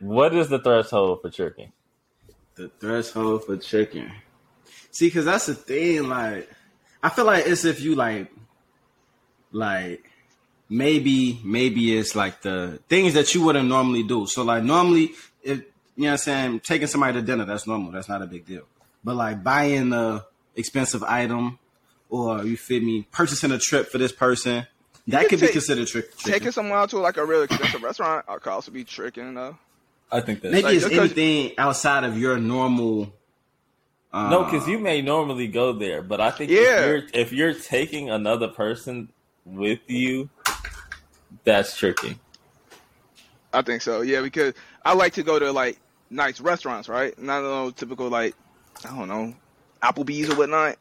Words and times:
What 0.00 0.34
is 0.34 0.48
the 0.48 0.58
threshold 0.58 1.22
for 1.22 1.30
tricking? 1.30 1.72
The 2.54 2.70
threshold 2.80 3.44
for 3.44 3.56
tricking. 3.56 4.10
See, 4.90 5.06
because 5.06 5.24
that's 5.24 5.46
the 5.46 5.54
thing. 5.54 6.08
Like, 6.08 6.50
I 7.02 7.08
feel 7.08 7.24
like 7.24 7.46
it's 7.46 7.64
if 7.64 7.80
you 7.80 7.94
like, 7.94 8.32
like 9.52 10.10
maybe 10.68 11.40
maybe 11.44 11.96
it's 11.96 12.14
like 12.14 12.42
the 12.42 12.80
things 12.88 13.14
that 13.14 13.34
you 13.34 13.42
wouldn't 13.42 13.68
normally 13.68 14.02
do. 14.02 14.26
So 14.26 14.44
like 14.44 14.62
normally, 14.62 15.12
if 15.42 15.58
you 15.58 15.64
know 15.96 16.06
what 16.06 16.10
I'm 16.10 16.16
saying, 16.18 16.60
taking 16.60 16.86
somebody 16.86 17.14
to 17.14 17.22
dinner, 17.22 17.44
that's 17.44 17.66
normal. 17.66 17.92
That's 17.92 18.08
not 18.08 18.22
a 18.22 18.26
big 18.26 18.46
deal. 18.46 18.64
But 19.02 19.16
like 19.16 19.42
buying 19.42 19.92
a 19.92 20.24
expensive 20.56 21.02
item 21.02 21.58
or 22.10 22.44
you 22.44 22.56
feel 22.56 22.82
me, 22.82 23.06
purchasing 23.10 23.52
a 23.52 23.58
trip 23.58 23.90
for 23.90 23.98
this 23.98 24.12
person, 24.12 24.66
that 25.08 25.28
could 25.28 25.40
be 25.40 25.48
considered 25.48 25.88
trick. 25.88 26.16
Taking 26.18 26.52
someone 26.52 26.78
out 26.78 26.90
to 26.90 26.98
like 26.98 27.16
a 27.16 27.24
real 27.24 27.42
expensive 27.42 27.82
restaurant 27.82 28.24
I 28.28 28.36
could 28.36 28.50
also 28.50 28.70
be 28.70 28.84
tricking 28.84 29.34
though. 29.34 29.56
I 30.10 30.20
think 30.20 30.40
that 30.42 30.52
Maybe 30.52 30.62
Like, 30.64 30.74
it's 30.76 30.86
anything 30.86 31.52
outside 31.58 32.04
of 32.04 32.16
your 32.16 32.38
normal. 32.38 33.12
Uh, 34.10 34.30
no, 34.30 34.44
because 34.44 34.66
you 34.66 34.78
may 34.78 35.02
normally 35.02 35.48
go 35.48 35.72
there, 35.72 36.00
but 36.00 36.20
I 36.20 36.30
think 36.30 36.50
Yeah. 36.50 36.80
if 36.80 36.86
you're 36.86 37.02
if 37.22 37.32
you're 37.32 37.54
taking 37.54 38.08
another 38.10 38.48
person 38.48 39.10
with 39.44 39.80
you, 39.86 40.30
that's 41.44 41.76
tricky. 41.76 42.18
I 43.52 43.62
think 43.62 43.82
so. 43.82 44.00
Yeah, 44.00 44.22
because 44.22 44.54
I 44.84 44.94
like 44.94 45.14
to 45.14 45.22
go 45.22 45.38
to 45.38 45.52
like 45.52 45.78
nice 46.10 46.40
restaurants, 46.40 46.88
right? 46.88 47.18
Not 47.18 47.42
no 47.42 47.70
typical 47.70 48.08
like 48.08 48.34
I 48.84 48.96
don't 48.96 49.08
know 49.08 49.34
Applebee's 49.82 50.30
or 50.30 50.36
whatnot. 50.36 50.76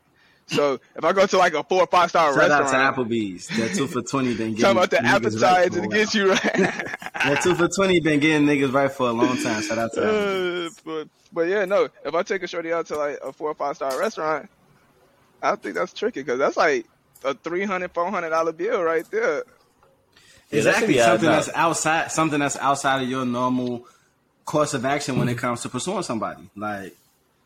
So 0.48 0.80
if 0.96 1.04
I 1.04 1.12
go 1.12 1.26
to 1.26 1.38
like 1.38 1.54
a 1.54 1.64
four 1.64 1.82
or 1.84 1.88
five 1.88 2.10
star 2.10 2.34
Shout 2.34 2.50
out 2.52 2.62
restaurant, 2.62 2.96
to 2.96 3.02
Applebee's. 3.04 3.48
That 3.50 3.76
two 3.76 3.86
for 3.88 4.02
twenty 4.02 4.34
been 4.36 4.54
getting 4.56 4.76
talking 4.76 4.78
about 4.78 4.90
the 4.92 4.98
niggas 4.98 5.42
right 5.42 5.68
appetizer 5.68 5.72
for 5.72 5.80
a 5.80 5.82
to 5.82 5.82
while. 5.82 5.90
get 5.90 6.14
you 6.14 6.30
right. 6.32 7.00
That 7.26 7.40
two 7.44 7.56
for 7.56 7.68
twenty 7.68 8.00
been 8.00 8.20
getting 8.20 8.48
niggas 8.48 8.72
right 8.74 8.92
for 8.92 9.10
a 9.10 9.12
long 9.12 9.38
time. 9.42 9.62
Shout 9.62 9.78
out 9.78 9.92
to 9.94 10.00
Applebee's. 10.02 10.78
Uh, 10.78 10.82
but 10.86 11.08
but 11.34 11.42
yeah, 11.50 11.66
no. 11.66 11.90
If 12.06 12.16
I 12.16 12.24
take 12.24 12.44
a 12.44 12.48
shorty 12.48 12.72
out 12.72 12.86
to 12.88 12.96
like 12.98 13.20
a 13.24 13.34
four 13.34 13.50
or 13.52 13.56
five 13.56 13.76
star 13.76 14.00
restaurant, 14.00 14.50
I 15.42 15.56
think 15.58 15.76
that's 15.76 15.92
tricky 15.94 16.22
because 16.22 16.40
that's 16.40 16.56
like 16.58 16.86
a 17.26 17.34
300 17.34 17.92
400 17.92 18.30
dollar 18.30 18.52
bill 18.54 18.82
right 18.84 19.10
there. 19.12 19.44
Yeah, 20.50 20.60
exactly 20.60 20.88
be 20.94 21.00
something 21.00 21.30
that's 21.30 21.50
outside 21.54 22.10
something 22.12 22.40
that's 22.40 22.56
outside 22.56 23.02
of 23.04 23.10
your 23.10 23.26
normal 23.26 23.86
course 24.46 24.74
of 24.74 24.86
action 24.86 25.20
when 25.20 25.28
it 25.28 25.38
comes 25.38 25.62
to 25.64 25.70
pursuing 25.70 26.04
somebody. 26.04 26.50
Like 26.56 26.96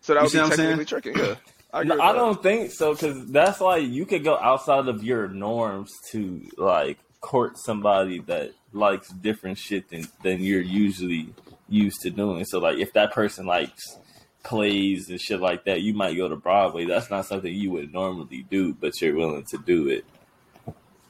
So 0.02 0.14
that 0.14 0.20
You 0.20 0.24
would 0.26 0.32
be 0.32 0.38
what 0.38 0.46
I'm 0.52 0.52
saying? 0.56 0.78
technically 0.78 0.86
tricky. 0.86 1.20
Yeah, 1.20 1.36
I, 1.74 1.84
No, 1.84 2.00
I 2.00 2.14
don't 2.14 2.42
think 2.42 2.72
so 2.72 2.94
because 2.94 3.28
that's 3.28 3.62
like 3.62 3.84
you 3.84 4.06
could 4.06 4.24
go 4.24 4.38
outside 4.38 4.88
of 4.88 5.04
your 5.04 5.28
norms 5.28 5.92
to 6.12 6.42
like 6.58 6.98
court 7.22 7.58
somebody 7.58 8.20
that 8.20 8.52
likes 8.74 9.10
different 9.10 9.58
shit 9.58 9.90
than 9.90 10.06
than 10.24 10.42
you're 10.42 10.62
usually 10.62 11.34
used 11.70 12.02
to 12.02 12.10
doing. 12.10 12.46
So 12.46 12.60
like 12.60 12.78
if 12.78 12.94
that 12.94 13.14
person 13.14 13.46
likes 13.46 13.98
plays 14.44 15.10
and 15.10 15.22
shit 15.22 15.40
like 15.40 15.66
that, 15.66 15.82
you 15.82 15.94
might 15.94 16.18
go 16.18 16.28
to 16.28 16.36
Broadway. 16.36 16.86
That's 16.86 17.10
not 17.10 17.26
something 17.26 17.54
you 17.54 17.72
would 17.72 17.94
normally 17.94 18.46
do, 18.50 18.74
but 18.74 19.00
you're 19.02 19.16
willing 19.16 19.46
to 19.52 19.58
do 19.58 19.88
it. 19.88 20.06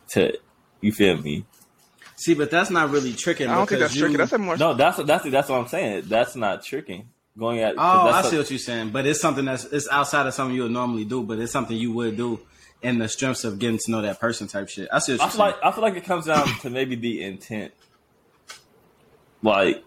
To 0.09 0.37
you 0.81 0.91
feel 0.91 1.17
me? 1.17 1.45
see, 2.21 2.33
but 2.35 2.51
that's 2.51 2.69
not 2.69 2.91
really 2.91 3.13
tricking. 3.13 3.49
I 3.49 3.55
don't 3.55 3.67
think 3.67 3.81
that's 3.81 3.95
tricking. 3.95 4.17
That's 4.17 4.31
a 4.31 4.37
more 4.37 4.57
No, 4.57 4.73
that's 4.73 4.97
that's 5.03 5.29
that's 5.29 5.49
what 5.49 5.59
I'm 5.59 5.67
saying. 5.67 6.03
That's 6.05 6.35
not 6.35 6.63
tricking. 6.63 7.09
Going 7.37 7.59
at. 7.59 7.75
Oh, 7.77 7.81
I 7.81 8.21
see 8.23 8.35
a- 8.35 8.39
what 8.39 8.49
you're 8.49 8.59
saying, 8.59 8.89
but 8.89 9.05
it's 9.05 9.21
something 9.21 9.45
that's 9.45 9.63
it's 9.65 9.87
outside 9.89 10.25
of 10.27 10.33
something 10.33 10.55
you 10.55 10.63
would 10.63 10.71
normally 10.71 11.05
do, 11.05 11.23
but 11.23 11.39
it's 11.39 11.51
something 11.51 11.75
you 11.77 11.91
would 11.93 12.17
do 12.17 12.39
in 12.81 12.97
the 12.97 13.07
strengths 13.07 13.43
of 13.43 13.57
getting 13.59 13.77
to 13.77 13.91
know 13.91 14.01
that 14.01 14.19
person 14.19 14.47
type 14.47 14.67
shit. 14.67 14.89
I 14.91 14.99
see 14.99 15.13
what 15.13 15.21
I 15.21 15.23
you're 15.25 15.31
feel 15.31 15.38
saying. 15.38 15.51
like 15.53 15.63
I 15.63 15.71
feel 15.71 15.81
like 15.83 15.95
it 15.95 16.03
comes 16.05 16.25
down 16.25 16.45
to 16.59 16.69
maybe 16.69 16.95
the 16.95 17.23
intent, 17.23 17.73
like, 19.41 19.83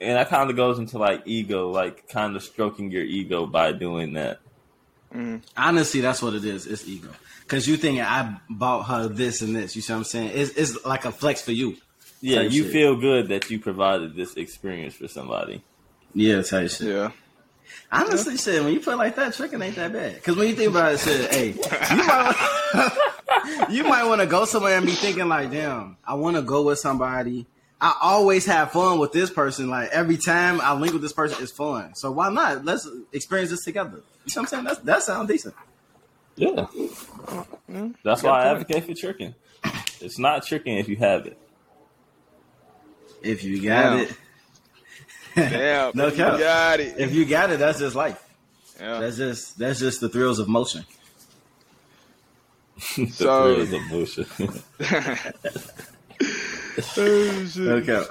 and 0.00 0.16
that 0.16 0.28
kind 0.28 0.48
of 0.48 0.56
goes 0.56 0.78
into 0.78 0.98
like 0.98 1.22
ego, 1.26 1.70
like 1.70 2.08
kind 2.08 2.36
of 2.36 2.42
stroking 2.42 2.90
your 2.90 3.02
ego 3.02 3.46
by 3.46 3.72
doing 3.72 4.12
that. 4.14 4.40
Mm-hmm. 5.12 5.38
Honestly, 5.56 6.00
that's 6.00 6.22
what 6.22 6.34
it 6.34 6.44
is. 6.44 6.66
It's 6.66 6.86
ego. 6.86 7.08
Because 7.42 7.66
you 7.66 7.76
thinking 7.78 8.02
I 8.02 8.38
bought 8.50 8.82
her 8.84 9.08
this 9.08 9.40
and 9.42 9.56
this. 9.56 9.74
You 9.74 9.82
see 9.82 9.92
what 9.92 9.98
I'm 10.00 10.04
saying? 10.04 10.32
It's, 10.34 10.50
it's 10.52 10.84
like 10.84 11.04
a 11.06 11.10
flex 11.12 11.40
for 11.42 11.52
you. 11.52 11.76
Yeah, 12.20 12.40
you 12.40 12.64
shit. 12.64 12.72
feel 12.72 12.96
good 12.96 13.28
that 13.28 13.48
you 13.50 13.58
provided 13.58 14.14
this 14.16 14.34
experience 14.34 14.94
for 14.94 15.08
somebody. 15.08 15.62
Yeah, 16.14 16.42
type 16.42 16.70
shit. 16.70 16.88
yeah. 16.88 17.10
Honestly, 17.90 18.36
shit, 18.36 18.62
when 18.62 18.72
you 18.72 18.80
put 18.80 18.94
it 18.94 18.96
like 18.96 19.16
that, 19.16 19.34
tricking 19.34 19.62
ain't 19.62 19.76
that 19.76 19.92
bad. 19.92 20.14
Because 20.14 20.36
when 20.36 20.48
you 20.48 20.54
think 20.54 20.70
about 20.70 20.94
it, 20.94 21.00
shit, 21.00 21.32
hey, 21.32 21.48
you 21.52 22.04
might, 22.06 23.68
you 23.70 23.84
might 23.84 24.04
want 24.04 24.20
to 24.20 24.26
go 24.26 24.44
somewhere 24.44 24.76
and 24.76 24.84
be 24.84 24.92
thinking 24.92 25.28
like, 25.28 25.50
damn, 25.50 25.96
I 26.06 26.14
want 26.14 26.36
to 26.36 26.42
go 26.42 26.62
with 26.62 26.78
somebody. 26.78 27.46
I 27.80 27.96
always 28.02 28.44
have 28.46 28.72
fun 28.72 28.98
with 28.98 29.12
this 29.12 29.30
person. 29.30 29.70
Like 29.70 29.90
every 29.90 30.16
time 30.16 30.60
I 30.60 30.74
link 30.74 30.92
with 30.92 31.02
this 31.02 31.12
person, 31.12 31.42
it's 31.42 31.52
fun. 31.52 31.94
So 31.94 32.10
why 32.10 32.30
not? 32.30 32.64
Let's 32.64 32.88
experience 33.12 33.50
this 33.50 33.64
together. 33.64 33.90
You 33.90 33.96
know 33.96 34.02
what 34.24 34.38
I'm 34.38 34.46
saying? 34.46 34.64
That's, 34.64 34.78
that 34.80 35.02
sounds 35.02 35.28
decent. 35.28 35.54
Yeah, 36.36 36.66
that's 38.04 38.22
why 38.22 38.42
I 38.42 38.50
advocate 38.50 38.84
for 38.84 38.94
tricking. 38.94 39.34
It's 40.00 40.18
not 40.18 40.46
tricking 40.46 40.78
if 40.78 40.88
you 40.88 40.96
have 40.96 41.26
it. 41.26 41.36
If 43.22 43.42
you 43.44 43.60
got 43.62 43.82
Damn. 43.92 43.98
it, 44.00 44.14
Damn, 45.34 45.92
No 45.94 46.06
you 46.08 46.16
cap. 46.16 46.38
got 46.38 46.80
it. 46.80 46.94
if 46.98 47.12
you 47.12 47.24
got 47.24 47.50
it, 47.50 47.58
that's 47.58 47.78
just 47.78 47.94
life. 47.96 48.22
yeah. 48.80 48.98
That's 49.00 49.16
just 49.16 49.58
that's 49.58 49.78
just 49.80 50.00
the 50.00 50.08
thrills 50.08 50.38
of 50.38 50.48
motion. 50.48 50.84
the 52.96 53.06
So- 53.06 53.54
thrills 53.66 53.72
of 53.72 53.90
motion. 53.90 54.62
Oh, 56.96 57.46
shit. 57.46 57.66
Okay. 57.88 58.04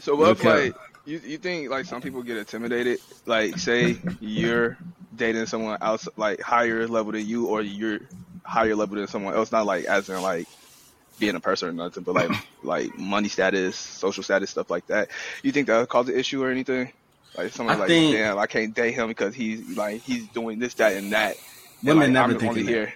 So 0.00 0.14
what 0.14 0.30
if 0.30 0.40
Okay. 0.40 0.66
like 0.66 0.74
you 1.04 1.20
you 1.24 1.38
think 1.38 1.68
like 1.70 1.84
some 1.84 2.00
people 2.00 2.22
get 2.22 2.36
intimidated? 2.36 3.00
Like 3.26 3.58
say 3.58 3.96
you're 4.20 4.76
dating 5.16 5.46
someone 5.46 5.78
else 5.80 6.08
like 6.16 6.40
higher 6.40 6.86
level 6.86 7.10
than 7.12 7.26
you, 7.26 7.46
or 7.46 7.60
you're 7.62 7.98
higher 8.44 8.76
level 8.76 8.96
than 8.96 9.08
someone 9.08 9.34
else. 9.34 9.50
Not 9.52 9.66
like 9.66 9.84
as 9.86 10.08
in 10.08 10.20
like 10.22 10.46
being 11.18 11.34
a 11.34 11.40
person 11.40 11.68
or 11.68 11.72
nothing, 11.72 12.02
but 12.02 12.14
like 12.14 12.30
like 12.62 12.96
money 12.98 13.28
status, 13.28 13.76
social 13.76 14.22
status, 14.22 14.50
stuff 14.50 14.70
like 14.70 14.86
that. 14.88 15.08
You 15.42 15.52
think 15.52 15.66
that 15.68 15.78
would 15.78 15.88
cause 15.88 16.08
an 16.08 16.16
issue 16.18 16.42
or 16.42 16.50
anything? 16.50 16.92
Like 17.36 17.52
someone 17.52 17.78
like, 17.78 17.88
think- 17.88 18.14
damn, 18.14 18.38
I 18.38 18.46
can't 18.46 18.74
date 18.74 18.92
him 18.92 19.08
because 19.08 19.34
he's 19.34 19.76
like 19.76 20.02
he's 20.02 20.28
doing 20.28 20.58
this, 20.58 20.74
that, 20.74 20.96
and 20.96 21.12
that. 21.12 21.36
And, 21.80 21.88
Women 21.88 22.12
like, 22.12 22.28
never 22.28 22.32
I'm 22.34 22.38
think 22.38 22.54
that. 22.54 22.64
here. 22.66 22.92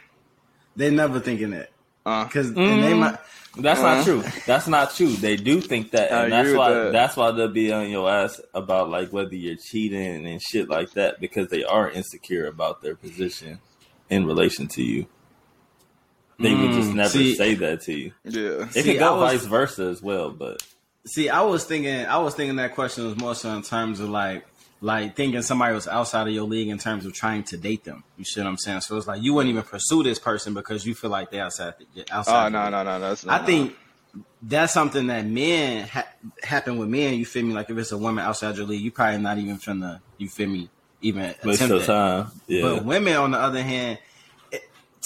They 0.77 0.91
never 0.91 1.21
thinking 1.21 1.51
that 1.51 1.71
Uh, 2.05 2.25
because 2.25 2.51
Mm. 2.53 2.81
they 2.83 2.95
might. 2.95 3.19
That's 3.59 3.81
Uh-huh. 3.81 3.95
not 3.95 4.05
true. 4.05 4.23
That's 4.45 4.69
not 4.69 4.95
true. 4.95 5.09
They 5.09 5.37
do 5.37 5.63
think 5.63 5.93
that, 5.93 6.13
I 6.13 6.25
and 6.25 6.33
that's 6.33 6.53
why 6.55 6.71
that. 6.71 6.93
that's 6.93 7.17
why 7.17 7.31
they'll 7.31 7.49
be 7.49 7.73
on 7.73 7.89
your 7.89 8.11
ass 8.11 8.39
about 8.53 8.91
like 8.91 9.11
whether 9.15 9.35
you're 9.35 9.57
cheating 9.57 10.27
and 10.27 10.43
shit 10.43 10.69
like 10.69 10.91
that 10.93 11.19
because 11.21 11.49
they 11.49 11.65
are 11.65 11.91
insecure 11.91 12.47
about 12.47 12.83
their 12.83 12.95
position 12.95 13.59
in 14.11 14.27
relation 14.27 14.69
to 14.69 14.83
you. 14.83 15.07
They 16.39 16.55
would 16.55 16.73
just 16.73 16.91
Mm, 16.91 16.95
never 16.97 17.09
see- 17.09 17.35
say 17.35 17.55
that 17.55 17.81
to 17.83 17.93
you. 17.93 18.13
yeah. 18.25 18.41
It 18.65 18.73
See, 18.73 18.83
could 18.83 18.99
go 18.99 19.19
was- 19.21 19.33
vice 19.33 19.45
versa 19.47 19.85
as 19.85 20.03
well, 20.03 20.31
but 20.31 20.63
See, 21.07 21.29
I 21.29 21.43
was 21.43 21.65
thinking, 21.65 22.05
I 22.05 22.19
was 22.19 22.35
thinking 22.35 22.57
that 22.57 22.75
question 22.75 23.05
was 23.07 23.17
more 23.17 23.35
so 23.37 23.51
in 23.55 23.63
terms 23.63 24.01
of 24.01 24.09
like, 24.11 24.45
like 24.81 25.15
thinking 25.15 25.41
somebody 25.43 25.73
was 25.73 25.87
outside 25.87 26.27
of 26.27 26.35
your 26.35 26.45
league 26.47 26.69
in 26.69 26.79
terms 26.79 27.07
of 27.07 27.13
trying 27.15 27.45
to 27.45 27.57
date 27.57 27.85
them. 27.85 28.03
You 28.19 28.25
see 28.25 28.41
what 28.41 28.49
I'm 28.49 28.59
saying? 28.59 28.81
So 28.81 28.97
it's 28.97 29.07
like 29.07 29.23
you 29.23 29.33
wouldn't 29.33 29.51
even 29.51 29.63
pursue 29.63 30.03
this 30.03 30.19
person 30.19 30.53
because 30.53 30.85
you 30.85 30.95
feel 30.97 31.11
like 31.11 31.31
they're 31.31 31.45
outside. 31.45 31.75
The, 31.95 32.05
outside 32.11 32.47
Oh 32.47 32.49
no 32.49 32.69
no 32.71 32.83
no 32.83 32.99
no. 32.99 33.09
That's 33.09 33.25
I 33.27 33.39
think 33.39 33.77
that's 34.43 34.73
something 34.75 35.07
that 35.07 35.25
men 35.25 35.87
ha- 35.87 36.09
happen 36.43 36.77
with 36.77 36.89
men. 36.89 37.15
You 37.15 37.25
feel 37.25 37.45
me? 37.45 37.55
Like 37.55 37.71
if 37.71 37.79
it's 37.79 37.93
a 37.93 37.99
woman 37.99 38.25
outside 38.25 38.57
your 38.57 38.67
league, 38.67 38.83
you 38.83 38.91
probably 38.91 39.19
not 39.21 39.39
even 39.39 39.59
finna. 39.59 40.01
You 40.19 40.29
feel 40.29 40.49
me? 40.49 40.69
Even 41.03 41.35
waste 41.45 41.61
attempt 41.63 41.73
of 41.83 41.87
that. 41.87 41.87
time. 41.87 42.31
Yeah, 42.49 42.63
But 42.63 42.85
women, 42.85 43.17
on 43.17 43.31
the 43.31 43.39
other 43.39 43.63
hand, 43.63 43.99
it, 43.99 44.01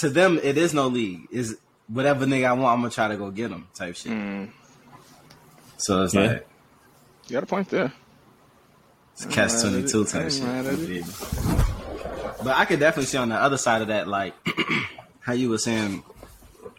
to 0.00 0.10
them, 0.10 0.38
it 0.42 0.56
is 0.58 0.74
no 0.74 0.88
league. 0.88 1.26
Is 1.30 1.56
whatever 1.88 2.26
nigga 2.26 2.46
I 2.48 2.52
want, 2.52 2.74
I'm 2.74 2.80
gonna 2.80 2.90
try 2.90 3.08
to 3.08 3.16
go 3.16 3.30
get 3.30 3.50
him 3.50 3.68
type 3.74 3.96
shit. 3.96 4.12
Mm, 4.12 4.50
So 5.76 6.02
it's 6.02 6.14
Yeah. 6.14 6.20
like 6.22 6.48
you 7.28 7.34
got 7.34 7.42
a 7.42 7.46
point 7.46 7.68
there. 7.70 7.92
it's 9.14 9.24
catch 9.26 9.60
twenty 9.60 9.86
two 9.86 10.02
it. 10.02 10.08
I 10.14 10.18
type 10.22 10.30
shit. 10.32 10.42
mad 10.42 10.66
at 10.66 10.74
it. 10.74 10.86
baby. 10.86 11.04
But 12.42 12.56
I 12.56 12.64
could 12.64 12.80
definitely 12.80 13.06
see 13.06 13.18
on 13.18 13.28
the 13.28 13.36
other 13.36 13.58
side 13.58 13.82
of 13.82 13.88
that, 13.88 14.08
like 14.08 14.34
how 15.20 15.32
you 15.34 15.50
were 15.50 15.58
saying, 15.58 16.02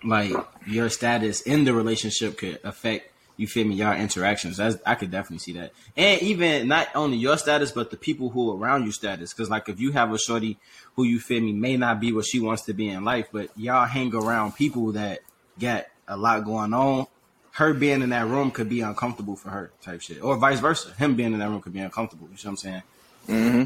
like 0.03 0.33
your 0.67 0.89
status 0.89 1.41
in 1.41 1.65
the 1.65 1.74
relationship 1.74 2.38
could 2.38 2.59
affect. 2.63 3.07
You 3.38 3.47
feel 3.47 3.65
me? 3.65 3.74
Your 3.75 3.94
interactions. 3.95 4.57
That's, 4.57 4.77
I 4.85 4.94
could 4.95 5.09
definitely 5.09 5.39
see 5.39 5.53
that, 5.53 5.71
and 5.97 6.21
even 6.21 6.67
not 6.67 6.89
only 6.94 7.17
your 7.17 7.38
status, 7.38 7.71
but 7.71 7.89
the 7.89 7.97
people 7.97 8.29
who 8.29 8.51
are 8.51 8.57
around 8.57 8.85
you 8.85 8.91
status. 8.91 9.33
Because 9.33 9.50
like 9.50 9.67
if 9.69 9.79
you 9.79 9.91
have 9.94 10.12
a 10.13 10.17
shorty 10.19 10.57
who 10.95 11.03
you 11.03 11.19
feel 11.19 11.41
me 11.41 11.53
may 11.53 11.77
not 11.77 11.99
be 11.99 12.11
what 12.11 12.25
she 12.25 12.39
wants 12.39 12.63
to 12.63 12.73
be 12.73 12.89
in 12.89 13.03
life, 13.03 13.27
but 13.31 13.49
y'all 13.55 13.85
hang 13.85 14.13
around 14.13 14.55
people 14.55 14.91
that 14.93 15.19
got 15.59 15.85
a 16.07 16.17
lot 16.17 16.43
going 16.43 16.73
on. 16.73 17.07
Her 17.53 17.73
being 17.73 18.01
in 18.01 18.09
that 18.09 18.27
room 18.27 18.51
could 18.51 18.69
be 18.69 18.81
uncomfortable 18.81 19.35
for 19.35 19.49
her, 19.49 19.71
type 19.81 20.01
shit, 20.01 20.21
or 20.23 20.38
vice 20.38 20.59
versa. 20.59 20.93
Him 20.93 21.15
being 21.15 21.33
in 21.33 21.39
that 21.39 21.49
room 21.49 21.61
could 21.61 21.73
be 21.73 21.79
uncomfortable. 21.79 22.27
You 22.31 22.38
see 22.38 22.47
what 22.47 22.51
I'm 22.51 22.57
saying? 22.57 22.83
hmm 23.27 23.63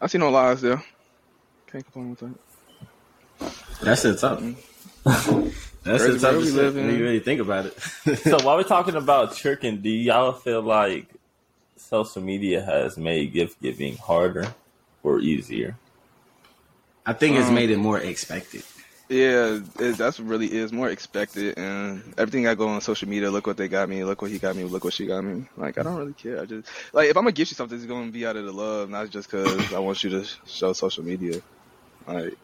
I 0.00 0.06
see 0.06 0.18
no 0.18 0.30
lies 0.30 0.60
there. 0.60 0.82
Can't 1.68 1.84
complain 1.84 2.10
with 2.10 2.18
that. 2.20 2.34
That's 3.82 4.04
it, 4.04 4.18
tough. 4.18 4.40
That's 5.84 6.02
Crazy 6.02 6.18
the 6.18 6.18
type 6.18 6.36
of 6.36 6.44
shit 6.44 6.74
when 6.74 6.94
you 6.94 7.02
really 7.02 7.20
think 7.20 7.40
about 7.40 7.66
it. 7.66 7.78
so 8.18 8.38
while 8.42 8.56
we're 8.56 8.62
talking 8.62 8.96
about 8.96 9.36
tricking, 9.36 9.82
do 9.82 9.90
y'all 9.90 10.32
feel 10.32 10.62
like 10.62 11.08
social 11.76 12.22
media 12.22 12.62
has 12.62 12.96
made 12.96 13.32
gift 13.32 13.60
giving 13.60 13.96
harder 13.96 14.46
or 15.04 15.20
easier? 15.20 15.76
I 17.06 17.12
think 17.12 17.36
it's 17.36 17.48
Um, 17.48 17.54
made 17.54 17.70
it 17.70 17.76
more 17.76 17.98
expected. 17.98 18.64
Yeah, 19.10 19.60
it, 19.78 19.98
that's 19.98 20.18
really 20.18 20.50
is 20.50 20.72
more 20.72 20.88
expected, 20.88 21.58
and 21.58 22.02
everything 22.16 22.48
I 22.48 22.54
go 22.54 22.68
on 22.68 22.80
social 22.80 23.06
media. 23.06 23.30
Look 23.30 23.46
what 23.46 23.58
they 23.58 23.68
got 23.68 23.86
me. 23.90 24.02
Look 24.02 24.22
what 24.22 24.30
he 24.30 24.38
got 24.38 24.56
me. 24.56 24.64
Look 24.64 24.82
what 24.82 24.94
she 24.94 25.04
got 25.04 25.22
me. 25.22 25.44
Like 25.58 25.76
I 25.76 25.82
don't 25.82 25.96
really 25.96 26.14
care. 26.14 26.40
I 26.40 26.46
just 26.46 26.66
like 26.94 27.10
if 27.10 27.16
I'm 27.16 27.24
gonna 27.24 27.32
gift 27.32 27.50
you 27.50 27.54
something, 27.54 27.76
it's 27.76 27.86
gonna 27.86 28.10
be 28.10 28.24
out 28.26 28.36
of 28.36 28.46
the 28.46 28.52
love, 28.52 28.88
not 28.88 29.10
just 29.10 29.30
because 29.30 29.74
I 29.74 29.78
want 29.78 30.02
you 30.02 30.10
to 30.10 30.24
show 30.46 30.72
social 30.72 31.04
media. 31.04 31.42
Like 32.08 32.34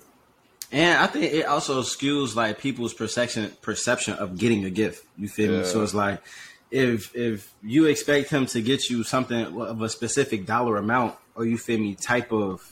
And 0.70 0.98
I 0.98 1.06
think 1.06 1.32
it 1.32 1.46
also 1.46 1.80
skews 1.80 2.36
like 2.36 2.58
people's 2.58 2.92
perception 2.92 3.50
perception 3.62 4.14
of 4.14 4.36
getting 4.36 4.66
a 4.66 4.70
gift. 4.70 5.06
You 5.16 5.28
feel 5.28 5.60
me? 5.60 5.64
So 5.64 5.82
it's 5.82 5.94
like 5.94 6.22
if 6.70 7.16
if 7.16 7.52
you 7.62 7.86
expect 7.86 8.28
him 8.28 8.44
to 8.46 8.60
get 8.60 8.90
you 8.90 9.02
something 9.02 9.58
of 9.58 9.80
a 9.80 9.88
specific 9.88 10.44
dollar 10.44 10.76
amount, 10.76 11.16
or 11.40 11.46
you 11.46 11.56
feel 11.56 11.78
me 11.78 11.94
type 11.94 12.32
of 12.32 12.70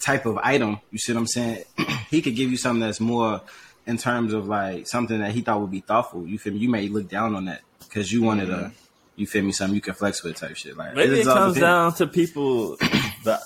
type 0.00 0.26
of 0.26 0.36
item, 0.38 0.80
you 0.90 0.98
see 0.98 1.12
what 1.12 1.20
I'm 1.20 1.26
saying? 1.28 1.64
he 2.10 2.20
could 2.22 2.34
give 2.34 2.50
you 2.50 2.56
something 2.56 2.80
that's 2.80 2.98
more 2.98 3.40
in 3.86 3.96
terms 3.96 4.32
of 4.32 4.48
like 4.48 4.88
something 4.88 5.20
that 5.20 5.30
he 5.30 5.42
thought 5.42 5.60
would 5.60 5.70
be 5.70 5.80
thoughtful. 5.80 6.26
You 6.26 6.38
feel 6.38 6.54
me? 6.54 6.58
You 6.58 6.68
may 6.68 6.88
look 6.88 7.08
down 7.08 7.36
on 7.36 7.44
that 7.44 7.62
because 7.78 8.12
you 8.12 8.22
wanted 8.22 8.50
a. 8.50 8.56
Mm-hmm. 8.56 8.68
You 9.14 9.26
feel 9.28 9.44
me? 9.44 9.52
Something 9.52 9.76
you 9.76 9.80
can 9.80 9.94
flex 9.94 10.24
with 10.24 10.36
type 10.36 10.56
shit. 10.56 10.76
Like 10.76 10.94
Maybe 10.94 11.20
it 11.20 11.24
comes 11.24 11.58
down 11.58 11.94
to 11.94 12.06
people 12.08 12.76
va- 13.22 13.42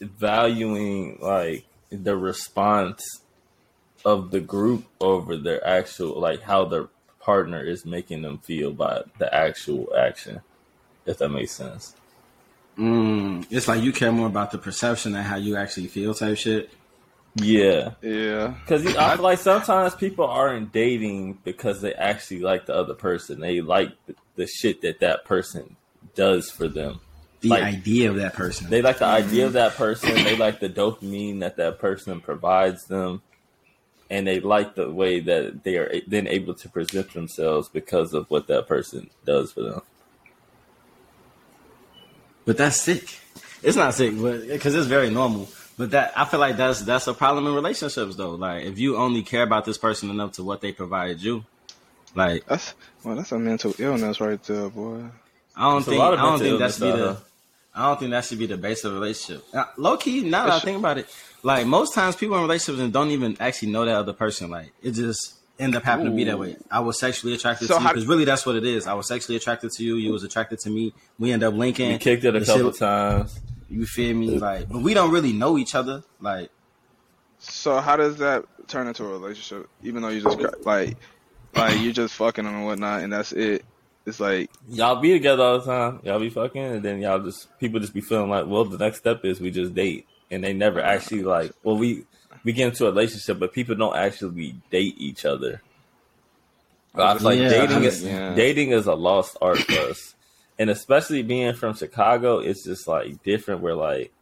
valuing 0.00 1.18
like 1.20 1.64
the 1.90 2.16
response 2.16 3.20
of 4.04 4.32
the 4.32 4.40
group 4.40 4.84
over 5.00 5.36
their 5.36 5.64
actual 5.64 6.20
like 6.20 6.42
how 6.42 6.64
their 6.64 6.88
partner 7.20 7.62
is 7.62 7.86
making 7.86 8.22
them 8.22 8.38
feel 8.38 8.72
by 8.72 9.02
the 9.18 9.32
actual 9.32 9.94
action. 9.96 10.40
If 11.06 11.18
that 11.18 11.28
makes 11.28 11.52
sense. 11.52 11.94
Mm, 12.80 13.46
it's 13.50 13.68
like 13.68 13.82
you 13.82 13.92
care 13.92 14.10
more 14.10 14.26
about 14.26 14.50
the 14.52 14.58
perception 14.58 15.12
than 15.12 15.22
how 15.22 15.36
you 15.36 15.56
actually 15.56 15.88
feel 15.88 16.14
type 16.14 16.38
shit. 16.38 16.70
Yeah, 17.36 17.90
yeah, 18.02 18.54
because 18.64 18.84
I 18.96 19.14
feel 19.14 19.22
like 19.22 19.38
sometimes 19.38 19.94
people 19.94 20.24
aren't 20.24 20.72
dating 20.72 21.34
because 21.44 21.80
they 21.80 21.94
actually 21.94 22.40
like 22.40 22.66
the 22.66 22.74
other 22.74 22.94
person. 22.94 23.38
They 23.38 23.60
like 23.60 23.90
the, 24.06 24.14
the 24.34 24.46
shit 24.48 24.80
that 24.82 24.98
that 25.00 25.24
person 25.24 25.76
does 26.16 26.50
for 26.50 26.66
them. 26.66 27.00
The 27.42 27.50
Like- 27.50 27.62
idea 27.62 28.10
of 28.10 28.16
that 28.16 28.34
person. 28.34 28.68
They 28.68 28.82
like 28.82 28.98
the 28.98 29.06
idea 29.06 29.46
of 29.46 29.52
that 29.52 29.74
person. 29.74 30.12
They 30.24 30.36
like 30.36 30.58
the 30.60 30.68
dopamine 30.68 31.40
that 31.40 31.56
that 31.58 31.78
person 31.78 32.20
provides 32.20 32.86
them, 32.86 33.22
and 34.10 34.26
they 34.26 34.40
like 34.40 34.74
the 34.74 34.90
way 34.90 35.20
that 35.20 35.62
they 35.62 35.76
are 35.76 35.92
then 36.08 36.26
able 36.26 36.54
to 36.54 36.68
present 36.68 37.12
themselves 37.12 37.68
because 37.68 38.12
of 38.12 38.28
what 38.30 38.48
that 38.48 38.66
person 38.66 39.08
does 39.24 39.52
for 39.52 39.62
them. 39.62 39.82
But 42.50 42.56
that's 42.56 42.80
sick. 42.80 43.16
It's 43.62 43.76
not 43.76 43.94
sick, 43.94 44.12
but 44.20 44.48
because 44.48 44.74
it's 44.74 44.88
very 44.88 45.08
normal. 45.08 45.48
But 45.78 45.92
that 45.92 46.12
I 46.16 46.24
feel 46.24 46.40
like 46.40 46.56
that's 46.56 46.80
that's 46.80 47.06
a 47.06 47.14
problem 47.14 47.46
in 47.46 47.54
relationships 47.54 48.16
though. 48.16 48.32
Like 48.32 48.64
if 48.64 48.76
you 48.76 48.96
only 48.96 49.22
care 49.22 49.44
about 49.44 49.64
this 49.66 49.78
person 49.78 50.10
enough 50.10 50.32
to 50.32 50.42
what 50.42 50.60
they 50.60 50.72
provided 50.72 51.22
you, 51.22 51.44
like 52.16 52.44
that's 52.46 52.74
well, 53.04 53.14
that's 53.14 53.30
a 53.30 53.38
mental 53.38 53.72
illness 53.78 54.20
right 54.20 54.42
there, 54.42 54.68
boy. 54.68 55.04
I 55.54 55.70
don't 55.70 55.78
It's 55.78 55.86
think 55.86 56.02
I 56.02 56.16
don't 56.16 56.40
think 56.40 56.58
that 56.58 56.72
should 56.72 56.80
be 56.80 56.90
the 56.90 57.18
I 57.72 57.86
don't 57.86 58.00
think 58.00 58.10
that 58.10 58.24
should 58.24 58.40
be 58.40 58.46
the 58.46 58.56
base 58.56 58.82
of 58.82 58.94
a 58.94 58.94
relationship. 58.96 59.44
Uh, 59.54 59.66
low 59.76 59.96
key, 59.96 60.28
now 60.28 60.46
that 60.46 60.54
I 60.54 60.58
think 60.58 60.78
about 60.78 60.98
it, 60.98 61.06
like 61.44 61.68
most 61.68 61.94
times 61.94 62.16
people 62.16 62.34
in 62.34 62.42
relationships 62.42 62.82
and 62.82 62.92
don't 62.92 63.12
even 63.12 63.36
actually 63.38 63.70
know 63.70 63.84
that 63.84 63.94
other 63.94 64.12
person. 64.12 64.50
Like 64.50 64.72
it 64.82 64.90
just 64.90 65.36
end 65.60 65.76
up 65.76 65.82
happening 65.84 66.12
to 66.12 66.16
be 66.16 66.24
that 66.24 66.38
way. 66.38 66.56
I 66.70 66.80
was 66.80 66.98
sexually 66.98 67.34
attracted 67.34 67.68
So 67.68 67.76
to 67.76 67.82
you 67.82 67.88
because 67.88 68.06
really 68.06 68.24
that's 68.24 68.44
what 68.46 68.56
it 68.56 68.64
is. 68.64 68.86
I 68.86 68.94
was 68.94 69.06
sexually 69.06 69.36
attracted 69.36 69.70
to 69.72 69.84
you. 69.84 69.96
You 69.96 70.12
was 70.12 70.24
attracted 70.24 70.58
to 70.60 70.70
me. 70.70 70.92
We 71.18 71.32
end 71.32 71.42
up 71.42 71.54
linking. 71.54 71.92
We 71.92 71.98
kicked 71.98 72.24
it 72.24 72.34
a 72.34 72.44
couple 72.44 72.70
shit- 72.72 72.80
times. 72.80 73.38
You 73.68 73.86
feel 73.86 74.16
me? 74.16 74.38
Like, 74.38 74.68
but 74.68 74.82
we 74.82 74.94
don't 74.94 75.12
really 75.12 75.32
know 75.32 75.56
each 75.56 75.76
other. 75.76 76.02
Like, 76.20 76.50
So 77.38 77.78
how 77.80 77.96
does 77.96 78.16
that 78.18 78.44
turn 78.66 78.88
into 78.88 79.04
a 79.04 79.08
relationship? 79.08 79.68
Even 79.84 80.02
though 80.02 80.08
you 80.08 80.22
just 80.22 80.38
like, 80.66 80.96
like 81.54 81.80
you're 81.80 81.92
just 81.92 82.14
fucking 82.14 82.44
them 82.44 82.54
and 82.54 82.66
whatnot, 82.66 83.02
and 83.02 83.12
that's 83.12 83.32
it. 83.32 83.64
It's 84.06 84.18
like 84.18 84.50
Y'all 84.68 85.00
be 85.00 85.12
together 85.12 85.42
all 85.42 85.58
the 85.60 85.66
time. 85.66 86.00
Y'all 86.02 86.18
be 86.18 86.30
fucking, 86.30 86.60
and 86.62 86.82
then 86.82 87.00
y'all 87.00 87.20
just 87.20 87.56
people 87.58 87.78
just 87.78 87.94
be 87.94 88.00
feeling 88.00 88.28
like, 88.30 88.46
well, 88.46 88.64
the 88.64 88.78
next 88.78 88.98
step 88.98 89.24
is 89.24 89.40
we 89.40 89.50
just 89.52 89.74
date, 89.74 90.06
and 90.30 90.42
they 90.42 90.52
never 90.52 90.80
actually 90.80 91.22
like. 91.22 91.52
Well, 91.62 91.76
we 91.76 92.06
we 92.44 92.52
get 92.52 92.68
into 92.68 92.86
a 92.86 92.90
relationship, 92.90 93.38
but 93.38 93.52
people 93.52 93.74
don't 93.74 93.96
actually 93.96 94.54
date 94.70 94.94
each 94.98 95.24
other. 95.24 95.62
I 96.94 97.14
feel 97.16 97.24
like 97.24 97.38
Yeah, 97.38 97.48
dating 97.50 97.84
is 97.84 98.02
yeah. 98.02 98.34
dating 98.34 98.70
is 98.72 98.86
a 98.86 98.94
lost 98.94 99.36
art 99.40 99.58
for 99.58 99.78
us, 99.90 100.14
and 100.58 100.70
especially 100.70 101.22
being 101.22 101.54
from 101.54 101.74
Chicago, 101.74 102.38
it's 102.38 102.64
just 102.64 102.88
like 102.88 103.22
different. 103.22 103.60
Where 103.60 103.74
like 103.76 104.12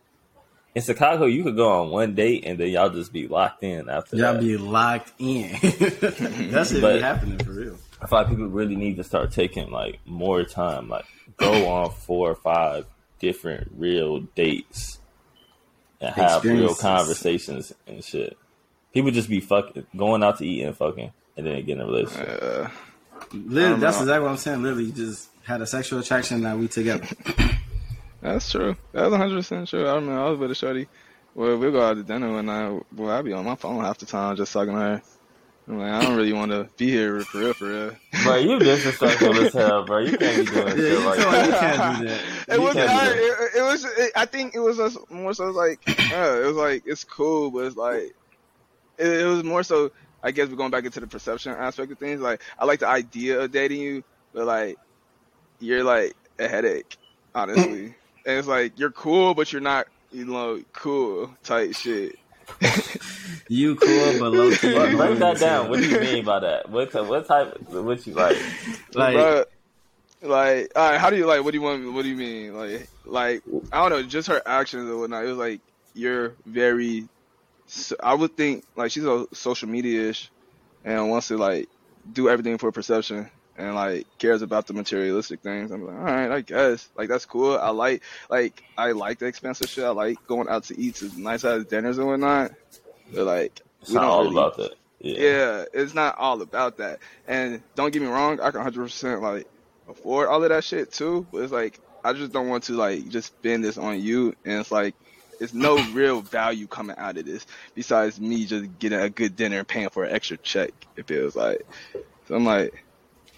in 0.74 0.82
Chicago, 0.82 1.24
you 1.24 1.42
could 1.44 1.56
go 1.56 1.68
on 1.80 1.90
one 1.90 2.14
date 2.14 2.44
and 2.44 2.58
then 2.60 2.68
y'all 2.68 2.90
just 2.90 3.12
be 3.12 3.26
locked 3.26 3.64
in 3.64 3.88
after 3.88 4.16
y'all 4.16 4.34
that. 4.34 4.40
be 4.42 4.56
locked 4.58 5.12
in. 5.18 5.50
That's 6.50 6.78
But- 6.78 6.96
be 6.96 7.00
happening 7.00 7.38
for 7.38 7.52
real. 7.52 7.78
I 8.00 8.06
feel 8.06 8.18
like 8.18 8.28
people 8.28 8.46
really 8.46 8.76
need 8.76 8.96
to 8.98 9.02
start 9.04 9.32
taking 9.32 9.70
like 9.72 9.98
more 10.06 10.44
time, 10.44 10.88
like 10.88 11.06
go 11.36 11.66
on 11.68 11.90
four 11.90 12.30
or 12.30 12.36
five 12.36 12.84
different 13.18 13.72
real 13.76 14.20
dates 14.36 15.00
and 16.00 16.14
have 16.14 16.44
real 16.44 16.74
conversations 16.74 17.72
and 17.86 18.02
shit. 18.04 18.36
People 18.92 19.10
just 19.10 19.28
be 19.28 19.40
fucking 19.40 19.86
going 19.96 20.22
out 20.22 20.38
to 20.38 20.46
eat 20.46 20.62
and 20.62 20.76
fucking, 20.76 21.12
and 21.36 21.46
then 21.46 21.64
get 21.64 21.76
in 21.76 21.80
a 21.80 21.86
relationship. 21.86 22.40
uh, 22.42 22.68
Literally, 23.32 23.80
that's 23.80 23.96
know. 23.96 24.02
exactly 24.02 24.22
what 24.22 24.30
I'm 24.30 24.36
saying. 24.36 24.62
Literally, 24.62 24.84
you 24.84 24.92
just 24.92 25.28
had 25.44 25.60
a 25.60 25.66
sexual 25.66 25.98
attraction. 25.98 26.42
that 26.42 26.56
we 26.56 26.68
together. 26.68 27.06
that's 28.22 28.50
true. 28.50 28.76
That's 28.92 29.10
100 29.10 29.34
percent 29.34 29.68
true. 29.68 29.86
I 29.86 29.94
remember 29.94 30.20
I 30.20 30.30
was 30.30 30.38
with 30.38 30.50
a 30.50 30.54
shorty. 30.54 30.88
Well, 31.34 31.56
we'll 31.58 31.72
go 31.72 31.82
out 31.82 31.94
to 31.94 32.02
dinner 32.02 32.32
one 32.32 32.48
I 32.48 32.80
Well, 32.94 33.10
I'll 33.10 33.22
be 33.22 33.32
on 33.32 33.44
my 33.44 33.54
phone 33.54 33.84
half 33.84 33.98
the 33.98 34.06
time 34.06 34.36
just 34.36 34.52
talking 34.52 34.72
to 34.74 34.78
her. 34.80 35.02
I'm 35.68 35.78
like, 35.78 35.90
I 35.92 36.02
don't 36.02 36.16
really 36.16 36.32
want 36.32 36.50
to 36.50 36.66
be 36.78 36.88
here 36.90 37.20
for 37.20 37.38
real, 37.38 37.52
for 37.52 37.66
real. 37.68 37.92
Bro, 38.24 38.36
you 38.36 38.58
disrespectful 38.58 39.36
as 39.38 39.52
hell, 39.52 39.84
bro. 39.84 39.98
You 39.98 40.16
can't 40.16 40.46
be 40.46 40.50
doing 40.52 40.76
shit 40.76 40.98
like 41.00 41.18
like 41.18 41.18
that. 41.18 41.46
you 41.46 41.52
can't 41.52 41.98
do 41.98 42.06
that. 42.06 42.20
It 42.48 42.54
You 42.54 42.62
was. 42.62 42.74
can't 42.74 42.88
do 42.88 42.94
I, 42.94 43.08
that. 43.08 43.16
it, 43.16 43.58
it 43.58 43.62
was. 43.62 43.84
It, 43.84 44.12
I 44.16 44.24
think 44.24 44.54
it 44.54 44.60
was 44.60 44.78
just 44.78 45.10
more 45.10 45.34
so 45.34 45.50
like. 45.50 45.80
Uh, 45.86 46.40
it 46.42 46.46
was 46.46 46.56
like 46.56 46.82
it's 46.86 47.04
cool, 47.04 47.50
but 47.50 47.66
it's 47.66 47.76
like. 47.76 48.14
It, 48.96 49.06
it 49.08 49.24
was 49.26 49.44
more 49.44 49.62
so. 49.62 49.90
I 50.22 50.30
guess 50.30 50.48
we're 50.48 50.56
going 50.56 50.70
back 50.70 50.84
into 50.86 51.00
the 51.00 51.06
perception 51.06 51.52
aspect 51.52 51.92
of 51.92 51.98
things. 51.98 52.20
Like 52.22 52.40
I 52.58 52.64
like 52.64 52.80
the 52.80 52.88
idea 52.88 53.40
of 53.40 53.52
dating 53.52 53.80
you, 53.80 54.04
but 54.32 54.46
like 54.46 54.78
you're 55.60 55.84
like 55.84 56.14
a 56.38 56.48
headache, 56.48 56.96
honestly. 57.34 57.94
and 58.26 58.38
it's 58.38 58.48
like 58.48 58.78
you're 58.78 58.90
cool, 58.90 59.34
but 59.34 59.52
you're 59.52 59.60
not. 59.60 59.86
You 60.10 60.24
know, 60.24 60.62
cool 60.72 61.30
type 61.44 61.74
shit. 61.74 62.16
You 63.48 63.76
cool, 63.76 64.18
but 64.18 64.32
low 64.32 64.50
key. 64.50 64.74
Break 64.74 64.96
break 64.96 65.18
that 65.18 65.36
annoying 65.36 65.36
down. 65.36 65.70
What 65.70 65.80
do 65.80 65.88
you 65.88 66.00
mean 66.00 66.24
by 66.24 66.40
that? 66.40 66.70
What 66.70 66.92
type, 66.92 67.06
what 67.06 67.26
type? 67.26 67.70
What 67.70 68.06
you 68.06 68.14
like? 68.14 68.36
Like, 68.94 69.16
Bruh, 69.16 69.44
like, 70.22 70.72
all 70.76 70.90
right, 70.90 71.00
how 71.00 71.10
do 71.10 71.16
you 71.16 71.26
like? 71.26 71.42
What 71.42 71.52
do 71.52 71.58
you 71.58 71.62
want? 71.62 71.92
What 71.92 72.02
do 72.02 72.08
you 72.08 72.16
mean? 72.16 72.54
Like, 72.54 72.88
like 73.06 73.42
I 73.72 73.88
don't 73.88 73.90
know, 73.90 74.02
just 74.02 74.28
her 74.28 74.42
actions 74.44 74.90
or 74.90 74.98
whatnot. 74.98 75.24
It 75.24 75.28
was 75.28 75.38
like 75.38 75.60
you're 75.94 76.34
very. 76.44 77.08
I 78.02 78.14
would 78.14 78.36
think 78.36 78.64
like 78.76 78.90
she's 78.90 79.04
a 79.04 79.26
social 79.32 79.68
media 79.68 80.10
ish, 80.10 80.30
and 80.84 81.10
wants 81.10 81.28
to 81.28 81.36
like 81.36 81.68
do 82.12 82.28
everything 82.28 82.58
for 82.58 82.72
perception 82.72 83.30
and 83.58 83.74
like 83.74 84.06
cares 84.18 84.40
about 84.40 84.66
the 84.66 84.72
materialistic 84.72 85.40
things. 85.40 85.70
I'm 85.70 85.84
like, 85.84 85.96
all 85.96 86.04
right, 86.04 86.30
I 86.30 86.40
guess 86.40 86.88
like 86.96 87.08
that's 87.08 87.26
cool. 87.26 87.58
I 87.58 87.70
like 87.70 88.02
like 88.30 88.62
I 88.76 88.92
like 88.92 89.18
the 89.18 89.26
expensive 89.26 89.68
shit. 89.68 89.84
I 89.84 89.90
like 89.90 90.24
going 90.26 90.48
out 90.48 90.64
to 90.64 90.80
eat 90.80 90.96
to 90.96 91.20
nice 91.20 91.44
ass 91.44 91.64
dinners 91.64 91.98
and 91.98 92.06
whatnot. 92.06 92.52
But 93.14 93.24
like, 93.24 93.60
It's 93.80 93.90
we 93.90 93.94
not 93.96 94.02
don't 94.02 94.10
all 94.10 94.22
really- 94.24 94.32
about 94.36 94.56
that. 94.58 94.74
Yeah. 95.00 95.14
yeah, 95.20 95.64
it's 95.72 95.94
not 95.94 96.18
all 96.18 96.42
about 96.42 96.78
that. 96.78 96.98
And 97.28 97.62
don't 97.76 97.92
get 97.92 98.02
me 98.02 98.08
wrong, 98.08 98.40
I 98.40 98.50
can 98.50 98.60
100% 98.62 99.22
like 99.22 99.46
afford 99.88 100.26
all 100.28 100.42
of 100.42 100.48
that 100.50 100.64
shit 100.64 100.90
too. 100.90 101.24
But 101.32 101.42
it's 101.42 101.52
like 101.52 101.78
I 102.04 102.12
just 102.12 102.32
don't 102.32 102.48
want 102.48 102.64
to 102.64 102.72
like 102.72 103.08
just 103.08 103.28
spend 103.28 103.62
this 103.64 103.78
on 103.78 104.00
you. 104.00 104.34
And 104.44 104.60
it's 104.60 104.72
like 104.72 104.94
it's 105.40 105.54
no 105.54 105.76
real 105.92 106.20
value 106.20 106.66
coming 106.66 106.96
out 106.98 107.16
of 107.16 107.24
this 107.26 107.46
besides 107.76 108.20
me 108.20 108.44
just 108.44 108.76
getting 108.80 108.98
a 109.00 109.08
good 109.08 109.36
dinner 109.36 109.58
and 109.60 109.68
paying 109.68 109.88
for 109.88 110.02
an 110.04 110.12
extra 110.12 110.36
check. 110.38 110.72
It 110.96 111.06
feels 111.06 111.36
like. 111.36 111.64
So 112.26 112.34
I'm 112.34 112.44
like, 112.44 112.82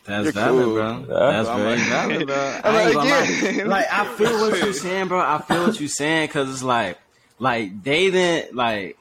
That's 0.05 0.25
You're 0.25 0.33
valid, 0.33 0.65
cool. 0.65 0.75
bro. 0.75 1.05
That's 1.09 1.47
I'm 1.49 1.59
very 1.61 1.77
like- 1.77 1.89
valid, 1.89 2.27
bro. 2.27 2.61
I'm 2.65 2.75
I 2.75 2.91
like, 2.91 3.55
yeah. 3.55 3.65
Like, 3.65 3.87
I 3.93 4.07
feel 4.17 4.41
what 4.41 4.59
you're 4.59 4.73
saying, 4.87 5.09
bro. 5.09 5.21
I 5.21 5.43
feel 5.43 5.67
what 5.67 5.79
you're 5.79 5.91
saying 5.91 6.29
because 6.29 6.49
it's 6.50 6.62
like, 6.62 6.97
like 7.39 7.83
they 7.85 8.11
didn't 8.11 8.55
like, 8.57 8.97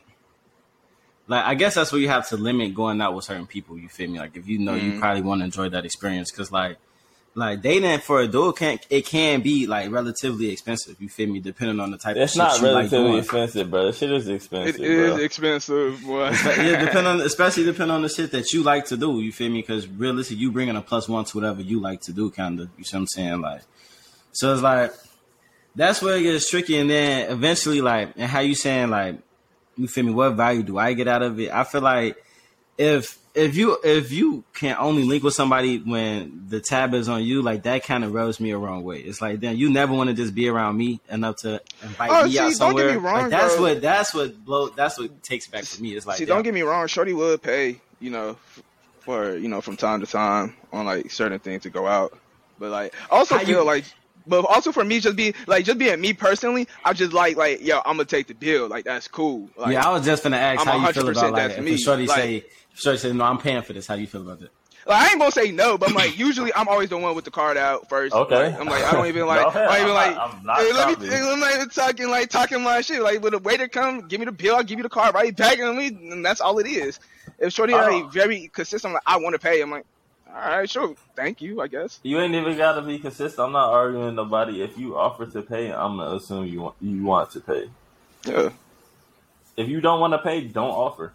like 1.30 1.46
I 1.46 1.56
guess 1.56 1.76
that's 1.76 1.92
where 1.94 2.02
you 2.02 2.10
have 2.10 2.28
to 2.30 2.36
limit 2.38 2.74
going 2.76 3.00
out 3.00 3.14
with 3.16 3.24
certain 3.24 3.48
people. 3.48 3.78
You 3.78 3.88
feel 3.88 4.10
me? 4.10 4.20
Like, 4.20 4.36
if 4.36 4.48
you 4.48 4.60
know 4.60 4.76
you 4.76 4.92
Mhm. 4.94 5.00
probably 5.00 5.22
want 5.22 5.40
to 5.42 5.46
enjoy 5.46 5.70
that 5.70 5.86
experience, 5.86 6.30
because 6.32 6.52
like, 6.52 6.78
like 7.36 7.62
dating 7.62 8.00
for 8.00 8.20
a 8.22 8.28
dude 8.28 8.56
can 8.58 8.80
it 8.90 9.06
can 9.06 9.40
be 9.42 9.68
like 9.68 9.92
relatively 9.92 10.50
expensive. 10.52 10.96
You 11.00 11.08
feel 11.08 11.30
me? 11.30 11.40
Depending 11.40 11.80
on 11.80 11.92
the 11.92 11.98
type. 11.98 12.18
It's 12.18 12.34
of 12.34 12.40
not 12.40 12.52
shit 12.54 12.62
you 12.62 12.68
like 12.68 12.74
relatively 12.76 13.06
doing. 13.12 13.20
expensive, 13.20 13.70
bro. 13.72 13.86
This 13.86 13.98
shit 14.00 14.12
is 14.12 14.28
expensive, 14.28 14.76
It 14.76 14.82
is 14.92 15.14
bro. 15.14 15.24
expensive, 15.24 16.04
boy. 16.04 16.30
yeah, 16.32 16.84
depend 16.86 17.06
on 17.08 17.22
especially 17.32 17.64
depend 17.64 17.92
on 17.92 18.02
the 18.02 18.10
shit 18.10 18.32
that 18.32 18.52
you 18.52 18.64
like 18.64 18.86
to 18.88 18.98
do. 18.98 19.22
You 19.22 19.32
feel 19.32 19.50
me? 19.52 19.62
Because 19.62 19.88
realistically, 19.88 20.42
you 20.42 20.52
bringing 20.52 20.76
a 20.76 20.82
plus 20.82 21.08
one 21.08 21.24
to 21.26 21.38
whatever 21.38 21.62
you 21.62 21.80
like 21.80 22.02
to 22.02 22.12
do, 22.12 22.32
kind 22.32 22.60
of. 22.60 22.70
You 22.78 22.84
see 22.84 22.98
what 22.98 23.02
I'm 23.02 23.08
saying? 23.08 23.42
Like, 23.42 23.62
so 24.34 24.52
it's 24.54 24.64
like 24.64 24.92
that's 25.76 26.02
where 26.02 26.18
it 26.18 26.24
gets 26.24 26.50
tricky, 26.50 26.78
and 26.80 26.90
then 26.90 27.32
eventually, 27.32 27.80
like, 27.82 28.14
and 28.18 28.30
how 28.30 28.40
you 28.40 28.56
saying 28.56 28.90
like, 28.90 29.20
you 29.80 29.88
feel 29.88 30.06
me? 30.06 30.12
What 30.12 30.32
value 30.32 30.64
do 30.64 30.78
I 30.78 30.94
get 30.94 31.08
out 31.08 31.22
of 31.24 31.40
it? 31.40 31.52
I 31.52 31.64
feel 31.64 31.82
like 31.82 32.18
if 32.78 33.18
if 33.36 33.56
you 33.56 33.78
if 33.84 34.12
you 34.12 34.44
can 34.54 34.76
only 34.80 35.04
link 35.04 35.24
with 35.24 35.34
somebody 35.34 35.78
when 35.78 36.46
the 36.50 36.60
tab 36.60 36.94
is 36.94 37.08
on 37.08 37.24
you, 37.24 37.42
like 37.42 37.64
that 37.64 37.84
kind 37.84 38.04
of 38.04 38.14
rubs 38.14 38.40
me 38.40 38.52
a 38.52 38.58
wrong 38.58 38.84
way. 38.84 39.00
It's 39.00 39.22
like 39.22 39.40
then 39.40 39.58
you 39.58 39.70
never 39.70 39.94
want 39.94 40.10
to 40.10 40.16
just 40.16 40.34
be 40.36 40.50
around 40.50 40.78
me 40.78 41.00
enough 41.10 41.38
to 41.38 41.62
invite 41.84 42.10
Oh, 42.12 42.26
me 42.26 42.32
see, 42.32 42.40
out 42.40 42.52
somewhere. 42.54 42.92
me 42.92 42.98
wrong, 42.98 43.22
like, 43.24 43.30
that's 43.32 43.56
bro. 43.56 43.64
what 43.64 43.82
that's 43.82 44.14
what 44.14 44.44
blow 44.46 44.70
that's 44.70 44.98
what 45.00 45.22
takes 45.24 45.48
back 45.48 45.64
to 45.64 45.82
me. 45.82 45.96
It's 45.96 46.06
like 46.06 46.18
See, 46.18 46.26
damn. 46.26 46.38
don't 46.38 46.44
get 46.44 46.54
me 46.54 46.62
wrong. 46.62 46.88
Shorty 46.88 47.14
would 47.14 47.42
pay, 47.42 47.80
you 48.00 48.10
know, 48.10 48.38
for 49.02 49.36
you 49.38 49.48
know 49.48 49.62
from 49.62 49.78
time 49.78 50.02
to 50.02 50.06
time 50.08 50.56
on 50.74 50.86
like 50.86 51.12
certain 51.12 51.40
things 51.40 51.64
to 51.64 51.70
go 51.70 51.86
out, 51.88 52.18
but 52.60 52.72
like 52.72 52.94
I 53.12 53.18
also 53.18 53.36
How 53.38 53.46
feel 53.46 53.60
you- 53.60 53.66
like. 53.66 53.86
But 54.30 54.46
also 54.46 54.72
for 54.72 54.86
me, 54.86 55.00
just 55.00 55.16
be 55.16 55.34
like, 55.48 55.66
just 55.66 55.78
being 55.80 56.00
me 56.00 56.14
personally, 56.14 56.68
I 56.86 56.94
just 56.94 57.12
like, 57.14 57.36
like, 57.36 57.62
yo, 57.62 57.78
I'm 57.80 57.98
gonna 57.98 58.06
take 58.06 58.28
the 58.28 58.36
bill. 58.36 58.68
Like 58.68 58.86
that's 58.86 59.08
cool. 59.08 59.50
Like, 59.58 59.74
yeah, 59.74 59.88
I 59.88 59.92
was 59.92 60.06
just 60.06 60.24
gonna 60.24 60.38
ask 60.38 60.62
I'm 60.62 60.68
how 60.80 60.88
you 60.88 60.94
feel 60.94 61.04
100% 61.04 61.12
about 61.12 61.24
like 61.34 61.36
that's 61.36 61.58
if 61.58 61.64
me. 61.66 61.74
a 61.74 61.78
shorty 61.78 62.06
Like- 62.08 62.18
say 62.18 62.46
shorty 62.76 62.98
say 63.00 63.12
no, 63.14 63.24
I'm 63.26 63.38
paying 63.40 63.62
for 63.64 63.74
this. 63.74 63.88
How 63.88 63.96
you 63.96 64.08
feel 64.08 64.22
about 64.22 64.42
it? 64.42 64.52
Like, 64.88 65.04
I 65.04 65.10
ain't 65.12 65.20
gonna 65.20 65.32
say 65.32 65.52
no, 65.52 65.78
but 65.78 65.90
I'm 65.90 65.96
like 65.96 66.18
usually 66.18 66.52
I'm 66.54 66.68
always 66.68 66.90
the 66.90 66.98
one 66.98 67.14
with 67.16 67.26
the 67.26 67.32
card 67.32 67.58
out 67.58 67.90
first. 67.90 68.16
Okay. 68.16 68.52
Like, 68.52 68.60
I'm 68.60 68.66
like 68.68 68.84
I 68.84 68.92
don't 68.94 69.08
even 69.08 69.28
like 69.28 69.42
Go 69.54 69.60
I 69.60 69.66
ahead. 69.66 69.68
don't 69.70 69.76
even 69.78 69.90
I'm 69.90 69.96
like. 69.96 70.16
not- 70.16 70.34
I'm 70.36 70.46
not 70.46 70.58
hey, 70.60 70.74
let 70.74 71.00
me. 71.00 71.08
I'm 71.32 71.40
like 71.40 71.72
talking 71.74 72.10
like 72.10 72.30
talking 72.30 72.64
my 72.64 72.82
shit. 72.82 73.02
Like 73.02 73.22
when 73.22 73.34
the 73.34 73.40
waiter 73.40 73.68
come, 73.68 74.08
give 74.08 74.20
me 74.20 74.26
the 74.26 74.32
bill. 74.32 74.56
I'll 74.56 74.64
give 74.64 74.80
you 74.80 74.84
the 74.84 74.90
card 74.90 75.14
right 75.14 75.36
back, 75.36 75.60
and 75.60 75.78
me, 75.78 75.88
and 75.88 76.26
that's 76.26 76.42
all 76.42 76.58
it 76.60 76.66
is. 76.68 77.00
If 77.38 77.54
Shorty 77.54 77.74
I 77.74 77.88
like 78.02 78.12
very 78.12 78.50
consistent, 78.54 78.94
like 78.94 79.04
I 79.06 79.18
want 79.18 79.34
to 79.34 79.40
pay. 79.40 79.62
I'm 79.62 79.70
like, 79.70 79.86
all 80.36 80.58
right, 80.58 80.70
sure, 80.70 80.96
thank 81.16 81.42
you, 81.42 81.62
I 81.62 81.68
guess. 81.68 82.00
You 82.04 82.20
ain't 82.20 82.36
even 82.36 82.58
gotta 82.58 82.82
be 82.82 83.00
consistent. 83.00 83.40
I'm 83.40 83.52
not 83.52 83.70
arguing 83.70 84.16
nobody. 84.16 84.62
If 84.62 84.78
you 84.78 84.98
offer 84.98 85.26
to 85.26 85.42
pay, 85.42 85.72
I'm 85.72 85.98
gonna 85.98 86.16
assume 86.16 86.46
you 86.46 86.62
want 86.62 86.76
you 86.82 87.04
want 87.04 87.32
to 87.32 87.40
pay. 87.40 87.70
Yeah. 88.26 88.50
If 89.58 89.68
you 89.68 89.82
don't 89.82 90.00
want 90.00 90.14
to 90.14 90.20
pay, 90.20 90.42
don't 90.42 90.70
offer. 90.70 91.14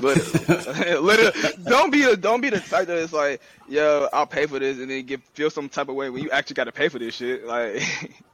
Literally, 0.00 0.96
literally, 1.00 1.54
don't 1.64 1.90
be 1.90 2.02
a 2.04 2.16
don't 2.16 2.40
be 2.40 2.50
the 2.50 2.60
type 2.60 2.86
that 2.86 2.96
is 2.96 3.12
like, 3.12 3.40
yo, 3.68 4.08
I'll 4.12 4.26
pay 4.26 4.46
for 4.46 4.58
this, 4.58 4.78
and 4.78 4.90
then 4.90 5.04
get 5.04 5.22
feel 5.34 5.50
some 5.50 5.68
type 5.68 5.88
of 5.88 5.94
way 5.94 6.10
when 6.10 6.22
you 6.22 6.30
actually 6.30 6.54
got 6.54 6.64
to 6.64 6.72
pay 6.72 6.88
for 6.88 6.98
this 6.98 7.14
shit. 7.14 7.44
Like, 7.50 7.82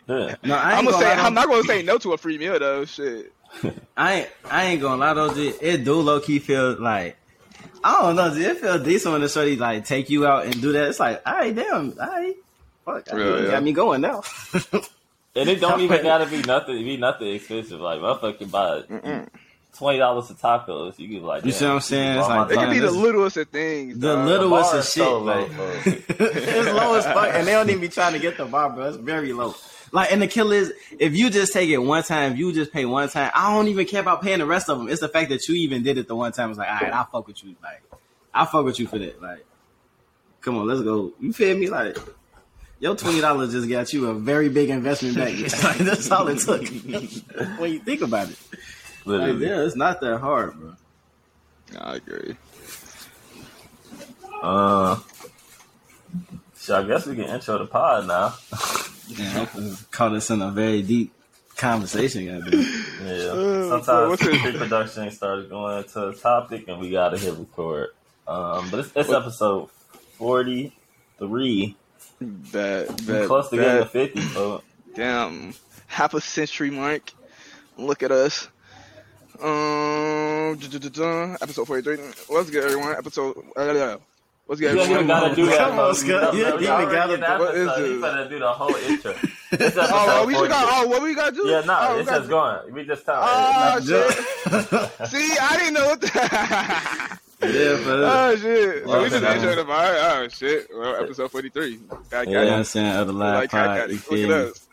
yeah. 0.08 0.36
No, 0.44 0.54
I 0.54 0.70
ain't 0.70 0.78
I'm 0.78 0.84
gonna 0.84 0.98
say, 0.98 1.12
I'm 1.12 1.34
not 1.34 1.48
gonna 1.48 1.64
say 1.64 1.82
no 1.82 1.98
to 1.98 2.12
a 2.12 2.18
free 2.18 2.38
meal 2.38 2.58
though. 2.58 2.84
Shit. 2.84 3.32
I 3.96 4.12
ain't, 4.12 4.28
I 4.48 4.64
ain't 4.66 4.80
gonna 4.80 5.00
lie 5.00 5.14
though, 5.14 5.34
G. 5.34 5.48
It 5.60 5.84
do 5.84 5.94
low 5.94 6.20
key 6.20 6.38
feel 6.38 6.80
like 6.80 7.16
I 7.88 8.02
don't 8.02 8.16
know, 8.16 8.34
G. 8.34 8.42
It 8.44 8.58
feel 8.58 8.78
decent 8.82 9.12
when 9.12 9.20
the 9.20 9.28
shorty 9.28 9.56
like 9.56 9.84
take 9.84 10.10
you 10.10 10.26
out 10.26 10.46
and 10.46 10.60
do 10.60 10.72
that. 10.72 10.88
It's 10.88 10.98
like, 11.00 11.22
all 11.24 11.34
right, 11.34 11.54
damn, 11.54 11.92
all 12.00 12.06
right, 12.06 12.34
fuck, 12.84 13.12
I- 13.12 13.16
Yeah, 13.18 13.24
you 13.24 13.44
yeah. 13.44 13.50
got 13.52 13.62
me 13.62 13.72
going 13.72 14.00
now. 14.00 14.22
And 15.38 15.50
it 15.50 15.60
don't 15.60 15.82
even 15.82 16.02
gotta 16.02 16.24
be 16.24 16.40
nothing. 16.40 16.76
Be 16.82 16.96
nothing 16.96 17.28
expensive. 17.34 17.78
Like 17.78 18.00
motherfucker 18.00 18.50
buy 18.50 18.80
Mm-mm. 18.90 19.28
twenty 19.76 19.98
dollars 19.98 20.30
of 20.30 20.40
tacos. 20.40 20.98
You 20.98 21.08
can 21.08 21.16
be 21.18 21.20
like, 21.20 21.44
You 21.44 21.52
see 21.52 21.66
what 21.66 21.72
I'm 21.74 21.80
saying? 21.80 22.18
It's 22.18 22.26
like, 22.26 22.50
It 22.50 22.54
could 22.56 22.70
be 22.70 22.78
the 22.78 22.90
littlest 22.90 23.36
of 23.36 23.48
things. 23.50 23.98
the 23.98 24.14
dog. 24.16 24.26
littlest 24.26 24.70
bar 24.72 24.78
of 24.78 24.84
shit, 24.86 25.04
so 25.04 25.18
like 25.18 25.48
it's 25.86 26.68
low 26.72 26.94
as 26.94 27.04
fuck, 27.16 27.28
and 27.34 27.46
they 27.46 27.52
don't 27.52 27.68
even 27.68 27.82
be 27.82 27.88
trying 27.90 28.14
to 28.14 28.18
get 28.18 28.38
the 28.38 28.46
bar, 28.46 28.70
bro. 28.70 28.88
It's 28.88 28.96
very 28.96 29.34
low. 29.34 29.54
Like, 29.92 30.12
and 30.12 30.20
the 30.20 30.26
kill 30.26 30.52
is 30.52 30.72
if 30.98 31.14
you 31.14 31.30
just 31.30 31.52
take 31.52 31.70
it 31.70 31.78
one 31.78 32.02
time, 32.02 32.32
if 32.32 32.38
you 32.38 32.52
just 32.52 32.72
pay 32.72 32.84
one 32.84 33.08
time. 33.08 33.30
I 33.34 33.54
don't 33.54 33.68
even 33.68 33.86
care 33.86 34.00
about 34.00 34.22
paying 34.22 34.40
the 34.40 34.46
rest 34.46 34.68
of 34.68 34.78
them. 34.78 34.88
It's 34.88 35.00
the 35.00 35.08
fact 35.08 35.30
that 35.30 35.46
you 35.48 35.54
even 35.56 35.82
did 35.82 35.98
it 35.98 36.08
the 36.08 36.16
one 36.16 36.32
time. 36.32 36.50
It's 36.50 36.58
like, 36.58 36.68
all 36.68 36.78
right, 36.80 36.92
I'll 36.92 37.04
fuck 37.04 37.26
with 37.26 37.42
you. 37.44 37.54
Like, 37.62 37.82
I'll 38.34 38.46
fuck 38.46 38.64
with 38.64 38.78
you 38.80 38.86
for 38.86 38.98
that. 38.98 39.22
Like, 39.22 39.46
come 40.40 40.58
on, 40.58 40.66
let's 40.66 40.82
go. 40.82 41.12
You 41.20 41.32
feel 41.32 41.56
me? 41.56 41.68
Like, 41.68 41.96
your 42.78 42.96
twenty 42.96 43.20
dollars 43.20 43.52
just 43.52 43.68
got 43.68 43.92
you 43.92 44.08
a 44.08 44.14
very 44.14 44.48
big 44.48 44.70
investment 44.70 45.16
back. 45.16 45.32
like, 45.64 45.78
that's 45.78 46.10
all 46.10 46.28
it 46.28 46.40
took. 46.40 46.66
when 47.58 47.72
you 47.72 47.78
think 47.78 48.02
about 48.02 48.28
it, 48.28 48.38
like, 49.04 49.20
Literally. 49.20 49.46
yeah, 49.46 49.62
it's 49.62 49.76
not 49.76 50.00
that 50.00 50.18
hard, 50.18 50.58
bro. 50.58 50.74
I 51.78 51.96
agree. 51.96 52.36
Uh, 54.42 55.00
so 56.66 56.80
I 56.80 56.82
guess 56.84 57.06
we 57.06 57.14
can 57.14 57.24
intro 57.26 57.58
the 57.58 57.66
pod 57.66 58.06
now. 58.08 58.34
Yeah, 59.08 59.46
caught 59.92 60.14
us 60.14 60.30
in 60.30 60.42
a 60.42 60.50
very 60.50 60.82
deep 60.82 61.12
conversation. 61.56 62.24
Yeah. 62.24 62.34
Uh, 63.08 63.68
Sometimes 63.82 64.08
what's 64.10 64.22
it- 64.26 64.40
pre-production 64.42 65.10
starts 65.12 65.48
going 65.48 65.84
to 65.84 66.08
a 66.08 66.14
topic 66.14 66.66
and 66.66 66.80
we 66.80 66.90
gotta 66.90 67.16
hit 67.18 67.34
record. 67.34 67.90
Um, 68.26 68.68
but 68.70 68.80
it's, 68.80 68.90
it's 68.96 69.10
episode 69.10 69.70
forty-three. 70.18 71.76
Bad, 72.20 72.88
We 73.00 73.06
bad, 73.06 73.26
close 73.28 73.48
to 73.50 73.56
getting 73.56 73.82
to 73.84 73.88
fifty. 73.88 74.20
So 74.22 74.62
Damn, 74.96 75.54
half 75.86 76.14
a 76.14 76.20
century 76.20 76.70
mark. 76.70 77.12
Look 77.78 78.02
at 78.02 78.10
us. 78.10 78.48
Um, 79.40 80.58
episode 80.60 81.66
forty-three. 81.66 81.98
What's 82.26 82.50
good, 82.50 82.64
everyone? 82.64 82.96
Episode. 82.96 83.36
Uh, 83.56 83.98
what's 84.46 84.60
good, 84.60 84.70
you 84.72 84.76
don't 84.78 84.90
even 84.90 85.06
gotta 85.06 85.34
do 85.34 85.46
that. 85.46 85.58
Come 85.58 85.78
on. 85.78 85.94
Scott. 85.94 86.34
You 86.34 86.42
know, 86.42 86.48
You 86.48 86.56
we 86.56 86.64
even 86.64 86.94
gotta 86.94 87.16
do- 87.16 87.22
what 87.44 87.54
is 87.54 87.68
episode. 87.68 87.82
You 87.86 87.92
this? 87.92 88.00
better 88.02 88.28
do 88.28 88.38
the 88.38 88.48
whole 88.52 88.74
intro. 88.76 89.10
It's 89.12 89.76
episode 89.76 89.88
Oh, 89.92 90.24
we 90.26 90.32
should 90.34 90.38
40. 90.38 90.48
got. 90.48 90.68
Oh, 90.84 90.86
what 90.88 91.02
we 91.02 91.14
gotta 91.14 91.32
do? 91.32 91.46
Yeah, 91.48 91.60
no, 91.62 91.78
oh, 91.80 91.96
we 91.98 92.04
just 92.04 92.28
going. 92.28 92.74
We 92.74 92.84
just 92.84 93.04
tell. 93.04 93.20
Oh 93.22 93.80
Yeah. 93.82 94.10
shit! 94.10 95.08
See, 95.10 95.36
I 95.40 95.56
didn't 95.58 95.74
know 95.74 95.86
what. 95.86 96.00
The 96.00 97.18
Yeah, 97.42 97.76
but 97.84 97.98
oh 98.00 98.06
ah, 98.06 98.30
shit! 98.30 98.84
So 98.84 98.88
Well, 98.88 99.02
we 99.02 99.10
just 99.10 99.22
okay. 99.22 99.34
enjoyed 99.36 99.58
the 99.58 99.64
vibe. 99.64 100.22
Oh 100.24 100.28
shit! 100.28 100.68
Well, 100.74 100.96
episode 101.04 101.30
forty-three. 101.30 101.78
Got, 102.08 102.28
Yeah. 102.28 102.44
know 102.44 102.54
I'm 102.54 102.64
saying? 102.64 102.96
Other 102.96 103.12
live 103.12 103.34
Like, 103.40 103.54
I 103.54 103.66
pod, 103.66 103.76
got 103.76 103.90
it. 103.90 103.92
Look 103.92 104.00
feel 104.04 104.32
at 104.32 104.46
us. 104.48 104.65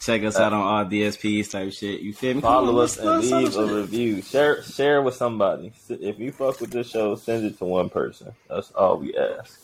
Check 0.00 0.24
us 0.24 0.36
out 0.36 0.52
on 0.52 0.60
all 0.60 0.84
DSPs 0.84 1.50
type 1.52 1.72
shit. 1.72 2.00
You 2.00 2.12
feel 2.12 2.34
me? 2.34 2.40
Follow 2.40 2.76
on, 2.78 2.84
us 2.84 2.96
and 2.96 3.06
let's- 3.06 3.30
let's- 3.30 3.56
leave 3.56 3.70
a 3.70 3.74
review. 3.80 4.22
Share 4.22 4.62
share 4.62 5.02
with 5.02 5.14
somebody. 5.14 5.72
If 5.88 6.18
you 6.18 6.32
fuck 6.32 6.60
with 6.60 6.70
this 6.70 6.88
show, 6.90 7.14
send 7.14 7.44
it 7.46 7.58
to 7.58 7.64
one 7.64 7.88
person. 7.88 8.32
That's 8.48 8.70
all 8.72 8.98
we 8.98 9.16
ask. 9.16 9.60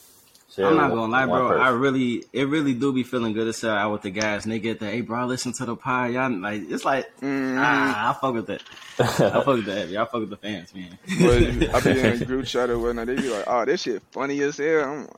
Share 0.54 0.68
I'm 0.68 0.76
not 0.76 0.90
gonna 0.90 1.10
lie, 1.10 1.26
bro. 1.26 1.48
person. 1.48 1.62
I 1.62 1.70
really, 1.70 2.24
it 2.32 2.46
really 2.46 2.74
do 2.74 2.92
be 2.92 3.02
feeling 3.02 3.32
good 3.32 3.46
to 3.46 3.52
sell 3.52 3.74
out 3.74 3.90
with 3.90 4.02
the 4.02 4.10
guys. 4.10 4.44
And 4.44 4.52
they 4.52 4.60
get 4.60 4.78
the, 4.78 4.86
hey, 4.86 5.00
bro, 5.00 5.26
listen 5.26 5.52
to 5.54 5.64
the 5.64 5.74
pod. 5.74 6.12
Y'all 6.12 6.30
like, 6.30 6.62
it's 6.70 6.84
like, 6.84 7.06
Mm, 7.20 7.56
ah, 7.58 8.10
I 8.10 8.20
fuck 8.20 8.34
with 8.34 8.46
that. 8.46 8.62
I 9.00 9.04
fuck 9.42 9.46
with 9.46 9.64
that. 9.64 9.88
Y'all 9.88 10.04
fuck 10.06 10.20
with 10.20 10.30
the 10.30 10.36
fans, 10.36 10.72
man. 10.72 10.96
but 11.20 11.74
I 11.74 11.92
be 11.92 12.00
in 12.00 12.18
group 12.24 12.46
chat 12.46 12.70
or 12.70 12.78
whatnot. 12.78 13.08
They 13.08 13.16
be 13.16 13.30
like, 13.30 13.44
"Oh, 13.48 13.64
this 13.64 13.82
shit 13.82 14.00
funny 14.12 14.40
as 14.42 14.56
hell." 14.58 14.84
I'm, 14.84 15.08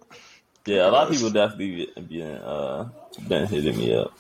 yeah, 0.65 0.89
a 0.89 0.91
lot 0.91 1.07
of 1.09 1.13
people 1.13 1.29
definitely 1.29 1.91
be- 1.95 2.01
been 2.19 2.37
uh 2.39 2.89
been 3.29 3.47
hitting 3.47 3.77
me 3.77 3.95
up. 3.95 4.15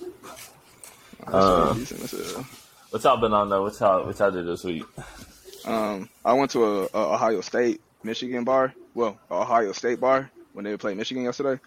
Uh. 1.26 1.72
this 1.72 1.88
shit 1.88 1.98
decent 1.98 2.20
as 2.22 2.32
hell. 2.32 2.46
What 2.90 3.04
y'all 3.04 3.16
been 3.20 3.32
on 3.32 3.48
though? 3.48 3.62
What 3.62 3.78
y'all 3.80 4.06
what 4.06 4.18
y'all 4.18 4.30
did 4.30 4.46
this 4.46 4.64
week? 4.64 4.84
Um, 5.64 6.08
I 6.24 6.32
went 6.32 6.52
to 6.52 6.64
a, 6.64 6.82
a 6.94 7.14
Ohio 7.14 7.40
State 7.40 7.80
Michigan 8.02 8.44
bar. 8.44 8.72
Well, 8.94 9.18
Ohio 9.30 9.72
State 9.72 10.00
bar 10.00 10.30
when 10.52 10.64
they 10.64 10.76
played 10.76 10.96
Michigan 10.96 11.24
yesterday. 11.24 11.60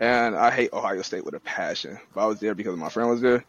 And 0.00 0.36
I 0.36 0.50
hate 0.50 0.72
Ohio 0.72 1.02
State 1.02 1.24
with 1.24 1.34
a 1.34 1.40
passion. 1.40 1.98
But 2.14 2.22
I 2.22 2.26
was 2.26 2.40
there 2.40 2.54
because 2.54 2.76
my 2.76 2.88
friend 2.88 3.08
was 3.08 3.20
there. 3.20 3.44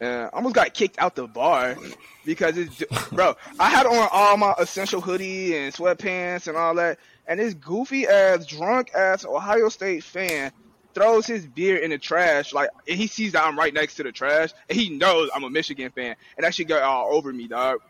And 0.00 0.24
I 0.24 0.28
almost 0.28 0.54
got 0.54 0.72
kicked 0.72 0.98
out 0.98 1.14
the 1.14 1.26
bar 1.26 1.76
because 2.24 2.56
it's 2.56 2.82
bro. 3.12 3.36
I 3.58 3.68
had 3.68 3.86
on 3.86 4.08
all 4.10 4.36
my 4.36 4.54
essential 4.58 5.00
hoodie 5.00 5.56
and 5.56 5.74
sweatpants 5.74 6.48
and 6.48 6.56
all 6.56 6.74
that, 6.76 6.98
and 7.26 7.38
this 7.38 7.54
goofy 7.54 8.06
ass, 8.06 8.46
drunk 8.46 8.92
ass 8.94 9.24
Ohio 9.24 9.68
State 9.68 10.02
fan 10.02 10.52
throws 10.94 11.26
his 11.26 11.46
beer 11.46 11.76
in 11.76 11.90
the 11.90 11.98
trash. 11.98 12.52
Like 12.52 12.70
and 12.88 12.96
he 12.96 13.06
sees 13.06 13.32
that 13.32 13.44
I'm 13.44 13.58
right 13.58 13.72
next 13.72 13.96
to 13.96 14.02
the 14.02 14.12
trash, 14.12 14.50
and 14.68 14.78
he 14.78 14.90
knows 14.90 15.30
I'm 15.34 15.44
a 15.44 15.50
Michigan 15.50 15.90
fan, 15.90 16.16
and 16.36 16.44
that 16.44 16.54
shit 16.54 16.68
got 16.68 16.82
all 16.82 17.14
over 17.14 17.32
me, 17.32 17.48
dog. 17.48 17.80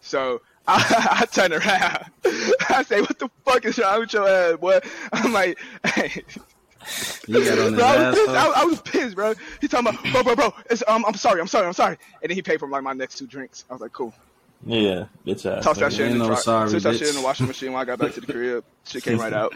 So 0.00 0.40
I, 0.68 1.18
I 1.20 1.26
turn 1.26 1.52
around. 1.52 2.06
I 2.68 2.82
say, 2.82 3.00
"What 3.00 3.18
the 3.18 3.30
fuck 3.44 3.64
is 3.64 3.78
wrong 3.78 4.00
with 4.00 4.12
your 4.12 4.28
ass, 4.28 4.56
boy?" 4.58 4.80
I'm 5.12 5.32
like, 5.32 5.58
hey. 5.84 6.24
You 7.26 7.44
got 7.44 7.58
on 7.58 7.72
his 7.72 7.74
bro, 7.74 7.84
I 7.84 8.10
was 8.10 8.14
pissed. 8.16 8.30
I, 8.30 8.46
I 8.46 8.64
was 8.64 8.80
pissed, 8.82 9.16
bro. 9.16 9.34
He 9.60 9.66
talking 9.66 9.88
about, 9.88 10.02
bro, 10.12 10.22
bro, 10.22 10.36
bro. 10.36 10.54
It's, 10.70 10.84
um, 10.86 11.04
I'm 11.04 11.14
sorry, 11.14 11.40
I'm 11.40 11.48
sorry, 11.48 11.66
I'm 11.66 11.72
sorry. 11.72 11.96
And 12.22 12.30
then 12.30 12.36
he 12.36 12.42
paid 12.42 12.60
for 12.60 12.68
like 12.68 12.84
my 12.84 12.92
next 12.92 13.18
two 13.18 13.26
drinks. 13.26 13.64
I 13.68 13.72
was 13.72 13.82
like, 13.82 13.92
cool. 13.92 14.14
Yeah, 14.64 15.06
bitch 15.26 15.46
ass. 15.46 15.64
Tossed 15.64 15.80
that 15.80 15.92
shit 15.92 16.12
in 16.12 16.18
the 16.18 16.28
no 16.28 16.34
sorry, 16.36 16.70
tossed 16.70 16.84
that 16.84 16.96
shit 16.96 17.08
in 17.08 17.16
the 17.16 17.22
washing 17.22 17.46
machine 17.46 17.72
when 17.72 17.82
I 17.82 17.84
got 17.84 17.98
back 17.98 18.14
to 18.14 18.20
the 18.20 18.32
crib. 18.32 18.64
Shit 18.84 19.02
came 19.02 19.18
right 19.18 19.32
out. 19.32 19.54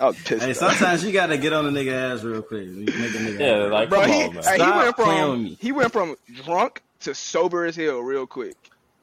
I 0.00 0.06
was 0.06 0.16
pissed. 0.22 0.44
Hey, 0.44 0.52
sometimes 0.54 1.04
you 1.04 1.12
gotta 1.12 1.36
get 1.38 1.52
on 1.52 1.72
the 1.72 1.80
nigga 1.80 2.14
ass 2.14 2.22
real 2.22 2.42
quick. 2.42 2.66
Make 2.68 2.88
a 2.88 2.92
nigga 2.92 3.38
Yeah, 3.40 3.64
ass. 3.66 3.72
like 3.72 3.88
bro, 3.88 4.00
come 4.02 4.10
he, 4.10 4.22
on, 4.24 4.34
man. 4.34 4.44
hey, 4.44 4.50
he 4.52 4.56
Stop 4.58 4.76
went 4.76 4.96
playing 4.96 5.20
with 5.22 5.30
from 5.32 5.42
me. 5.44 5.58
he 5.60 5.72
went 5.72 5.92
from 5.92 6.16
drunk 6.44 6.82
to 7.00 7.14
sober 7.14 7.64
as 7.64 7.76
hell 7.76 8.00
real 8.00 8.26
quick. 8.26 8.56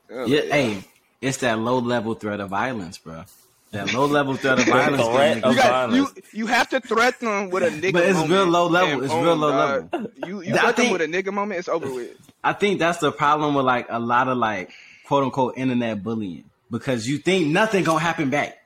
I 0.10 0.14
was 0.22 0.30
yeah, 0.30 0.42
hey, 0.42 0.84
it's 1.22 1.38
that 1.38 1.60
low 1.60 1.80
level 1.80 2.14
threat 2.14 2.40
of 2.40 2.50
violence, 2.50 2.98
bro. 2.98 3.24
That 3.72 3.94
low 3.94 4.06
level 4.06 4.36
threat 4.36 4.60
of 4.60 4.66
violence. 4.68 5.04
threat 5.04 5.42
that 5.42 5.44
of 5.44 5.52
You 5.56 5.58
got 5.62 5.90
you 5.92 6.04
violence. 6.06 6.20
you 6.34 6.46
have 6.48 6.70
to 6.70 6.80
threaten 6.80 7.28
them 7.28 7.50
with 7.50 7.64
a 7.64 7.70
nigga. 7.70 7.94
But 7.94 8.04
it's 8.04 8.14
moment 8.14 8.32
real 8.32 8.46
low 8.46 8.68
level. 8.68 8.94
and 8.94 9.04
It's 9.04 9.14
boom, 9.14 9.24
real 9.24 9.32
oh 9.34 9.36
low 9.36 9.52
dog. 9.52 9.94
level. 9.94 10.12
You 10.26 10.42
you 10.42 10.50
threaten 10.54 10.74
think- 10.74 10.76
them 10.76 10.92
with 10.92 11.02
a 11.02 11.08
nigga 11.08 11.34
moment, 11.34 11.60
it's 11.60 11.68
over 11.68 11.92
with. 11.94 12.12
I 12.44 12.54
think 12.54 12.80
that's 12.80 13.00
the 13.00 13.12
problem 13.12 13.56
with 13.56 13.66
like 13.66 13.88
a 13.90 14.00
lot 14.00 14.28
of 14.28 14.38
like 14.38 14.70
quote 15.08 15.24
unquote 15.24 15.56
internet 15.58 16.04
bullying 16.04 16.44
because 16.72 17.08
you 17.08 17.18
think 17.18 17.48
nothing 17.48 17.84
gonna 17.84 18.00
happen 18.00 18.30
back, 18.30 18.58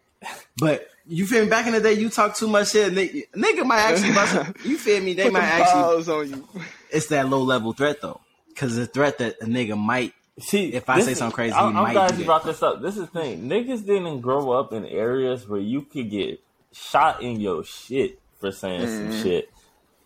but 0.57 0.88
you 1.09 1.25
feel 1.25 1.43
me? 1.43 1.49
Back 1.49 1.67
in 1.67 1.73
the 1.73 1.81
day, 1.81 1.93
you 1.93 2.09
talk 2.09 2.35
too 2.35 2.47
much 2.47 2.71
shit. 2.71 2.93
Nigga, 2.93 3.23
nigga 3.35 3.65
might 3.65 3.79
actually 3.81 4.13
bust. 4.13 4.51
You 4.65 4.77
feel 4.77 5.01
me? 5.03 5.13
They 5.13 5.23
Put 5.23 5.33
might 5.33 5.39
them 5.41 5.61
actually. 5.61 5.81
paws 5.81 6.09
on 6.09 6.29
you. 6.29 6.47
It's 6.91 7.07
that 7.07 7.27
low 7.29 7.41
level 7.43 7.73
threat 7.73 8.01
though, 8.01 8.21
because 8.47 8.75
the 8.75 8.85
threat 8.87 9.17
that 9.17 9.35
a 9.41 9.45
nigga 9.45 9.77
might. 9.77 10.13
See, 10.39 10.71
If 10.73 10.89
I 10.89 11.01
say 11.01 11.11
is- 11.11 11.17
something 11.17 11.35
crazy, 11.35 11.53
I'm, 11.53 11.73
he 11.73 11.77
I'm 11.77 11.83
might 11.83 11.93
glad 11.93 12.11
do 12.13 12.19
you 12.19 12.25
brought 12.25 12.45
this 12.45 12.63
up. 12.63 12.81
This 12.81 12.95
is 12.95 13.09
the 13.09 13.19
thing. 13.21 13.49
Niggas 13.49 13.85
didn't 13.85 14.21
grow 14.21 14.51
up 14.51 14.71
in 14.71 14.85
areas 14.85 15.45
where 15.47 15.59
you 15.59 15.81
could 15.81 16.09
get 16.09 16.39
shot 16.71 17.21
in 17.21 17.39
your 17.41 17.63
shit 17.65 18.19
for 18.39 18.51
saying 18.51 18.81
Mm-hmm. 18.87 19.11
some 19.11 19.23
shit 19.23 19.49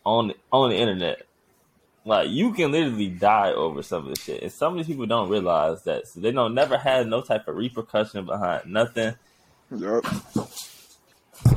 on 0.06 0.34
on 0.52 0.72
the 0.72 0.76
internet. 0.78 1.22
Like 2.06 2.30
you 2.30 2.52
can 2.52 2.72
literally 2.72 3.08
die 3.10 3.52
over 3.54 3.82
some 3.84 4.08
of 4.08 4.10
this 4.16 4.24
shit, 4.24 4.42
and 4.42 4.52
some 4.52 4.74
of 4.74 4.78
these 4.78 4.88
people 4.88 5.06
don't 5.06 5.30
realize 5.30 5.84
that. 5.84 6.08
So 6.08 6.20
they 6.20 6.32
don't 6.32 6.54
never 6.56 6.78
had 6.78 7.08
no 7.08 7.22
type 7.22 7.48
of 7.48 7.56
repercussion 7.56 8.26
behind 8.26 8.66
nothing, 8.66 9.14
Yup. 9.74 10.04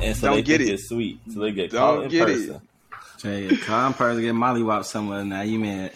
And 0.01 0.15
so 0.15 0.27
Don't 0.27 0.35
they 0.37 0.41
get 0.43 0.57
think 0.59 0.69
it. 0.69 0.73
it's 0.73 0.89
sweet. 0.89 1.19
So 1.33 1.39
they 1.39 1.51
get 1.51 1.71
Don't 1.71 1.95
caught 1.95 2.03
in 2.05 2.09
get 2.09 2.29
it. 2.29 2.33
person. 2.33 2.61
Say, 3.17 3.57
calm 3.57 3.93
person 3.93 4.21
get 4.21 4.33
mollywop 4.35 4.85
somewhere 4.85 5.23
now. 5.25 5.41
You 5.41 5.59
man. 5.59 5.89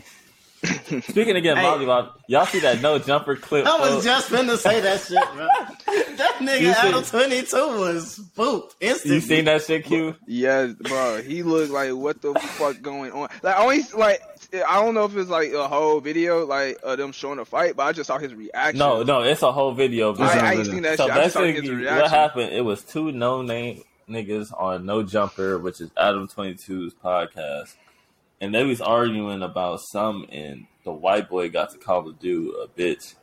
Speaking 0.64 1.36
of 1.36 1.42
getting 1.42 1.58
Hey. 1.58 1.64
mollywop, 1.64 2.12
y'all 2.28 2.46
see 2.46 2.60
that 2.60 2.82
no 2.82 3.00
jumper 3.00 3.36
clip? 3.36 3.66
I 3.66 3.80
was 3.80 3.90
folks? 3.94 4.06
just 4.06 4.30
finna 4.30 4.58
say 4.58 4.80
that 4.82 5.00
shit, 5.02 5.24
bro. 5.36 5.48
That 6.18 6.36
nigga 6.40 6.60
see- 6.60 6.88
Adam 6.88 7.04
twenty 7.04 7.42
two 7.42 7.80
was 7.80 8.12
spooked 8.18 8.76
instantly. 8.80 9.16
you 9.16 9.22
seen 9.22 9.46
that 9.46 9.64
shit, 9.64 9.86
Q? 9.86 10.16
Yes, 10.28 10.74
bro. 10.74 11.22
He 11.24 11.42
looked 11.42 11.72
like 11.72 11.92
what 11.94 12.22
the 12.22 12.34
fuck 12.36 12.80
going 12.82 13.12
on? 13.12 13.30
Like 13.42 13.56
always, 13.58 13.92
like 13.96 14.22
I 14.53 14.81
don't 14.81 14.93
know 14.93 15.05
if 15.05 15.15
it's 15.15 15.29
like 15.29 15.53
a 15.53 15.67
whole 15.67 16.01
video 16.01 16.46
like 16.46 16.77
of 16.84 16.98
them 16.98 17.12
showing 17.12 17.39
a 17.39 17.46
fight, 17.46 17.75
but 17.75 17.84
I 17.84 17.91
just 17.93 18.08
saw 18.08 18.17
his 18.17 18.34
reaction. 18.34 18.79
No, 18.79 19.03
no, 19.03 19.22
it's 19.22 19.41
a 19.43 19.51
whole 19.51 19.74
video. 19.74 20.13
I, 20.15 20.39
I 20.39 20.53
ain't 20.53 20.65
seen 20.65 20.81
that 20.84 20.98
So 20.98 21.08
shit. 21.08 21.15
I 21.15 21.24
just 21.24 21.34
saw 21.34 21.43
his 21.43 21.70
reaction. 21.70 22.01
what 22.01 22.10
happened? 22.12 22.53
It 22.53 22.65
was 22.65 22.84
two 22.84 23.12
no 23.12 23.41
name 23.41 23.84
niggas 24.10 24.51
on 24.60 24.86
No 24.86 25.03
Jumper, 25.03 25.58
which 25.58 25.79
is 25.79 25.89
Adam 25.96 26.27
22's 26.27 26.93
podcast, 26.96 27.75
and 28.41 28.53
they 28.53 28.63
was 28.65 28.81
arguing 28.81 29.41
about 29.41 29.79
some, 29.91 30.25
and 30.29 30.65
the 30.84 30.91
white 30.91 31.29
boy 31.29 31.50
got 31.50 31.72
to 31.72 31.77
call 31.77 32.01
the 32.01 32.13
dude 32.13 32.53
a 32.55 32.67
bitch. 32.67 33.15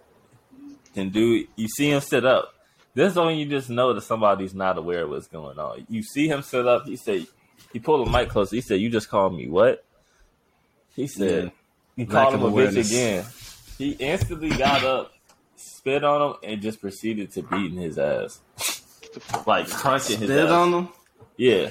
And 0.97 1.13
dude, 1.13 1.49
you 1.57 1.69
see 1.69 1.91
him 1.91 2.01
sit 2.01 2.25
up. 2.25 2.55
This 2.95 3.13
is 3.13 3.19
when 3.19 3.37
you 3.37 3.47
just 3.47 3.69
know 3.69 3.93
that 3.93 4.01
somebody's 4.01 4.55
not 4.55 4.79
aware 4.79 5.05
of 5.05 5.11
what's 5.11 5.29
going 5.29 5.59
on. 5.59 5.87
You 5.91 6.03
see 6.03 6.27
him 6.27 6.43
sit 6.43 6.67
up. 6.67 6.87
He 6.87 6.97
said, 6.97 7.27
he 7.73 7.79
pulled 7.79 8.07
the 8.07 8.11
mic 8.11 8.31
closer. 8.31 8.57
He 8.57 8.63
said, 8.63 8.81
"You 8.81 8.89
just 8.89 9.09
called 9.11 9.37
me 9.37 9.47
what?" 9.49 9.85
He 10.99 11.07
said, 11.07 11.45
Yeah. 11.45 11.51
"You 12.05 12.07
Lack 12.07 12.29
called 12.31 12.35
him 12.35 12.43
a 12.43 12.51
bitch 12.51 12.87
again." 12.87 13.25
He 13.79 13.91
instantly 13.93 14.49
got 14.51 14.83
up, 14.85 15.13
spit 15.55 16.03
on 16.03 16.31
him, 16.31 16.37
and 16.43 16.61
just 16.61 16.81
proceeded 16.81 17.31
to 17.35 17.43
beating 17.43 17.79
his 17.79 17.97
ass, 17.99 18.41
like 19.47 19.69
crunching 19.71 20.19
his 20.19 20.29
Spit 20.29 20.47
ass. 20.47 20.51
on 20.51 20.73
him. 20.75 20.89
Yeah. 21.37 21.71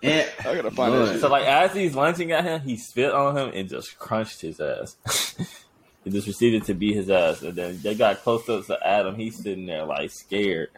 Yeah. 0.00 0.26
I 0.40 0.54
gotta 0.54 0.70
find 0.70 0.94
Lord. 0.94 1.08
that 1.08 1.12
shit. 1.12 1.20
So 1.20 1.28
like 1.28 1.44
as 1.44 1.74
he's 1.74 1.94
lunging 1.94 2.32
at 2.32 2.44
him, 2.44 2.60
he 2.62 2.78
spit 2.78 3.12
on 3.12 3.36
him 3.36 3.50
and 3.54 3.68
just 3.68 3.98
crunched 3.98 4.40
his 4.40 4.58
ass. 4.60 4.96
he 6.04 6.10
just 6.10 6.26
proceeded 6.26 6.64
to 6.64 6.74
beat 6.74 6.96
his 6.96 7.10
ass, 7.10 7.42
and 7.42 7.54
then 7.54 7.78
they 7.82 7.94
got 7.94 8.22
close 8.22 8.48
up 8.48 8.64
to 8.66 8.78
Adam. 8.86 9.16
He's 9.16 9.36
sitting 9.36 9.66
there 9.66 9.84
like 9.84 10.10
scared. 10.10 10.70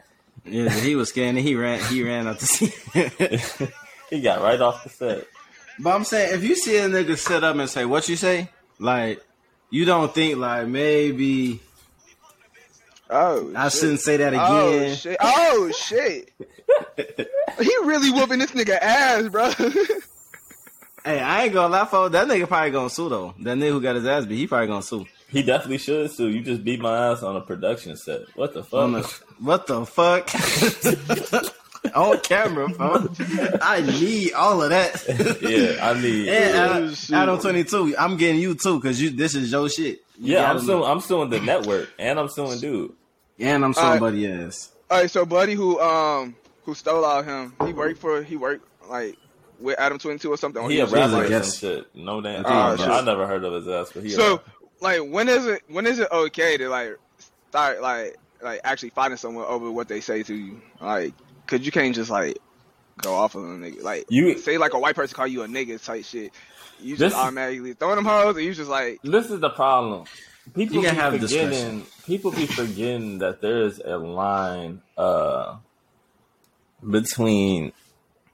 Yeah, 0.44 0.70
he 0.70 0.96
was 0.96 1.10
scared 1.10 1.36
and 1.36 1.38
he 1.38 1.54
ran 1.54 1.80
he 1.84 2.02
ran 2.02 2.26
up 2.26 2.38
to 2.38 2.46
see. 2.46 2.72
he 4.10 4.20
got 4.20 4.40
right 4.40 4.60
off 4.60 4.82
the 4.82 4.90
set. 4.90 5.26
But 5.80 5.94
I'm 5.94 6.04
saying 6.04 6.34
if 6.34 6.42
you 6.44 6.54
see 6.56 6.76
a 6.76 6.88
nigga 6.88 7.16
sit 7.18 7.42
up 7.44 7.56
and 7.56 7.68
say 7.68 7.84
what 7.84 8.08
you 8.08 8.16
say, 8.16 8.50
like 8.78 9.22
you 9.70 9.84
don't 9.84 10.14
think 10.14 10.38
like 10.38 10.66
maybe 10.68 11.60
Oh, 13.10 13.50
I 13.56 13.68
shit. 13.70 13.80
shouldn't 13.80 14.00
say 14.00 14.18
that 14.18 14.34
again. 14.34 14.46
Oh 14.46 14.68
again. 14.76 14.96
shit! 14.96 15.16
Oh 15.20 15.70
shit! 15.70 16.30
he 17.58 17.76
really 17.84 18.10
whooping 18.10 18.38
this 18.38 18.50
nigga 18.52 18.78
ass, 18.80 19.28
bro. 19.28 19.50
Hey, 21.04 21.20
I 21.20 21.44
ain't 21.44 21.54
gonna 21.54 21.72
lie, 21.72 21.86
for 21.86 22.08
that 22.10 22.26
nigga 22.26 22.46
probably 22.48 22.70
gonna 22.72 22.90
sue 22.90 23.08
though. 23.08 23.32
That 23.38 23.56
nigga 23.56 23.70
who 23.70 23.80
got 23.80 23.94
his 23.96 24.04
ass 24.04 24.26
beat, 24.26 24.36
he 24.36 24.46
probably 24.46 24.66
gonna 24.66 24.82
sue. 24.82 25.06
He 25.30 25.42
definitely 25.42 25.78
should 25.78 26.10
sue. 26.10 26.28
You 26.28 26.42
just 26.42 26.62
beat 26.64 26.80
my 26.80 27.12
ass 27.12 27.22
on 27.22 27.34
a 27.36 27.40
production 27.40 27.96
set. 27.96 28.22
What 28.34 28.52
the 28.52 28.62
fuck? 28.62 28.80
On 28.82 28.92
the- 28.92 29.20
what 29.38 29.66
the 29.66 29.86
fuck? 29.86 30.28
On 31.94 32.18
camera, 32.20 32.68
folks. 32.74 33.20
I 33.62 33.80
need 33.82 34.32
all 34.32 34.62
of 34.62 34.70
that. 34.70 35.02
yeah, 35.42 35.88
I 35.90 36.00
need. 36.00 36.28
And 36.28 36.54
Oh, 36.56 36.58
Adam. 36.58 36.94
Adam 37.14 37.40
22, 37.40 37.96
I'm 37.98 38.16
getting 38.16 38.40
you 38.40 38.54
too, 38.54 38.80
cause 38.80 39.00
you 39.00 39.10
this 39.10 39.34
is 39.34 39.50
your 39.52 39.68
shit. 39.68 40.00
You 40.18 40.34
Yeah, 40.34 40.50
I'm 40.50 40.56
gotta 40.56 40.66
suing. 40.66 40.84
I'm 40.84 41.00
suing 41.00 41.30
the 41.30 41.40
network, 41.40 41.88
and 41.98 42.18
I'm 42.18 42.28
suing 42.28 42.58
dude. 42.58 42.92
And 43.38 43.64
I'm 43.64 43.72
Alright. 43.74 44.00
buddy 44.00 44.26
ass. 44.30 44.70
All 44.90 44.98
right, 44.98 45.10
so 45.10 45.24
buddy 45.24 45.54
who 45.54 45.78
um 45.80 46.34
who 46.64 46.74
stole 46.74 47.04
out 47.04 47.24
him, 47.24 47.54
he 47.64 47.72
worked 47.72 47.98
for 48.00 48.22
he 48.22 48.36
worked 48.36 48.66
like 48.88 49.16
with 49.60 49.78
Adam 49.78 49.98
Twenty 49.98 50.18
Two 50.18 50.32
or 50.32 50.36
something. 50.36 50.62
or 50.62 50.70
He 50.70 50.80
a 50.80 50.84
was 50.84 50.92
rapper 50.92 51.16
I 51.16 51.24
or 51.26 51.42
some 51.44 51.52
shit. 51.70 51.94
No 51.94 52.20
damn. 52.20 52.44
Oh, 52.46 52.76
thing. 52.76 52.84
shit. 52.84 52.88
I 52.94 53.00
never 53.02 53.26
heard 53.26 53.44
of 53.44 53.52
his 53.52 53.68
ass, 53.68 53.90
but 53.94 54.02
he. 54.02 54.10
So 54.10 54.40
like 54.80 55.00
when 55.02 55.28
is 55.28 55.46
it 55.46 55.62
when 55.68 55.86
is 55.86 55.98
it 55.98 56.08
okay 56.10 56.56
to 56.56 56.68
like 56.68 56.96
start 57.50 57.80
like 57.80 58.16
like 58.42 58.60
actually 58.64 58.90
fighting 58.90 59.16
someone 59.16 59.44
over 59.44 59.70
what 59.70 59.88
they 59.88 60.00
say 60.00 60.22
to 60.24 60.34
you? 60.34 60.60
Like, 60.80 61.12
cause 61.48 61.60
you 61.66 61.72
can't 61.72 61.94
just 61.94 62.10
like 62.10 62.38
go 63.02 63.14
off 63.14 63.34
of 63.34 63.42
them 63.42 63.60
nigga. 63.62 63.82
Like 63.82 64.06
You- 64.08 64.38
say 64.38 64.56
like 64.58 64.74
a 64.74 64.78
white 64.78 64.94
person 64.94 65.16
call 65.16 65.26
you 65.26 65.42
a 65.42 65.48
nigga 65.48 65.84
type 65.84 66.04
shit. 66.04 66.32
You 66.80 66.90
just 66.96 67.00
This- 67.00 67.14
automatically 67.14 67.72
throwing 67.72 67.96
them 67.96 68.04
hoes, 68.04 68.36
and 68.36 68.44
you 68.44 68.54
just 68.54 68.70
like 68.70 69.00
This 69.02 69.30
is 69.30 69.40
the 69.40 69.50
problem. 69.50 70.04
People 70.54 70.76
You 70.76 70.82
be 70.82 70.86
have 70.88 71.12
forgetting. 71.14 71.48
discretion. 71.50 71.86
People 72.06 72.30
be 72.30 72.46
forgetting 72.46 73.18
that 73.18 73.40
there 73.42 73.62
is 73.62 73.80
a 73.84 73.98
line 73.98 74.80
uh, 74.96 75.56
between 76.88 77.72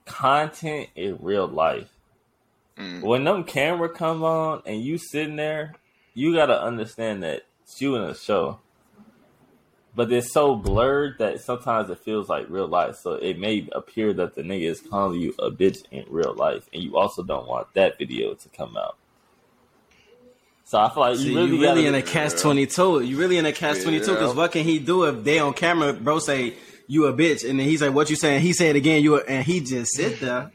content 0.05 0.89
and 0.95 1.17
real 1.21 1.47
life. 1.47 1.89
Mm. 2.77 3.01
When 3.01 3.23
them 3.23 3.43
camera 3.43 3.89
come 3.89 4.23
on 4.23 4.61
and 4.65 4.81
you 4.81 4.97
sitting 4.97 5.35
there, 5.35 5.73
you 6.13 6.33
gotta 6.33 6.61
understand 6.61 7.23
that 7.23 7.43
it's 7.63 7.81
you 7.81 7.95
in 7.95 8.03
a 8.03 8.15
show. 8.15 8.59
But 9.95 10.11
it's 10.11 10.31
so 10.31 10.55
blurred 10.55 11.19
that 11.19 11.39
sometimes 11.39 11.89
it 11.89 11.99
feels 11.99 12.27
like 12.27 12.47
real 12.49 12.67
life. 12.67 12.97
So 12.97 13.13
it 13.13 13.39
may 13.39 13.67
appear 13.71 14.11
that 14.13 14.35
the 14.35 14.41
nigga 14.41 14.69
is 14.69 14.81
calling 14.81 15.21
you 15.21 15.33
a 15.39 15.49
bitch 15.49 15.83
in 15.91 16.03
real 16.09 16.33
life, 16.35 16.67
and 16.73 16.83
you 16.83 16.97
also 16.97 17.23
don't 17.23 17.47
want 17.47 17.73
that 17.75 17.97
video 17.97 18.33
to 18.33 18.49
come 18.49 18.75
out. 18.75 18.97
So 20.65 20.79
I 20.79 20.89
feel 20.89 20.99
like 21.01 21.17
See, 21.17 21.29
you 21.29 21.35
really, 21.35 21.51
you 21.55 21.61
really 21.61 21.83
gotta, 21.83 21.87
in 21.87 21.95
a 21.95 22.01
catch 22.01 22.41
twenty 22.41 22.65
two. 22.65 23.01
You 23.01 23.17
really 23.17 23.37
in 23.37 23.45
a 23.45 23.53
catch 23.53 23.81
twenty 23.83 23.99
two 23.99 24.13
because 24.13 24.35
what 24.35 24.51
can 24.51 24.63
he 24.63 24.79
do 24.79 25.03
if 25.05 25.23
they 25.23 25.39
on 25.39 25.53
camera, 25.53 25.93
bro? 25.93 26.19
Say 26.19 26.55
you 26.87 27.05
a 27.05 27.13
bitch, 27.13 27.47
and 27.47 27.59
then 27.59 27.67
he's 27.67 27.81
like, 27.81 27.93
"What 27.93 28.09
you 28.09 28.15
saying?" 28.15 28.41
He 28.41 28.51
said 28.51 28.75
again. 28.75 29.03
You 29.03 29.21
a, 29.21 29.23
and 29.25 29.45
he 29.45 29.59
just 29.59 29.95
sit 29.95 30.19
there. 30.19 30.51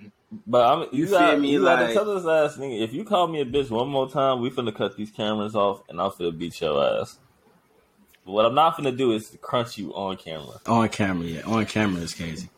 But 0.46 0.66
I'm, 0.66 0.80
you, 0.92 1.04
You 1.04 1.06
feel 1.06 1.18
got, 1.18 1.40
me? 1.40 1.50
you 1.52 1.62
gotta 1.62 1.84
Like- 1.86 1.94
tell 1.94 2.04
this 2.04 2.26
ass 2.26 2.56
nigga 2.58 2.82
if 2.82 2.92
you 2.92 3.04
call 3.04 3.26
me 3.28 3.40
a 3.40 3.44
bitch 3.44 3.70
one 3.70 3.88
more 3.88 4.10
time, 4.10 4.40
we 4.40 4.50
finna 4.50 4.74
cut 4.74 4.96
these 4.96 5.10
cameras 5.12 5.54
off, 5.54 5.82
and 5.88 6.00
I'm 6.00 6.10
finna 6.10 6.36
beat 6.36 6.60
your 6.60 6.84
ass. 6.84 7.18
But 8.24 8.32
what 8.32 8.44
I'm 8.44 8.54
not 8.54 8.76
gonna 8.76 8.92
do 8.92 9.12
is 9.12 9.36
crunch 9.40 9.78
you 9.78 9.94
on 9.94 10.16
camera. 10.16 10.60
On 10.66 10.88
camera, 10.88 11.26
yeah. 11.26 11.42
On 11.42 11.64
camera 11.66 12.02
is 12.02 12.14
crazy. 12.14 12.48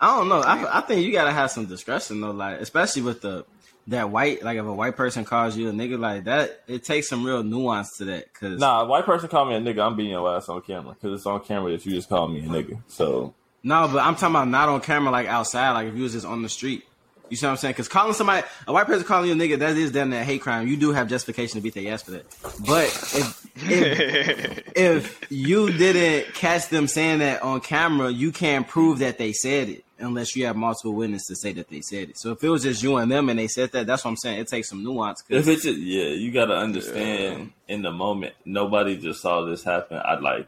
I 0.00 0.16
don't 0.18 0.28
know. 0.28 0.40
I, 0.40 0.78
I 0.78 0.80
think 0.82 1.04
you 1.04 1.12
gotta 1.12 1.32
have 1.32 1.50
some 1.50 1.66
discretion 1.66 2.20
though, 2.20 2.32
like 2.32 2.60
especially 2.60 3.02
with 3.02 3.22
the 3.22 3.46
that 3.88 4.10
white, 4.10 4.42
like 4.42 4.58
if 4.58 4.64
a 4.64 4.72
white 4.72 4.96
person 4.96 5.24
calls 5.24 5.56
you 5.56 5.68
a 5.68 5.72
nigga 5.72 5.98
like 5.98 6.24
that, 6.24 6.62
it 6.66 6.84
takes 6.84 7.08
some 7.08 7.24
real 7.24 7.42
nuance 7.42 7.98
to 7.98 8.06
that. 8.06 8.32
Cause 8.34 8.58
Nah, 8.58 8.82
a 8.82 8.86
white 8.86 9.04
person 9.04 9.28
call 9.28 9.44
me 9.44 9.54
a 9.54 9.60
nigga, 9.60 9.80
I'm 9.86 9.96
beating 9.96 10.12
your 10.12 10.36
ass 10.36 10.48
on 10.48 10.62
camera 10.62 10.94
because 10.94 11.18
it's 11.18 11.26
on 11.26 11.40
camera 11.40 11.70
that 11.72 11.84
you 11.84 11.92
just 11.92 12.08
called 12.08 12.32
me 12.32 12.40
a 12.40 12.48
nigga. 12.48 12.82
So 12.88 13.34
no, 13.62 13.88
but 13.88 13.98
I'm 14.00 14.14
talking 14.14 14.34
about 14.34 14.48
not 14.48 14.68
on 14.68 14.80
camera, 14.80 15.10
like 15.10 15.26
outside, 15.26 15.72
like 15.72 15.88
if 15.88 15.96
you 15.96 16.02
was 16.02 16.12
just 16.12 16.26
on 16.26 16.42
the 16.42 16.48
street. 16.48 16.84
You 17.30 17.36
see 17.36 17.46
what 17.46 17.52
I'm 17.52 17.56
saying? 17.56 17.72
Because 17.72 17.88
calling 17.88 18.12
somebody 18.12 18.46
a 18.68 18.72
white 18.72 18.86
person 18.86 19.04
calling 19.06 19.28
you 19.28 19.34
a 19.34 19.36
nigga, 19.36 19.58
that 19.58 19.76
is 19.76 19.90
damn 19.92 20.10
that 20.10 20.24
hate 20.24 20.42
crime. 20.42 20.68
You 20.68 20.76
do 20.76 20.92
have 20.92 21.08
justification 21.08 21.58
to 21.58 21.62
beat 21.62 21.74
their 21.74 21.92
ass 21.92 22.02
for 22.02 22.12
that. 22.12 22.26
But 22.66 22.84
if 22.86 23.46
if, 23.56 24.72
if 24.76 25.26
you 25.32 25.72
didn't 25.72 26.34
catch 26.34 26.68
them 26.68 26.86
saying 26.86 27.20
that 27.20 27.42
on 27.42 27.60
camera, 27.60 28.10
you 28.10 28.30
can't 28.30 28.68
prove 28.68 28.98
that 28.98 29.16
they 29.18 29.32
said 29.32 29.68
it 29.70 29.84
unless 29.98 30.36
you 30.36 30.44
have 30.46 30.54
multiple 30.56 30.92
witnesses 30.92 31.28
to 31.28 31.36
say 31.36 31.52
that 31.54 31.68
they 31.70 31.80
said 31.80 32.10
it. 32.10 32.18
So 32.18 32.32
if 32.32 32.44
it 32.44 32.48
was 32.50 32.62
just 32.62 32.82
you 32.82 32.96
and 32.96 33.10
them 33.10 33.28
and 33.30 33.38
they 33.38 33.48
said 33.48 33.72
that, 33.72 33.86
that's 33.86 34.04
what 34.04 34.10
I'm 34.10 34.16
saying. 34.16 34.38
It 34.40 34.48
takes 34.48 34.68
some 34.68 34.84
nuance. 34.84 35.22
'cause- 35.22 35.38
if 35.38 35.48
it's 35.48 35.62
just, 35.62 35.78
yeah, 35.78 36.08
you 36.08 36.30
gotta 36.30 36.54
understand 36.56 37.52
in 37.68 37.82
the 37.82 37.90
moment. 37.92 38.34
Nobody 38.44 38.98
just 38.98 39.22
saw 39.22 39.44
this 39.44 39.64
happen. 39.64 39.96
I'd 40.04 40.20
like 40.20 40.46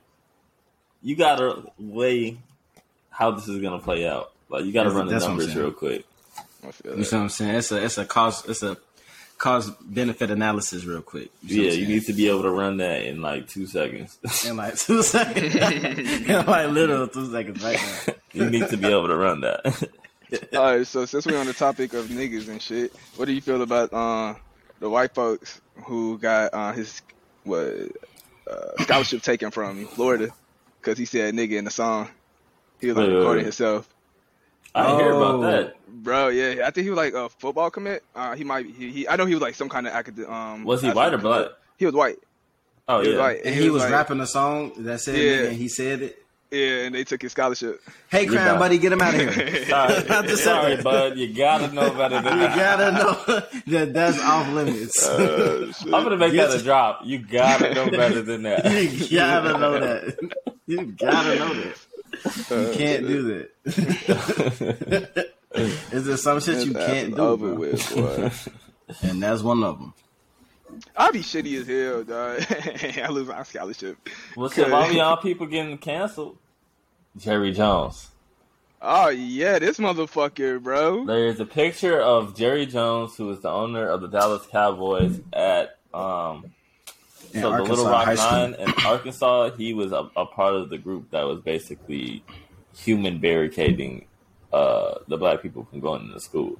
you 1.02 1.16
gotta 1.16 1.62
weigh 1.78 2.36
how 3.08 3.30
this 3.30 3.48
is 3.48 3.62
gonna 3.62 3.78
play 3.78 4.06
out. 4.06 4.32
Like 4.50 4.64
you 4.66 4.72
gotta 4.72 4.90
run 4.90 5.06
the 5.06 5.12
that's 5.12 5.24
what 5.24 5.30
I'm 5.32 5.38
numbers 5.38 5.56
real 5.56 5.72
quick. 5.72 6.04
I 6.66 6.70
feel 6.72 6.98
You 6.98 7.04
see 7.04 7.10
that. 7.10 7.16
what 7.16 7.22
I'm 7.22 7.28
saying? 7.28 7.54
It's 7.56 7.72
a 7.72 7.84
it's 7.84 7.98
a 7.98 8.04
cost 8.04 8.48
it's 8.48 8.62
a 8.62 8.76
cost 9.38 9.72
benefit 9.82 10.30
analysis 10.30 10.84
real 10.84 11.02
quick. 11.02 11.30
see 11.46 11.58
what 11.58 11.66
Yeah, 11.66 11.72
you 11.72 11.86
need 11.86 12.04
to 12.06 12.12
be 12.12 12.28
able 12.28 12.42
to 12.42 12.50
run 12.50 12.78
that 12.78 13.02
in 13.04 13.20
like 13.22 13.48
two 13.48 13.66
seconds. 13.66 14.18
in 14.46 14.56
like 14.56 14.76
two 14.78 15.02
seconds. 15.02 15.54
in 16.28 16.46
like 16.46 16.70
literal 16.70 17.06
two 17.08 17.30
seconds 17.30 17.62
right 17.62 17.78
now. 18.08 18.14
you 18.32 18.50
need 18.50 18.68
to 18.68 18.76
be 18.76 18.86
able 18.88 19.08
to 19.08 19.16
run 19.16 19.40
that. 19.42 19.90
All 20.54 20.62
right, 20.76 20.86
so 20.86 21.04
since 21.04 21.24
we're 21.26 21.38
on 21.38 21.46
the 21.46 21.52
topic 21.52 21.92
of 21.94 22.06
niggas 22.06 22.48
and 22.48 22.60
shit, 22.60 22.92
what 23.16 23.26
do 23.26 23.32
you 23.32 23.40
feel 23.40 23.62
about 23.62 23.92
uh, 23.92 24.34
the 24.80 24.90
white 24.90 25.14
folks 25.14 25.60
who 25.84 26.18
got 26.18 26.52
uh, 26.52 26.72
his 26.72 27.00
what 27.44 27.74
uh, 28.50 28.82
scholarship 28.82 29.22
taken 29.22 29.50
from 29.52 29.86
Florida 29.86 30.30
because 30.80 30.98
he 30.98 31.04
said 31.04 31.32
nigga 31.34 31.52
in 31.58 31.64
the 31.64 31.70
song? 31.70 32.08
He 32.80 32.88
was 32.88 32.96
like 32.96 33.04
Wait, 33.06 33.12
wait, 33.12 33.18
recording 33.18 33.38
wait. 33.40 33.44
himself. 33.44 33.88
I 34.74 34.86
didn't 34.86 35.00
hear 35.00 35.12
about 35.12 35.34
Oh. 35.36 35.40
that. 35.42 35.74
Bro, 35.88 36.28
yeah, 36.28 36.66
I 36.66 36.70
think 36.70 36.84
he 36.84 36.90
was 36.90 36.96
like 36.98 37.14
a 37.14 37.28
football 37.28 37.70
commit. 37.70 38.04
Uh, 38.14 38.34
he 38.34 38.44
might. 38.44 38.66
He, 38.66 38.90
he, 38.92 39.08
I 39.08 39.16
know 39.16 39.26
he 39.26 39.34
was 39.34 39.42
like 39.42 39.54
some 39.54 39.68
kind 39.68 39.86
of 39.86 39.92
academic. 39.92 40.30
Um, 40.30 40.64
Was 40.64 40.82
he 40.82 40.90
white 40.90 41.12
or 41.14 41.18
black? 41.18 41.48
He 41.78 41.86
was 41.86 41.94
white. 41.94 42.16
Oh 42.88 43.00
He 43.00 43.08
was 43.08 43.16
yeah. 43.16 43.22
white. 43.22 43.40
And 43.44 43.54
he 43.54 43.70
was 43.70 43.82
like- 43.82 43.92
rapping 43.92 44.20
a 44.20 44.26
song 44.26 44.72
that 44.78 45.00
said 45.00 45.16
Yeah. 45.16 45.22
nigga, 45.32 45.48
and 45.48 45.56
he 45.56 45.68
said 45.68 46.02
it. 46.02 46.22
Yeah, 46.52 46.84
and 46.84 46.94
they 46.94 47.02
took 47.02 47.20
his 47.22 47.32
scholarship. 47.32 47.82
Hey, 48.08 48.22
You 48.22 48.30
Crown 48.30 48.46
got- 48.46 48.58
Buddy, 48.60 48.78
get 48.78 48.92
him 48.92 49.02
out 49.02 49.14
of 49.16 49.34
here. 49.34 49.64
Sorry, 49.68 50.04
Not 50.04 50.26
the 50.28 50.36
sorry, 50.36 50.70
second. 50.76 50.84
bud. 50.84 51.18
You 51.18 51.34
gotta 51.34 51.72
know 51.74 51.90
better 51.90 52.20
than 52.22 52.38
that. 52.38 52.50
You 52.50 52.56
gotta 52.56 52.92
know 52.92 53.42
that 53.78 53.92
that's 53.92 54.20
off 54.20 54.48
limits. 54.52 55.08
I'm 55.08 55.90
gonna 55.90 56.16
make 56.16 56.32
Get 56.34 56.50
that 56.50 56.60
a 56.60 56.62
drop. 56.62 57.00
You 57.04 57.18
gotta 57.18 57.74
know 57.74 57.90
better 57.90 58.22
than 58.22 58.42
that. 58.44 58.64
you 59.10 59.18
gotta 59.18 59.58
know 59.58 59.80
that. 59.80 60.16
You 60.68 60.84
gotta 60.86 61.36
know 61.36 61.52
that. 61.54 61.85
You 62.24 62.72
can't 62.74 63.06
do 63.06 63.46
that. 63.64 65.32
Is 65.92 66.04
there 66.04 66.16
some 66.16 66.40
shit 66.40 66.66
you 66.66 66.74
can't 66.74 67.14
do? 67.14 67.22
over 67.22 67.48
bro? 67.48 67.56
with, 67.56 67.94
boy. 67.94 68.30
And 69.02 69.20
that's 69.20 69.42
one 69.42 69.64
of 69.64 69.80
them. 69.80 69.94
I'd 70.96 71.12
be 71.12 71.18
shitty 71.18 71.60
as 71.60 71.66
hell, 71.66 72.04
dog. 72.04 72.98
I 73.04 73.08
lose 73.08 73.26
my 73.26 73.42
scholarship. 73.42 73.98
Well, 74.36 74.48
shit, 74.48 74.70
why 74.70 74.88
we 74.88 75.00
all 75.00 75.16
people 75.16 75.46
getting 75.46 75.76
canceled? 75.78 76.38
Jerry 77.16 77.52
Jones. 77.52 78.10
Oh 78.80 79.08
yeah, 79.08 79.58
this 79.58 79.78
motherfucker, 79.78 80.62
bro. 80.62 81.04
There 81.06 81.26
is 81.26 81.40
a 81.40 81.46
picture 81.46 82.00
of 82.00 82.36
Jerry 82.36 82.66
Jones, 82.66 83.16
who 83.16 83.30
is 83.30 83.40
the 83.40 83.50
owner 83.50 83.88
of 83.88 84.02
the 84.02 84.08
Dallas 84.08 84.46
Cowboys, 84.46 85.20
at 85.32 85.78
um, 85.94 86.52
In 87.36 87.42
so 87.42 87.50
the 87.56 87.62
Little 87.62 87.86
Rock 87.86 88.04
High 88.06 88.14
Nine 88.14 88.54
in 88.54 88.72
Arkansas. 88.84 89.50
He 89.56 89.74
was 89.74 89.92
a, 89.92 90.08
a 90.16 90.26
part 90.26 90.54
of 90.54 90.70
the 90.70 90.78
group 90.78 91.10
that 91.10 91.22
was 91.22 91.40
basically 91.40 92.24
human 92.74 93.18
barricading 93.18 94.06
uh, 94.52 94.94
the 95.08 95.16
black 95.16 95.42
people 95.42 95.64
from 95.70 95.80
going 95.80 96.02
into 96.06 96.20
school. 96.20 96.58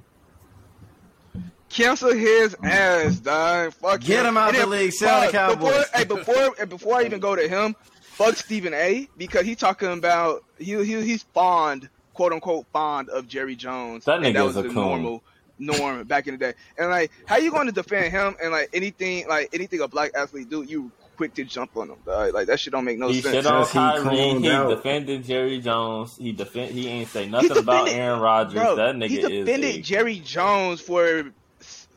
Cancel 1.69 2.13
his 2.13 2.55
ass, 2.63 3.17
dog. 3.19 3.73
Fuck 3.73 4.01
Get 4.01 4.25
him 4.25 4.37
out 4.37 4.49
And 4.55 4.63
the 4.63 4.65
league. 4.67 4.93
Sell 4.93 5.21
the 5.21 5.31
fuck, 5.31 5.59
Before, 5.59 5.71
Cowboys. 5.71 5.85
hey, 5.93 6.03
before, 6.05 6.55
and 6.59 6.69
before 6.69 6.95
I 6.95 7.03
even 7.03 7.19
go 7.19 7.35
to 7.35 7.47
him, 7.47 7.75
fuck 8.01 8.35
Stephen 8.35 8.73
A. 8.73 9.07
Because 9.17 9.45
he 9.45 9.55
talking 9.55 9.91
about 9.91 10.43
he, 10.57 10.81
he 10.85 11.01
he's 11.01 11.23
fond, 11.23 11.89
quote 12.13 12.31
unquote, 12.31 12.65
fond 12.71 13.09
of 13.09 13.27
Jerry 13.27 13.55
Jones. 13.55 14.05
That 14.05 14.17
and 14.17 14.25
nigga 14.27 14.33
that 14.35 14.39
is 14.45 14.55
was 14.55 14.57
a 14.57 14.61
the 14.63 14.67
coon. 14.69 14.75
normal 14.75 15.23
norm 15.59 16.03
back 16.03 16.27
in 16.27 16.33
the 16.33 16.37
day. 16.37 16.53
And 16.77 16.89
like, 16.89 17.11
how 17.25 17.37
you 17.37 17.51
going 17.51 17.67
to 17.67 17.73
defend 17.73 18.11
him 18.11 18.35
and 18.41 18.51
like 18.51 18.69
anything 18.73 19.27
like 19.27 19.49
anything 19.53 19.81
a 19.81 19.87
black 19.87 20.11
athlete 20.15 20.49
do, 20.49 20.63
you 20.63 20.91
quick 21.17 21.33
to 21.33 21.43
jump 21.43 21.75
on 21.75 21.89
him, 21.89 21.97
dog. 22.05 22.33
Like 22.33 22.47
that 22.47 22.59
shit 22.59 22.71
don't 22.71 22.85
make 22.85 22.97
no 22.97 23.09
he 23.09 23.21
sense. 23.21 23.35
shit 23.35 23.45
on 23.45 23.63
Just 23.63 23.73
he 23.73 23.79
Kyrie. 23.79 24.39
He 24.39 24.75
defended 24.75 25.23
Jerry 25.25 25.59
Jones. 25.59 26.15
He 26.15 26.31
defend. 26.31 26.71
He 26.71 26.87
ain't 26.87 27.09
say 27.09 27.25
He 27.25 27.29
nothing 27.29 27.57
about 27.57 27.89
Aaron 27.89 28.19
Rodgers. 28.19 28.53
Bro, 28.53 28.75
that 28.77 28.95
nigga 28.95 29.07
he 29.09 29.19
is 29.19 29.45
defended 29.45 29.75
a, 29.75 29.81
Jerry 29.81 30.19
Jones 30.19 30.79
for 30.79 31.31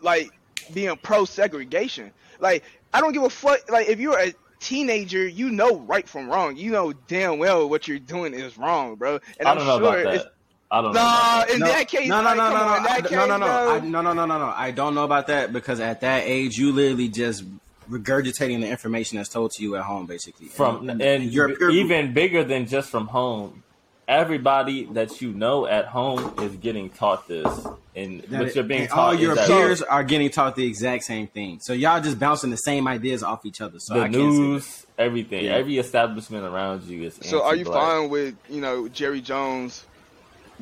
like 0.01 0.31
being 0.73 0.96
pro 0.96 1.25
segregation. 1.25 2.11
Like 2.40 2.64
I 2.92 3.01
don't 3.01 3.12
give 3.12 3.23
a 3.23 3.31
fuck. 3.31 3.70
Like 3.70 3.88
if 3.88 4.01
you're 4.01 4.18
a 4.18 4.33
teenager, 4.59 5.27
you 5.27 5.51
know 5.51 5.79
right 5.81 6.09
from 6.09 6.29
wrong. 6.29 6.57
You 6.57 6.73
know 6.73 6.92
damn 6.92 7.38
well 7.38 7.68
what 7.68 7.87
you're 7.87 7.99
doing 7.99 8.35
is 8.35 8.57
wrong, 8.59 8.96
bro. 8.96 9.20
And 9.38 9.46
I 9.49 9.53
I'm 9.53 9.59
know 9.59 9.79
sure 9.79 10.01
about 10.01 10.14
it's 10.14 10.25
that. 10.25 10.33
I 10.70 10.83
don't 10.83 10.92
nah. 10.92 11.00
About 11.00 11.48
that. 11.48 11.54
In 11.54 11.61
that 11.61 11.88
case, 11.88 12.09
no, 12.09 12.18
no, 12.18 12.24
like, 12.24 12.37
no, 12.37 12.50
no, 12.50 12.56
on, 12.56 12.66
no, 12.70 12.76
in 12.76 12.83
that 12.85 12.92
I- 12.92 13.00
case, 13.00 13.11
no, 13.12 13.26
no, 13.26 13.37
no. 13.38 13.46
I, 13.46 13.80
no, 13.80 14.00
no, 14.02 14.12
no, 14.12 14.26
no, 14.26 14.38
no. 14.38 14.52
I 14.56 14.70
don't 14.70 14.94
know 14.94 15.04
about 15.04 15.26
that 15.26 15.52
because 15.52 15.80
at 15.80 16.00
that 16.02 16.22
age, 16.26 16.56
you 16.59 16.72
literally 16.72 17.09
just 17.09 17.44
regurgitating 17.90 18.61
the 18.61 18.68
information 18.68 19.16
that's 19.16 19.28
told 19.28 19.50
to 19.52 19.62
you 19.62 19.74
at 19.76 19.83
home, 19.83 20.06
basically. 20.06 20.46
From 20.46 20.88
and, 20.88 21.02
and 21.02 21.24
you're 21.24 21.52
a 21.52 21.56
peer 21.56 21.70
even 21.70 22.12
bigger 22.12 22.44
than 22.44 22.66
just 22.66 22.88
from 22.90 23.09
home. 23.09 23.64
Everybody 24.06 24.87
that 24.87 25.20
you 25.20 25.33
know 25.33 25.66
at 25.66 25.87
home 25.87 26.35
is 26.40 26.56
getting 26.56 26.90
taught 26.90 27.28
this, 27.28 27.46
and 27.94 28.22
that 28.22 28.40
what 28.42 28.54
you're 28.56 28.64
being 28.64 28.80
and 28.83 28.90
taught 28.90 28.98
all 28.98 29.12
is 29.12 29.20
your 29.20 29.35
that 29.37 29.46
peers 29.46 29.83
are 29.83 30.02
getting 30.02 30.30
taught 30.30 30.56
the 30.56 30.66
exact 30.66 31.04
same 31.04 31.28
thing. 31.28 31.61
So 31.61 31.72
y'all 31.72 32.00
just 32.00 32.18
bouncing 32.18 32.50
the 32.50 32.56
same 32.56 32.88
ideas 32.88 33.22
off 33.22 33.46
each 33.46 33.61
other. 33.61 33.78
So 33.78 33.94
the 33.94 34.00
I 34.00 34.09
can't 34.09 34.14
news, 34.16 34.85
everything, 34.98 35.44
Yeah. 35.44 35.52
every 35.54 35.78
establishment 35.78 36.44
around 36.44 36.85
you 36.85 37.04
is. 37.04 37.18
So 37.22 37.44
are 37.44 37.54
you 37.54 37.64
fine 37.64 38.09
with 38.09 38.35
you 38.48 38.61
know 38.61 38.88
Jerry 38.88 39.20
Jones 39.20 39.85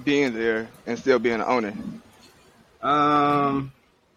being 0.04 0.34
there 0.34 0.68
and 0.87 0.98
still 0.98 1.18
being 1.18 1.37
an 1.37 1.42
owner? 1.42 1.74
Um, 2.82 3.72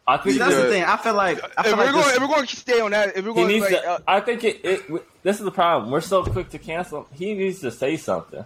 I 0.07 0.17
think 0.17 0.37
that's 0.37 0.55
the 0.55 0.69
thing. 0.69 0.83
I 0.83 0.97
feel 0.97 1.13
like 1.13 1.41
I 1.57 1.61
If 1.61 1.65
feel 1.67 1.77
we're 1.77 1.83
like 1.85 1.91
going, 1.93 2.05
this, 2.05 2.15
if 2.15 2.21
we're 2.21 2.27
going 2.27 2.45
to 2.47 2.55
stay 2.55 2.79
on 2.81 2.91
that, 2.91 3.17
if 3.17 3.25
we're 3.25 3.31
he 3.31 3.35
going 3.35 3.47
needs 3.47 3.65
like, 3.71 3.81
to. 3.81 3.89
uh, 3.89 3.99
I 4.07 4.19
think 4.19 4.43
it, 4.43 4.59
it. 4.63 5.23
This 5.23 5.39
is 5.39 5.45
the 5.45 5.51
problem. 5.51 5.91
We're 5.91 6.01
so 6.01 6.23
quick 6.23 6.49
to 6.49 6.59
cancel. 6.59 7.07
He 7.13 7.33
needs 7.33 7.59
to 7.61 7.71
say 7.71 7.97
something. 7.97 8.43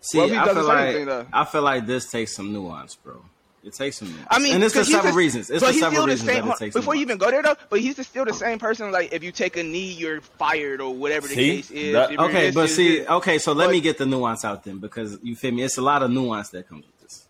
see, 0.00 0.18
Well, 0.18 0.34
I 0.38 0.52
feel 0.54 0.64
like 0.64 0.94
anything. 0.94 1.26
I 1.32 1.44
feel 1.44 1.62
like 1.62 1.86
this 1.86 2.10
takes 2.10 2.34
some 2.34 2.52
nuance, 2.52 2.94
bro. 2.96 3.22
It 3.68 3.74
takes 3.74 3.98
some. 3.98 4.08
Nuance. 4.08 4.26
I 4.30 4.38
mean, 4.38 4.54
and 4.54 4.64
it's 4.64 4.74
for 4.74 4.80
'cause 4.80 4.88
he's 4.88 4.96
several 4.96 5.12
the- 5.12 5.18
reasons. 5.18 5.50
It's 5.50 5.64
for 5.64 5.72
several 5.72 6.06
reasons 6.06 6.28
same. 6.28 6.46
that 6.46 6.54
it 6.54 6.58
takes. 6.58 6.74
before 6.74 6.94
you 6.96 7.02
even 7.02 7.18
go 7.18 7.30
there 7.30 7.42
though, 7.42 7.56
but 7.70 7.80
he's 7.80 8.04
still 8.06 8.24
the 8.24 8.32
same 8.34 8.58
person. 8.58 8.90
Like 8.90 9.12
if 9.12 9.22
you 9.22 9.30
take 9.32 9.56
a 9.56 9.62
knee, 9.62 9.92
you're 9.92 10.20
fired 10.20 10.80
or 10.80 10.94
whatever 10.94 11.28
the 11.28 11.34
See? 11.34 11.56
case 11.56 11.70
is. 11.70 11.92
That- 11.92 12.18
Okay, 12.18 12.46
this, 12.46 12.54
but 12.54 12.70
see, 12.70 12.98
this. 13.00 13.08
okay, 13.08 13.38
so 13.38 13.52
let 13.52 13.66
But- 13.66 13.72
me 13.72 13.80
get 13.80 13.98
the 13.98 14.06
nuance 14.06 14.44
out 14.44 14.64
then 14.64 14.78
because 14.78 15.18
you 15.22 15.36
feel 15.36 15.52
me. 15.52 15.62
It's 15.62 15.78
a 15.78 15.82
lot 15.82 16.02
of 16.02 16.10
nuance 16.10 16.48
that 16.50 16.68
comes 16.68 16.84
with 16.86 17.00
this. 17.02 17.26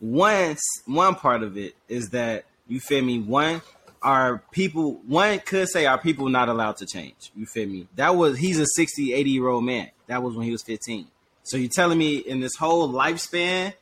Once 0.00 0.60
one 0.86 1.14
part 1.14 1.42
of 1.42 1.56
it 1.56 1.74
is 1.88 2.10
that 2.10 2.44
you 2.68 2.80
feel 2.80 3.02
me. 3.02 3.18
One, 3.20 3.62
are 4.02 4.42
people? 4.50 5.00
One 5.06 5.38
could 5.40 5.68
say 5.68 5.86
are 5.86 5.98
people 5.98 6.28
not 6.28 6.48
allowed 6.48 6.76
to 6.78 6.86
change? 6.86 7.30
You 7.36 7.46
feel 7.46 7.68
me? 7.68 7.86
That 7.96 8.16
was 8.16 8.38
he's 8.38 8.58
a 8.58 8.66
60, 8.74 9.12
80 9.14 9.30
year 9.30 9.48
old 9.48 9.64
man. 9.64 9.90
That 10.08 10.22
was 10.22 10.34
when 10.34 10.44
he 10.46 10.52
was 10.52 10.62
fifteen. 10.62 11.06
So 11.44 11.56
you're 11.56 11.70
telling 11.70 11.98
me 11.98 12.16
in 12.18 12.40
this 12.40 12.54
whole 12.56 12.88
lifespan, 12.92 13.74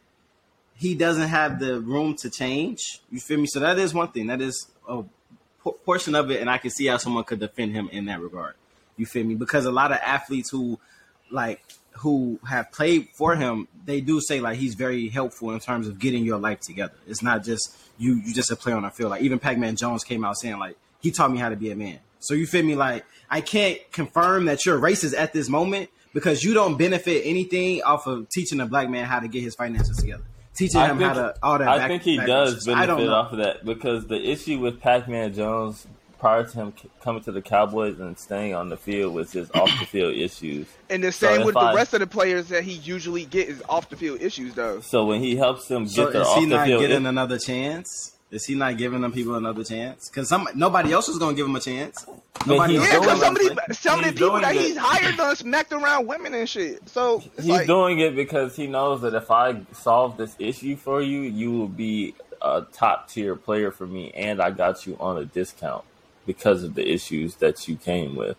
he 0.81 0.95
doesn't 0.95 1.29
have 1.29 1.59
the 1.59 1.79
room 1.79 2.17
to 2.17 2.31
change? 2.31 3.03
You 3.11 3.21
feel 3.21 3.39
me? 3.39 3.47
So 3.47 3.61
that 3.61 3.79
is 3.79 3.93
one 3.93 4.09
thing. 4.13 4.29
That 4.29 4.41
is 4.41 4.67
a 4.89 5.05
portion 5.85 6.15
of 6.15 6.31
it, 6.31 6.41
and 6.41 6.49
I 6.49 6.57
can 6.57 6.71
see 6.71 6.87
how 6.87 6.97
someone 6.97 7.25
could 7.25 7.39
defend 7.39 7.75
him 7.75 7.91
in 7.93 8.07
that 8.07 8.19
regard. 8.19 8.55
You 8.97 9.05
feel 9.05 9.27
me? 9.27 9.35
Because 9.35 9.67
a 9.67 9.71
lot 9.71 9.93
of 9.93 9.99
athletes 9.99 10.49
who 10.49 10.81
like 11.31 11.63
who 11.99 12.41
have 12.49 12.73
played 12.73 13.11
for 13.13 13.37
him, 13.37 13.69
they 13.85 14.01
do 14.01 14.23
say 14.23 14.41
like 14.41 14.57
he's 14.57 14.75
very 14.75 15.11
helpful 15.11 15.51
in 15.51 15.61
terms 15.61 15.87
of 15.87 15.99
getting 15.99 16.25
your 16.25 16.39
life 16.39 16.61
together. 16.61 16.95
It's 17.07 17.23
not 17.23 17.45
just 17.45 17.77
you 17.99 18.15
you 18.15 18.33
just 18.33 18.51
a 18.51 18.57
player 18.57 18.77
on 18.77 18.85
the 18.85 18.91
field. 18.91 19.11
Like 19.11 19.21
even 19.21 19.39
Pac-Man 19.39 19.77
Jones 19.77 20.03
came 20.03 20.25
out 20.25 20.39
saying 20.39 20.59
like 20.59 20.79
he 21.03 21.11
taught 21.11 21.31
me 21.31 21.37
how 21.37 21.51
to 21.51 21.57
be 21.57 21.71
a 21.71 21.77
man. 21.77 21.99
So 22.21 22.33
you 22.33 22.47
feel 22.47 22.65
me? 22.65 22.75
Like 22.75 23.05
I 23.29 23.43
can't 23.43 23.79
confirm 23.93 24.47
that 24.47 24.65
you're 24.65 24.81
racist 24.81 25.15
at 25.15 25.35
this 25.35 25.51
moment 25.51 25.91
because 26.15 26.43
you 26.43 26.55
don't 26.55 26.79
benefit 26.79 27.21
anything 27.27 27.83
off 27.83 28.07
of 28.07 28.31
teaching 28.31 28.61
a 28.61 28.67
black 28.67 28.89
man 28.89 29.05
how 29.05 29.21
to 29.21 29.29
get 29.29 29.43
his 29.43 29.55
finances 29.55 29.99
together. 29.99 30.25
Teaching 30.61 30.81
I 30.81 30.89
him 30.91 30.99
think, 30.99 31.09
how 31.09 31.15
to 31.23 31.35
all 31.43 31.59
that. 31.59 31.69
I 31.69 31.79
back- 31.79 31.89
think 31.89 32.03
he 32.03 32.17
backwards. 32.19 32.55
does 32.67 32.69
I 32.69 32.87
don't 32.87 32.99
benefit 32.99 33.11
know. 33.11 33.15
off 33.17 33.33
of 33.33 33.39
that 33.39 33.65
because 33.65 34.07
the 34.07 34.31
issue 34.31 34.59
with 34.59 34.81
Pac-Man 34.81 35.33
Jones 35.35 35.87
prior 36.19 36.45
to 36.45 36.53
him 36.53 36.75
c- 36.81 36.91
coming 37.03 37.23
to 37.23 37.33
the 37.33 37.41
Cowboys 37.41 37.99
and 37.99 38.19
staying 38.19 38.55
on 38.55 38.69
the 38.69 38.77
field 38.77 39.15
was 39.15 39.33
his 39.33 39.51
off 39.53 39.71
the 39.81 39.87
field 39.87 40.15
issues. 40.15 40.67
and 40.91 41.03
the 41.03 41.11
same 41.13 41.41
if 41.41 41.47
with 41.47 41.57
I- 41.57 41.71
the 41.71 41.77
rest 41.77 41.95
of 41.95 42.01
the 42.01 42.07
players 42.07 42.49
that 42.49 42.63
he 42.63 42.73
usually 42.75 43.25
get 43.25 43.49
is 43.49 43.63
off 43.71 43.89
the 43.89 43.97
field 43.97 44.21
issues 44.21 44.55
though. 44.55 44.81
So 44.83 45.07
when 45.07 45.21
he 45.23 45.35
helps 45.37 45.67
them 45.67 45.85
get 45.85 45.93
So 45.93 46.11
their 46.11 46.21
is 46.23 46.29
off 46.29 46.39
he 46.39 46.45
the 46.45 46.57
not 46.57 46.67
field, 46.67 46.81
getting 46.83 47.07
it- 47.07 47.09
another 47.09 47.39
chance? 47.39 48.13
Is 48.31 48.45
he 48.47 48.55
not 48.55 48.77
giving 48.77 49.01
them 49.01 49.11
people 49.13 49.35
another 49.35 49.65
chance? 49.65 50.09
Because 50.09 50.29
some 50.29 50.49
nobody 50.55 50.93
else 50.93 51.09
is 51.09 51.19
going 51.19 51.35
to 51.35 51.37
give 51.37 51.47
him 51.49 51.57
a 51.57 51.61
chance. 51.61 52.07
Nobody 52.47 52.75
Yeah, 52.75 52.81
because 53.01 53.07
gonna 53.07 53.19
some 53.19 53.37
of 53.37 53.41
these 53.69 53.79
some 53.79 53.99
of 53.99 54.05
the 54.07 54.13
people 54.13 54.41
that 54.41 54.55
it. 54.55 54.61
he's 54.61 54.77
hired 54.77 55.17
done 55.17 55.35
smacked 55.37 55.73
around 55.73 56.07
women 56.07 56.35
and 56.35 56.49
shit. 56.49 56.89
So 56.89 57.17
it's 57.37 57.45
he's 57.45 57.47
like, 57.47 57.67
doing 57.67 57.99
it 57.99 58.15
because 58.15 58.55
he 58.55 58.67
knows 58.69 59.01
that 59.03 59.15
if 59.15 59.31
I 59.33 59.61
solve 59.73 60.17
this 60.17 60.37
issue 60.39 60.77
for 60.77 61.03
you, 61.03 61.23
you 61.23 61.51
will 61.51 61.69
be 61.69 62.15
a 62.41 62.63
top 62.73 63.09
tier 63.11 63.35
player 63.37 63.71
for 63.73 63.87
me, 63.87 64.13
and 64.15 64.41
I 64.41 64.51
got 64.53 64.87
you 64.87 64.97
on 65.01 65.19
a 65.19 65.25
discount 65.25 65.85
because 66.25 66.63
of 66.63 66.75
the 66.75 66.89
issues 66.89 67.35
that 67.37 67.67
you 67.69 67.75
came 67.77 68.15
with. 68.15 68.37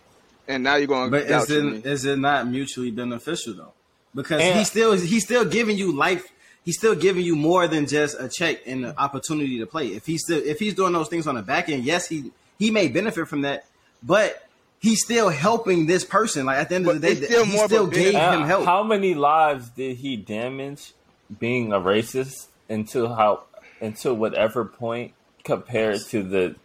and 0.48 0.64
now 0.64 0.76
you're 0.76 0.86
going 0.88 1.10
But 1.10 1.24
is 1.24 1.28
doubt 1.28 1.48
me. 1.50 1.76
it 1.78 1.86
is 1.86 2.04
it 2.06 2.18
not 2.18 2.48
mutually 2.48 2.90
beneficial 2.90 3.54
though? 3.54 3.72
Because 4.14 4.40
And- 4.40 4.58
he's 4.58 4.68
still 4.70 4.92
he's 4.94 5.24
still 5.24 5.44
giving 5.44 5.76
you 5.76 5.92
life. 5.92 6.32
He's 6.64 6.78
still 6.78 6.94
giving 6.94 7.24
you 7.24 7.34
more 7.34 7.66
than 7.66 7.86
just 7.86 8.18
a 8.20 8.28
check 8.28 8.60
and 8.66 8.84
the 8.84 8.98
opportunity 8.98 9.58
to 9.58 9.66
play. 9.66 9.88
If 9.88 10.06
he's 10.06 10.22
still 10.22 10.40
if 10.44 10.58
he's 10.60 10.74
doing 10.74 10.92
those 10.92 11.08
things 11.08 11.26
on 11.26 11.34
the 11.34 11.42
back 11.42 11.68
end, 11.68 11.84
yes, 11.84 12.08
he 12.08 12.30
he 12.58 12.70
may 12.70 12.88
benefit 12.88 13.26
from 13.26 13.42
that, 13.42 13.66
but 14.02 14.48
he's 14.80 15.02
still 15.02 15.28
helping 15.28 15.86
this 15.86 16.04
person. 16.04 16.46
Like 16.46 16.58
at 16.58 16.68
the 16.68 16.76
end 16.76 16.88
of 16.88 17.00
the 17.00 17.14
day, 17.14 17.26
still 17.26 17.44
he 17.44 17.52
more 17.52 17.64
of 17.64 17.72
a 17.72 17.74
still 17.74 17.86
gave 17.86 18.12
benefit. 18.12 18.40
him 18.40 18.46
help. 18.46 18.64
How 18.64 18.82
many 18.82 19.14
lives 19.14 19.70
did 19.70 19.96
he 19.96 20.16
damage 20.16 20.92
being 21.38 21.72
a 21.72 21.80
racist 21.80 22.46
until 22.68 23.14
how 23.14 23.44
until 23.80 24.14
whatever 24.14 24.64
point 24.64 25.12
compared 25.44 26.00
to 26.08 26.22
the 26.22 26.56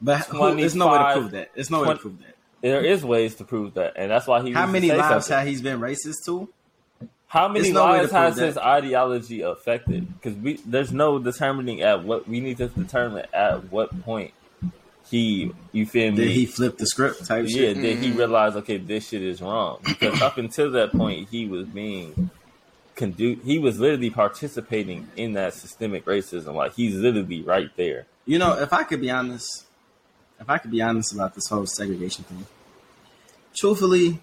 But 0.00 0.26
who, 0.26 0.56
there's 0.56 0.74
no 0.74 0.88
way 0.88 0.98
to 0.98 1.12
prove 1.12 1.30
that. 1.32 1.50
There's 1.54 1.70
no 1.70 1.82
way 1.82 1.88
to 1.88 1.96
prove 1.96 2.18
that. 2.18 2.36
there 2.60 2.84
is 2.84 3.04
ways 3.04 3.36
to 3.36 3.44
prove 3.44 3.74
that, 3.74 3.94
and 3.96 4.10
that's 4.10 4.26
why 4.26 4.42
he. 4.42 4.52
How 4.52 4.66
many 4.66 4.90
lives 4.90 5.26
something. 5.26 5.46
have 5.46 5.46
he 5.46 5.62
been 5.62 5.80
racist 5.80 6.24
to? 6.26 6.48
How 7.28 7.46
many 7.46 7.64
There's 7.64 7.74
no 7.74 7.84
lives 7.84 8.10
has 8.10 8.34
prove 8.34 8.46
his 8.46 8.58
ideology 8.58 9.42
affected? 9.42 10.08
Because 10.14 10.34
we 10.38 10.54
there's 10.64 10.92
no 10.92 11.18
determining 11.18 11.82
at 11.82 12.02
what 12.02 12.26
we 12.26 12.40
need 12.40 12.56
to 12.56 12.68
determine 12.68 13.26
at 13.34 13.70
what 13.70 14.02
point 14.02 14.32
he 15.10 15.52
you 15.72 15.84
feel 15.84 16.10
me? 16.12 16.16
Did 16.16 16.30
he 16.30 16.46
flip 16.46 16.78
the 16.78 16.86
script 16.86 17.26
type 17.26 17.44
yeah 17.46 17.72
shit? 17.72 17.76
did 17.76 17.98
he 17.98 18.08
mm-hmm. 18.08 18.18
realize 18.18 18.56
okay 18.56 18.78
this 18.78 19.08
shit 19.08 19.22
is 19.22 19.42
wrong? 19.42 19.78
Because 19.84 20.22
up 20.22 20.38
until 20.38 20.70
that 20.72 20.92
point 20.92 21.28
he 21.30 21.46
was 21.46 21.66
being 21.66 22.30
condu- 22.96 23.42
he 23.44 23.58
was 23.58 23.78
literally 23.78 24.10
participating 24.10 25.08
in 25.14 25.34
that 25.34 25.52
systemic 25.52 26.06
racism. 26.06 26.54
Like 26.54 26.74
he's 26.74 26.94
literally 26.94 27.42
right 27.42 27.70
there. 27.76 28.06
You 28.24 28.38
know, 28.38 28.58
if 28.58 28.72
I 28.72 28.84
could 28.84 29.02
be 29.02 29.10
honest, 29.10 29.66
if 30.40 30.48
I 30.48 30.56
could 30.56 30.70
be 30.70 30.80
honest 30.80 31.12
about 31.12 31.34
this 31.34 31.48
whole 31.48 31.66
segregation 31.66 32.24
thing, 32.24 32.46
truthfully, 33.54 34.20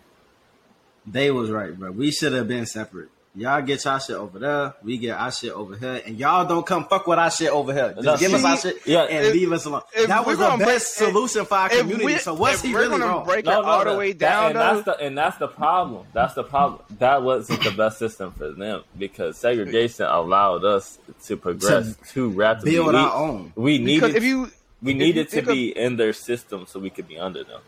they 1.08 1.32
was 1.32 1.50
right, 1.50 1.78
bro. 1.78 1.92
We 1.92 2.12
should 2.12 2.34
have 2.34 2.48
been 2.48 2.66
separate. 2.66 3.10
Y'all 3.38 3.62
get 3.62 3.84
y'all 3.84 4.00
shit 4.00 4.16
over 4.16 4.40
there, 4.40 4.74
we 4.82 4.98
get 4.98 5.18
our 5.20 5.30
shit 5.30 5.52
over 5.52 5.76
here, 5.76 6.02
and 6.06 6.18
y'all 6.18 6.48
don't 6.48 6.66
come 6.66 6.86
fuck 6.86 7.06
with 7.06 7.20
our 7.20 7.30
shit 7.30 7.50
over 7.50 7.74
here. 7.74 7.92
Just 7.94 8.06
No, 8.06 8.16
give 8.16 8.34
us 8.34 8.46
our 8.46 8.58
shit 8.58 8.78
yeah, 8.88 9.02
and 9.04 9.26
if- 9.26 9.34
leave 9.34 9.52
us 9.52 9.66
alone. 9.66 9.82
That 10.08 10.26
was 10.26 10.38
the 10.38 10.46
gonna 10.46 10.56
break- 10.56 10.68
best 10.70 11.02
if- 11.02 11.08
solution 11.10 11.44
for 11.44 11.56
our 11.56 11.68
community. 11.68 12.06
we- 12.06 12.18
So 12.18 12.34
what's 12.34 12.60
if 12.60 12.62
he 12.62 12.74
we're 12.74 12.80
really 12.84 12.92
gonna 12.92 13.08
wrong? 13.08 13.26
break 13.26 13.40
it 13.46 13.50
no, 13.50 13.62
all 13.62 13.84
no, 13.84 13.92
the 13.92 13.98
way 13.98 14.14
that- 14.14 14.20
down, 14.20 14.52
and 14.52 14.56
that's 14.56 14.86
the 14.86 14.98
and 15.02 15.18
that's 15.18 15.38
the 15.38 15.50
problem 15.50 16.06
that's 16.14 16.34
the 16.34 16.44
problem 16.46 16.82
that 16.98 17.24
wasn't 17.24 17.62
the 17.62 17.72
best 17.72 17.98
system 18.00 18.32
for 18.38 18.52
them 18.54 18.84
because 18.98 19.36
segregation 19.36 20.06
allowed 20.06 20.64
us 20.64 20.98
to 21.26 21.36
progress 21.36 21.94
too 22.14 22.30
rapidly 22.30 22.72
Build 22.72 22.94
we, 22.94 22.96
our 23.00 23.14
own. 23.16 23.52
we 23.58 23.80
because 23.80 24.02
needed 24.14 24.16
if 24.16 24.24
you 24.24 24.40
we 24.42 24.48
if 24.48 24.54
you 24.88 24.94
needed 24.94 25.26
to 25.26 25.36
think 25.36 25.48
of- 25.50 25.54
be 25.56 25.78
in 25.78 25.98
their 25.98 26.14
system 26.14 26.66
so 26.70 26.80
we 26.80 26.90
could 26.90 27.10
be 27.10 27.18
under 27.20 27.44
them 27.44 27.60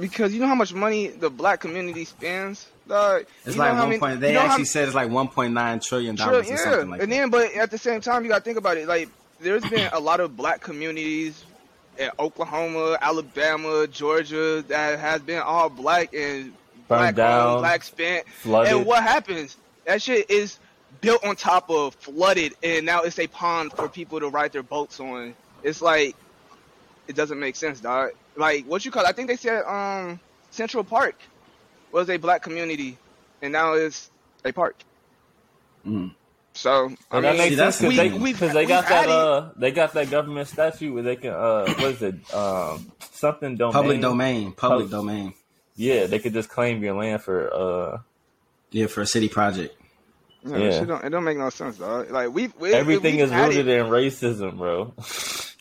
because 0.00 0.32
you 0.34 0.40
know 0.40 0.46
how 0.46 0.54
much 0.54 0.72
money 0.74 1.08
the 1.08 1.30
black 1.30 1.60
community 1.60 2.04
spends. 2.04 2.66
Dog. 2.86 3.26
It's 3.44 3.54
You 3.54 3.60
like 3.60 3.74
know 3.74 3.80
one 3.80 3.88
many- 3.90 4.00
point. 4.00 4.20
They 4.20 4.28
you 4.28 4.34
know 4.34 4.40
how 4.40 4.46
actually 4.46 4.64
said 4.64 4.86
it's 4.86 4.94
like 4.94 5.10
one 5.10 5.28
point 5.28 5.52
nine 5.52 5.80
trillion 5.80 6.16
dollars 6.16 6.48
yeah. 6.48 6.54
or 6.54 6.56
something 6.58 6.90
like 6.90 7.02
and 7.02 7.12
that. 7.12 7.16
then, 7.16 7.30
but 7.30 7.52
at 7.54 7.70
the 7.70 7.78
same 7.78 8.00
time, 8.00 8.22
you 8.24 8.30
got 8.30 8.38
to 8.38 8.44
think 8.44 8.56
about 8.58 8.76
it. 8.78 8.88
Like, 8.88 9.08
there's 9.40 9.62
been 9.68 9.90
a 9.92 10.00
lot 10.00 10.20
of 10.20 10.36
black 10.36 10.60
communities 10.60 11.44
in 11.98 12.10
Oklahoma, 12.18 12.96
Alabama, 13.00 13.86
Georgia 13.88 14.62
that 14.68 14.98
has 14.98 15.20
been 15.20 15.40
all 15.40 15.68
black 15.68 16.14
and 16.14 16.54
black 16.88 17.14
down, 17.14 17.50
owned, 17.50 17.60
black 17.60 17.82
spent. 17.82 18.26
flooded 18.28 18.72
And 18.72 18.86
what 18.86 19.02
happens? 19.02 19.56
That 19.84 20.00
shit 20.00 20.30
is 20.30 20.58
built 21.00 21.24
on 21.24 21.36
top 21.36 21.70
of 21.70 21.94
flooded, 21.96 22.54
and 22.62 22.86
now 22.86 23.02
it's 23.02 23.18
a 23.18 23.26
pond 23.26 23.72
for 23.72 23.88
people 23.88 24.20
to 24.20 24.28
ride 24.28 24.52
their 24.52 24.62
boats 24.62 24.98
on. 24.98 25.34
It's 25.62 25.82
like 25.82 26.16
it 27.06 27.16
doesn't 27.16 27.38
make 27.38 27.56
sense, 27.56 27.80
dog. 27.80 28.12
Like 28.38 28.64
what 28.66 28.84
you 28.84 28.90
call? 28.90 29.04
I 29.04 29.12
think 29.12 29.28
they 29.28 29.36
said 29.36 29.64
um 29.64 30.20
Central 30.50 30.84
Park 30.84 31.16
was 31.92 32.08
a 32.08 32.16
black 32.16 32.42
community, 32.42 32.96
and 33.42 33.52
now 33.52 33.72
it's 33.74 34.10
a 34.44 34.52
park. 34.52 34.76
Mm. 35.86 36.14
So 36.54 36.92
I 37.10 37.20
that 37.20 37.28
mean, 37.30 37.38
makes 37.38 37.50
See, 37.50 37.56
sense 37.56 37.78
that's 37.78 37.80
because 37.80 37.96
they. 38.12 38.18
We've- 38.18 38.46
they 38.48 38.66
got 38.66 38.88
that 38.88 39.00
had 39.04 39.08
uh 39.08 39.50
they 39.56 39.70
got 39.70 39.92
that 39.94 40.10
government 40.10 40.48
statute 40.48 40.92
where 40.92 41.02
they 41.02 41.16
can 41.16 41.30
uh 41.32 41.66
what 41.78 41.90
is 41.92 42.02
it 42.02 42.34
um 42.34 42.90
something 43.12 43.56
domain 43.56 43.72
Public 43.72 44.00
domain. 44.00 44.52
Public 44.52 44.84
Pub- 44.86 44.90
domain. 44.90 45.34
yeah 45.76 46.06
they 46.06 46.18
could 46.18 46.32
just 46.32 46.48
claim 46.48 46.82
your 46.82 46.94
land 46.94 47.22
for 47.22 47.52
uh 47.54 47.98
Yeah, 48.70 48.86
for 48.86 49.02
a 49.02 49.06
city 49.06 49.28
project. 49.28 49.74
yeah, 50.44 50.56
Yeah. 50.58 50.84
Don't, 50.84 51.04
it 51.04 51.10
don't 51.10 51.24
make 51.24 51.38
no 51.38 51.50
sense, 51.50 51.78
dog. 51.78 52.10
Like 52.10 52.32
we, 52.32 52.48
we 52.58 52.72
everything 52.72 53.16
we've 53.16 53.24
is 53.26 53.32
rooted 53.32 53.68
it. 53.68 53.78
in 53.80 53.86
racism 53.86 54.56
bro 54.58 54.94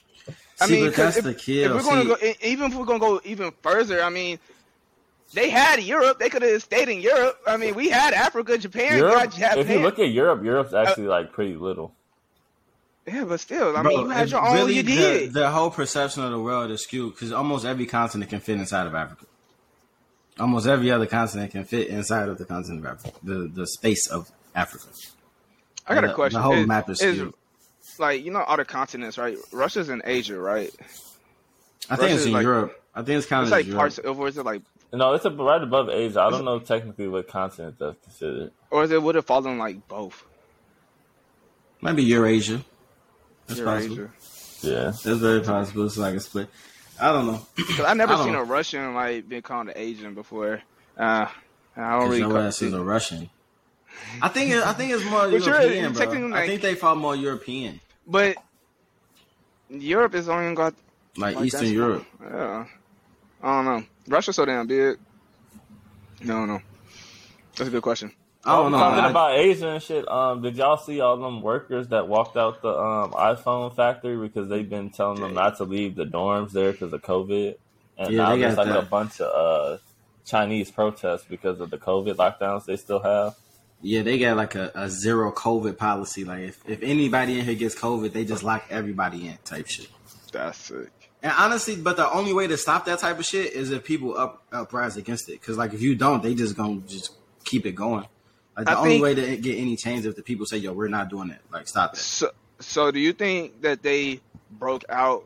I 0.59 0.65
See, 0.65 0.73
mean, 0.73 0.85
but 0.85 0.95
'cause 0.95 1.15
that's 1.15 1.17
if, 1.17 1.23
the 1.45 1.63
if 1.63 1.71
we're 1.71 1.81
gonna 1.83 2.01
See, 2.01 2.07
go, 2.07 2.33
even 2.41 2.71
if 2.71 2.77
we're 2.77 2.85
gonna 2.85 2.99
go 2.99 3.21
even 3.23 3.51
further, 3.61 4.01
I 4.03 4.09
mean, 4.09 4.39
they 5.33 5.49
had 5.49 5.81
Europe. 5.83 6.17
They 6.19 6.29
could 6.29 6.41
have 6.41 6.63
stayed 6.63 6.89
in 6.89 6.99
Europe. 6.99 7.39
I 7.45 7.57
mean, 7.57 7.75
we 7.75 7.89
had 7.89 8.13
Africa, 8.13 8.57
Japan. 8.57 8.97
Europe 8.97 9.13
got 9.15 9.31
Japan. 9.33 9.57
if 9.59 9.69
you 9.69 9.79
look 9.79 9.99
at 9.99 10.09
Europe 10.09 10.43
Europe's 10.43 10.73
actually 10.73 11.07
like 11.07 11.31
pretty 11.33 11.55
little 11.55 11.93
yeah, 13.05 13.23
but 13.23 13.39
still, 13.39 13.77
I 13.77 13.83
Bro, 13.83 13.91
mean, 13.91 13.99
you 14.01 14.09
had 14.09 14.27
it 14.27 14.31
your 14.31 14.45
own. 14.45 14.53
really 14.55 14.75
you 14.75 14.83
did. 14.83 15.31
the 15.33 15.49
whole 15.49 15.69
perception 15.71 16.23
of 16.23 16.31
the 16.31 16.39
world 16.39 16.71
is 16.71 16.83
skewed 16.83 17.13
because 17.13 17.31
almost 17.31 17.63
every 17.63 17.85
continent 17.85 18.29
can 18.29 18.41
fit 18.41 18.57
inside 18.59 18.85
of 18.85 18.93
Africa. 18.95 19.25
Almost 20.39 20.67
every 20.67 20.91
other 20.91 21.05
continent 21.05 21.51
can 21.51 21.63
fit 21.63 21.87
inside 21.87 22.27
of 22.27 22.37
the 22.37 22.43
continent 22.45 22.85
of 22.85 22.91
Africa, 22.91 23.17
the 23.23 23.49
the 23.53 23.65
space 23.67 24.07
of 24.09 24.29
Africa. 24.53 24.87
I 25.87 25.95
got 25.95 26.01
the- 26.01 26.11
a 26.11 26.13
question. 26.15 26.37
The 26.39 26.43
whole 26.43 26.53
Is- 26.55 26.67
map 26.67 26.89
is 26.89 27.01
is, 27.01 27.15
skewed. 27.17 27.33
Like 27.99 28.23
you 28.25 28.31
know 28.31 28.39
other 28.39 28.65
continents, 28.65 29.17
right? 29.17 29.37
Russia's 29.51 29.89
in 29.89 30.01
Asia, 30.05 30.37
right? 30.39 30.71
I 31.89 31.95
think 31.95 32.11
it's 32.11 32.25
in 32.25 32.33
like- 32.33 32.43
Europe. 32.43 32.83
I 32.95 33.03
think 33.03 33.19
it's 33.19 33.27
kind 33.27 33.43
It's 33.43 33.51
of 33.51 33.57
like 33.57 33.65
Europe. 33.67 33.77
parts, 33.79 33.97
of, 33.99 34.19
or 34.19 34.27
is 34.27 34.37
it 34.39 34.43
like, 34.45 34.63
no 34.91 35.13
it's 35.13 35.23
a, 35.25 35.29
right 35.29 35.61
above 35.61 35.87
Asia 35.89 36.19
I 36.19 36.31
don't 36.31 36.45
know 36.45 36.57
technically 36.57 37.07
what 37.07 37.27
continent 37.27 37.77
that's 37.77 38.01
considered 38.03 38.51
or 38.71 38.83
is 38.85 38.89
it 38.91 39.03
would 39.03 39.13
have 39.13 39.25
fallen 39.25 39.59
like 39.59 39.87
both? 39.87 40.23
Maybe 41.81 42.03
Eurasia. 42.03 42.63
That's 43.45 43.59
Eurasia? 43.59 43.87
possible. 43.89 44.09
yeah 44.63 44.83
That's 44.85 45.03
very 45.03 45.41
possible. 45.41 45.85
It's 45.85 45.97
like 45.97 46.15
a 46.15 46.19
split. 46.19 46.49
I 46.99 47.11
don't 47.11 47.27
know. 47.27 47.45
Because 47.55 47.81
I 47.81 47.93
never 48.03 48.13
I 48.13 48.23
seen 48.23 48.33
know. 48.33 48.41
a 48.41 48.45
Russian 48.45 48.93
like 48.95 49.29
being 49.29 49.43
called 49.43 49.67
an 49.67 49.73
Asian 49.75 50.15
before. 50.15 50.61
Uh, 50.97 51.27
I 51.75 51.99
don't 51.99 52.09
really. 52.09 52.19
your 52.19 52.29
call- 52.31 52.39
ass 52.39 52.61
is 52.63 52.73
a 52.73 52.81
Russian. 52.81 53.29
I 54.21 54.29
think 54.29 54.51
it, 54.51 54.63
I 54.63 54.73
think 54.73 54.91
it's 54.91 55.05
more 55.05 55.27
European, 55.29 55.83
you're 55.83 55.89
bro. 55.91 55.99
technically 56.05 56.33
I 56.33 56.47
think 56.47 56.61
they 56.61 56.73
fall 56.75 56.95
more 56.95 57.15
European, 57.15 57.79
But 58.07 58.37
Europe 59.69 60.15
is 60.15 60.29
only 60.29 60.55
got 60.55 60.73
like, 61.17 61.35
like 61.35 61.45
Eastern 61.45 61.59
that's- 61.61 61.73
Europe. 61.73 62.05
Yeah, 62.21 62.65
I 63.43 63.55
don't 63.55 63.65
know. 63.65 63.83
Russia's 64.07 64.35
so 64.37 64.45
damn 64.45 64.67
big. 64.67 64.97
No, 66.21 66.45
no. 66.45 66.59
That's 67.55 67.67
a 67.67 67.71
good 67.71 67.81
question. 67.83 68.11
I 68.45 68.55
don't 68.55 68.71
know. 68.71 68.77
Talking 68.77 69.03
I- 69.03 69.09
about 69.09 69.35
Asia 69.35 69.67
and 69.69 69.83
shit. 69.83 70.07
Um, 70.09 70.41
did 70.41 70.55
y'all 70.55 70.77
see 70.77 71.01
all 71.01 71.17
them 71.17 71.41
workers 71.41 71.89
that 71.89 72.07
walked 72.07 72.37
out 72.37 72.61
the 72.61 72.69
um 72.69 73.11
iPhone 73.11 73.75
factory 73.75 74.15
because 74.15 74.47
they've 74.47 74.69
been 74.69 74.89
telling 74.89 75.19
them 75.19 75.33
not 75.33 75.57
to 75.57 75.65
leave 75.65 75.95
the 75.95 76.05
dorms 76.05 76.51
there 76.51 76.71
because 76.71 76.93
of 76.93 77.01
COVID, 77.01 77.55
and 77.97 78.11
Yeah, 78.13 78.17
now 78.17 78.29
there's 78.29 78.41
there's 78.41 78.55
got 78.55 78.67
like 78.67 78.83
a 78.83 78.85
bunch 78.85 79.19
of 79.19 79.27
uh 79.75 79.77
Chinese 80.25 80.71
protests 80.71 81.25
because 81.29 81.59
of 81.59 81.69
the 81.71 81.77
COVID 81.77 82.15
lockdowns 82.15 82.65
they 82.65 82.77
still 82.77 82.99
have. 82.99 83.35
Yeah, 83.81 84.01
they 84.01 84.17
got 84.17 84.37
like 84.37 84.55
a, 84.55 84.71
a 84.73 84.89
zero 84.89 85.31
COVID 85.31 85.77
policy. 85.77 86.23
Like 86.23 86.41
if, 86.41 86.59
if 86.67 86.81
anybody 86.81 87.39
in 87.39 87.45
here 87.45 87.55
gets 87.55 87.75
COVID, 87.75 88.11
they 88.11 88.25
just 88.25 88.43
lock 88.43 88.65
everybody 88.69 89.27
in 89.27 89.37
type 89.45 89.67
shit. 89.67 89.87
That's 90.31 90.57
sick. 90.57 90.89
And 91.21 91.33
honestly, 91.37 91.75
but 91.75 91.97
the 91.97 92.09
only 92.11 92.33
way 92.33 92.47
to 92.47 92.57
stop 92.57 92.85
that 92.85 92.99
type 92.99 93.19
of 93.19 93.25
shit 93.25 93.53
is 93.53 93.71
if 93.71 93.83
people 93.83 94.17
up 94.17 94.43
uprise 94.51 94.97
against 94.97 95.29
it. 95.29 95.39
Because 95.39 95.57
like 95.57 95.73
if 95.73 95.81
you 95.81 95.95
don't, 95.95 96.23
they 96.23 96.33
just 96.33 96.55
gonna 96.55 96.81
just 96.87 97.11
keep 97.43 97.65
it 97.65 97.73
going. 97.73 98.05
Like 98.55 98.65
the 98.65 98.71
I 98.71 98.75
only 98.75 98.89
think- 98.91 99.03
way 99.03 99.15
to 99.15 99.37
get 99.37 99.57
any 99.57 99.75
change 99.75 99.99
is 100.01 100.05
if 100.07 100.15
the 100.15 100.23
people 100.23 100.45
say, 100.45 100.57
"Yo, 100.57 100.73
we're 100.73 100.87
not 100.87 101.09
doing 101.09 101.29
it." 101.29 101.39
Like 101.51 101.67
stop 101.67 101.93
that. 101.93 101.99
So, 101.99 102.31
so 102.59 102.91
do 102.91 102.99
you 102.99 103.13
think 103.13 103.61
that 103.61 103.83
they 103.83 104.21
broke 104.51 104.85
out 104.89 105.23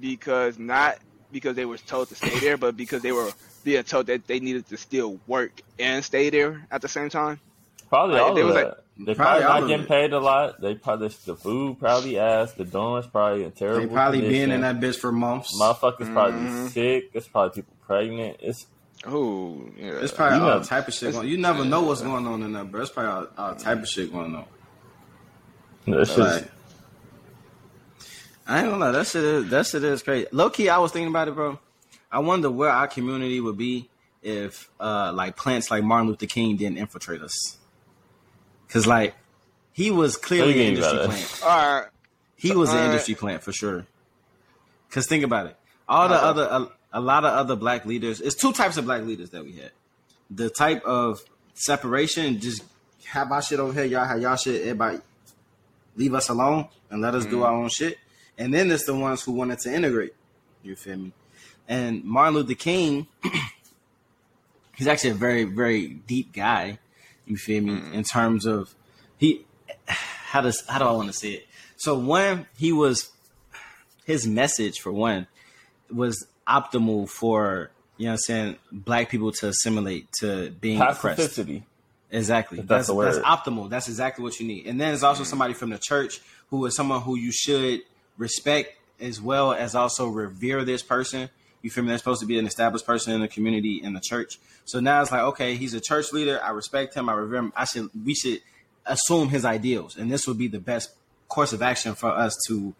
because 0.00 0.58
not 0.58 0.98
because 1.30 1.54
they 1.56 1.64
were 1.64 1.78
told 1.78 2.08
to 2.08 2.14
stay 2.14 2.38
there, 2.40 2.56
but 2.56 2.76
because 2.76 3.02
they 3.02 3.12
were 3.12 3.30
being 3.64 3.82
told 3.84 4.06
that 4.06 4.26
they 4.26 4.40
needed 4.40 4.66
to 4.68 4.76
still 4.76 5.18
work 5.26 5.60
and 5.78 6.04
stay 6.04 6.30
there 6.30 6.66
at 6.70 6.82
the 6.82 6.88
same 6.88 7.08
time? 7.08 7.40
Probably 7.92 8.14
Like, 8.14 8.22
all 8.24 8.34
they 8.34 8.40
of 8.40 8.46
was 8.46 8.54
that. 8.56 8.64
like- 8.68 8.76
they 9.04 9.14
Probably 9.14 9.42
probably 9.42 9.60
not 9.60 9.68
getting 9.68 9.86
paid 9.86 10.12
a 10.14 10.18
lot. 10.18 10.60
They 10.62 10.74
probably 10.76 11.08
the 11.26 11.36
food 11.36 11.78
probably 11.78 12.18
ass. 12.18 12.52
The 12.52 12.64
dorms 12.64 13.10
probably 13.12 13.44
in 13.44 13.52
terrible. 13.52 13.80
They 13.80 13.86
probably 13.92 14.20
condition. 14.20 14.48
been 14.48 14.52
in 14.52 14.60
that 14.62 14.80
bitch 14.80 14.96
for 14.98 15.12
months. 15.12 15.60
Motherfuckers 15.60 16.10
probably 16.12 16.40
Mhm. 16.40 16.68
sick. 16.70 17.10
It's 17.12 17.28
probably 17.28 17.50
people 17.62 17.76
pregnant. 17.86 18.38
It's 18.40 18.66
Oh, 19.04 19.60
yeah. 19.76 19.90
It's 20.00 20.12
probably 20.12 20.38
You 20.38 20.44
all 20.44 20.58
know- 20.60 20.64
type 20.64 20.88
of 20.88 20.94
shit 20.94 21.12
going. 21.12 21.26
On. 21.26 21.30
You 21.30 21.36
never 21.36 21.64
know 21.66 21.82
what's 21.82 22.00
going 22.00 22.26
on 22.26 22.42
in 22.42 22.52
there, 22.54 22.64
bro. 22.64 22.80
It's 22.80 22.90
probably 22.90 23.28
all, 23.36 23.48
all 23.48 23.54
type 23.56 23.82
of 23.82 23.88
shit 23.88 24.10
going 24.12 24.34
on. 24.36 24.44
it's 25.86 26.14
just 26.14 26.18
Like, 26.18 26.50
I 28.46 28.60
ain't 28.60 28.70
gonna 28.70 28.84
lie, 28.84 28.90
that 28.92 29.06
shit 29.06 29.22
is 29.24 29.50
that 29.50 29.66
shit 29.66 29.84
is 29.84 30.02
crazy. 30.02 30.26
Low 30.32 30.50
key, 30.50 30.68
I 30.68 30.78
was 30.78 30.92
thinking 30.92 31.08
about 31.08 31.28
it, 31.28 31.34
bro. 31.34 31.58
I 32.10 32.18
wonder 32.20 32.50
where 32.50 32.70
our 32.70 32.88
community 32.88 33.40
would 33.40 33.56
be 33.58 33.88
if 34.22 34.70
uh 34.80 35.12
like 35.14 35.36
plants 35.36 35.70
like 35.70 35.82
Martin 35.84 36.08
Luther 36.08 36.26
King 36.26 36.56
didn't 36.56 36.78
infiltrate 36.78 37.22
us. 37.22 37.58
Cause 38.72 38.86
like 38.86 39.14
he 39.72 39.90
was 39.90 40.16
clearly 40.16 40.52
an 40.52 40.74
industry 40.74 40.98
plant. 40.98 41.40
all 41.44 41.48
right. 41.80 41.88
He 42.36 42.52
was 42.52 42.70
an 42.70 42.76
Alright. 42.76 42.90
industry 42.92 43.14
plant 43.14 43.42
for 43.42 43.52
sure. 43.52 43.86
Cause 44.90 45.06
think 45.06 45.24
about 45.24 45.46
it. 45.46 45.56
All 45.88 46.08
the 46.08 46.16
Okay. 46.16 46.24
other 46.24 46.42
a, 46.42 46.98
a 46.98 47.00
lot 47.00 47.24
of 47.24 47.32
other 47.32 47.56
black 47.56 47.84
leaders. 47.84 48.20
It's 48.20 48.34
two 48.34 48.52
types 48.52 48.76
of 48.76 48.84
black 48.84 49.02
leaders 49.02 49.30
that 49.30 49.44
we 49.44 49.52
had. 49.52 49.72
The 50.30 50.48
type 50.50 50.82
of 50.84 51.20
separation, 51.54 52.40
just 52.40 52.62
have 53.06 53.30
our 53.30 53.42
shit 53.42 53.60
over 53.60 53.72
here, 53.72 53.84
y'all 53.84 54.04
have 54.06 54.20
y'all 54.20 54.36
shit, 54.36 54.62
everybody 54.62 54.98
leave 55.96 56.14
us 56.14 56.28
alone 56.28 56.68
and 56.90 57.02
let 57.02 57.14
us 57.14 57.24
do 57.24 57.36
mm-hmm. 57.36 57.42
our 57.42 57.52
own 57.52 57.68
shit. 57.68 57.98
And 58.38 58.52
then 58.52 58.70
it's 58.70 58.86
the 58.86 58.94
ones 58.94 59.22
who 59.22 59.32
wanted 59.32 59.58
to 59.60 59.74
integrate. 59.74 60.14
You 60.62 60.76
feel 60.76 60.96
me? 60.96 61.12
And 61.68 62.04
Martin 62.04 62.34
Luther 62.34 62.54
King, 62.54 63.06
he's 64.76 64.86
actually 64.86 65.10
a 65.10 65.14
very, 65.14 65.44
very 65.44 65.88
deep 65.88 66.32
guy. 66.32 66.78
You 67.26 67.36
feel 67.36 67.62
me? 67.62 67.80
In 67.92 68.02
terms 68.04 68.46
of 68.46 68.74
he 69.18 69.44
how 69.86 70.40
does 70.40 70.62
how 70.68 70.78
do 70.78 70.84
I 70.84 70.92
want 70.92 71.08
to 71.08 71.12
say 71.12 71.30
it? 71.30 71.46
So 71.76 71.98
when 71.98 72.46
he 72.56 72.72
was 72.72 73.10
his 74.04 74.26
message 74.26 74.80
for 74.80 74.92
one 74.92 75.26
was 75.90 76.26
optimal 76.48 77.08
for 77.08 77.70
you 77.96 78.06
know 78.06 78.12
what 78.12 78.14
I'm 78.14 78.18
saying 78.18 78.56
black 78.72 79.10
people 79.10 79.32
to 79.32 79.48
assimilate 79.48 80.10
to 80.20 80.50
being 80.50 80.80
oppressed. 80.80 81.38
Exactly. 82.10 82.58
That's 82.60 82.88
that's 82.88 82.98
that's, 82.98 83.18
optimal. 83.18 83.70
That's 83.70 83.88
exactly 83.88 84.22
what 84.22 84.38
you 84.38 84.46
need. 84.46 84.66
And 84.66 84.80
then 84.80 84.88
there's 84.88 85.02
also 85.02 85.24
somebody 85.24 85.54
from 85.54 85.70
the 85.70 85.78
church 85.78 86.20
who 86.50 86.64
is 86.66 86.76
someone 86.76 87.00
who 87.00 87.16
you 87.16 87.32
should 87.32 87.80
respect 88.18 88.76
as 89.00 89.20
well 89.20 89.52
as 89.52 89.74
also 89.74 90.06
revere 90.08 90.64
this 90.64 90.82
person. 90.82 91.30
You 91.62 91.70
feel 91.70 91.84
me? 91.84 91.88
They're 91.88 91.98
supposed 91.98 92.20
to 92.20 92.26
be 92.26 92.38
an 92.38 92.46
established 92.46 92.84
person 92.84 93.12
in 93.12 93.20
the 93.20 93.28
community 93.28 93.80
in 93.82 93.94
the 93.94 94.00
church. 94.00 94.38
So 94.64 94.80
now 94.80 95.00
it's 95.00 95.12
like, 95.12 95.22
okay, 95.22 95.54
he's 95.54 95.74
a 95.74 95.80
church 95.80 96.12
leader. 96.12 96.40
I 96.42 96.50
respect 96.50 96.94
him. 96.94 97.08
I 97.08 97.14
revere 97.14 97.38
him. 97.38 97.52
I 97.56 97.64
should 97.64 97.90
we 98.04 98.14
should 98.14 98.40
assume 98.84 99.28
his 99.28 99.44
ideals, 99.44 99.96
and 99.96 100.10
this 100.10 100.26
would 100.26 100.38
be 100.38 100.48
the 100.48 100.60
best 100.60 100.90
course 101.28 101.52
of 101.52 101.62
action 101.62 101.94
for 101.94 102.10
us 102.10 102.36
to 102.48 102.74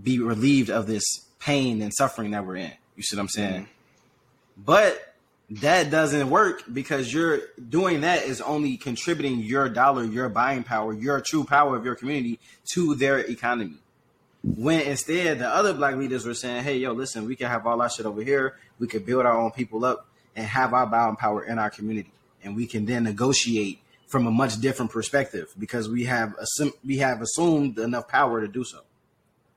be 0.00 0.18
relieved 0.18 0.70
of 0.70 0.86
this 0.86 1.04
pain 1.38 1.82
and 1.82 1.92
suffering 1.92 2.30
that 2.30 2.46
we're 2.46 2.56
in. 2.56 2.72
You 2.96 3.02
see 3.02 3.16
what 3.16 3.22
I'm 3.22 3.28
saying? 3.28 3.62
Mm-hmm. 3.62 4.64
But 4.64 5.14
that 5.50 5.90
doesn't 5.90 6.30
work 6.30 6.62
because 6.72 7.12
you're 7.12 7.40
doing 7.68 8.00
that 8.00 8.24
is 8.24 8.40
only 8.40 8.76
contributing 8.76 9.40
your 9.40 9.68
dollar, 9.68 10.04
your 10.04 10.28
buying 10.28 10.64
power, 10.64 10.92
your 10.92 11.20
true 11.20 11.44
power 11.44 11.76
of 11.76 11.84
your 11.84 11.94
community 11.94 12.40
to 12.72 12.94
their 12.94 13.18
economy. 13.18 13.76
When 14.54 14.80
instead 14.82 15.40
the 15.40 15.48
other 15.48 15.72
black 15.74 15.96
leaders 15.96 16.24
were 16.24 16.34
saying, 16.34 16.62
"Hey, 16.62 16.78
yo, 16.78 16.92
listen, 16.92 17.26
we 17.26 17.34
can 17.34 17.48
have 17.48 17.66
all 17.66 17.82
our 17.82 17.90
shit 17.90 18.06
over 18.06 18.22
here. 18.22 18.56
We 18.78 18.86
could 18.86 19.04
build 19.04 19.26
our 19.26 19.36
own 19.36 19.50
people 19.50 19.84
up 19.84 20.06
and 20.36 20.46
have 20.46 20.72
our 20.72 20.86
buying 20.86 21.16
power 21.16 21.42
in 21.44 21.58
our 21.58 21.70
community, 21.70 22.12
and 22.44 22.54
we 22.54 22.66
can 22.66 22.86
then 22.86 23.02
negotiate 23.04 23.80
from 24.06 24.26
a 24.26 24.30
much 24.30 24.60
different 24.60 24.92
perspective 24.92 25.52
because 25.58 25.88
we 25.88 26.04
have 26.04 26.34
assumed 26.38 26.72
we 26.84 26.98
have 26.98 27.20
assumed 27.22 27.78
enough 27.78 28.06
power 28.06 28.40
to 28.40 28.46
do 28.46 28.62
so." 28.62 28.80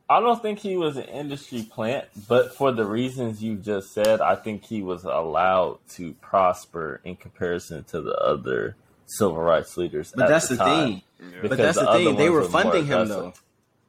I 0.10 0.19
don't 0.21 0.41
think 0.41 0.58
he 0.58 0.75
was 0.75 0.97
an 0.97 1.04
industry 1.04 1.62
plant, 1.62 2.06
but 2.28 2.56
for 2.56 2.71
the 2.71 2.84
reasons 2.84 3.43
you 3.43 3.58
just 3.58 3.93
said, 3.93 4.21
I 4.21 4.34
think 4.36 4.65
he 4.65 4.82
was 4.82 5.04
allowed 5.04 5.78
to 5.89 6.13
prosper 6.13 6.99
in 7.04 7.15
comparison 7.15 7.84
to 7.86 8.02
the 8.02 8.15
other 8.15 8.75
civil 9.06 9.38
rights 9.38 9.78
leaders. 9.78 10.12
But 10.15 10.23
at 10.23 10.30
that's 10.30 10.47
the, 10.47 10.56
the 10.56 10.63
thing. 10.63 11.02
Because 11.19 11.49
But 11.49 11.58
that's 11.58 11.78
the, 11.78 11.89
other 11.89 12.04
thing. 12.06 12.15
They 12.15 12.30
were 12.32 12.43
funding 12.45 12.88
him 12.88 13.02
aggressive. 13.02 13.23
though. 13.23 13.34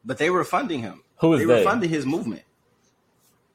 But 0.05 0.19
they 0.19 0.31
were 0.31 0.45
funding 0.45 0.81
him. 0.81 1.03
Who 1.19 1.35
is 1.35 1.41
they 1.41 1.47
They 1.47 1.55
were 1.55 1.63
funding 1.65 1.91
his 1.91 2.07
movement. 2.07 2.43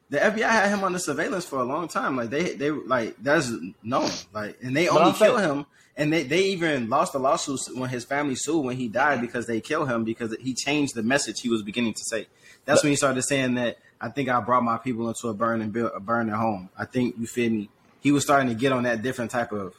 The 0.10 0.19
FBI 0.19 0.47
had 0.47 0.69
him 0.69 0.84
under 0.84 0.99
surveillance 0.99 1.45
for 1.45 1.60
a 1.60 1.63
long 1.63 1.88
time. 1.88 2.15
Like 2.15 2.29
they, 2.29 2.53
they 2.55 2.69
like 2.71 3.15
that's 3.21 3.51
known. 3.81 4.10
Like, 4.34 4.58
and 4.62 4.75
they 4.75 4.88
only 4.88 5.01
I'm 5.03 5.15
saying- 5.15 5.31
kill 5.31 5.38
him. 5.55 5.65
And 5.97 6.12
they, 6.12 6.23
they 6.23 6.41
even 6.47 6.89
lost 6.89 7.13
the 7.13 7.19
lawsuit 7.19 7.62
when 7.73 7.89
his 7.89 8.03
family 8.03 8.36
sued 8.36 8.65
when 8.65 8.75
he 8.75 8.89
died 8.89 9.21
because 9.21 9.47
they 9.47 9.62
killed 9.62 9.89
him 9.89 10.03
because 10.03 10.36
he 10.41 10.53
changed 10.53 10.93
the 10.93 11.01
message 11.03 11.39
he 11.39 11.47
was 11.47 11.62
beginning 11.63 11.93
to 11.93 12.03
say. 12.03 12.27
That's 12.65 12.84
when 12.84 12.89
he 12.91 12.97
started 12.97 13.21
saying 13.21 13.55
that 13.55 13.77
I 14.01 14.10
think 14.10 14.27
I 14.27 14.41
brought 14.41 14.62
my 14.63 14.77
people 14.77 15.08
into 15.08 15.29
a 15.29 15.34
burning 15.34 15.63
and 15.63 15.71
built 15.71 15.93
a 15.95 16.01
burning 16.01 16.34
home. 16.36 16.67
I 16.77 16.84
think 16.84 17.15
you 17.17 17.25
feel 17.27 17.49
me. 17.49 17.69
He 18.01 18.12
was 18.12 18.23
starting 18.25 18.49
to 18.49 18.55
get 18.55 18.73
on 18.73 18.84
that 18.84 19.03
different 19.03 19.31
type 19.31 19.53
of 19.53 19.73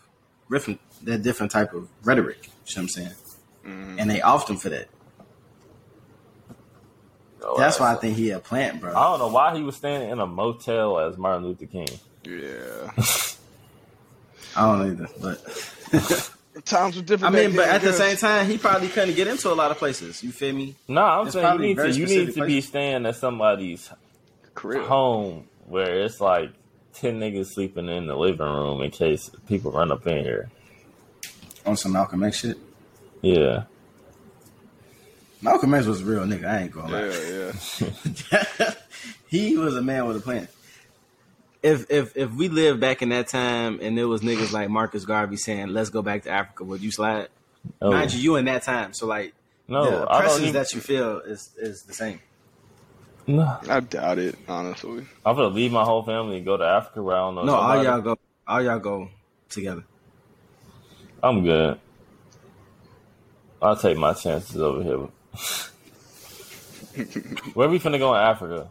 riff, 0.48 0.70
that 1.02 1.22
different 1.22 1.52
type 1.52 1.74
of 1.74 1.86
rhetoric. 2.02 2.38
You 2.44 2.48
know 2.48 2.52
what 2.64 2.78
I'm 2.78 2.88
saying? 2.88 3.10
Mhm. 3.66 3.96
And 4.00 4.10
they 4.10 4.20
offed 4.20 4.48
him 4.48 4.56
for 4.56 4.70
that. 4.70 4.88
Oh, 7.48 7.56
That's 7.58 7.78
why 7.78 7.92
I 7.92 7.94
think 7.96 8.16
he 8.16 8.30
a 8.30 8.40
plant, 8.40 8.80
bro. 8.80 8.90
I 8.90 9.02
don't 9.10 9.18
know 9.20 9.28
why 9.28 9.56
he 9.56 9.62
was 9.62 9.76
standing 9.76 10.10
in 10.10 10.18
a 10.18 10.26
motel 10.26 10.98
as 10.98 11.16
Martin 11.16 11.44
Luther 11.46 11.66
King. 11.66 11.86
Yeah. 12.24 12.90
I 14.56 14.66
don't 14.78 14.90
either, 14.92 15.08
but 15.20 16.32
Times 16.64 16.96
were 16.96 17.02
different. 17.02 17.36
I 17.36 17.38
mean, 17.46 17.54
but 17.54 17.68
at 17.68 17.82
the 17.82 17.90
I 17.90 17.92
same 17.92 18.16
time, 18.16 18.46
he 18.46 18.56
probably 18.56 18.88
couldn't 18.88 19.14
get 19.14 19.28
into 19.28 19.50
a 19.50 19.54
lot 19.54 19.70
of 19.70 19.76
places. 19.76 20.24
You 20.24 20.32
feel 20.32 20.54
me? 20.54 20.74
No, 20.88 21.02
I'm 21.04 21.26
It's 21.26 21.34
saying 21.34 21.52
you 21.52 21.58
need 21.60 21.76
to 21.76 21.90
you 21.92 22.06
need 22.06 22.08
specific 22.08 22.34
to 22.34 22.46
be 22.46 22.60
staying 22.62 23.04
at 23.06 23.16
somebody's 23.16 23.90
Crib. 24.54 24.86
home 24.86 25.46
where 25.66 26.00
it's 26.00 26.18
like 26.20 26.50
ten 26.94 27.20
niggas 27.20 27.52
sleeping 27.52 27.88
in 27.88 28.06
the 28.06 28.16
living 28.16 28.46
room 28.46 28.80
in 28.80 28.90
case 28.90 29.30
people 29.46 29.70
run 29.70 29.92
up 29.92 30.06
in 30.06 30.24
here. 30.24 30.48
On 31.66 31.76
some 31.76 31.92
Malcolm 31.92 32.22
X 32.22 32.38
shit. 32.38 32.56
Yeah. 33.20 33.64
Malcolm 35.46 35.74
X 35.74 35.86
was 35.86 36.02
a 36.02 36.04
real 36.04 36.20
nigga. 36.24 36.44
I 36.46 36.58
ain't 36.62 36.72
gonna 36.72 36.92
lie. 36.92 37.06
yeah. 37.06 37.52
yeah. 38.32 38.74
he 39.28 39.56
was 39.56 39.76
a 39.76 39.82
man 39.82 40.06
with 40.06 40.16
a 40.16 40.20
plan. 40.20 40.48
If 41.62 41.90
if 41.90 42.16
if 42.16 42.32
we 42.32 42.48
lived 42.48 42.80
back 42.80 43.00
in 43.02 43.08
that 43.10 43.28
time 43.28 43.78
and 43.80 43.96
there 43.96 44.08
was 44.08 44.20
niggas 44.20 44.52
like 44.52 44.68
Marcus 44.68 45.04
Garvey 45.04 45.36
saying, 45.36 45.68
"Let's 45.68 45.90
go 45.90 46.02
back 46.02 46.24
to 46.24 46.30
Africa," 46.30 46.64
would 46.64 46.80
you 46.80 46.90
slide? 46.90 47.28
Oh, 47.80 47.90
Mind 47.90 48.12
you, 48.12 48.20
you 48.20 48.36
in 48.36 48.44
that 48.44 48.62
time, 48.62 48.92
so 48.92 49.06
like 49.06 49.34
no, 49.68 49.84
the 49.84 49.90
I 49.90 49.98
don't 49.98 50.02
oppressions 50.02 50.40
even. 50.42 50.52
that 50.54 50.72
you 50.72 50.80
feel 50.80 51.18
is 51.20 51.50
is 51.56 51.82
the 51.82 51.94
same. 51.94 52.20
no, 53.26 53.58
I 53.68 53.80
doubt 53.80 54.18
it, 54.18 54.36
honestly. 54.48 55.06
I'm 55.24 55.34
gonna 55.36 55.48
leave 55.48 55.72
my 55.72 55.82
whole 55.84 56.02
family 56.04 56.36
and 56.36 56.44
go 56.44 56.56
to 56.56 56.64
Africa 56.64 57.02
where 57.02 57.16
I 57.16 57.20
don't 57.20 57.34
know. 57.36 57.44
No, 57.44 57.54
all 57.54 57.82
y'all 57.82 58.00
go, 58.00 58.18
all 58.46 58.62
y'all 58.62 58.78
go 58.78 59.08
together. 59.48 59.84
I'm 61.22 61.42
good. 61.42 61.80
I'll 63.60 63.74
take 63.76 63.96
my 63.96 64.12
chances 64.12 64.60
over 64.60 64.82
here. 64.82 65.08
Where 67.54 67.68
we 67.68 67.78
finna 67.78 67.98
go 67.98 68.14
in 68.14 68.20
Africa? 68.20 68.68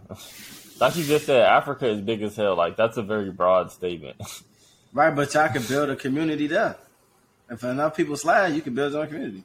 Like 0.79 0.95
you 0.95 1.03
just 1.03 1.25
said, 1.25 1.43
Africa 1.43 1.87
is 1.87 2.01
big 2.01 2.21
as 2.21 2.35
hell. 2.35 2.55
Like 2.55 2.75
that's 2.75 2.97
a 2.97 3.03
very 3.03 3.31
broad 3.31 3.71
statement. 3.71 4.17
Right, 4.93 5.15
but 5.15 5.33
y'all 5.33 5.49
can 5.49 5.63
build 5.63 5.89
a 5.89 5.95
community 5.95 6.47
there. 6.47 6.77
If 7.49 7.63
enough 7.63 7.95
people 7.95 8.17
slide, 8.17 8.53
you 8.53 8.61
can 8.61 8.73
build 8.73 8.93
your 8.93 9.01
own 9.01 9.07
community. 9.07 9.43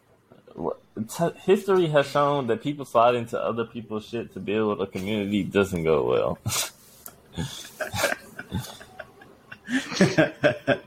History 1.44 1.86
has 1.88 2.06
shown 2.06 2.46
that 2.48 2.62
people 2.62 2.84
slide 2.84 3.14
into 3.14 3.38
other 3.40 3.64
people's 3.64 4.06
shit 4.06 4.32
to 4.34 4.40
build 4.40 4.80
a 4.80 4.86
community 4.86 5.44
doesn't 5.44 5.84
go 5.84 6.04
well. 6.04 6.38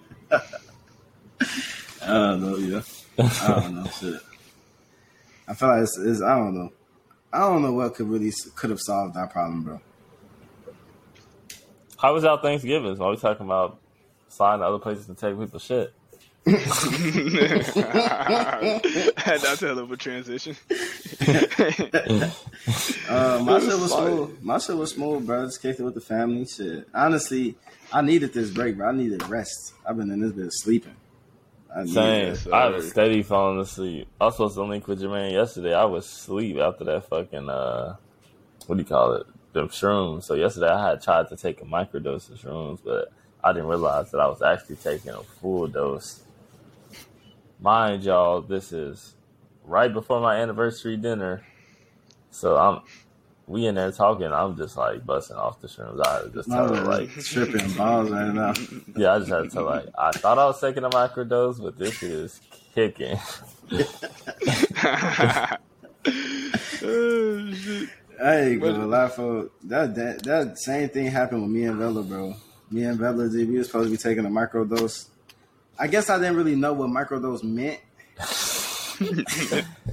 I 2.02 2.08
don't 2.08 2.42
know, 2.42 2.58
yeah. 2.58 2.82
I 3.18 3.60
don't 3.62 3.76
know, 3.76 3.90
shit. 3.90 4.22
I 5.48 5.54
feel 5.54 5.70
like 5.70 5.84
it's, 5.84 5.98
it's 5.98 6.22
I 6.22 6.38
don't 6.38 6.56
know. 6.56 6.72
I 7.32 7.40
don't 7.40 7.62
know 7.62 7.74
what 7.74 7.96
could 7.96 8.08
really 8.08 8.32
could 8.56 8.70
have 8.70 8.80
solved 8.80 9.16
that 9.16 9.32
problem, 9.32 9.64
bro. 9.64 9.82
How 11.98 12.14
was 12.14 12.24
y'all 12.24 12.38
Thanksgiving? 12.38 12.96
So 12.96 13.04
are 13.04 13.12
we 13.12 13.18
talking 13.18 13.46
about 13.46 13.80
sliding 14.30 14.62
to 14.62 14.68
other 14.68 14.80
places 14.80 15.06
to 15.08 15.16
take 15.16 15.40
people 15.40 15.60
shit? 15.60 15.94
That's 16.46 16.66
a 19.62 19.68
hell 19.68 19.80
of 19.80 19.92
a 19.92 19.98
transition. 19.98 20.56
Uh, 23.10 23.42
my 23.44 23.60
This 23.60 23.70
shit 23.70 23.80
was 23.80 23.92
smooth. 23.92 24.42
My 24.42 24.58
shit 24.58 24.78
was 24.78 24.92
smooth, 24.92 25.26
bro. 25.26 25.46
Just 25.46 25.62
kicked 25.62 25.80
it 25.80 25.84
with 25.84 25.94
the 25.94 26.02
family. 26.02 26.46
Shit. 26.46 26.88
Honestly, 26.94 27.56
I 27.92 28.02
needed 28.02 28.34
this 28.34 28.50
break, 28.50 28.78
bro. 28.78 28.88
I 28.90 28.92
needed 28.94 29.28
rest. 29.28 29.74
I've 29.86 29.98
been 29.98 30.10
in 30.10 30.22
this 30.22 30.32
bit 30.32 30.48
sleeping. 30.52 30.96
I 31.76 31.86
Same. 31.86 32.54
I 32.54 32.68
was 32.70 32.90
steady 32.90 33.24
falling 33.24 33.60
asleep. 33.60 34.08
I 34.22 34.26
was 34.26 34.36
supposed 34.36 34.56
to 34.56 34.64
link 34.64 34.88
with 34.88 35.02
Jermaine 35.02 35.32
yesterday. 35.32 35.74
I 35.74 35.86
was 35.86 36.06
asleep 36.06 36.58
after 36.58 36.84
that 36.84 37.10
fucking 37.10 37.50
uh, 37.50 37.96
what 38.68 38.76
do 38.76 38.82
you 38.82 38.88
call 38.88 39.14
it? 39.14 39.28
Them 39.54 39.70
shrooms. 39.70 40.24
So 40.24 40.36
yesterday 40.36 40.70
I 40.70 40.90
had 40.90 41.02
tried 41.02 41.30
to 41.30 41.36
take 41.36 41.62
a 41.62 41.66
microdose 41.66 42.30
of 42.32 42.40
shrooms, 42.40 42.80
but 42.84 43.12
I 43.44 43.54
didn't 43.54 43.68
realize 43.68 44.12
that 44.12 44.20
I 44.20 44.28
was 44.28 44.42
actually 44.42 44.78
taking 44.78 45.12
a 45.12 45.24
full 45.24 45.68
dose. 45.68 46.22
Mind 47.60 48.04
y'all, 48.04 48.42
this 48.42 48.72
is 48.72 49.16
right 49.66 49.92
before 49.92 50.20
my 50.20 50.36
anniversary 50.38 50.98
dinner, 50.98 51.44
so 52.30 52.58
I'm 52.58 52.82
we 53.48 53.66
in 53.68 53.76
there 53.76 53.92
talking. 53.92 54.32
I'm 54.32 54.56
just 54.58 54.78
like 54.78 55.06
busting 55.06 55.36
off 55.36 55.60
the 55.62 55.68
shrooms. 55.68 56.00
I 56.06 56.28
just 56.34 56.48
My 56.48 56.56
tell 56.58 56.74
her 56.74 56.84
like 56.84 57.10
tripping 57.10 57.72
balls 57.74 58.10
right 58.10 58.34
now. 58.34 58.54
yeah, 58.96 59.14
I 59.14 59.20
just 59.20 59.32
had 59.32 59.44
to 59.44 59.50
tell 59.50 59.66
like 59.66 59.88
I 59.98 60.12
thought 60.12 60.38
I 60.38 60.46
was 60.46 60.62
taking 60.62 60.84
a 60.84 60.90
microdose, 60.90 61.62
but 61.62 61.78
this 61.78 62.02
is 62.04 62.40
kicking. 62.74 63.18
oh, 66.84 67.54
shit. 67.54 67.90
I 68.24 68.40
ain't 68.40 68.62
gonna 68.62 68.86
lie 68.86 69.10
for 69.10 69.50
that, 69.64 69.96
that 69.96 70.24
that 70.24 70.60
same 70.60 70.90
thing 70.90 71.08
happened 71.08 71.42
with 71.42 71.52
me 71.52 71.66
and 71.66 71.78
Vella, 71.78 72.04
bro. 72.04 72.36
Me 72.72 72.84
and 72.84 72.98
Vella, 72.98 73.28
dude, 73.30 73.50
we 73.50 73.58
were 73.58 73.64
supposed 73.64 73.88
to 73.88 73.92
be 73.92 73.98
taking 73.98 74.26
a 74.26 74.30
microdose. 74.30 75.08
I 75.78 75.88
guess 75.88 76.10
I 76.10 76.18
didn't 76.18 76.38
really 76.38 76.56
know 76.56 76.74
what 76.74 76.90
microdose 76.90 77.44
meant. 77.44 77.80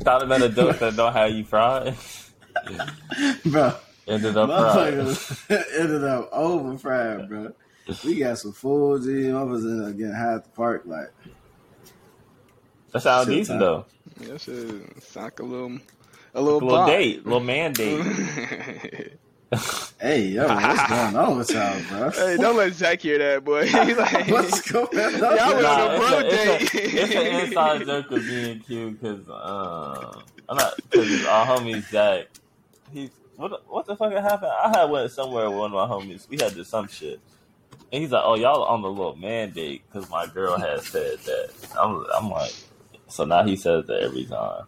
Thought 0.04 0.22
about 0.22 0.42
a 0.42 0.48
dose 0.48 0.78
that 0.78 0.94
don't 0.94 1.12
have 1.12 1.30
you 1.30 1.44
fried. 1.44 1.96
Bro. 3.46 3.74
Ended 4.08 4.36
up 4.36 4.48
fried. 4.48 4.94
Ended 5.78 6.04
up 6.04 6.28
over 6.32 6.76
fried, 6.78 7.28
bro. 7.28 7.52
We 8.04 8.16
got 8.18 8.38
some 8.38 8.52
food, 8.52 9.02
G. 9.02 9.08
Motherfuckers 9.08 9.70
ended 9.70 9.88
up 9.90 9.96
getting 9.98 10.14
high 10.14 10.34
at 10.34 10.44
the 10.44 10.50
park. 10.50 10.82
Like, 10.86 11.10
That 12.92 13.02
sounds 13.02 13.26
Shit, 13.26 13.34
decent 13.36 13.60
huh? 13.60 13.64
though. 14.18 14.26
That 14.26 14.40
shit 14.40 15.02
sound 15.02 15.24
like 15.24 15.40
a 15.40 15.42
little, 15.42 15.78
a 16.34 16.40
little, 16.40 16.60
Little 16.60 16.68
bond. 16.68 16.90
date, 16.90 17.24
little 17.24 17.40
man 17.40 17.72
date. 17.72 19.18
hey, 20.00 20.26
yo, 20.26 20.46
what's 20.46 20.88
going 20.88 21.16
on 21.16 21.38
with 21.38 21.50
y'all, 21.50 21.80
bro? 21.88 22.10
hey, 22.14 22.36
don't 22.36 22.56
let 22.56 22.72
Zach 22.74 23.00
hear 23.00 23.18
that, 23.18 23.44
boy. 23.44 23.66
He's 23.66 23.96
like, 23.96 24.28
What's 24.28 24.60
going 24.70 24.86
on? 24.86 25.12
Y'all 25.18 25.52
went 25.54 25.62
Nah, 25.62 25.86
on 25.86 25.90
a 25.90 25.94
it's, 25.94 26.08
bro 26.08 26.18
a, 26.18 26.24
it's, 26.24 26.70
date. 26.72 26.74
a, 26.84 27.02
it's 27.02 27.14
an 27.14 27.46
inside 27.48 27.86
joke 27.86 28.10
of 28.12 28.22
being 28.22 28.60
cute 28.60 29.00
because 29.00 29.28
uh, 29.28 30.20
I'm 30.48 30.56
not 30.56 30.74
because 30.90 31.26
our 31.26 31.46
homie 31.46 31.82
Zach. 31.90 32.26
He's 32.92 33.10
what 33.36 33.68
what 33.68 33.86
the 33.86 33.96
fuck 33.96 34.12
happened? 34.12 34.52
I 34.62 34.68
had 34.68 34.90
went 34.90 35.10
somewhere 35.10 35.48
with 35.48 35.58
one 35.58 35.72
of 35.74 35.88
my 35.88 35.94
homies. 35.94 36.28
We 36.28 36.36
had 36.38 36.52
to 36.52 36.64
some 36.64 36.88
shit, 36.88 37.20
and 37.92 38.02
he's 38.02 38.12
like, 38.12 38.22
"Oh, 38.24 38.36
y'all 38.36 38.62
on 38.64 38.82
the 38.82 38.90
little 38.90 39.16
mandate 39.16 39.82
because 39.86 40.10
my 40.10 40.26
girl 40.26 40.58
had 40.58 40.82
said 40.82 41.18
that." 41.20 41.50
I'm, 41.80 42.04
I'm 42.14 42.30
like, 42.30 42.52
so 43.08 43.24
now 43.24 43.42
he 43.44 43.56
says 43.56 43.86
that 43.86 44.02
every 44.02 44.26
time. 44.26 44.64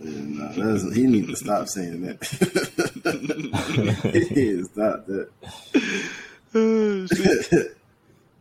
Yeah, 0.00 0.52
that's, 0.56 0.94
he 0.94 1.06
needs 1.06 1.28
to 1.28 1.36
stop 1.36 1.68
saying 1.68 2.02
that. 2.02 2.24
he 4.12 4.34
needs 4.34 4.68
to 4.68 4.74
stop 4.74 5.06
that. 5.06 5.28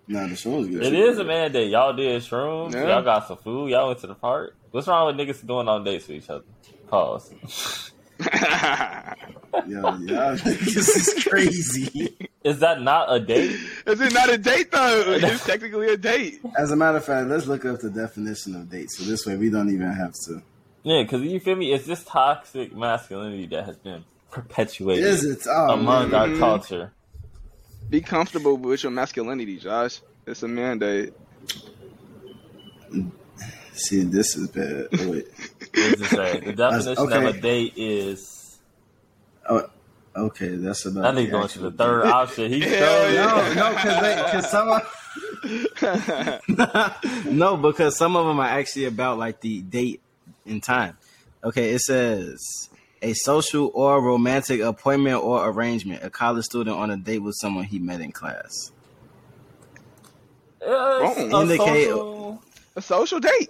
nah, 0.08 0.28
the 0.28 0.36
show 0.36 0.52
was 0.52 0.68
good. 0.68 0.84
It 0.84 0.94
is 0.94 1.20
a 1.20 1.24
mandate. 1.24 1.70
Y'all 1.70 1.94
did 1.94 2.22
shrooms. 2.22 2.74
Yeah. 2.74 2.88
Y'all 2.88 3.04
got 3.04 3.28
some 3.28 3.38
food. 3.38 3.70
Y'all 3.70 3.88
went 3.88 4.00
to 4.00 4.08
the 4.08 4.16
park. 4.16 4.56
What's 4.72 4.88
wrong 4.88 5.16
with 5.16 5.28
niggas 5.28 5.46
going 5.46 5.68
on 5.68 5.84
dates 5.84 6.08
with 6.08 6.24
each 6.24 6.30
other? 6.30 6.44
Pause. 6.88 7.92
Yo, 9.68 9.98
y'all 9.98 10.36
this 10.44 10.96
is 10.96 11.24
crazy. 11.24 12.16
Is 12.44 12.60
that 12.60 12.82
not 12.82 13.14
a 13.14 13.20
date? 13.20 13.58
Is 13.86 14.02
it 14.02 14.14
not 14.14 14.30
a 14.30 14.38
date 14.38 14.72
though? 14.72 15.18
It's 15.24 15.46
technically 15.46 15.90
a 15.90 15.98
date. 15.98 16.42
As 16.58 16.72
a 16.72 16.76
matter 16.76 16.98
of 16.98 17.06
fact, 17.06 17.28
let's 17.30 17.46
look 17.46 17.64
up 17.66 17.80
the 17.80 17.90
definition 17.90 18.56
of 18.56 18.70
date. 18.70 18.92
So 18.92 19.04
this 19.04 19.26
way 19.26 19.38
we 19.38 19.50
don't 19.50 19.70
even 19.70 19.92
have 19.92 20.14
to. 20.26 20.42
Yeah, 20.84 21.04
because 21.04 21.22
you 21.22 21.40
feel 21.40 21.56
me? 21.56 21.72
It's 21.72 21.86
this 21.86 22.04
toxic 22.04 22.76
masculinity 22.76 23.46
that 23.48 23.66
has 23.66 23.78
been 23.78 24.04
perpetuated 24.32 25.06
Is 25.06 25.24
it? 25.24 25.48
Oh, 25.50 25.74
among 25.74 26.12
man. 26.12 26.20
our 26.20 26.28
mm-hmm. 26.28 26.40
culture. 26.40 26.92
Be 27.90 28.02
comfortable 28.02 28.58
with 28.58 28.84
your 28.84 28.92
masculinity, 28.92 29.60
Josh. 29.60 30.02
It's 30.26 30.44
a 30.44 30.48
mandate. 30.48 31.14
See, 33.74 34.02
this 34.04 34.36
is 34.36 34.50
bad. 34.50 34.88
Wait. 35.08 35.28
What 35.90 36.00
does 36.00 36.14
it? 36.14 36.46
The 36.46 36.54
definition 36.54 36.98
okay. 37.04 37.28
of 37.28 37.36
a 37.36 37.40
date 37.40 37.74
is. 37.76 38.58
Oh, 39.50 39.70
okay, 40.16 40.56
that's 40.56 40.86
about. 40.86 41.06
I 41.06 41.12
nigga 41.12 41.26
the 41.26 41.32
going 41.32 41.48
to 41.50 41.60
the 41.60 41.72
third 41.72 42.06
option. 42.06 42.52
He's 42.52 42.64
Hell 42.70 42.80
so 42.80 43.10
yeah. 43.10 43.54
No, 43.56 43.70
no, 43.70 43.70
because 43.74 44.02
because 44.32 44.52
some 44.52 44.82
no, 47.38 47.58
because 47.58 47.98
some 47.98 48.16
of 48.16 48.26
them 48.26 48.40
are 48.40 48.48
actually 48.48 48.86
about 48.86 49.18
like 49.18 49.42
the 49.42 49.62
date 49.62 50.02
and 50.46 50.62
time. 50.64 50.98
Okay, 51.44 51.72
it 51.72 51.82
says 51.82 52.70
a 53.02 53.14
social 53.14 53.70
or 53.74 54.02
romantic 54.02 54.62
appointment 54.62 55.22
or 55.22 55.48
arrangement. 55.50 56.04
A 56.04 56.10
college 56.10 56.46
student 56.46 56.78
on 56.78 56.90
a 56.90 56.98
date 56.98 57.20
with 57.20 57.36
someone 57.40 57.66
he 57.66 57.80
met 57.80 58.00
in 58.00 58.12
class. 58.12 58.72
Yeah, 60.62 61.00
it's 61.04 61.20
Wrong. 61.20 61.32
a 61.32 61.36
oh. 61.36 61.42
Indicate- 61.42 61.88
social- 61.88 62.44
A 62.76 62.82
social 62.82 63.20
date. 63.20 63.50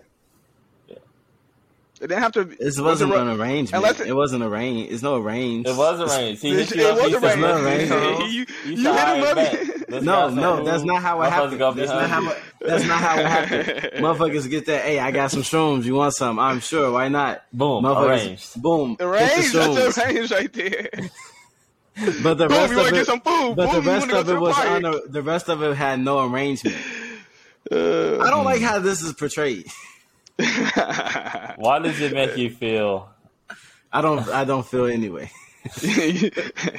Yeah. 2.00 2.06
It 2.06 2.08
didn't 2.08 2.24
have 2.24 2.32
to. 2.34 2.44
This 2.44 2.80
wasn't 2.80 3.12
ro- 3.14 3.22
an 3.22 3.40
arrangement. 3.40 3.74
unless 3.84 4.00
it, 4.02 4.08
it- 4.08 4.16
wasn't 4.16 4.44
arranged. 4.44 4.92
It's 4.92 5.02
no 5.04 5.16
arranged. 5.18 5.70
It 5.70 5.76
was 5.78 6.02
arranged. 6.02 6.42
He 6.42 6.52
It, 6.52 6.68
hit 6.70 6.76
you 6.76 6.86
up. 6.88 6.96
was 6.98 7.06
He 7.06 7.12
said, 7.14 7.24
arranged. 7.24 7.42
not 7.42 7.62
arranged. 7.62 7.90
"Bro, 7.90 8.20
You, 8.20 8.26
you 8.26 8.46
you 8.66 8.94
hit 8.94 9.08
him 9.08 9.24
him 9.24 9.38
up. 9.38 10.04
No, 10.04 10.28
no, 10.30 10.64
that's 10.64 10.84
not 10.84 11.04
how 11.04 11.22
it 11.22 11.30
happened. 11.30 11.62
That's 11.78 11.92
not 11.92 12.10
how 12.10 12.28
it, 12.32 12.38
that's 12.60 12.84
not 12.86 13.00
how 13.00 13.20
it 13.20 13.26
happened. 13.28 14.04
Motherfuckers 14.04 14.50
get 14.50 14.66
that. 14.66 14.82
Hey, 14.84 14.98
I 15.00 15.12
got 15.12 15.30
some 15.30 15.44
shrooms. 15.44 15.84
You 15.86 15.94
want 15.96 16.16
some? 16.16 16.40
I'm 16.40 16.62
sure. 16.62 16.92
Why 16.92 17.10
not? 17.10 17.44
Boom, 17.54 17.84
Motherfuckers, 17.84 18.08
arranged. 18.26 18.62
boom. 18.62 18.98
Arranged. 19.00 19.34
Hit 19.36 19.54
the 19.54 19.60
That's 19.76 19.98
shrooms. 20.00 20.06
arranged 20.06 20.32
right 20.32 20.54
there. 20.54 20.90
But 22.24 22.40
the 22.40 22.48
Boom, 22.48 22.58
rest 22.58 22.74
of 22.74 22.94
it, 22.98 23.06
food. 23.06 23.22
but 23.24 23.56
Boom, 23.56 23.56
the 23.56 23.82
rest 23.92 24.10
of 24.10 24.28
it 24.28 24.40
was 24.40 24.56
party. 24.56 24.70
under, 24.86 25.00
the 25.08 25.22
rest 25.22 25.48
of 25.48 25.62
it 25.62 25.76
had 25.76 26.00
no 26.00 26.28
arrangement. 26.28 26.76
Uh, 27.72 28.18
I 28.20 28.32
don't 28.32 28.46
like 28.46 28.62
how 28.62 28.80
this 28.80 29.04
is 29.04 29.14
portrayed. 29.14 29.68
Why 31.58 31.80
does 31.80 32.00
it 32.02 32.14
make 32.14 32.36
you 32.38 32.50
feel? 32.50 33.10
I 33.92 34.02
don't. 34.02 34.28
I 34.30 34.44
don't 34.46 34.66
feel 34.66 34.86
anyway. 34.86 35.30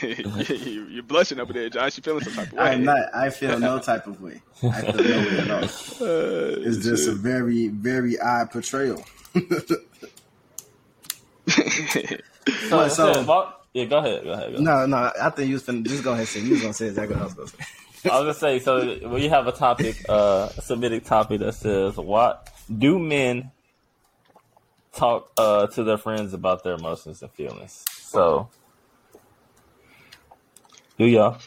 You're 0.02 1.02
blushing 1.04 1.40
over 1.40 1.52
there, 1.52 1.70
Josh. 1.70 1.96
You 1.96 2.02
feeling 2.02 2.24
some 2.24 2.34
type 2.34 2.48
of 2.48 2.52
way. 2.54 2.64
I'm 2.64 2.84
not. 2.84 3.14
I 3.14 3.30
feel 3.30 3.58
no 3.58 3.78
type 3.78 4.06
of 4.06 4.20
way. 4.20 4.42
I 4.62 4.80
feel 4.82 4.94
no 4.94 5.00
way 5.18 5.38
at 5.38 5.50
all. 5.50 5.64
Uh, 5.64 6.66
It's 6.66 6.84
just 6.84 7.08
a 7.08 7.12
very, 7.12 7.68
very 7.68 8.18
odd 8.20 8.50
portrayal. 8.50 9.04
So, 12.68 12.76
What, 12.76 12.92
so- 12.92 13.12
so, 13.12 13.22
well, 13.24 13.60
yeah, 13.72 13.84
go 13.86 13.98
ahead, 13.98 14.22
go 14.24 14.32
ahead. 14.32 14.50
Go 14.52 14.56
ahead. 14.58 14.60
No, 14.60 14.86
no. 14.86 15.10
I 15.20 15.30
think 15.30 15.48
you 15.48 15.54
was 15.54 15.62
finna, 15.62 15.84
just 15.86 16.04
go 16.04 16.10
ahead 16.12 16.20
and 16.20 16.28
say. 16.28 16.40
You 16.40 16.50
was 16.52 16.60
gonna 16.60 16.74
say 16.74 16.86
exactly 16.88 17.16
what 17.16 17.22
I 17.22 17.24
was 17.24 17.34
gonna 17.34 17.48
say. 17.48 18.10
I 18.10 18.20
was 18.20 18.36
gonna 18.38 18.58
say, 18.58 18.58
so 18.64 19.08
we 19.08 19.28
have 19.28 19.46
a 19.46 19.52
topic, 19.52 20.04
uh, 20.08 20.50
a 20.56 20.60
submitted 20.62 21.04
topic 21.06 21.40
that 21.40 21.54
says, 21.54 21.96
"What 21.96 22.50
do 22.64 22.98
men 22.98 23.50
talk 24.92 25.30
uh, 25.38 25.66
to 25.68 25.84
their 25.84 25.98
friends 25.98 26.32
about 26.34 26.64
their 26.64 26.74
emotions 26.74 27.22
and 27.22 27.30
feelings?" 27.32 27.84
So, 28.00 28.48
do 30.98 31.04
y'all? 31.06 31.38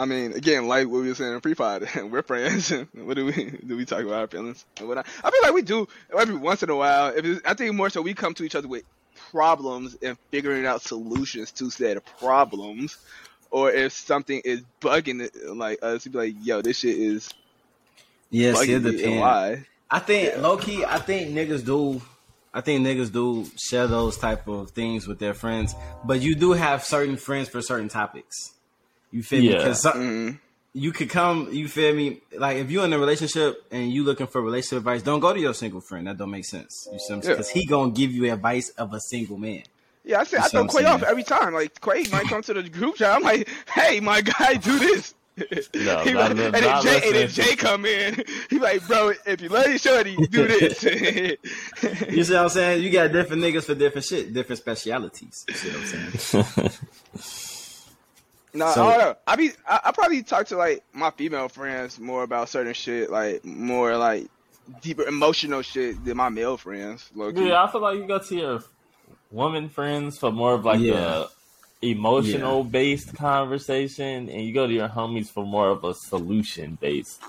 I 0.00 0.06
mean, 0.06 0.32
again, 0.32 0.66
like 0.66 0.88
what 0.88 1.02
we 1.02 1.08
were 1.08 1.14
saying 1.14 1.34
in 1.34 1.40
pre-pod, 1.42 1.86
we're 2.10 2.22
friends. 2.22 2.70
what 2.94 3.16
do 3.16 3.26
we 3.26 3.58
do? 3.66 3.76
We 3.76 3.84
talk 3.84 4.00
about 4.00 4.14
our 4.20 4.26
feelings 4.28 4.64
and 4.78 4.88
whatnot. 4.88 5.06
I 5.22 5.30
feel 5.30 5.40
like 5.42 5.52
we 5.52 5.60
do 5.62 5.86
every 6.18 6.36
once 6.36 6.62
in 6.62 6.70
a 6.70 6.76
while. 6.76 7.12
If 7.14 7.40
I 7.44 7.52
think 7.52 7.74
more 7.74 7.90
so, 7.90 8.00
we 8.00 8.14
come 8.14 8.32
to 8.34 8.44
each 8.44 8.54
other 8.54 8.66
with 8.66 8.84
problems 9.30 9.96
and 10.02 10.16
figuring 10.30 10.64
out 10.64 10.80
solutions 10.80 11.52
to 11.52 11.68
said 11.68 11.98
problems, 12.18 12.96
or 13.50 13.70
if 13.70 13.92
something 13.92 14.40
is 14.42 14.62
bugging 14.80 15.20
it, 15.20 15.36
like 15.54 15.80
us, 15.82 16.06
be 16.06 16.16
like, 16.16 16.34
"Yo, 16.40 16.62
this 16.62 16.78
shit 16.78 16.96
is 16.96 17.28
Yes, 18.30 18.68
it 18.68 18.68
bugging 18.68 18.82
me, 18.82 19.04
and 19.04 19.18
depends. 19.18 19.18
why?" 19.18 19.66
I 19.90 19.98
think 19.98 20.36
low 20.38 20.56
key. 20.56 20.84
I 20.84 20.98
think 20.98 21.30
niggas 21.34 21.64
do. 21.64 22.00
I 22.52 22.60
think 22.60 22.84
niggas 22.86 23.12
do 23.12 23.46
share 23.56 23.86
those 23.86 24.16
type 24.16 24.48
of 24.48 24.70
things 24.70 25.06
with 25.06 25.18
their 25.18 25.34
friends, 25.34 25.74
but 26.04 26.20
you 26.20 26.34
do 26.34 26.52
have 26.52 26.84
certain 26.84 27.16
friends 27.16 27.48
for 27.48 27.62
certain 27.62 27.88
topics. 27.88 28.52
You 29.12 29.22
feel 29.22 29.40
me? 29.40 29.50
Yeah. 29.50 29.58
Because 29.58 29.82
Mm, 29.84 30.38
you 30.72 30.92
could 30.92 31.10
come. 31.10 31.48
You 31.52 31.68
feel 31.68 31.94
me? 31.94 32.20
Like 32.36 32.58
if 32.58 32.70
you're 32.70 32.84
in 32.84 32.92
a 32.92 32.98
relationship 32.98 33.64
and 33.70 33.90
you 33.92 34.04
looking 34.04 34.26
for 34.26 34.40
relationship 34.40 34.78
advice, 34.78 35.02
don't 35.02 35.20
go 35.20 35.32
to 35.32 35.40
your 35.40 35.54
single 35.54 35.80
friend. 35.80 36.06
That 36.06 36.18
don't 36.18 36.30
make 36.30 36.44
sense. 36.44 36.88
You 36.92 36.98
see 36.98 37.14
what 37.14 37.24
Yeah. 37.24 37.30
Because 37.30 37.50
he 37.50 37.66
gonna 37.66 37.92
give 37.92 38.12
you 38.12 38.32
advice 38.32 38.70
of 38.70 38.92
a 38.94 39.00
single 39.00 39.36
man. 39.38 39.62
Yeah, 40.04 40.20
I 40.20 40.24
say 40.24 40.38
You 40.38 40.42
I 40.42 40.46
see 40.46 40.50
throw 40.56 40.66
Quay 40.66 40.84
off 40.84 41.02
every 41.02 41.22
time. 41.24 41.54
Like 41.54 41.80
Quay 41.80 42.04
might 42.10 42.26
come 42.26 42.42
to 42.42 42.54
the 42.54 42.68
group 42.68 42.96
chat. 42.96 43.14
I'm 43.14 43.22
like, 43.22 43.48
"Hey, 43.72 44.00
my 44.00 44.20
guy, 44.22 44.54
do 44.54 44.78
this." 44.78 45.14
No, 45.74 45.98
He 46.00 46.12
not- 46.12 46.14
like- 46.14 46.30
and 46.30 46.38
not 46.52 46.82
then 46.82 46.82
Jay, 46.82 47.06
and 47.06 47.14
then. 47.16 47.28
Jay 47.28 47.56
come 47.56 47.84
in. 47.86 48.22
He 48.50 48.58
like, 48.58 48.86
bro, 48.86 49.12
if 49.26 49.40
you 49.40 49.48
love 49.48 49.66
your 49.68 49.78
shorty, 49.78 50.16
do 50.16 50.46
this. 50.48 50.82
You 50.82 52.24
see 52.24 52.32
what 52.34 52.42
I'm 52.42 52.48
saying? 52.48 52.82
You 52.82 52.90
got 52.90 53.10
different 53.12 53.42
niggas 53.42 53.64
for 53.64 53.74
different 53.74 54.04
shit, 54.06 54.32
different 54.34 54.58
specialities. 54.60 55.44
You 55.48 55.54
see 55.54 55.68
what 55.70 55.78
I'm 55.78 56.18
saying? 56.18 56.70
no, 58.54 58.70
So- 58.72 58.84
I 58.86 58.90
don't 58.90 58.98
know. 58.98 59.16
I 59.26 59.36
be, 59.36 59.50
I, 59.66 59.80
I 59.86 59.92
probably 59.92 60.22
talk 60.22 60.46
to 60.48 60.56
like 60.56 60.82
my 60.92 61.10
female 61.10 61.48
friends 61.48 61.98
more 62.00 62.22
about 62.22 62.48
certain 62.48 62.74
shit, 62.74 63.10
like 63.10 63.44
more 63.44 63.96
like 63.96 64.26
deeper 64.82 65.04
emotional 65.04 65.62
shit 65.62 66.04
than 66.04 66.16
my 66.16 66.28
male 66.28 66.56
friends. 66.56 67.08
Low. 67.14 67.28
Yeah, 67.30 67.62
I 67.62 67.70
feel 67.70 67.80
like 67.80 67.96
you 67.96 68.06
go 68.06 68.18
to 68.18 68.34
your 68.36 68.62
woman 69.30 69.68
friends 69.68 70.18
for 70.18 70.32
more 70.32 70.54
of 70.54 70.64
like 70.64 70.80
Yeah. 70.80 71.24
a 71.24 71.26
emotional 71.82 72.62
based 72.64 73.14
conversation, 73.14 74.28
and 74.28 74.42
you 74.42 74.52
go 74.52 74.66
to 74.66 74.72
your 74.72 74.88
homies 74.88 75.28
for 75.30 75.44
more 75.46 75.70
of 75.70 75.82
a 75.84 75.94
solution 75.94 76.76
based 76.80 77.22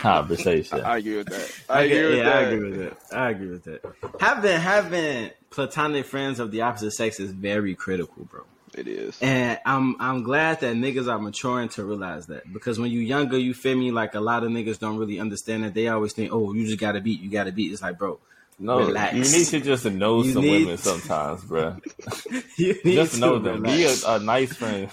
conversation. 0.00 0.80
I 0.80 0.98
agree 0.98 1.16
with 1.18 1.28
that. 1.28 1.54
I, 1.68 1.78
I 1.78 1.82
agree 1.82 1.96
get- 1.96 2.08
with 2.08 2.18
yeah, 2.18 2.24
that. 2.24 2.36
I 2.36 2.40
agree 2.42 2.70
with 2.70 2.80
that. 2.80 3.16
I 3.18 3.30
agree 3.30 3.48
with 3.48 3.64
that. 3.64 4.20
Having 4.20 4.60
having 4.60 5.30
platonic 5.50 6.06
friends 6.06 6.40
of 6.40 6.50
the 6.50 6.62
opposite 6.62 6.92
sex 6.92 7.20
is 7.20 7.32
very 7.32 7.74
critical, 7.74 8.24
bro. 8.24 8.44
It 8.74 8.88
is. 8.88 9.18
And 9.20 9.58
I'm 9.66 9.96
I'm 10.00 10.22
glad 10.22 10.60
that 10.60 10.74
niggas 10.76 11.06
are 11.06 11.18
maturing 11.18 11.68
to 11.70 11.84
realize 11.84 12.26
that 12.28 12.50
because 12.52 12.78
when 12.78 12.90
you 12.90 13.00
younger, 13.00 13.36
you 13.36 13.52
feel 13.52 13.76
me. 13.76 13.90
Like 13.90 14.14
a 14.14 14.20
lot 14.20 14.44
of 14.44 14.50
niggas 14.50 14.78
don't 14.78 14.96
really 14.96 15.20
understand 15.20 15.64
that. 15.64 15.74
They 15.74 15.88
always 15.88 16.14
think, 16.14 16.32
oh, 16.32 16.54
you 16.54 16.66
just 16.66 16.78
gotta 16.78 17.00
beat, 17.00 17.20
you 17.20 17.30
gotta 17.30 17.52
beat. 17.52 17.70
It's 17.70 17.82
like, 17.82 17.98
bro, 17.98 18.18
no, 18.58 18.78
relax. 18.78 19.14
you 19.14 19.38
need 19.38 19.46
to 19.46 19.60
just 19.60 19.84
know 19.86 20.22
You 20.22 20.32
some 20.32 20.42
need- 20.42 20.62
women 20.66 20.78
sometimes, 20.78 21.44
bro. 21.44 21.76
Just 22.84 23.18
know 23.18 23.38
them. 23.38 23.62
Be 23.62 23.84
a, 23.84 23.94
a 24.06 24.18
nice 24.20 24.52
friend. 24.54 24.88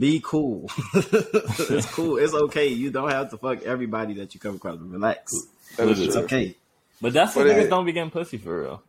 Be 0.00 0.20
cool. 0.24 0.70
it's 0.94 1.90
cool. 1.92 2.16
It's 2.18 2.34
okay. 2.34 2.68
You 2.68 2.90
don't 2.90 3.10
have 3.10 3.30
to 3.30 3.36
fuck 3.38 3.62
everybody 3.62 4.14
that 4.14 4.34
you 4.34 4.40
come 4.40 4.56
across. 4.56 4.78
Relax. 4.78 5.32
That 5.76 5.88
is 5.88 6.00
It's 6.00 6.14
true. 6.14 6.24
okay. 6.24 6.56
But 7.00 7.12
that's 7.12 7.34
what 7.36 7.46
niggas 7.46 7.68
don't 7.70 7.84
be 7.86 7.92
getting 7.92 8.10
pussy 8.10 8.38
for 8.38 8.62
real. 8.62 8.82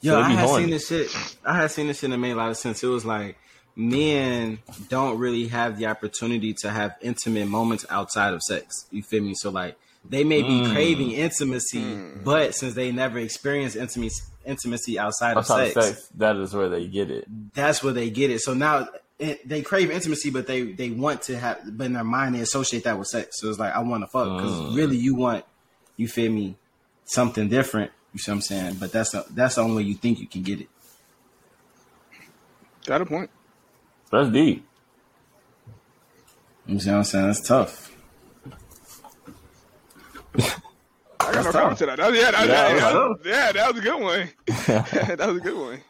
Yo, 0.00 0.12
So 0.12 0.20
I 0.20 0.28
be 0.28 0.34
had 0.36 0.46
horny. 0.46 0.64
seen 0.64 0.70
this 0.70 0.88
shit. 0.88 1.36
I 1.44 1.56
had 1.56 1.70
seen 1.70 1.86
this 1.88 1.98
shit 2.00 2.10
that 2.10 2.18
made 2.18 2.32
a 2.32 2.36
lot 2.36 2.50
of 2.50 2.56
sense. 2.56 2.82
It 2.82 2.86
was 2.88 3.04
like 3.04 3.36
men 3.76 4.58
don't 4.88 5.18
really 5.18 5.48
have 5.48 5.78
the 5.78 5.86
opportunity 5.86 6.54
to 6.62 6.70
have 6.70 6.94
intimate 7.00 7.46
moments 7.48 7.84
outside 7.90 8.32
of 8.34 8.42
sex. 8.42 8.86
You 8.90 9.02
feel 9.02 9.22
me? 9.22 9.34
So 9.36 9.50
like 9.50 9.76
they 10.04 10.24
may 10.24 10.42
be 10.42 10.60
Mm. 10.60 10.72
craving 10.72 11.10
intimacy, 11.12 12.00
but 12.24 12.54
since 12.54 12.74
they 12.74 12.92
never 12.92 13.18
experienced 13.18 13.76
intimacy 13.76 14.22
intimacy 14.46 14.98
outside 14.98 15.36
of 15.36 15.44
sex, 15.46 15.76
of 15.76 15.82
sex, 15.84 16.08
that 16.16 16.34
is 16.36 16.54
where 16.54 16.68
they 16.70 16.86
get 16.86 17.10
it. 17.10 17.26
that's 17.52 17.82
where 17.82 17.92
they 17.92 18.08
get 18.08 18.30
it. 18.30 18.40
So 18.40 18.54
now 18.54 18.88
it, 19.18 19.46
they 19.46 19.60
crave 19.62 19.90
intimacy, 19.90 20.30
but 20.30 20.46
they 20.46 20.62
they 20.72 20.90
want 20.90 21.22
to 21.22 21.38
have, 21.38 21.60
but 21.76 21.84
in 21.86 21.92
their 21.92 22.04
mind 22.04 22.34
they 22.34 22.40
associate 22.40 22.84
that 22.84 22.98
with 22.98 23.08
sex. 23.08 23.40
So 23.40 23.50
it's 23.50 23.58
like 23.58 23.74
I 23.74 23.80
want 23.80 24.02
to 24.04 24.06
fuck 24.06 24.36
because 24.36 24.60
Mm. 24.62 24.74
really 24.74 24.96
you 24.96 25.14
want, 25.14 25.44
you 25.96 26.08
feel 26.08 26.32
me, 26.32 26.56
something 27.04 27.48
different. 27.48 27.90
You 28.14 28.20
see 28.20 28.30
what 28.30 28.36
I'm 28.36 28.40
saying? 28.42 28.74
But 28.80 28.90
that's 28.92 29.10
the, 29.10 29.26
that's 29.30 29.56
the 29.56 29.60
only 29.62 29.76
way 29.76 29.82
you 29.82 29.94
think 29.96 30.18
you 30.18 30.26
can 30.26 30.42
get 30.42 30.60
it. 30.62 30.68
Got 32.86 33.02
a 33.02 33.06
point. 33.06 33.28
That's 34.10 34.30
deep. 34.30 34.64
You 36.66 36.78
see 36.80 36.88
what 36.90 36.96
I'm 36.98 37.04
saying? 37.04 37.26
That's 37.26 37.46
tough. 37.46 37.87
I 40.36 41.32
got 41.32 41.34
no 41.34 41.42
That's 41.42 41.50
comment 41.52 41.78
to 41.78 41.86
that. 41.86 41.96
That- 41.98 42.14
yeah, 42.14 42.30
that, 42.30 42.48
Yeah, 42.48 42.68
yeah, 42.68 42.74
that's 42.74 43.22
that- 43.22 43.28
yeah, 43.28 43.52
that 43.52 43.74
was 43.74 43.78
a 43.78 43.84
good 43.84 44.00
one. 44.00 44.28
that 45.16 45.26
was 45.28 45.36
a 45.36 45.40
good 45.40 45.56
one. 45.56 45.80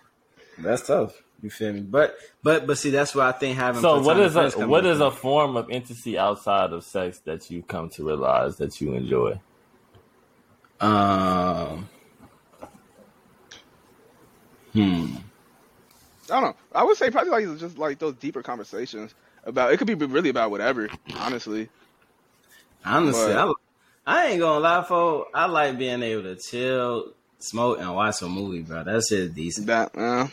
That's 0.58 0.86
tough. 0.86 1.22
You 1.42 1.50
feel 1.50 1.72
me? 1.72 1.80
But 1.82 2.16
but 2.42 2.66
but 2.66 2.78
see, 2.78 2.90
that's 2.90 3.14
why 3.14 3.28
I 3.28 3.32
think 3.32 3.56
having 3.56 3.80
So 3.80 3.96
what 4.00 4.16
platonic 4.16 4.26
is 4.26 4.32
friends 4.32 4.54
a 4.54 4.56
come 4.58 4.70
what 4.70 4.84
a 4.86 5.10
form 5.12 5.56
of 5.56 5.70
intimacy 5.70 6.18
outside 6.18 6.72
of 6.72 6.82
sex 6.82 7.20
that 7.20 7.48
you 7.50 7.62
come 7.62 7.88
to 7.90 8.04
realize 8.04 8.56
that 8.56 8.80
you 8.80 8.94
enjoy? 8.94 9.40
um 10.80 11.88
hmm 14.72 15.16
I 16.30 16.40
don't 16.40 16.42
know. 16.42 16.56
I 16.74 16.84
would 16.84 16.96
say 16.96 17.10
probably 17.10 17.30
like 17.30 17.58
just 17.58 17.78
like 17.78 17.98
those 17.98 18.14
deeper 18.14 18.42
conversations 18.42 19.14
about. 19.44 19.72
It 19.72 19.78
could 19.78 19.86
be 19.86 19.94
really 19.94 20.28
about 20.28 20.50
whatever. 20.50 20.88
Honestly, 21.16 21.68
honestly 22.84 23.32
But- 23.32 23.48
I, 23.48 23.52
I 24.08 24.28
ain't 24.28 24.40
gonna 24.40 24.60
lie 24.60 24.82
for 24.84 25.26
I 25.34 25.44
like 25.46 25.76
being 25.76 26.02
able 26.02 26.22
to 26.22 26.36
chill, 26.36 27.12
smoke, 27.38 27.78
and 27.78 27.94
watch 27.94 28.22
a 28.22 28.26
movie, 28.26 28.62
bro. 28.62 28.82
That 28.82 29.04
shit 29.06 29.34
decent. 29.34 29.66
that 29.66 29.90
uh, 29.94 30.28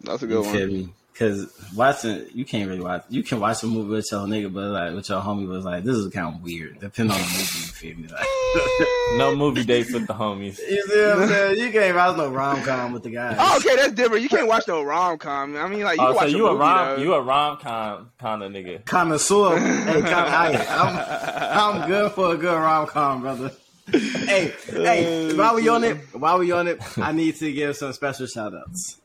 that's 0.00 0.24
a 0.24 0.26
You 0.26 0.42
good 0.42 0.46
feel 0.46 0.68
one. 0.68 0.94
Me? 1.12 1.18
Because 1.46 1.52
watching, 1.76 2.26
you 2.34 2.44
can't 2.44 2.68
really 2.68 2.80
watch. 2.82 3.04
You 3.08 3.22
can 3.22 3.38
watch 3.40 3.62
a 3.62 3.66
movie 3.66 3.90
with 3.90 4.10
your 4.10 4.20
nigga, 4.26 4.52
but 4.52 4.64
like 4.70 4.94
with 4.94 5.08
your 5.08 5.20
homie, 5.20 5.46
was 5.46 5.64
like 5.64 5.84
this 5.84 5.96
is 5.96 6.12
kind 6.12 6.34
of 6.34 6.42
weird. 6.42 6.80
Depending 6.80 7.14
on 7.14 7.20
the 7.20 7.26
movie, 7.26 7.38
you 7.38 7.46
feel 7.72 7.96
me? 7.96 8.08
Like, 8.08 8.26
No 9.18 9.36
movie 9.36 9.64
dates 9.64 9.92
with 9.92 10.06
the 10.06 10.14
homies. 10.14 10.58
you 10.58 10.82
see 10.86 10.98
what 11.04 11.18
I'm 11.22 11.28
saying? 11.28 11.58
You 11.58 11.70
can't 11.70 11.94
watch 11.96 12.16
no 12.16 12.30
rom 12.30 12.62
com 12.62 12.92
with 12.92 13.02
the 13.02 13.10
guys. 13.10 13.36
Oh, 13.38 13.58
okay, 13.58 13.76
that's 13.76 13.92
different. 13.92 14.22
You 14.22 14.28
can't 14.30 14.46
watch 14.48 14.66
no 14.66 14.82
rom 14.82 15.18
com. 15.18 15.54
I 15.56 15.68
mean, 15.68 15.82
like 15.82 15.98
you 15.98 16.04
Oh, 16.04 16.14
can 16.14 16.14
so 16.14 16.24
watch 16.24 16.32
you 16.32 16.46
a 16.46 16.52
a 16.54 16.56
rom 16.56 16.96
though. 16.96 17.02
you 17.02 17.14
a 17.14 17.20
rom 17.22 17.56
com 17.58 18.10
kind 18.18 18.42
of 18.42 18.52
nigga. 18.52 18.84
connoisseur. 18.86 19.58
hey, 19.84 20.00
con- 20.00 20.12
I, 20.12 20.66
I'm, 20.68 21.82
I'm 21.82 21.88
good 21.88 22.12
for 22.12 22.34
a 22.34 22.36
good 22.38 22.54
rom 22.54 22.86
com, 22.86 23.20
brother. 23.20 23.52
hey, 23.90 24.52
hey, 24.70 25.34
while 25.36 25.54
we 25.56 25.68
on 25.68 25.84
it, 25.84 25.96
while 26.14 26.38
we 26.38 26.52
on 26.52 26.68
it, 26.68 26.80
I 26.98 27.12
need 27.12 27.36
to 27.36 27.52
give 27.52 27.76
some 27.76 27.92
special 27.92 28.26
shout 28.26 28.54
outs. 28.54 28.98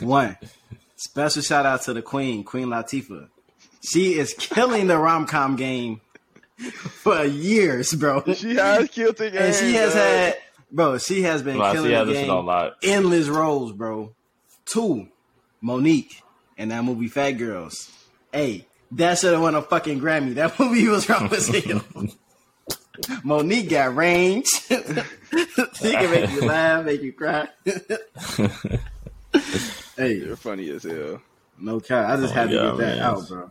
One, 0.00 0.36
special 1.04 1.42
shout 1.42 1.66
out 1.66 1.82
to 1.82 1.92
the 1.92 2.02
queen, 2.02 2.44
Queen 2.44 2.68
Latifah. 2.68 3.28
She 3.84 4.14
is 4.14 4.34
killing 4.38 4.86
the 4.86 4.96
rom 4.98 5.26
com 5.26 5.56
game 5.56 6.00
for 7.02 7.24
years, 7.24 7.92
bro. 7.94 8.22
She 8.34 8.54
has 8.54 8.88
killed 8.90 9.16
the 9.16 9.30
game. 9.30 9.42
And 9.42 9.54
she 9.54 9.72
has 9.74 9.92
bro. 9.92 10.02
had, 10.02 10.36
bro, 10.70 10.98
she 10.98 11.22
has 11.22 11.42
been 11.42 11.58
Nah, 11.58 11.72
killing 11.72 11.90
she 11.90 11.94
had 11.94 12.06
the 12.06 12.12
this 12.12 12.18
shit 12.20 12.26
game 12.28 12.36
on 12.36 12.46
lock. 12.46 12.74
endless 12.82 13.28
roles, 13.28 13.72
bro. 13.72 14.14
Two, 14.64 15.08
Mo'Nique 15.62 16.22
and 16.56 16.70
that 16.70 16.84
movie 16.84 17.08
Phat 17.08 17.36
Girlz. 17.38 17.90
Hey, 18.32 18.66
that 18.92 19.18
should 19.18 19.32
have 19.32 19.42
won 19.42 19.54
a 19.56 19.62
fucking 19.62 20.00
Grammy. 20.00 20.34
That 20.34 20.56
movie 20.60 20.86
was 20.86 21.08
wrong 21.08 21.32
as 21.34 21.48
hell. 21.64 21.82
Mo'Nique 23.24 23.68
got 23.70 23.96
range. 23.96 24.46
she 24.46 24.76
can 24.76 26.10
make 26.10 26.30
you 26.30 26.42
laugh, 26.46 26.84
make 26.84 27.02
you 27.02 27.12
cry. 27.12 27.48
Hey, 29.96 30.14
You're 30.16 30.36
funny 30.36 30.70
as 30.70 30.82
hell. 30.84 31.20
no 31.58 31.80
cap. 31.80 32.08
I 32.08 32.16
just 32.20 32.32
Oh, 32.32 32.36
had 32.36 32.48
to 32.50 32.54
yeah, 32.54 32.62
get 32.62 32.76
that 32.78 32.96
man. 32.98 33.02
out, 33.02 33.28
bro. 33.28 33.50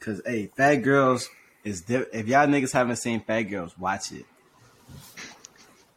Cause 0.00 0.22
hey, 0.24 0.50
Phat 0.56 0.82
Girlz 0.82 1.24
is 1.64 1.82
di- 1.82 2.04
if 2.12 2.26
y'all 2.26 2.46
niggas 2.46 2.72
haven't 2.72 2.96
seen 2.96 3.20
Phat 3.20 3.48
Girlz, 3.48 3.76
watch 3.78 4.12
it. 4.12 4.24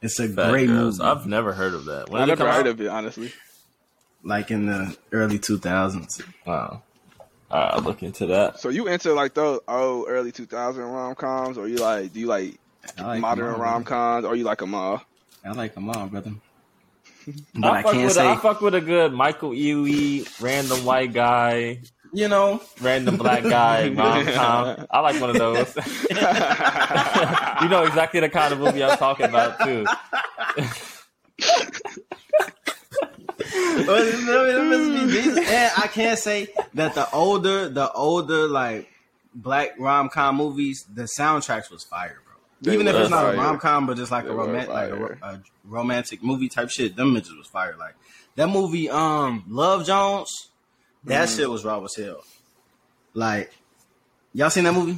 It's 0.01 0.19
a 0.19 0.27
Fat 0.27 0.49
great 0.51 0.67
Girls. 0.67 0.99
movie. 0.99 1.09
I've 1.09 1.25
never 1.25 1.53
heard 1.53 1.73
of 1.73 1.86
that. 1.86 2.09
When 2.09 2.21
I 2.21 2.25
did 2.25 2.38
never 2.39 2.51
heard 2.51 2.67
out? 2.67 2.73
of 2.73 2.81
it, 2.81 2.88
honestly. 2.88 3.31
like 4.23 4.51
in 4.51 4.65
the 4.65 4.97
early 5.11 5.39
two 5.39 5.57
thousands. 5.57 6.21
Wow. 6.45 6.84
All 7.51 7.59
right, 7.61 7.73
I'll 7.73 7.81
look 7.81 8.03
into 8.03 8.25
that. 8.27 8.59
So 8.59 8.69
you 8.69 8.88
into 8.88 9.13
like 9.13 9.34
those 9.36 9.59
old 9.67 10.07
early 10.09 10.31
2000 10.31 10.81
rom 10.84 11.15
coms, 11.15 11.57
or 11.57 11.67
you 11.67 11.77
like 11.77 12.11
do 12.13 12.19
you 12.19 12.27
like 12.27 12.57
like 12.99 13.21
modern 13.21 13.57
rom 13.59 13.84
coms, 13.84 14.25
or 14.25 14.36
you 14.36 14.43
like 14.43 14.57
them 14.59 14.73
all? 14.75 15.01
I 15.45 15.51
like 15.51 15.75
them 15.75 15.89
all, 15.89 16.07
brother. 16.07 16.34
But 17.55 17.65
I, 17.71 17.80
I, 17.80 17.84
fuck 17.84 17.91
can't 17.93 18.03
with 18.05 18.13
say, 18.13 18.26
a, 18.28 18.32
I 18.32 18.36
fuck 18.38 18.61
with 18.61 18.76
a 18.76 18.82
good 18.82 19.13
Michael 19.13 19.51
Ealy, 19.51 20.41
random 20.41 20.84
white 20.86 21.13
guy, 21.13 21.80
you 22.13 22.28
know, 22.28 22.61
random 22.82 23.17
black 23.17 23.43
guy 23.43 23.89
rom 23.93 24.26
com. 24.26 24.86
I 24.91 24.99
like 24.99 25.19
one 25.21 25.30
of 25.32 25.38
those. 25.38 25.76
you 26.09 27.69
know 27.69 27.84
exactly 27.86 28.19
the 28.19 28.30
kind 28.30 28.53
of 28.53 28.59
movie 28.59 28.84
I'm 28.84 28.97
talking 28.97 29.26
about 29.28 29.59
too. 29.65 29.86
But 33.86 34.01
it's- 34.01 34.13
it 34.19 34.63
must 34.63 34.89
be 35.07 35.11
decent. 35.11 35.47
and 35.47 35.71
I 35.78 35.88
can't 35.88 36.19
say 36.19 36.47
that 36.76 36.93
the 36.95 37.09
older, 37.11 37.67
the 37.69 37.91
older 37.91 38.47
like 38.47 38.88
black 39.34 39.71
rom 39.80 40.09
com 40.09 40.36
movies, 40.38 40.86
the 40.93 41.03
soundtracks 41.03 41.69
was 41.71 41.84
fire, 41.84 42.19
bro. 42.22 42.22
They 42.64 42.74
Even 42.74 42.88
if 42.88 42.95
it's 42.95 43.09
not 43.09 43.34
a 43.34 43.38
rom 43.38 43.59
com, 43.59 43.86
but 43.88 43.97
just 43.97 44.09
like 44.11 44.24
They 44.24 44.30
a 44.32 44.34
romantic, 44.34 44.70
like 44.70 44.89
a, 44.89 45.18
a 45.22 45.41
romantic 45.66 46.24
movie 46.24 46.47
type 46.47 46.70
shit, 46.70 46.95
them 46.95 47.14
bitches 47.14 47.38
was 47.38 47.47
fire. 47.47 47.76
Like 47.78 47.95
that 48.36 48.47
movie, 48.47 48.89
um, 48.89 49.43
Love 49.49 49.86
Jones, 49.86 50.30
that 51.03 51.28
Mm. 51.28 51.36
shit 51.36 51.49
was 51.49 51.66
raw 51.66 51.84
as 51.84 51.93
hell. 51.95 52.24
Like, 53.14 53.53
y'all 54.34 54.49
seen 54.49 54.64
that 54.64 54.74
movie? 54.74 54.97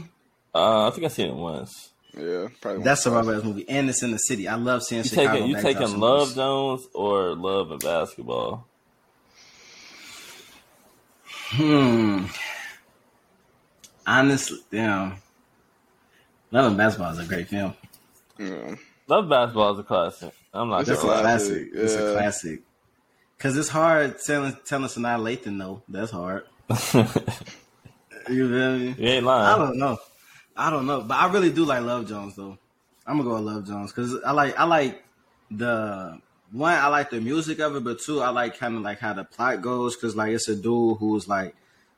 Uh, 0.54 0.88
I 0.88 0.92
think 0.92 1.06
I 1.06 1.08
seen 1.10 1.30
it 1.30 1.36
once. 1.36 1.90
Yeah, 2.16 2.48
probably. 2.62 2.84
That's 2.84 3.06
a 3.08 3.12
one. 3.12 3.26
raw 3.28 3.34
ass 3.38 3.44
movie, 3.44 3.68
and 3.68 3.90
it's 3.90 4.04
in 4.04 4.12
the 4.12 4.18
city. 4.20 4.48
I 4.48 4.56
love 4.56 4.84
seeing 4.84 5.04
You 5.04 5.10
Chicago. 5.10 5.32
taking 5.34 5.48
you 5.48 5.62
taking 5.62 6.00
Love 6.00 6.20
movies. 6.20 6.36
Jones 6.36 6.88
or 6.94 7.36
Love 7.36 7.72
and 7.72 7.82
Basketball? 7.82 8.68
Hmm. 11.50 12.26
Honestly, 14.08 14.60
damn. 14.72 15.16
Love 16.52 16.68
and 16.68 16.78
Basketball 16.78 17.12
is 17.12 17.20
a 17.20 17.26
great 17.26 17.48
film. 17.48 17.74
Yeah. 18.38 18.76
Love 19.08 19.30
Basketball 19.30 19.74
is 19.74 19.80
a 19.80 19.84
classic. 19.84 20.34
I'm 20.54 20.70
not 20.70 20.82
It's 20.82 20.90
a 20.90 20.94
That's 20.94 21.04
a 21.04 21.08
classic, 21.08 21.24
classic. 21.24 21.70
It's 21.74 21.94
a 21.96 22.14
classic. 22.14 22.62
Cause 23.38 23.58
it's 23.58 23.70
hard 23.70 24.18
telling 24.26 24.56
telling 24.66 24.88
Sanaa 24.88 25.20
Lathan 25.20 25.60
though. 25.60 25.82
That's 25.90 26.12
hard. 26.12 26.44
You 28.28 28.50
feel 28.50 28.80
me? 28.80 28.96
you 28.98 29.10
ain't 29.10 29.26
lying. 29.26 29.46
I 29.54 29.58
don't 29.64 29.78
know. 29.78 29.98
I 30.58 30.70
don't 30.70 30.88
know, 30.88 31.02
but 31.02 31.16
I 31.16 31.32
really 31.32 31.52
do 31.52 31.66
like 31.66 31.84
Love 31.84 32.08
Jones 32.08 32.36
though. 32.36 32.58
I'm 33.06 33.18
gonna 33.18 33.30
go 33.30 33.36
with 33.36 33.44
Love 33.44 33.68
Jones 33.68 33.92
because 33.92 34.16
I 34.24 34.32
like 34.32 34.58
I 34.58 34.64
like 34.64 35.04
the 35.52 36.20
one 36.52 36.74
I 36.74 36.88
like 36.88 37.12
the 37.12 37.22
music 37.22 37.60
of 37.60 37.76
it, 37.76 37.84
but 37.84 38.00
two 38.00 38.22
I 38.22 38.30
like 38.30 38.58
kind 38.58 38.76
of 38.76 38.82
like 38.82 39.00
how 39.00 39.14
the 39.14 39.26
plot 39.26 39.62
goes 39.62 39.96
because 39.96 40.16
like 40.16 40.32
it's 40.32 40.48
a 40.50 40.56
dude 40.56 40.98
who's 40.98 41.28
like 41.28 41.56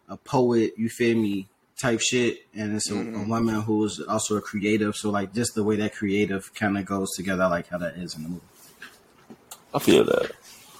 a 0.09 0.17
poet, 0.17 0.73
you 0.77 0.89
feel 0.89 1.15
me, 1.15 1.47
type 1.79 1.99
shit, 1.99 2.45
and 2.55 2.75
it's 2.75 2.89
a, 2.89 2.95
a 2.95 2.97
mm-hmm. 2.97 3.29
woman 3.29 3.61
who's 3.61 3.99
also 4.01 4.37
a 4.37 4.41
creative. 4.41 4.95
So 4.95 5.09
like 5.09 5.33
just 5.33 5.55
the 5.55 5.63
way 5.63 5.75
that 5.77 5.93
creative 5.95 6.53
kind 6.53 6.77
of 6.77 6.85
goes 6.85 7.11
together, 7.15 7.43
I 7.43 7.47
like 7.47 7.67
how 7.69 7.77
that 7.79 7.95
is 7.95 8.15
in 8.15 8.23
the 8.23 8.29
movie. 8.29 8.41
I 9.73 9.79
feel 9.79 10.03
that. 10.05 10.31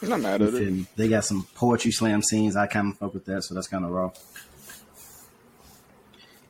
I'm 0.01 0.09
not 0.09 0.21
mad 0.21 0.41
at 0.41 0.53
it. 0.53 0.95
They 0.95 1.07
got 1.07 1.25
some 1.25 1.47
poetry 1.55 1.91
slam 1.91 2.21
scenes. 2.21 2.55
I 2.55 2.67
kind 2.67 2.91
of 2.91 2.97
fuck 2.97 3.13
with 3.13 3.25
that, 3.25 3.43
so 3.43 3.55
that's 3.55 3.67
kind 3.67 3.83
of 3.83 3.91
raw. 3.91 4.11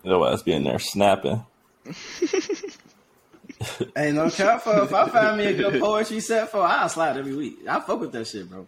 Your 0.04 0.28
ass 0.30 0.42
being 0.42 0.64
there 0.64 0.80
snapping. 0.80 1.46
Hey, 3.96 4.12
no 4.12 4.30
cap 4.30 4.62
for 4.62 4.84
if 4.84 4.94
I 4.94 5.10
find 5.10 5.38
me 5.38 5.46
a 5.46 5.54
good 5.54 5.82
poetry 5.82 6.20
set 6.20 6.52
for, 6.52 6.62
I'll 6.62 6.90
slide 6.90 7.18
every 7.18 7.36
week. 7.36 7.68
I 7.68 7.80
fuck 7.80 8.00
with 8.00 8.12
that 8.12 8.28
shit, 8.28 8.50
bro. 8.50 8.68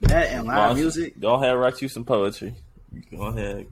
That 0.00 0.26
and 0.26 0.46
live 0.46 0.56
Well, 0.56 0.74
music. 0.74 1.18
Go 1.18 1.34
ahead, 1.34 1.56
write 1.56 1.80
you 1.80 1.88
some 1.88 2.04
poetry. 2.04 2.54
Go 3.10 3.22
ahead. 3.22 3.66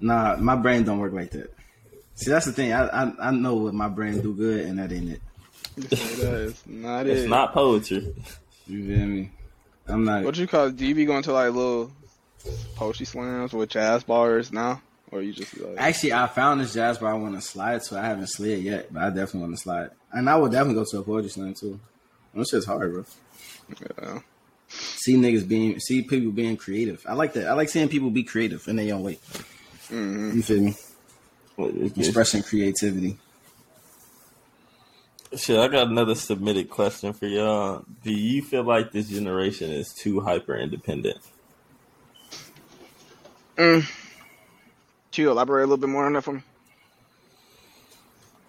Nah, 0.00 0.36
my 0.36 0.56
brain 0.56 0.84
don't 0.84 0.98
work 0.98 1.12
like 1.12 1.30
that. 1.30 1.52
See, 2.14 2.30
that's 2.30 2.46
the 2.46 2.52
thing. 2.52 2.72
I 2.72 2.86
I, 2.86 3.12
I 3.28 3.30
know 3.30 3.54
what 3.56 3.74
my 3.74 3.88
brain 3.88 4.20
do 4.20 4.34
good, 4.34 4.66
and 4.66 4.78
that 4.78 4.92
ain't 4.92 5.10
it. 5.10 5.20
That's 5.76 6.66
not 6.66 7.06
It's 7.06 7.22
it. 7.22 7.28
not 7.28 7.52
poetry. 7.54 8.14
You 8.66 8.86
feel 8.96 9.06
me? 9.06 9.30
I'm 9.86 10.04
not. 10.04 10.24
What 10.24 10.36
you 10.36 10.46
call? 10.46 10.66
it? 10.66 10.76
Do 10.76 10.86
you 10.86 10.94
be 10.94 11.04
going 11.04 11.22
to 11.24 11.32
like 11.32 11.52
little 11.52 11.90
poetry 12.76 13.06
slams 13.06 13.52
with 13.52 13.70
jazz 13.70 14.04
bars 14.04 14.52
now, 14.52 14.80
or 15.10 15.22
you 15.22 15.32
just 15.32 15.58
like? 15.58 15.76
Actually, 15.78 16.12
I 16.14 16.26
found 16.26 16.60
this 16.60 16.74
jazz 16.74 16.98
bar 16.98 17.10
I 17.10 17.14
want 17.14 17.34
to 17.34 17.40
slide 17.40 17.82
to. 17.82 17.98
I 17.98 18.02
haven't 18.06 18.28
slid 18.28 18.62
yet, 18.62 18.92
but 18.92 19.02
I 19.02 19.08
definitely 19.08 19.40
want 19.42 19.54
to 19.56 19.62
slide. 19.62 19.90
And 20.12 20.28
I 20.28 20.36
would 20.36 20.52
definitely 20.52 20.82
go 20.82 20.84
to 20.90 20.98
a 20.98 21.02
poetry 21.02 21.30
slam 21.30 21.54
too. 21.54 21.80
That 22.34 22.46
shit's 22.48 22.66
hard, 22.66 22.92
bro. 22.92 23.04
Yeah. 24.02 24.18
See 24.68 25.16
niggas 25.16 25.48
being, 25.48 25.80
see 25.80 26.02
people 26.02 26.30
being 26.30 26.56
creative. 26.56 27.04
I 27.08 27.14
like 27.14 27.32
that. 27.32 27.48
I 27.48 27.54
like 27.54 27.68
seeing 27.68 27.88
people 27.88 28.10
be 28.10 28.22
creative 28.22 28.68
in 28.68 28.76
their 28.76 28.94
own 28.94 29.02
way. 29.02 29.18
Mhm. 29.90 30.34
You 30.34 30.42
feel 30.42 30.62
me? 30.62 30.76
Expressing 31.96 32.42
creativity. 32.42 33.18
Shit, 35.36 35.58
I 35.58 35.68
got 35.68 35.88
another 35.88 36.14
submitted 36.14 36.70
question 36.70 37.12
for 37.12 37.26
y'all. 37.26 37.84
Do 38.02 38.12
you 38.12 38.42
feel 38.42 38.64
like 38.64 38.90
this 38.92 39.08
generation 39.08 39.70
is 39.70 39.92
too 39.92 40.20
hyper 40.20 40.56
independent? 40.56 41.18
Mm. 43.56 43.86
Can 45.12 45.22
you 45.22 45.30
elaborate 45.30 45.62
a 45.62 45.66
little 45.66 45.76
bit 45.76 45.88
more 45.88 46.06
on 46.06 46.14
that 46.14 46.22
for 46.22 46.34
me? 46.34 46.42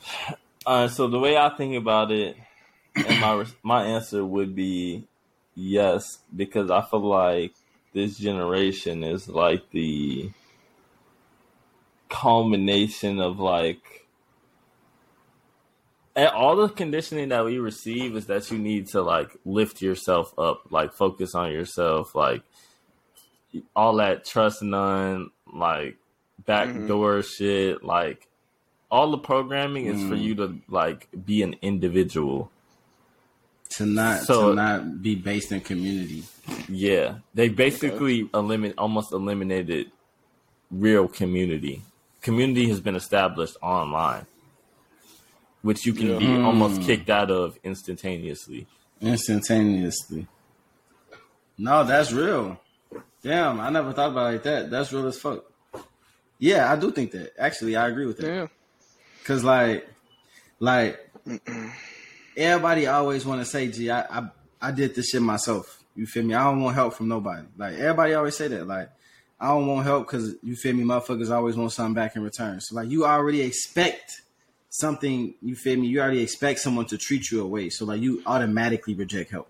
Uh, 0.64 0.88
so 0.88 1.08
the 1.08 1.18
way 1.18 1.36
I 1.36 1.50
think 1.50 1.76
about 1.76 2.12
it, 2.12 2.38
and 2.94 3.20
my 3.20 3.44
my 3.64 3.84
answer 3.84 4.24
would 4.24 4.56
be 4.56 5.08
yes, 5.56 6.20
because 6.36 6.70
I 6.70 6.82
feel 6.82 7.00
like 7.02 7.54
this 7.94 8.16
generation 8.16 9.04
is 9.04 9.28
like 9.28 9.72
the 9.72 10.30
culmination 12.12 13.20
of 13.20 13.40
like 13.40 13.82
and 16.16 16.28
all 16.28 16.58
the 16.58 16.68
conditioning 16.68 17.30
that 17.30 17.46
we 17.46 17.58
receive 17.58 18.16
is 18.18 18.26
that 18.28 18.52
you 18.52 18.58
need 18.58 18.88
to 18.90 19.02
like 19.02 19.30
lift 19.46 19.82
yourself 19.82 20.38
up, 20.38 20.64
like 20.70 20.94
focus 20.94 21.34
on 21.36 21.52
yourself, 21.52 22.14
like 22.14 22.42
all 23.76 23.96
that 23.96 24.26
trust 24.26 24.62
none, 24.62 25.30
like 25.54 25.96
backdoor 26.46 27.24
shit, 27.24 27.82
like 27.84 28.28
all 28.90 29.12
the 29.12 29.18
programming 29.18 29.86
is 29.86 30.02
for 30.04 30.16
Mm. 30.16 30.22
you 30.22 30.36
to 30.36 30.56
like 30.68 31.08
be 31.26 31.44
an 31.44 31.56
individual. 31.62 32.52
To 33.78 33.86
not 33.86 34.24
So- 34.24 34.50
to 34.50 34.56
not 34.56 35.02
be 35.02 35.16
based 35.16 35.54
in 35.54 35.62
community. 35.62 36.24
Yeah, 36.68 37.20
they 37.34 37.48
basically 37.48 38.30
eliminate 38.34 38.76
almost 38.78 39.14
eliminated 39.14 39.92
real 40.70 41.08
community. 41.08 41.84
Community 42.22 42.68
has 42.70 42.80
been 42.80 42.96
established 42.96 43.58
online, 43.62 44.26
which 45.62 45.86
you 45.86 45.94
can 45.94 46.18
be 46.20 46.26
Yeah. 46.26 46.44
almost 46.46 46.82
Mm. 46.82 46.86
kicked 46.86 47.10
out 47.10 47.32
of 47.32 47.58
instantaneously. 47.64 48.68
instantaneously. 49.02 50.28
No, 51.58 51.84
that's 51.84 52.12
real. 52.12 52.60
Damn, 53.24 53.60
I 53.60 53.70
never 53.72 53.94
thought 53.94 54.12
about 54.12 54.30
it 54.30 54.34
like 54.34 54.44
that. 54.44 54.70
That's 54.70 54.94
real 54.94 55.08
as 55.08 55.18
fuck. 55.20 55.44
Yeah, 56.38 56.72
I 56.72 56.76
do 56.76 56.92
think 56.92 57.12
that. 57.12 57.34
Actually, 57.40 57.76
I 57.76 57.88
agree 57.88 58.06
with 58.06 58.18
that. 58.18 58.28
Yeah. 58.28 58.48
Cause 59.26 59.44
like, 59.44 59.88
like 60.60 61.00
everybody 62.38 62.88
always 62.88 63.26
want 63.26 63.42
to 63.42 63.46
say, 63.46 63.68
"Gee, 63.70 63.90
I, 63.92 64.02
I 64.20 64.30
I 64.62 64.72
did 64.72 64.96
this 64.96 65.10
shit 65.10 65.22
myself." 65.22 65.84
You 65.96 66.06
feel 66.06 66.24
me? 66.24 66.34
I 66.34 66.44
don't 66.44 66.62
want 66.62 66.76
help 66.76 66.94
from 66.96 67.08
nobody. 67.08 67.46
Like 67.58 67.74
everybody 67.76 68.14
always 68.14 68.36
say 68.38 68.48
that. 68.50 68.68
Like 68.68 68.90
I 69.42 69.48
don't 69.48 69.66
want 69.66 69.86
help 69.86 70.06
because 70.06 70.36
you 70.44 70.56
feel 70.56 70.76
me. 70.76 70.84
Motherfuckers 70.84 71.32
always 71.32 71.56
want 71.56 71.72
something 71.72 71.96
back 71.96 72.16
in 72.16 72.22
return. 72.22 72.62
So 72.62 72.76
like 72.76 72.90
you 72.90 73.06
already 73.06 73.42
expect 73.42 74.22
something. 74.70 75.34
You 75.42 75.56
feel 75.56 75.80
me? 75.80 75.88
You 75.88 76.00
already 76.00 76.22
expect 76.22 76.60
someone 76.60 76.86
to 76.86 76.98
treat 76.98 77.32
you 77.32 77.42
away. 77.42 77.70
So 77.70 77.86
like 77.86 78.02
you 78.02 78.22
automatically 78.28 78.94
reject 78.94 79.32
help. 79.32 79.50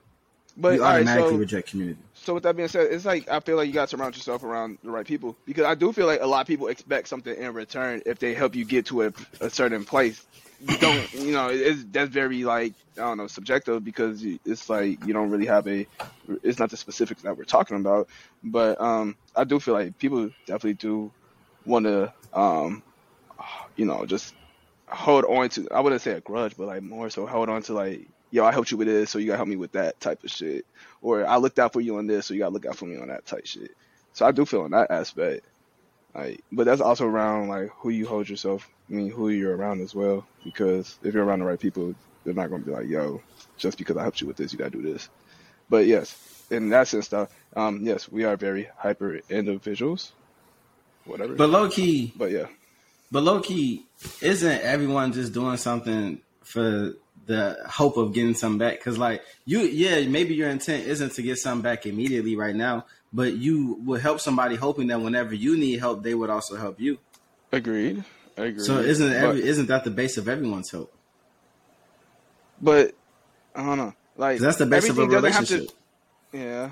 But 0.55 0.75
you 0.75 0.83
all 0.83 0.91
right, 0.91 0.95
automatically 0.95 1.31
so, 1.31 1.37
reject 1.37 1.69
community. 1.69 1.99
So 2.23 2.35
with 2.35 2.43
that 2.43 2.55
being 2.55 2.67
said, 2.67 2.87
it's 2.91 3.05
like 3.05 3.29
I 3.29 3.39
feel 3.39 3.55
like 3.55 3.67
you 3.67 3.73
got 3.73 3.89
to 3.89 3.97
surround 3.97 4.15
yourself 4.15 4.43
around 4.43 4.77
the 4.83 4.91
right 4.91 5.05
people 5.05 5.35
because 5.45 5.65
I 5.65 5.75
do 5.75 5.91
feel 5.91 6.05
like 6.05 6.21
a 6.21 6.27
lot 6.27 6.41
of 6.41 6.47
people 6.47 6.67
expect 6.67 7.07
something 7.07 7.35
in 7.35 7.53
return 7.53 8.03
if 8.05 8.19
they 8.19 8.33
help 8.33 8.55
you 8.55 8.63
get 8.63 8.85
to 8.87 9.03
a, 9.03 9.13
a 9.39 9.49
certain 9.49 9.85
place. 9.85 10.23
You 10.59 10.77
don't, 10.77 11.13
you 11.13 11.31
know, 11.31 11.49
it's 11.49 11.83
that's 11.91 12.11
very 12.11 12.43
like 12.43 12.73
I 12.95 13.01
don't 13.01 13.17
know 13.17 13.27
subjective 13.27 13.83
because 13.83 14.23
it's 14.23 14.69
like 14.69 15.03
you 15.05 15.13
don't 15.13 15.31
really 15.31 15.47
have 15.47 15.67
a. 15.67 15.87
It's 16.43 16.59
not 16.59 16.69
the 16.69 16.77
specifics 16.77 17.23
that 17.23 17.35
we're 17.35 17.45
talking 17.45 17.77
about, 17.77 18.07
but 18.43 18.79
um, 18.79 19.15
I 19.35 19.43
do 19.43 19.59
feel 19.59 19.73
like 19.73 19.97
people 19.97 20.29
definitely 20.45 20.75
do 20.75 21.11
want 21.65 21.85
to, 21.85 22.13
um, 22.33 22.83
you 23.75 23.85
know, 23.85 24.05
just 24.05 24.35
hold 24.87 25.25
on 25.25 25.49
to. 25.49 25.67
I 25.71 25.79
wouldn't 25.79 26.03
say 26.03 26.11
a 26.11 26.21
grudge, 26.21 26.55
but 26.55 26.67
like 26.67 26.83
more 26.83 27.09
so 27.09 27.25
hold 27.25 27.49
on 27.49 27.63
to 27.63 27.73
like, 27.73 28.07
yo, 28.31 28.43
I 28.45 28.51
helped 28.51 28.71
you 28.71 28.77
with 28.77 28.87
this, 28.87 29.09
so 29.09 29.19
you 29.19 29.27
gotta 29.27 29.37
help 29.37 29.49
me 29.49 29.57
with 29.57 29.73
that 29.73 29.99
type 29.99 30.23
of 30.23 30.31
shit 30.31 30.65
or 31.01 31.25
I 31.25 31.37
looked 31.37 31.59
out 31.59 31.73
for 31.73 31.81
you 31.81 31.97
on 31.97 32.07
this, 32.07 32.27
so 32.27 32.33
you 32.33 32.39
gotta 32.39 32.53
look 32.53 32.65
out 32.65 32.77
for 32.77 32.85
me 32.85 32.97
on 32.97 33.07
that 33.09 33.25
type 33.25 33.45
shit. 33.45 33.71
So 34.13 34.25
I 34.25 34.31
do 34.31 34.45
feel 34.45 34.65
in 34.65 34.71
that 34.71 34.91
aspect, 34.91 35.45
like, 36.13 36.43
but 36.51 36.65
that's 36.65 36.81
also 36.81 37.05
around 37.05 37.47
like 37.49 37.69
who 37.77 37.89
you 37.89 38.07
hold 38.07 38.29
yourself. 38.29 38.69
I 38.89 38.93
mean, 38.93 39.09
who 39.09 39.29
you're 39.29 39.55
around 39.55 39.81
as 39.81 39.95
well, 39.95 40.25
because 40.43 40.97
if 41.03 41.13
you're 41.13 41.23
around 41.23 41.39
the 41.39 41.45
right 41.45 41.59
people, 41.59 41.95
they're 42.23 42.33
not 42.33 42.49
gonna 42.49 42.63
be 42.63 42.71
like, 42.71 42.87
yo, 42.87 43.21
just 43.57 43.77
because 43.77 43.97
I 43.97 44.03
helped 44.03 44.21
you 44.21 44.27
with 44.27 44.37
this, 44.37 44.51
you 44.51 44.59
gotta 44.59 44.71
do 44.71 44.81
this. 44.81 45.09
But 45.69 45.85
yes, 45.85 46.45
in 46.51 46.69
that 46.69 46.87
sense, 46.87 47.07
though, 47.07 47.29
um, 47.55 47.79
yes, 47.85 48.11
we 48.11 48.25
are 48.25 48.35
very 48.35 48.69
hyper 48.77 49.21
individuals, 49.29 50.11
whatever. 51.05 51.33
But 51.35 51.49
low 51.49 51.69
key, 51.69 52.13
but 52.15 52.31
yeah, 52.31 52.47
But 53.11 53.23
low 53.23 53.39
key, 53.39 53.85
isn't 54.21 54.61
everyone 54.61 55.13
just 55.13 55.33
doing 55.33 55.57
something 55.57 56.21
for 56.43 56.93
the 57.31 57.57
hope 57.67 57.97
of 57.97 58.13
getting 58.13 58.35
something 58.35 58.59
back? 58.59 58.77
Because 58.77 58.97
like 58.97 59.23
you, 59.45 59.59
yeah, 59.61 60.07
maybe 60.07 60.35
your 60.35 60.49
intent 60.49 60.85
isn't 60.87 61.13
to 61.13 61.21
get 61.21 61.37
something 61.37 61.61
back 61.63 61.85
immediately 61.85 62.35
right 62.35 62.55
now, 62.55 62.85
but 63.11 63.33
you 63.33 63.79
would 63.85 64.01
help 64.01 64.19
somebody 64.19 64.55
hoping 64.55 64.87
that 64.87 65.01
whenever 65.01 65.33
you 65.33 65.57
need 65.57 65.79
help, 65.79 66.03
they 66.03 66.13
would 66.15 66.29
also 66.29 66.55
help 66.55 66.79
you. 66.79 66.97
agreed. 67.51 68.03
Agreed. 68.37 68.61
So 68.61 68.79
isn't 68.79 69.11
But- 69.21 69.37
isn't 69.37 69.67
that 69.67 69.83
the 69.83 69.91
base 69.91 70.17
of 70.17 70.29
everyone's 70.29 70.69
hope? 70.71 70.93
But 72.61 72.93
I 73.55 73.63
don't 73.65 73.77
know. 73.77 73.93
Like 74.17 74.39
that's 74.39 74.57
the 74.57 74.65
base 74.65 74.87
of 74.89 74.97
a 74.97 75.01
everything 75.01 75.09
to- 75.11 75.15
relationship. 75.27 75.69
Yeah. 76.31 76.69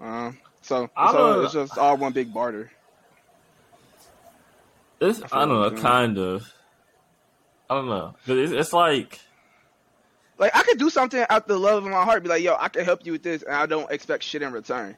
Um, 0.00 0.36
so 0.62 0.84
it's, 0.84 0.92
I 0.96 1.06
all, 1.06 1.12
don't- 1.14 1.44
it's 1.44 1.54
just 1.54 1.78
all 1.78 1.96
one 1.96 2.12
big 2.12 2.32
barter. 2.34 2.70
It's 5.00 5.18
feel 5.18 5.28
I 5.32 5.44
don't 5.46 5.74
know, 5.74 5.80
kind 5.80 6.18
of. 6.18 6.52
I 7.70 7.74
don't 7.74 7.88
know, 7.88 8.14
'Cause 8.26 8.36
it's, 8.38 8.52
it's 8.52 8.72
like 8.72 9.20
Like 10.38 10.54
I 10.54 10.62
could 10.62 10.78
do 10.78 10.88
something 10.88 11.24
out 11.28 11.46
the 11.48 11.58
love 11.58 11.84
of 11.84 11.90
my 11.90 12.04
heart, 12.04 12.22
be 12.22 12.28
like, 12.28 12.42
yo, 12.42 12.56
I 12.58 12.68
can 12.68 12.84
help 12.84 13.04
you 13.04 13.12
with 13.12 13.22
this, 13.22 13.42
and 13.42 13.54
I 13.54 13.66
don't 13.66 13.90
expect 13.90 14.22
shit 14.22 14.40
in 14.42 14.52
return. 14.52 14.96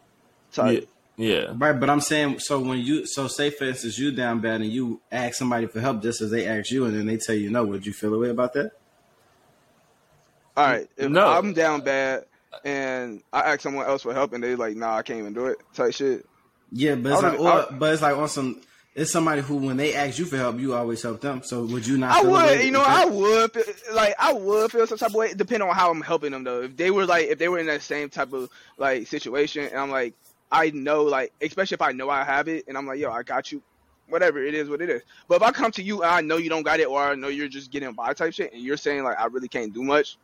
So 0.50 0.66
yeah, 0.68 0.80
yeah. 1.16 1.54
Right, 1.56 1.72
but 1.72 1.88
I'm 1.88 2.00
saying 2.00 2.40
so 2.40 2.60
when 2.60 2.78
you 2.78 3.06
so 3.06 3.26
say 3.26 3.50
for 3.50 3.64
instance 3.64 3.98
you 3.98 4.12
down 4.12 4.40
bad 4.40 4.60
and 4.60 4.70
you 4.70 5.00
ask 5.10 5.36
somebody 5.36 5.66
for 5.66 5.80
help 5.80 6.02
just 6.02 6.20
as 6.20 6.30
they 6.30 6.46
ask 6.46 6.70
you 6.70 6.84
and 6.84 6.94
then 6.96 7.06
they 7.06 7.16
tell 7.16 7.34
you 7.34 7.50
no, 7.50 7.64
would 7.64 7.86
you 7.86 7.92
feel 7.92 8.12
a 8.14 8.18
way 8.18 8.28
about 8.30 8.52
that? 8.54 8.72
all 10.56 10.66
right, 10.66 10.88
if 10.96 11.08
No. 11.10 11.26
I'm 11.26 11.52
down 11.52 11.80
bad 11.82 12.24
and 12.64 13.22
I 13.32 13.40
ask 13.52 13.60
someone 13.60 13.86
else 13.86 14.02
for 14.02 14.12
help 14.12 14.32
and 14.32 14.42
they 14.42 14.56
like, 14.56 14.76
nah, 14.76 14.96
I 14.96 15.02
can't 15.02 15.20
even 15.20 15.32
do 15.32 15.46
it, 15.46 15.58
type 15.72 15.94
shit. 15.94 16.26
Yeah, 16.72 16.96
but 16.96 17.12
it's 17.12 17.22
like, 17.22 17.36
don't- 17.38 17.46
or, 17.72 17.78
but 17.78 17.92
it's 17.94 18.02
like 18.02 18.16
on 18.16 18.28
some. 18.28 18.60
It's 18.94 19.12
somebody 19.12 19.40
who, 19.40 19.56
when 19.56 19.76
they 19.76 19.94
ask 19.94 20.18
you 20.18 20.24
for 20.24 20.36
help, 20.36 20.58
you 20.58 20.74
always 20.74 21.00
help 21.00 21.20
them. 21.20 21.42
So 21.44 21.64
would 21.64 21.86
you 21.86 21.96
not? 21.96 22.10
I 22.10 22.22
would, 22.22 22.64
you 22.64 22.72
know, 22.72 22.82
I 22.84 23.04
would 23.04 23.52
feel- 23.52 23.94
like 23.94 24.14
I 24.18 24.32
would 24.32 24.72
feel 24.72 24.86
some 24.86 24.98
type 24.98 25.10
of 25.10 25.14
way, 25.14 25.32
depending 25.32 25.68
on 25.68 25.74
how 25.74 25.90
I'm 25.90 26.00
helping 26.00 26.32
them 26.32 26.42
though. 26.42 26.62
If 26.62 26.76
they 26.76 26.90
were 26.90 27.06
like, 27.06 27.28
if 27.28 27.38
they 27.38 27.48
were 27.48 27.60
in 27.60 27.66
that 27.66 27.82
same 27.82 28.08
type 28.08 28.32
of 28.32 28.50
like 28.78 29.06
situation, 29.06 29.64
and 29.66 29.76
I'm 29.76 29.90
like, 29.90 30.14
I 30.50 30.70
know, 30.70 31.04
like, 31.04 31.32
especially 31.40 31.76
if 31.76 31.82
I 31.82 31.92
know 31.92 32.10
I 32.10 32.24
have 32.24 32.48
it, 32.48 32.64
and 32.66 32.76
I'm 32.76 32.84
like, 32.84 32.98
yo, 32.98 33.12
I 33.12 33.22
got 33.22 33.52
you, 33.52 33.62
whatever 34.08 34.42
it 34.44 34.54
is, 34.54 34.68
what 34.68 34.82
it 34.82 34.90
is. 34.90 35.02
But 35.28 35.36
if 35.36 35.42
I 35.42 35.52
come 35.52 35.70
to 35.72 35.82
you 35.82 36.02
and 36.02 36.10
I 36.10 36.20
know 36.20 36.38
you 36.38 36.50
don't 36.50 36.64
got 36.64 36.80
it, 36.80 36.88
or 36.88 37.00
I 37.00 37.14
know 37.14 37.28
you're 37.28 37.46
just 37.46 37.70
getting 37.70 37.92
by 37.92 38.12
type 38.12 38.32
shit, 38.34 38.52
and 38.52 38.60
you're 38.60 38.76
saying 38.76 39.04
like, 39.04 39.20
I 39.20 39.26
really 39.26 39.48
can't 39.48 39.72
do 39.72 39.84
much, 39.84 40.18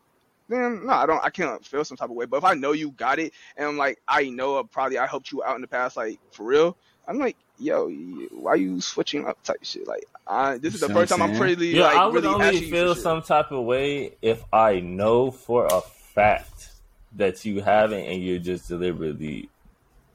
then 0.49 0.85
no, 0.87 0.93
I 0.93 1.07
don't, 1.07 1.23
I 1.25 1.31
can't 1.31 1.64
feel 1.64 1.85
some 1.85 1.97
type 1.97 2.11
of 2.11 2.17
way. 2.17 2.27
But 2.27 2.39
if 2.39 2.45
I 2.45 2.55
know 2.55 2.73
you 2.73 2.91
got 2.91 3.21
it, 3.21 3.33
and 3.57 3.69
I'm 3.69 3.77
like, 3.77 4.01
I 4.09 4.29
know 4.29 4.57
uh, 4.57 4.64
probably 4.64 4.99
I 4.99 5.07
helped 5.07 5.31
you 5.31 5.45
out 5.45 5.55
in 5.55 5.61
the 5.61 5.69
past, 5.69 5.97
like 5.97 6.19
for 6.33 6.43
real, 6.45 6.77
I'm 7.07 7.21
like. 7.21 7.37
Yo, 7.59 7.89
why 8.31 8.55
you 8.55 8.81
switching 8.81 9.27
up 9.27 9.43
type 9.43 9.59
shit? 9.63 9.87
Like, 9.87 10.05
I, 10.27 10.59
this 10.59 10.75
is 10.75 10.81
the 10.81 10.89
first 10.89 11.11
time 11.11 11.23
I'm 11.23 11.31
I'm 11.31 11.37
saying? 11.37 11.59
really 11.59 11.77
Yeah, 11.77 11.85
like 11.85 11.97
I 11.97 12.07
would 12.07 12.15
really 12.15 12.35
only 12.35 12.47
asking 12.47 12.63
you 12.63 12.71
feel 12.71 12.95
shit. 12.95 13.03
some 13.03 13.23
type 13.23 13.51
of 13.51 13.65
way 13.65 14.13
if 14.21 14.43
I 14.53 14.81
know 14.81 15.31
for 15.31 15.67
a 15.67 15.81
fact 15.81 16.69
that 17.13 17.45
you 17.45 17.63
haven't 17.63 18.05
and 18.05 18.23
you're 18.23 18.39
just 18.39 18.69
deliberately 18.69 19.49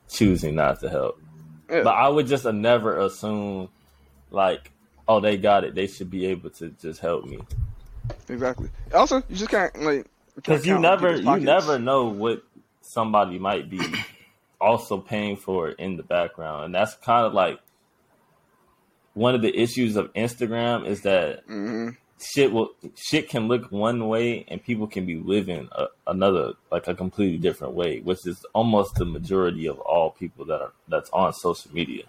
choosing 0.09 0.55
not 0.55 0.79
to 0.81 0.89
help. 0.89 1.19
Yeah. 1.69 1.83
But 1.83 1.95
I 1.95 2.07
would 2.09 2.27
just 2.27 2.45
never 2.45 2.99
assume 2.99 3.69
like, 4.29 4.71
oh, 5.07 5.19
they 5.19 5.37
got 5.37 5.63
it. 5.63 5.73
They 5.73 5.87
should 5.87 6.11
be 6.11 6.27
able 6.27 6.51
to 6.51 6.69
just 6.69 6.99
help 6.99 7.25
me 7.25 7.39
Exactly. 8.29 8.69
Also, 8.93 9.17
you 9.29 9.35
just 9.35 9.49
can't 9.49 9.81
like 9.81 10.05
because 10.35 10.65
you 10.65 10.79
never 10.79 11.15
you 11.15 11.37
never 11.37 11.79
know 11.79 12.07
what 12.07 12.43
somebody 12.81 13.39
might 13.39 13.69
be 13.69 13.81
also 14.61 14.97
paying 14.99 15.35
for 15.35 15.69
it 15.69 15.79
in 15.79 15.97
the 15.97 16.03
background, 16.03 16.65
and 16.65 16.75
that's 16.75 16.93
kind 16.95 17.25
of 17.25 17.33
like 17.33 17.59
one 19.13 19.35
of 19.35 19.41
the 19.41 19.53
issues 19.57 19.95
of 19.97 20.13
Instagram 20.13 20.85
is 20.87 21.01
that 21.01 21.45
Mhm. 21.47 21.97
shit 22.19 22.51
will 22.53 22.71
shit 22.95 23.27
can 23.27 23.47
look 23.47 23.71
one 23.71 24.07
way 24.07 24.45
and 24.47 24.63
people 24.63 24.87
can 24.87 25.05
be 25.05 25.17
living 25.17 25.67
a, 25.73 25.87
another 26.07 26.53
like 26.71 26.87
a 26.87 26.95
completely 26.95 27.37
different 27.37 27.73
way, 27.73 27.99
which 27.99 28.25
is 28.25 28.45
almost 28.53 28.95
the 28.95 29.05
majority 29.05 29.65
of 29.67 29.79
all 29.79 30.11
people 30.11 30.45
that 30.45 30.61
are 30.61 30.71
that's 30.87 31.09
on 31.11 31.33
social 31.33 31.73
media. 31.73 32.03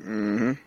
Mhm. 0.00 0.58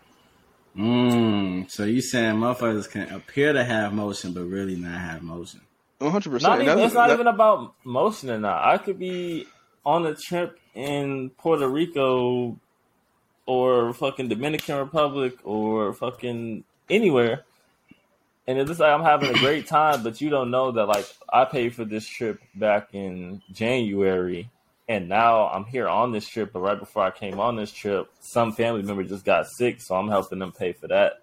Mm, 0.76 1.70
so 1.70 1.84
you 1.84 2.00
saying 2.00 2.34
motherfuckers 2.36 2.90
can 2.90 3.08
appear 3.12 3.52
to 3.52 3.64
have 3.64 3.92
motion, 3.92 4.32
but 4.32 4.42
really 4.42 4.74
not 4.76 4.98
have 4.98 5.22
motion? 5.22 5.60
One 5.98 6.10
hundred 6.12 6.30
Not 6.32 6.58
percent. 6.58 6.62
even, 6.62 6.78
it's 6.80 6.94
not 6.94 7.10
even 7.10 7.26
about 7.28 7.74
motion 7.84 8.30
or 8.30 8.38
not. 8.38 8.64
I 8.64 8.78
could 8.78 8.98
be 8.98 9.46
on 9.86 10.04
a 10.06 10.14
trip 10.14 10.58
in 10.74 11.30
Puerto 11.30 11.68
Rico 11.68 12.58
or 13.46 13.92
fucking 13.94 14.28
Dominican 14.28 14.78
Republic 14.78 15.34
or 15.44 15.92
fucking 15.92 16.64
anywhere. 16.88 17.44
And 18.46 18.58
it's 18.58 18.68
just 18.68 18.80
like 18.80 18.90
I'm 18.90 19.02
having 19.02 19.30
a 19.30 19.38
great 19.38 19.66
time, 19.66 20.02
but 20.02 20.20
you 20.20 20.28
don't 20.28 20.50
know 20.50 20.72
that 20.72 20.86
like 20.86 21.06
I 21.32 21.44
paid 21.44 21.74
for 21.74 21.84
this 21.84 22.06
trip 22.06 22.40
back 22.54 22.88
in 22.92 23.42
January 23.52 24.50
and 24.88 25.08
now 25.08 25.48
I'm 25.48 25.64
here 25.64 25.88
on 25.88 26.12
this 26.12 26.28
trip, 26.28 26.52
but 26.52 26.60
right 26.60 26.78
before 26.78 27.04
I 27.04 27.10
came 27.10 27.40
on 27.40 27.56
this 27.56 27.72
trip, 27.72 28.10
some 28.20 28.52
family 28.52 28.82
member 28.82 29.02
just 29.02 29.24
got 29.24 29.46
sick, 29.48 29.80
so 29.80 29.94
I'm 29.94 30.08
helping 30.08 30.38
them 30.38 30.52
pay 30.52 30.72
for 30.72 30.88
that. 30.88 31.22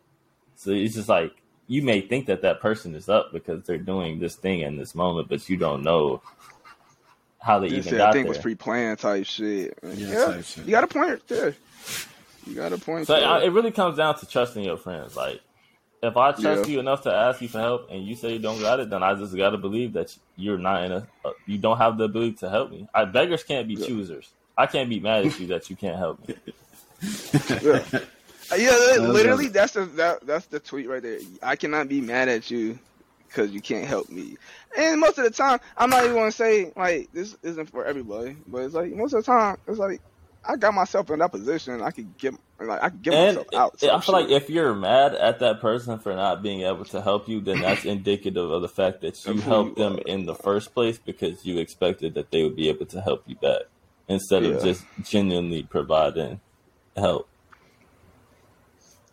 So 0.56 0.72
it's 0.72 0.95
just 0.95 1.10
like 1.10 1.36
you 1.68 1.84
may 1.84 2.02
think 2.02 2.26
that 2.26 2.41
that 2.41 2.60
person 2.60 2.95
is 2.95 3.08
up 3.08 3.32
because 3.32 3.64
they're 3.64 3.78
doing 3.78 4.20
this 4.20 4.36
thing 4.36 4.62
in 4.62 4.78
this 4.78 4.95
moment, 4.95 5.30
but 5.30 5.47
you 5.47 5.58
don't 5.58 5.84
know 5.84 6.22
how 7.42 7.60
they 7.60 7.68
Yeah, 7.68 7.82
even 7.82 7.96
see, 7.96 7.98
got 7.98 8.12
I 8.12 8.14
think 8.14 8.26
it 8.26 8.30
was 8.30 8.39
pre-planned 8.39 9.00
type 9.00 9.26
shit. 9.26 9.78
Yeah, 9.84 10.16
Yeah, 10.16 10.16
type 10.16 10.46
shit. 10.46 10.66
you 10.66 10.72
got 10.72 10.84
a 10.86 10.88
point 10.88 11.22
there. 11.28 11.56
You 12.46 12.56
got 12.56 12.74
a 12.74 12.80
point. 12.80 13.08
So 13.08 13.16
there. 13.16 13.39
I, 13.39 13.44
it 13.44 13.50
really 13.54 13.72
comes 13.72 13.98
down 13.98 14.18
to 14.20 14.28
trusting 14.28 14.64
your 14.64 14.78
friends. 14.78 15.16
Like, 15.16 15.42
if 16.04 16.18
I 16.18 16.34
trust 16.34 16.66
Yeah. 16.66 16.68
you 16.68 16.80
enough 16.80 17.04
to 17.04 17.14
ask 17.14 17.42
you 17.42 17.50
for 17.50 17.60
help, 17.60 17.88
and 17.92 18.06
you 18.06 18.16
say 18.16 18.34
you 18.34 18.39
don't 18.39 18.62
got 18.62 18.80
it, 18.80 18.89
then 18.89 19.04
I 19.04 19.16
just 19.16 19.36
gotta 19.38 19.58
believe 19.58 19.94
that 19.94 20.16
you're 20.36 20.60
not 20.60 20.86
in 20.86 20.92
a, 20.94 21.10
uh, 21.26 21.32
you 21.46 21.60
don't 21.60 21.78
have 21.78 21.98
the 21.98 22.06
ability 22.06 22.36
to 22.38 22.50
help 22.50 22.72
me. 22.72 22.88
I 22.94 23.06
beggars 23.06 23.44
can't 23.44 23.68
be 23.68 23.78
Yeah. 23.78 23.88
choosers. 23.88 24.34
I 24.58 24.68
can't 24.68 24.89
be 24.89 25.00
mad 25.00 25.26
at 25.26 25.39
you 25.39 25.48
that 25.48 25.70
you 25.70 25.78
can't 25.78 25.98
help 25.98 26.20
me. 26.22 26.30
yeah, 27.62 27.82
yeah 28.58 28.98
literally, 29.00 29.50
that's 29.50 29.74
the 29.74 29.86
that, 29.86 30.26
that's 30.28 30.48
the 30.48 30.60
tweet 30.60 30.89
right 30.89 31.04
there. 31.04 31.22
I 31.44 31.56
cannot 31.58 31.89
be 31.89 32.02
mad 32.02 32.30
at 32.30 32.52
you 32.52 32.80
because 33.32 33.52
you 33.52 33.62
can't 33.62 33.86
help 33.86 34.10
me. 34.10 34.38
And 34.78 35.00
most 35.00 35.18
of 35.18 35.24
the 35.24 35.32
time, 35.32 35.60
I'm 35.78 35.90
not 35.90 36.04
even 36.04 36.16
gonna 36.16 36.32
say 36.32 36.72
like 36.76 37.12
this 37.14 37.38
isn't 37.44 37.70
for 37.70 37.86
everybody, 37.86 38.36
but 38.48 38.60
it's 38.60 38.74
like 38.74 38.92
most 38.94 39.14
of 39.14 39.24
the 39.24 39.32
time, 39.32 39.58
it's 39.68 39.80
like 39.80 40.02
I 40.44 40.56
got 40.56 40.74
myself 40.74 41.10
in 41.12 41.20
that 41.20 41.32
position. 41.32 41.82
I 41.82 41.92
could 41.92 42.18
get 42.18 42.34
like 42.60 42.84
I 42.84 42.90
could 42.90 43.02
get 43.02 43.14
And 43.14 43.38
myself 43.38 43.54
out. 43.54 43.84
I 43.84 44.00
feel 44.02 44.14
like 44.14 44.30
if 44.30 44.50
you're 44.50 44.76
mad 44.76 45.16
at 45.16 45.40
that 45.40 45.62
person 45.62 46.00
for 46.00 46.14
not 46.14 46.44
being 46.44 46.62
able 46.62 46.86
to 46.86 47.02
help 47.02 47.30
you, 47.30 47.42
then 47.42 47.62
that's 47.62 47.86
indicative 47.86 48.52
of 48.52 48.62
the 48.62 48.70
fact 48.70 49.02
that 49.02 49.24
you 49.26 49.40
helped 49.40 49.78
them 49.78 50.00
in 50.06 50.26
the 50.26 50.36
first 50.36 50.74
place 50.74 50.98
because 50.98 51.46
you 51.46 51.60
expected 51.60 52.16
that 52.16 52.32
they 52.32 52.44
would 52.44 52.56
be 52.56 52.70
able 52.70 52.86
to 52.88 53.02
help 53.02 53.24
you 53.28 53.36
back 53.36 53.62
instead 54.08 54.44
of 54.44 54.62
just 54.62 54.84
genuinely 55.04 55.64
providing 55.64 56.40
help. 56.98 57.28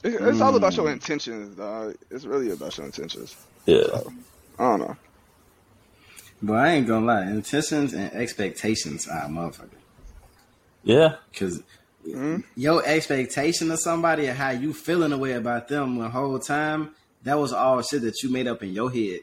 It's, 0.05 0.17
it's 0.17 0.41
all 0.41 0.55
about 0.55 0.77
your 0.77 0.87
hmm. 0.87 0.93
intentions, 0.93 1.57
dog. 1.57 1.97
It's 2.11 2.25
really 2.25 2.51
about 2.51 2.77
your 2.77 2.87
intentions. 2.87 3.37
Yeah. 3.69 3.83
So, 3.83 4.13
I 4.59 4.63
don't 4.63 4.81
know. 4.81 4.97
But 6.41 6.55
I 6.55 6.69
ain't 6.69 6.87
gonna 6.87 7.05
lie, 7.05 7.23
intentions 7.25 7.93
and 7.93 8.11
expectations 8.15 9.07
are 9.07 9.25
a 9.25 9.29
motherfucker. 9.29 9.69
Yeah. 10.85 11.17
Cause 11.35 11.63
Mhm. 12.07 12.45
your 12.57 12.83
expectation 12.87 13.71
of 13.71 13.79
somebody 13.81 14.27
and 14.27 14.39
how 14.39 14.51
you 14.51 14.73
feeling 14.73 15.11
the 15.11 15.19
way 15.19 15.33
about 15.33 15.69
them 15.69 15.99
the 15.99 16.09
whole 16.09 16.39
time, 16.39 16.95
that 17.25 17.35
was 17.35 17.53
all 17.53 17.83
shit 17.83 18.01
that 18.03 18.23
you 18.23 18.31
made 18.31 18.47
up 18.47 18.63
in 18.63 18.73
your 18.73 18.91
head. 18.91 19.21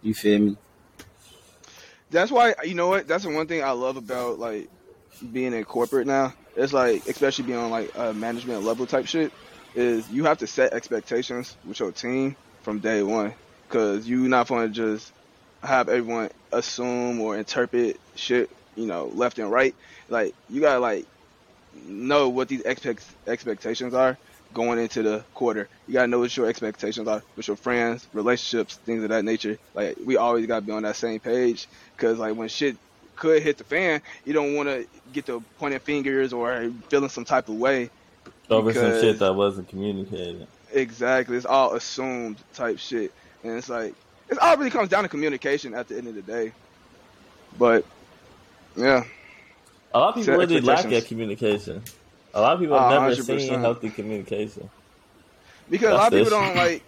You 0.00 0.14
feel 0.14 0.38
me? 0.38 0.56
That's 2.10 2.30
why 2.30 2.54
you 2.64 2.74
know 2.74 2.88
what. 2.88 3.06
That's 3.06 3.24
the 3.24 3.30
one 3.30 3.46
thing 3.46 3.62
I 3.62 3.72
love 3.72 3.98
about 3.98 4.38
like 4.38 4.70
being 5.32 5.52
in 5.52 5.64
corporate 5.64 6.06
now. 6.06 6.32
It's 6.56 6.72
like 6.72 7.06
especially 7.06 7.44
being 7.44 7.58
on 7.58 7.70
like 7.70 7.90
a 7.94 8.14
management 8.14 8.62
level 8.64 8.86
type 8.86 9.06
shit. 9.06 9.32
Is 9.74 10.08
you 10.08 10.24
have 10.24 10.38
to 10.38 10.46
set 10.46 10.72
expectations 10.72 11.56
with 11.66 11.78
your 11.78 11.92
team 11.92 12.36
from 12.62 12.78
day 12.78 13.02
one 13.02 13.34
because 13.70 14.08
you 14.08 14.28
not 14.28 14.48
going 14.48 14.66
to 14.68 14.74
just 14.74 15.12
have 15.62 15.88
everyone 15.88 16.30
assume 16.52 17.20
or 17.20 17.36
interpret 17.38 18.00
shit 18.16 18.50
you 18.74 18.86
know 18.86 19.06
left 19.14 19.38
and 19.38 19.50
right. 19.50 19.74
Like 20.08 20.34
you 20.48 20.60
gotta 20.60 20.80
like 20.80 21.06
know 21.86 22.28
what 22.28 22.48
these 22.48 22.62
expect 22.62 23.04
expectations 23.26 23.94
are 23.94 24.18
going 24.52 24.78
into 24.80 25.02
the 25.02 25.24
quarter. 25.34 25.68
You 25.86 25.94
gotta 25.94 26.08
know 26.08 26.18
what 26.18 26.36
your 26.36 26.46
expectations 26.46 27.06
are 27.06 27.22
with 27.36 27.46
your 27.46 27.56
friends, 27.56 28.08
relationships, 28.12 28.76
things 28.76 29.02
of 29.02 29.10
that 29.10 29.24
nature. 29.24 29.58
Like 29.74 29.96
we 30.04 30.16
always 30.16 30.46
gotta 30.46 30.62
be 30.62 30.72
on 30.72 30.82
that 30.82 30.96
same 30.96 31.20
page 31.20 31.68
because 31.96 32.18
like 32.18 32.34
when 32.34 32.48
shit 32.48 32.76
could 33.16 33.42
hit 33.42 33.58
the 33.58 33.64
fan, 33.64 34.00
you 34.24 34.32
don't 34.32 34.54
want 34.54 34.68
to 34.68 34.86
get 35.12 35.26
to 35.26 35.44
pointing 35.58 35.78
fingers 35.80 36.32
or 36.32 36.72
feeling 36.88 37.10
some 37.10 37.24
type 37.24 37.48
of 37.48 37.56
way. 37.56 37.90
Over 38.48 38.72
some 38.72 38.92
shit 38.92 39.18
that 39.20 39.34
wasn't 39.34 39.68
communicated. 39.68 40.46
Exactly, 40.72 41.36
it's 41.36 41.46
all 41.46 41.74
assumed 41.74 42.38
type 42.54 42.78
shit, 42.78 43.12
and 43.44 43.56
it's 43.56 43.68
like 43.68 43.94
it 44.28 44.38
all 44.38 44.56
really 44.56 44.70
comes 44.70 44.88
down 44.88 45.02
to 45.02 45.08
communication 45.08 45.74
at 45.74 45.88
the 45.88 45.96
end 45.98 46.06
of 46.08 46.14
the 46.14 46.22
day. 46.22 46.52
But 47.58 47.84
yeah, 48.76 49.04
A 49.94 49.98
lot 49.98 50.08
of 50.10 50.14
people 50.16 50.24
Set 50.34 50.38
really 50.38 50.60
lack 50.60 50.78
expectations. 50.78 51.04
at 51.04 51.08
communication. 51.08 51.82
A 52.34 52.40
lot 52.40 52.54
of 52.54 52.60
people 52.60 52.78
have 52.78 52.92
uh, 52.92 53.08
never 53.08 53.14
100%. 53.22 53.40
seen 53.40 53.58
healthy 53.60 53.90
communication. 53.90 54.70
because 55.68 55.90
a 55.90 55.94
lot 55.94 56.12
of 56.12 56.18
people 56.18 56.30
don't 56.38 56.54
like 56.56 56.82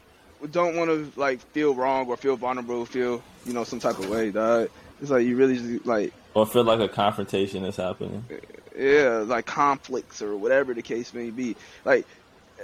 don't 0.50 0.76
want 0.76 0.90
to 0.90 1.12
like 1.20 1.40
feel 1.53 1.74
wrong 1.74 2.07
or 2.09 2.16
feel 2.16 2.36
vulnerable, 2.36 2.84
feel 2.86 3.22
you 3.44 3.53
know 3.53 3.64
some 3.64 3.80
type 3.80 3.98
of 3.98 4.09
way, 4.09 4.30
dog. 4.30 4.68
It's 5.00 5.11
like 5.11 5.24
you 5.26 5.36
really 5.36 5.57
just, 5.59 5.86
like 5.86 6.12
Or 6.34 6.46
feel 6.46 6.62
like 6.64 6.78
a 6.78 6.88
confrontation 6.88 7.64
is 7.64 7.74
happening. 7.76 8.24
yeah, 8.78 9.24
like 9.26 9.46
conflicts 9.46 10.22
or 10.22 10.36
whatever 10.36 10.72
the 10.74 10.82
case 10.82 11.12
may 11.12 11.30
be. 11.30 11.57
Like 11.84 12.07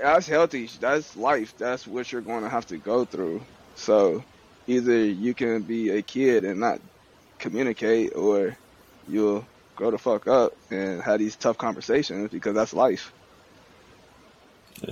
that's 0.00 0.28
healthy. 0.28 0.70
That's 0.78 1.16
life. 1.16 1.54
That's 1.58 1.84
what 1.84 2.12
you're 2.12 2.20
going 2.20 2.44
to 2.44 2.48
have 2.48 2.66
to 2.68 2.76
go 2.76 3.04
through. 3.04 3.42
So 3.78 4.24
either 4.66 4.98
you 5.04 5.32
can 5.34 5.62
be 5.62 5.90
a 5.90 6.02
kid 6.02 6.44
and 6.44 6.60
not 6.60 6.80
communicate, 7.38 8.14
or 8.14 8.56
you'll 9.08 9.46
grow 9.76 9.92
the 9.92 9.98
fuck 9.98 10.26
up 10.26 10.52
and 10.70 11.00
have 11.00 11.20
these 11.20 11.36
tough 11.36 11.56
conversations 11.56 12.30
because 12.30 12.54
that's 12.54 12.74
life. 12.74 13.12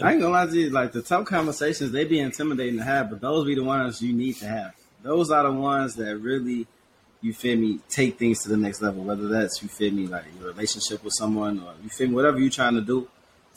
I 0.02 0.12
ain't 0.12 0.20
gonna 0.20 0.32
lie 0.32 0.46
to 0.46 0.56
you, 0.56 0.70
like 0.70 0.92
the 0.92 1.02
tough 1.02 1.26
conversations, 1.26 1.92
they 1.92 2.04
be 2.04 2.20
intimidating 2.20 2.78
to 2.78 2.84
have, 2.84 3.10
but 3.10 3.20
those 3.20 3.46
be 3.46 3.54
the 3.54 3.64
ones 3.64 4.00
you 4.00 4.12
need 4.12 4.36
to 4.36 4.46
have. 4.46 4.74
Those 5.02 5.30
are 5.30 5.42
the 5.44 5.52
ones 5.52 5.94
that 5.96 6.16
really, 6.18 6.66
you 7.20 7.32
feel 7.32 7.56
me, 7.58 7.80
take 7.88 8.18
things 8.18 8.42
to 8.42 8.48
the 8.48 8.56
next 8.56 8.80
level. 8.82 9.02
Whether 9.02 9.28
that's 9.28 9.62
you 9.62 9.68
feel 9.68 9.92
me, 9.92 10.06
like 10.06 10.24
your 10.38 10.48
relationship 10.48 11.04
with 11.04 11.12
someone, 11.12 11.60
or 11.60 11.74
you 11.82 11.88
feel 11.88 12.08
me, 12.08 12.14
whatever 12.14 12.38
you're 12.38 12.50
trying 12.50 12.74
to 12.74 12.80
do. 12.80 13.08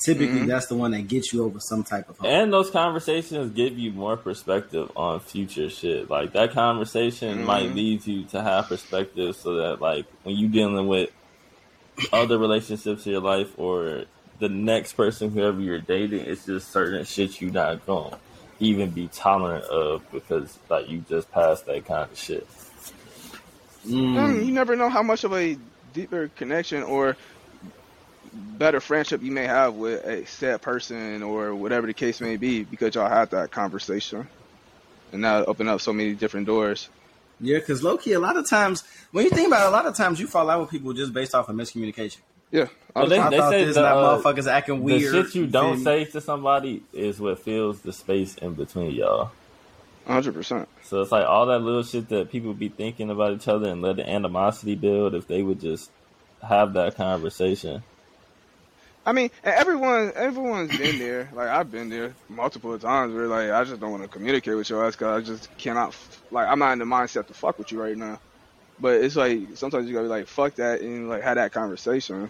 Typically, 0.04 0.42
Mhm. 0.42 0.48
that's 0.48 0.68
the 0.68 0.76
one 0.76 0.92
that 0.92 1.08
gets 1.08 1.34
you 1.34 1.44
over 1.44 1.60
some 1.60 1.84
type 1.84 2.08
of 2.10 2.18
hump. 2.18 2.30
And 2.30 2.54
those 2.54 2.70
conversations 2.70 3.52
give 3.52 3.78
you 3.78 3.92
more 3.92 4.16
perspective 4.16 4.90
on 4.96 5.20
future 5.20 5.70
shit. 5.70 6.10
Like 6.10 6.32
that 6.34 6.54
conversation 6.54 7.40
Mhm. 7.40 7.46
might 7.46 7.76
lead 7.76 8.08
you 8.08 8.24
to 8.26 8.42
have 8.42 8.68
perspective 8.70 9.36
so 9.36 9.56
that 9.56 9.82
like 9.82 10.06
when 10.24 10.36
you 10.38 10.48
dealing 10.48 10.88
with 10.88 11.10
other 12.14 12.38
relationships 12.38 13.06
in 13.06 13.12
your 13.12 13.22
life 13.22 13.50
or 13.58 14.06
the 14.40 14.48
next 14.48 14.94
person, 14.94 15.32
whoever 15.32 15.60
you're 15.60 15.80
dating, 15.80 16.22
it's 16.22 16.46
just 16.46 16.72
certain 16.72 17.04
shit 17.04 17.42
you 17.42 17.52
not 17.52 17.86
going 17.86 18.12
to 18.12 18.18
even 18.62 18.90
be 18.92 19.10
tolerant 19.10 19.66
of 19.66 20.02
because 20.14 20.58
like 20.70 20.90
you 20.90 21.04
just 21.10 21.30
passed 21.32 21.66
that 21.66 21.86
kind 21.86 22.10
of 22.10 22.18
shit. 22.18 22.48
Mm. 23.86 24.14
Mm, 24.16 24.46
you 24.46 24.52
never 24.52 24.76
know 24.76 24.90
how 24.90 25.04
much 25.04 25.24
of 25.26 25.34
a 25.34 25.58
deeper 25.94 26.30
connection 26.38 26.84
or 26.84 27.18
better 28.34 28.80
friendship 28.80 29.22
you 29.22 29.32
may 29.32 29.46
have 29.46 29.76
with 29.76 30.06
a 30.06 30.26
said 30.26 30.62
person 30.62 31.24
or 31.24 31.54
whatever 31.56 31.88
the 31.88 31.94
case 31.94 32.22
may 32.22 32.38
be 32.38 32.64
because 32.64 32.96
y'all 32.96 33.10
had 33.10 33.32
that 33.32 33.52
conversation. 33.52 34.28
And 35.12 35.22
now 35.22 35.42
it 35.42 35.48
open 35.48 35.68
up 35.68 35.82
so 35.82 35.94
many 35.94 36.14
different 36.14 36.46
doors. 36.46 36.90
Yeah, 37.40 37.60
because 37.60 37.82
low 37.82 37.98
key, 37.98 38.14
a 38.14 38.20
lot 38.20 38.38
of 38.38 38.50
times 38.50 38.84
when 39.12 39.24
you 39.24 39.32
think 39.32 39.48
about 39.48 39.66
it, 39.66 39.70
a 39.70 39.72
lot 39.72 39.86
of 39.86 39.96
times 39.96 40.20
you 40.20 40.28
fall 40.28 40.50
out 40.50 40.62
with 40.62 40.70
people 40.70 40.94
just 40.94 41.14
based 41.14 41.34
off 41.34 41.50
of 41.50 41.56
miscommunication. 41.56 42.18
Yeah. 42.52 42.68
Well, 42.96 43.06
the 43.06 43.10
they- 43.12 43.18
time. 43.18 43.32
Say 43.32 43.66
this, 43.66 43.76
the, 43.76 43.82
that 43.84 43.94
uh, 43.94 44.18
motherfuckers 44.20 44.48
acting 44.48 44.84
weird. 44.84 45.14
the 45.14 45.24
shit 45.24 45.36
you 45.36 45.48
don't 45.48 45.80
me? 45.80 45.84
say 45.84 46.06
to 46.06 46.22
somebody 46.22 46.84
is 46.94 47.20
what 47.20 47.40
fills 47.40 47.82
the 47.82 47.94
space 47.94 48.36
in 48.36 48.54
between 48.54 48.92
y'all. 48.92 49.32
100%. 50.08 50.66
So 50.84 51.02
it's 51.02 51.12
like 51.12 51.26
all 51.26 51.46
that 51.48 51.60
little 51.60 51.84
shit 51.84 52.10
that 52.10 52.32
people 52.32 52.54
be 52.54 52.70
thinking 52.70 53.12
about 53.12 53.34
each 53.34 53.48
other 53.48 53.70
and 53.70 53.82
let 53.82 53.98
the 53.98 54.10
animosity 54.10 54.74
build 54.76 55.14
if 55.14 55.28
they 55.28 55.44
would 55.44 55.62
just 55.62 55.92
have 56.42 56.74
that 56.74 56.96
conversation. 56.96 57.84
I 59.06 59.12
mean, 59.14 59.32
everyone, 59.44 60.12
everyone's 60.16 60.78
been 60.78 61.00
there. 61.00 61.30
Like 61.34 61.50
I've 61.50 61.72
been 61.72 61.90
there 61.90 62.14
multiple 62.28 62.78
times 62.78 63.14
where 63.14 63.28
like 63.28 63.50
I 63.50 63.64
just 63.64 63.80
don't 63.80 63.92
want 63.92 64.04
to 64.04 64.10
communicate 64.10 64.56
with 64.56 64.70
your 64.70 64.86
ass 64.86 64.96
because 64.96 65.24
I 65.24 65.26
just 65.26 65.58
cannot. 65.58 65.96
Like 66.32 66.48
I'm 66.48 66.60
not 66.60 66.74
in 66.74 66.80
the 66.80 66.86
mindset 66.86 67.28
to 67.28 67.34
fuck 67.34 67.58
with 67.58 67.72
you 67.72 67.82
right 67.82 67.98
now. 67.98 68.20
But 68.80 69.02
it's 69.02 69.16
like 69.16 69.56
sometimes 69.56 69.88
you 69.88 69.94
gotta 69.94 70.06
be 70.06 70.10
like 70.10 70.28
fuck 70.28 70.56
that 70.56 70.82
and 70.82 71.10
like 71.10 71.24
have 71.24 71.36
that 71.36 71.52
conversation. 71.52 72.30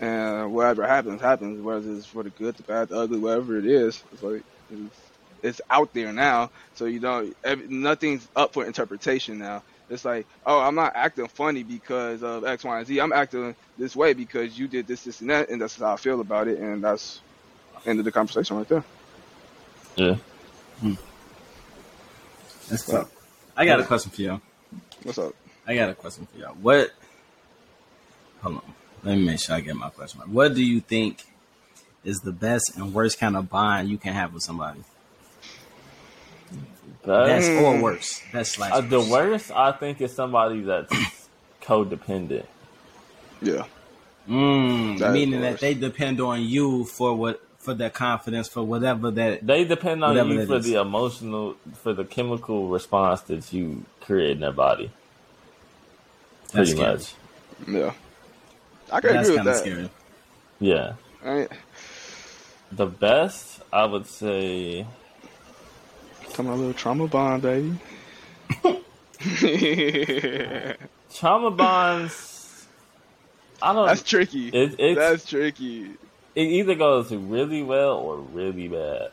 And 0.00 0.52
whatever 0.52 0.86
happens, 0.86 1.20
happens. 1.20 1.60
Whether 1.60 1.92
it's 1.94 2.06
for 2.06 2.22
the 2.22 2.30
good, 2.30 2.56
the 2.56 2.62
bad, 2.64 2.88
the 2.88 2.98
ugly, 2.98 3.18
whatever 3.18 3.58
it 3.58 3.66
is, 3.66 4.02
it's 4.12 4.22
like 4.22 4.42
it's, 4.70 4.96
it's 5.42 5.60
out 5.70 5.92
there 5.94 6.12
now. 6.12 6.50
So 6.74 6.84
you 6.84 7.00
don't. 7.00 7.36
Every, 7.42 7.66
nothing's 7.68 8.26
up 8.36 8.52
for 8.52 8.64
interpretation 8.64 9.38
now. 9.38 9.62
It's 9.90 10.04
like, 10.04 10.26
oh, 10.44 10.60
I'm 10.60 10.74
not 10.74 10.92
acting 10.94 11.28
funny 11.28 11.62
because 11.62 12.22
of 12.22 12.44
X, 12.44 12.64
Y, 12.64 12.78
and 12.78 12.86
Z. 12.86 13.00
I'm 13.00 13.12
acting 13.12 13.54
this 13.78 13.96
way 13.96 14.12
because 14.12 14.58
you 14.58 14.68
did 14.68 14.86
this, 14.86 15.04
this, 15.04 15.20
and 15.20 15.30
that, 15.30 15.48
and 15.48 15.60
that's 15.60 15.76
how 15.76 15.94
I 15.94 15.96
feel 15.96 16.20
about 16.20 16.48
it, 16.48 16.58
and 16.58 16.84
that's 16.84 17.20
end 17.86 17.98
of 17.98 18.04
the 18.04 18.12
conversation 18.12 18.56
right 18.56 18.68
there. 18.68 18.84
Yeah. 19.96 20.16
Hmm. 20.80 20.94
That's 22.68 22.84
tough. 22.84 23.10
I 23.56 23.64
got 23.64 23.80
a 23.80 23.84
question 23.84 24.10
for 24.10 24.22
y'all. 24.22 24.40
What's 25.02 25.18
up? 25.18 25.34
I 25.66 25.74
got 25.74 25.90
a 25.90 25.94
question 25.94 26.26
for 26.30 26.38
y'all. 26.38 26.54
What? 26.54 26.92
Hold 28.42 28.56
on. 28.56 28.62
Let 29.02 29.16
me 29.16 29.24
make 29.24 29.40
sure 29.40 29.54
I 29.56 29.60
get 29.60 29.74
my 29.74 29.90
question 29.90 30.20
right. 30.20 30.28
What 30.28 30.54
do 30.54 30.62
you 30.62 30.80
think 30.80 31.24
is 32.04 32.18
the 32.18 32.32
best 32.32 32.72
and 32.76 32.92
worst 32.94 33.18
kind 33.18 33.36
of 33.36 33.48
bond 33.48 33.88
you 33.88 33.98
can 33.98 34.12
have 34.12 34.34
with 34.34 34.42
somebody? 34.42 34.80
That's, 37.16 37.48
Best 37.48 37.50
or 37.50 37.82
worst? 37.82 38.22
Best 38.32 38.52
slash. 38.54 38.72
uh, 38.72 38.80
the 38.82 39.00
worst, 39.00 39.50
I 39.52 39.72
think, 39.72 40.00
is 40.00 40.14
somebody 40.14 40.62
that's 40.62 40.92
codependent. 41.62 42.46
Yeah, 43.40 43.64
Mm, 44.28 44.98
That 44.98 45.10
is 45.10 45.14
meaning 45.14 45.40
the 45.40 45.40
that 45.40 45.60
they 45.60 45.74
depend 45.74 46.20
on 46.20 46.42
you 46.42 46.84
for 46.84 47.14
what 47.14 47.42
for 47.58 47.74
their 47.74 47.90
confidence 47.90 48.48
for 48.48 48.62
whatever 48.62 49.10
that. 49.12 49.46
They 49.46 49.64
depend 49.64 50.04
on 50.04 50.16
you 50.28 50.46
for 50.46 50.56
is. 50.56 50.64
the 50.64 50.74
emotional, 50.80 51.56
for 51.82 51.92
the 51.94 52.04
chemical 52.04 52.68
response 52.68 53.22
that 53.22 53.52
you 53.52 53.84
create 54.00 54.32
in 54.32 54.40
their 54.40 54.52
body. 54.52 54.90
pretty 56.52 56.72
scary. 56.72 56.92
much. 56.92 57.14
Yeah, 57.66 57.92
I 58.92 59.00
can 59.00 59.14
That's 59.14 59.28
agree 59.28 59.36
with 59.36 59.44
that. 59.44 59.56
scary. 59.56 59.90
Yeah. 60.60 60.92
Right. 61.22 61.48
The 62.72 62.86
best, 62.86 63.60
I 63.72 63.84
would 63.86 64.06
say, 64.06 64.86
Come 66.38 66.46
on, 66.46 66.52
a 66.52 66.56
little 66.56 66.72
trauma 66.72 67.08
bond, 67.08 67.42
baby. 67.42 67.74
trauma 71.12 71.50
bonds. 71.50 72.68
I 73.60 73.72
don't. 73.72 73.86
That's 73.88 74.04
tricky. 74.04 74.46
It, 74.46 74.76
it's, 74.78 74.96
That's 74.96 75.28
tricky. 75.28 75.96
it 76.36 76.42
either 76.42 76.76
goes 76.76 77.12
really 77.12 77.64
well 77.64 77.96
or 77.96 78.18
really 78.18 78.68
bad. 78.68 79.10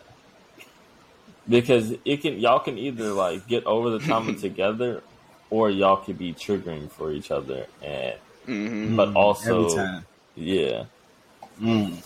Because 1.50 1.96
it 2.06 2.22
can 2.22 2.38
y'all 2.38 2.60
can 2.60 2.78
either 2.78 3.12
like 3.12 3.48
get 3.48 3.66
over 3.66 3.90
the 3.90 3.98
trauma 3.98 4.34
together 4.40 5.02
or 5.50 5.72
y'all 5.72 5.98
could 5.98 6.20
be 6.20 6.32
triggering 6.32 6.92
for 6.92 7.12
each 7.12 7.32
other 7.32 7.66
and 7.82 8.14
hmm 8.46 8.96
but 8.96 9.16
also 9.16 9.64
every 9.64 9.76
time. 9.76 10.06
yeah. 10.36 10.84
Mm. 11.60 12.04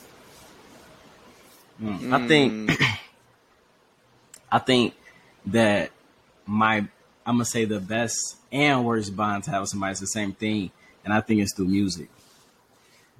Mm. 1.82 2.13
I 2.13 2.26
think 2.26 2.80
I 4.51 4.59
think 4.59 4.93
that 5.51 5.91
my 6.45 6.87
I'm 7.25 7.35
gonna 7.35 7.45
say 7.45 7.65
the 7.65 7.79
best 7.79 8.37
and 8.51 8.85
worst 8.85 9.15
bond 9.15 9.43
to 9.45 9.51
have 9.51 9.61
with 9.61 9.69
somebody 9.69 9.93
is 9.93 9.99
the 9.99 10.07
same 10.07 10.33
thing, 10.33 10.71
and 11.03 11.13
I 11.13 11.21
think 11.21 11.41
it's 11.41 11.55
through 11.55 11.67
music. 11.67 12.09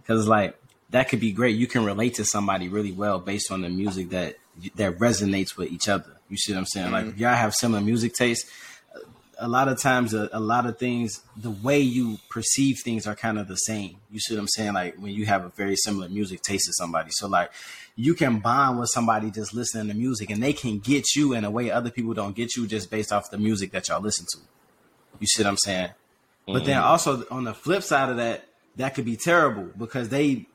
Because 0.02 0.28
like 0.28 0.58
that 0.90 1.10
could 1.10 1.20
be 1.20 1.32
great. 1.32 1.56
You 1.56 1.68
can 1.68 1.86
relate 1.86 2.16
to 2.16 2.26
somebody 2.26 2.68
really 2.68 2.92
well 2.92 3.20
based 3.20 3.52
on 3.52 3.62
the 3.62 3.70
music 3.70 4.10
that 4.10 4.38
that 4.76 4.98
resonates 4.98 5.56
with 5.56 5.72
each 5.72 5.88
other. 5.88 6.18
You 6.30 6.38
see 6.38 6.54
what 6.54 6.60
I'm 6.60 6.66
saying? 6.66 6.92
Like 6.92 7.06
mm-hmm. 7.06 7.14
if 7.14 7.20
y'all 7.20 7.36
have 7.36 7.54
similar 7.54 7.82
music 7.82 8.14
tastes, 8.14 8.50
a 9.40 9.48
lot 9.48 9.68
of 9.68 9.80
times 9.80 10.14
a, 10.14 10.30
a 10.34 10.40
lot 10.40 10.66
of 10.66 10.78
things 10.78 11.22
the 11.38 11.50
way 11.50 11.80
you 11.80 12.20
perceive 12.30 12.80
things 12.84 13.08
are 13.08 13.16
kind 13.16 13.40
of 13.40 13.48
the 13.48 13.56
same 13.56 13.96
you 14.12 14.20
see 14.20 14.36
what 14.36 14.42
i'm 14.42 14.48
saying 14.48 14.74
like 14.74 14.96
when 14.98 15.14
you 15.14 15.26
have 15.26 15.46
a 15.46 15.50
very 15.50 15.76
similar 15.76 16.10
music 16.10 16.42
taste 16.42 16.66
to 16.66 16.74
somebody 16.74 17.10
so 17.12 17.28
like 17.28 17.50
you 18.00 18.14
can 18.14 18.40
bond 18.40 18.80
with 18.80 18.88
somebody 18.88 19.30
just 19.30 19.54
listening 19.54 19.90
to 19.90 19.94
music 19.94 20.30
and 20.30 20.42
they 20.42 20.54
can 20.54 20.80
get 20.80 21.18
you 21.18 21.34
in 21.34 21.44
a 21.44 21.52
way 21.52 21.70
other 21.70 21.92
people 21.92 22.14
don't 22.14 22.34
get 22.34 22.56
you 22.56 22.66
just 22.66 22.90
based 22.90 23.12
off 23.12 23.30
the 23.30 23.38
music 23.38 23.72
that 23.72 23.90
y'all 23.90 24.00
listen 24.00 24.26
to. 24.32 24.38
You 25.20 25.28
see 25.28 25.44
what 25.44 25.50
i'm 25.50 25.58
saying? 25.58 25.90
But 26.48 26.64
then 26.64 26.78
mm. 26.78 26.86
also 26.86 27.26
on 27.30 27.44
the 27.44 27.54
flip 27.54 27.84
side 27.84 28.10
of 28.10 28.16
that 28.16 28.46
that 28.78 28.96
could 28.96 29.04
be 29.04 29.18
terrible 29.18 29.70
because 29.78 30.08
they 30.08 30.46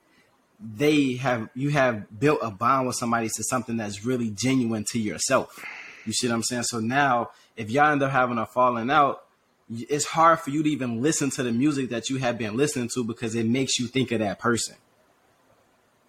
they 0.59 1.17
have 1.17 1.51
you 1.55 1.69
have 1.69 2.19
built 2.19 2.39
a 2.41 2.51
bond 2.51 2.87
with 2.87 2.97
somebody 2.97 3.29
to 3.29 3.45
something 3.45 3.77
that's 3.77 4.07
really 4.07 4.31
genuine 4.31 4.87
to 4.93 4.99
yourself. 4.99 5.63
You 6.07 6.15
see 6.15 6.29
what 6.29 6.37
i'm 6.37 6.43
saying? 6.43 6.63
So 6.63 6.81
now 6.81 7.33
if 7.59 7.71
y'all 7.71 7.93
end 7.93 8.03
up 8.03 8.11
having 8.11 8.39
a 8.39 8.47
falling 8.47 8.91
out, 8.91 9.23
it's 9.69 10.07
hard 10.07 10.41
for 10.41 10.49
you 10.49 10.63
to 10.63 10.71
even 10.71 11.03
listen 11.03 11.29
to 11.33 11.43
the 11.43 11.53
music 11.53 11.91
that 11.91 12.09
you 12.09 12.17
have 12.17 12.39
been 12.39 12.57
listening 12.57 12.89
to 12.95 13.05
because 13.05 13.35
it 13.35 13.45
makes 13.45 13.79
you 13.79 13.87
think 13.87 14.13
of 14.13 14.21
that 14.21 14.39
person. 14.39 14.77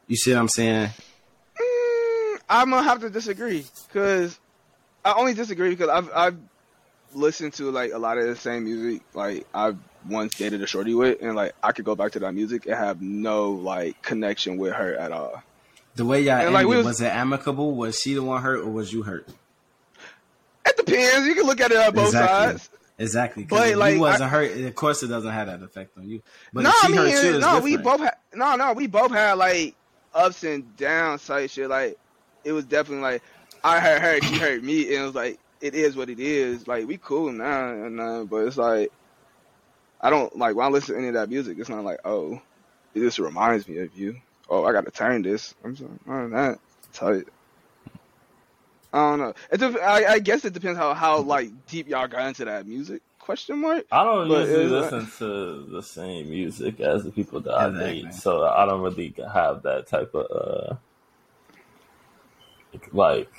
You 0.08 0.16
see 0.16 0.32
what 0.32 0.40
I'm 0.40 0.48
saying? 0.48 0.92
I'm 2.50 2.70
gonna 2.70 2.84
have 2.84 3.02
to 3.02 3.10
disagree 3.10 3.66
because 3.88 4.40
I 5.04 5.14
only 5.14 5.34
disagree 5.34 5.70
because 5.70 5.90
I've 5.90 6.10
I've 6.14 6.38
listened 7.14 7.54
to 7.54 7.72
like 7.72 7.92
a 7.94 7.98
lot 7.98 8.18
of 8.18 8.26
the 8.28 8.36
same 8.36 8.66
music 8.66 9.02
like 9.14 9.46
I've 9.54 9.78
once 10.08 10.36
dated 10.36 10.62
a 10.62 10.68
shorty 10.68 10.94
with, 10.94 11.22
and 11.22 11.36
like 11.36 11.54
I 11.64 11.72
could 11.72 11.86
go 11.86 11.96
back 11.96 12.12
to 12.14 12.20
that 12.20 12.34
music 12.34 12.66
and 12.66 12.76
have 12.76 13.02
no 13.02 13.52
like 13.52 14.02
connection 14.02 14.58
with 14.58 14.74
her 14.74 14.96
at 14.96 15.12
all. 15.12 15.42
The 15.96 16.06
way 16.06 16.22
y'all 16.22 16.34
And, 16.34 16.40
ended, 16.48 16.54
like, 16.54 16.68
was, 16.68 16.86
was- 16.86 17.02
it 17.02 17.06
amicable? 17.14 17.74
Was 17.76 18.00
she 18.00 18.14
the 18.16 18.22
one 18.24 18.42
hurt 18.42 18.60
or 18.60 18.70
was 18.70 18.92
you 18.92 19.04
hurt? 19.04 19.28
It 20.66 20.76
depends. 20.78 21.26
You 21.28 21.36
can 21.36 21.46
look 21.46 21.62
at 21.62 21.72
it 21.72 21.78
on 21.78 21.94
both 21.94 22.08
Exactly. 22.08 22.48
sides. 22.58 22.70
Exactly. 22.98 23.44
But, 23.44 23.70
if 23.70 23.78
like, 23.78 23.96
you 23.96 24.00
wasn't 24.02 24.24
I- 24.24 24.28
hurt, 24.28 24.58
of 24.58 24.76
course 24.76 25.04
it 25.04 25.08
doesn't 25.08 25.32
have 25.32 25.48
that 25.48 25.62
effect 25.62 25.98
on 25.98 26.08
you. 26.08 26.22
But 26.54 26.64
no, 26.64 26.72
I 26.82 26.88
mean, 26.90 27.40
no, 27.40 27.60
we 27.60 27.78
both 27.78 28.02
had 28.02 28.16
no, 28.34 28.56
no, 28.56 28.74
we 28.74 28.88
both 28.88 29.12
had 29.12 29.34
like 29.34 29.76
ups 30.14 30.44
and 30.44 30.76
downs 30.78 31.26
type 31.26 31.50
shit. 31.50 31.70
Like 31.70 31.98
it 32.46 32.54
was 32.54 32.64
definitely 32.66 33.02
like 33.04 33.24
I 33.64 33.80
hurt 33.82 34.02
her, 34.02 34.22
she 34.22 34.38
hurt 34.38 34.64
me, 34.64 34.84
and 34.96 35.04
it 35.04 35.06
was 35.06 35.16
like 35.16 35.40
it 35.62 35.76
is 35.76 35.96
what 35.98 36.10
it 36.10 36.20
is. 36.20 36.68
Like 36.68 36.88
we 36.88 36.98
cool 36.98 37.32
now 37.32 37.70
and 37.72 38.00
uh, 38.00 38.24
but 38.24 38.48
it's 38.48 38.58
like 38.58 38.92
I 40.02 40.10
don't 40.10 40.38
like 40.38 40.56
when 40.56 40.66
I 40.66 40.70
listen 40.70 40.94
to 40.96 41.00
any 41.00 41.08
of 41.10 41.16
that 41.16 41.30
music. 41.30 41.58
It's 41.60 41.70
not 41.70 41.84
like 41.84 42.00
oh, 42.06 42.42
it 42.94 43.00
just 43.00 43.20
reminds 43.20 43.68
me 43.68 43.80
of 43.80 43.96
you. 43.98 44.16
Oh, 44.50 44.64
I 44.64 44.72
got 44.72 44.86
to 44.86 44.92
turn 44.92 45.24
this. 45.24 45.56
I'm 45.64 45.76
just 45.76 45.90
like, 45.90 46.00
oh, 46.08 46.30
that 46.30 46.60
tight. 46.94 47.26
I 48.94 48.98
don't 49.10 49.20
know. 49.20 49.34
It 49.52 49.58
dep- 49.60 49.82
I, 49.82 50.06
I 50.06 50.20
guess 50.20 50.46
it 50.46 50.54
depends 50.54 50.78
how 50.78 50.94
how 50.94 51.20
like 51.22 51.50
deep 51.68 51.88
y'all 51.90 52.08
got 52.08 52.28
into 52.28 52.46
that 52.46 52.66
music. 52.68 53.02
Question 53.20 53.60
mark. 53.60 53.86
I 53.92 54.04
don't 54.04 54.28
But 54.30 54.48
usually 54.48 54.66
it's- 54.68 54.92
listen 54.92 55.12
to 55.18 55.66
the 55.72 55.82
same 55.82 56.30
music 56.30 56.80
as 56.80 57.04
the 57.04 57.12
people 57.12 57.42
that 57.42 57.54
I 57.54 57.68
Exactly. 57.70 58.02
date, 58.04 58.14
so 58.14 58.46
I 58.46 58.66
don't 58.68 58.82
really 58.82 59.14
have 59.34 59.64
that 59.64 59.88
type 59.88 60.14
of 60.14 60.28
uh, 60.32 60.76
like 62.92 63.30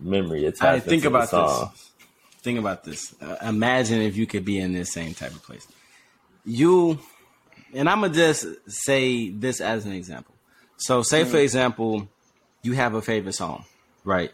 memory 0.00 0.46
attached. 0.46 0.86
think 0.86 1.02
to 1.02 1.08
about 1.08 1.30
this. 1.30 1.92
think 2.42 2.58
about 2.58 2.84
this. 2.84 3.14
Uh, 3.20 3.36
imagine 3.42 4.00
if 4.02 4.16
you 4.16 4.26
could 4.26 4.44
be 4.44 4.58
in 4.58 4.72
this 4.72 4.92
same 4.92 5.14
type 5.14 5.32
of 5.32 5.42
place. 5.42 5.66
You, 6.44 6.98
and 7.72 7.88
I'm 7.88 8.00
gonna 8.00 8.12
just 8.12 8.46
say 8.66 9.30
this 9.30 9.60
as 9.60 9.86
an 9.86 9.92
example. 9.92 10.34
So, 10.76 11.02
say 11.02 11.24
for 11.24 11.38
example, 11.38 12.08
you 12.62 12.72
have 12.72 12.94
a 12.94 13.02
favorite 13.02 13.34
song, 13.34 13.64
right? 14.04 14.32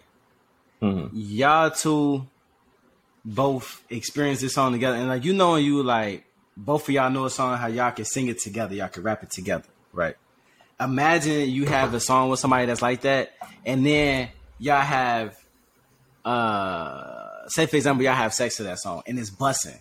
Mhm. 0.81 1.11
Y'all 1.13 1.71
two 1.71 2.27
both 3.25 3.85
experience 3.91 4.41
this 4.41 4.55
song 4.55 4.73
together, 4.73 4.97
and 4.97 5.09
like 5.09 5.25
you 5.25 5.35
know, 5.35 5.57
you 5.57 5.83
like 5.83 6.25
both 6.57 6.89
of 6.89 6.95
y'all 6.95 7.11
know 7.11 7.25
a 7.27 7.31
song, 7.31 7.57
how 7.59 7.67
y'all 7.67 7.93
can 7.93 8.05
sing 8.05 8.29
it 8.29 8.39
together, 8.41 8.75
y'all 8.75 8.89
can 8.89 9.03
rap 9.03 9.23
it 9.23 9.31
together, 9.31 9.69
right? 9.93 10.17
Imagine 10.81 11.51
you 11.51 11.67
have 11.67 11.93
a 11.95 12.01
song 12.01 12.31
with 12.31 12.39
somebody 12.39 12.67
that's 12.67 12.83
like 12.83 13.01
that, 13.03 13.33
and 13.67 13.85
then 13.85 14.29
y'all 14.59 14.81
have 14.81 15.37
uh 16.25 17.49
say 17.49 17.67
for 17.67 17.77
example 17.77 18.05
y'all 18.05 18.15
have 18.15 18.35
sex 18.35 18.57
to 18.57 18.63
that 18.65 18.79
song 18.79 19.03
and 19.07 19.19
it's 19.19 19.31
bussing. 19.31 19.81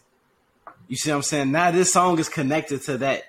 You 0.87 0.95
see 0.95 1.09
what 1.09 1.17
I'm 1.17 1.21
saying? 1.23 1.51
Now 1.51 1.71
this 1.71 1.91
song 1.91 2.17
is 2.19 2.29
connected 2.29 2.81
to 2.83 2.99
that. 2.99 3.23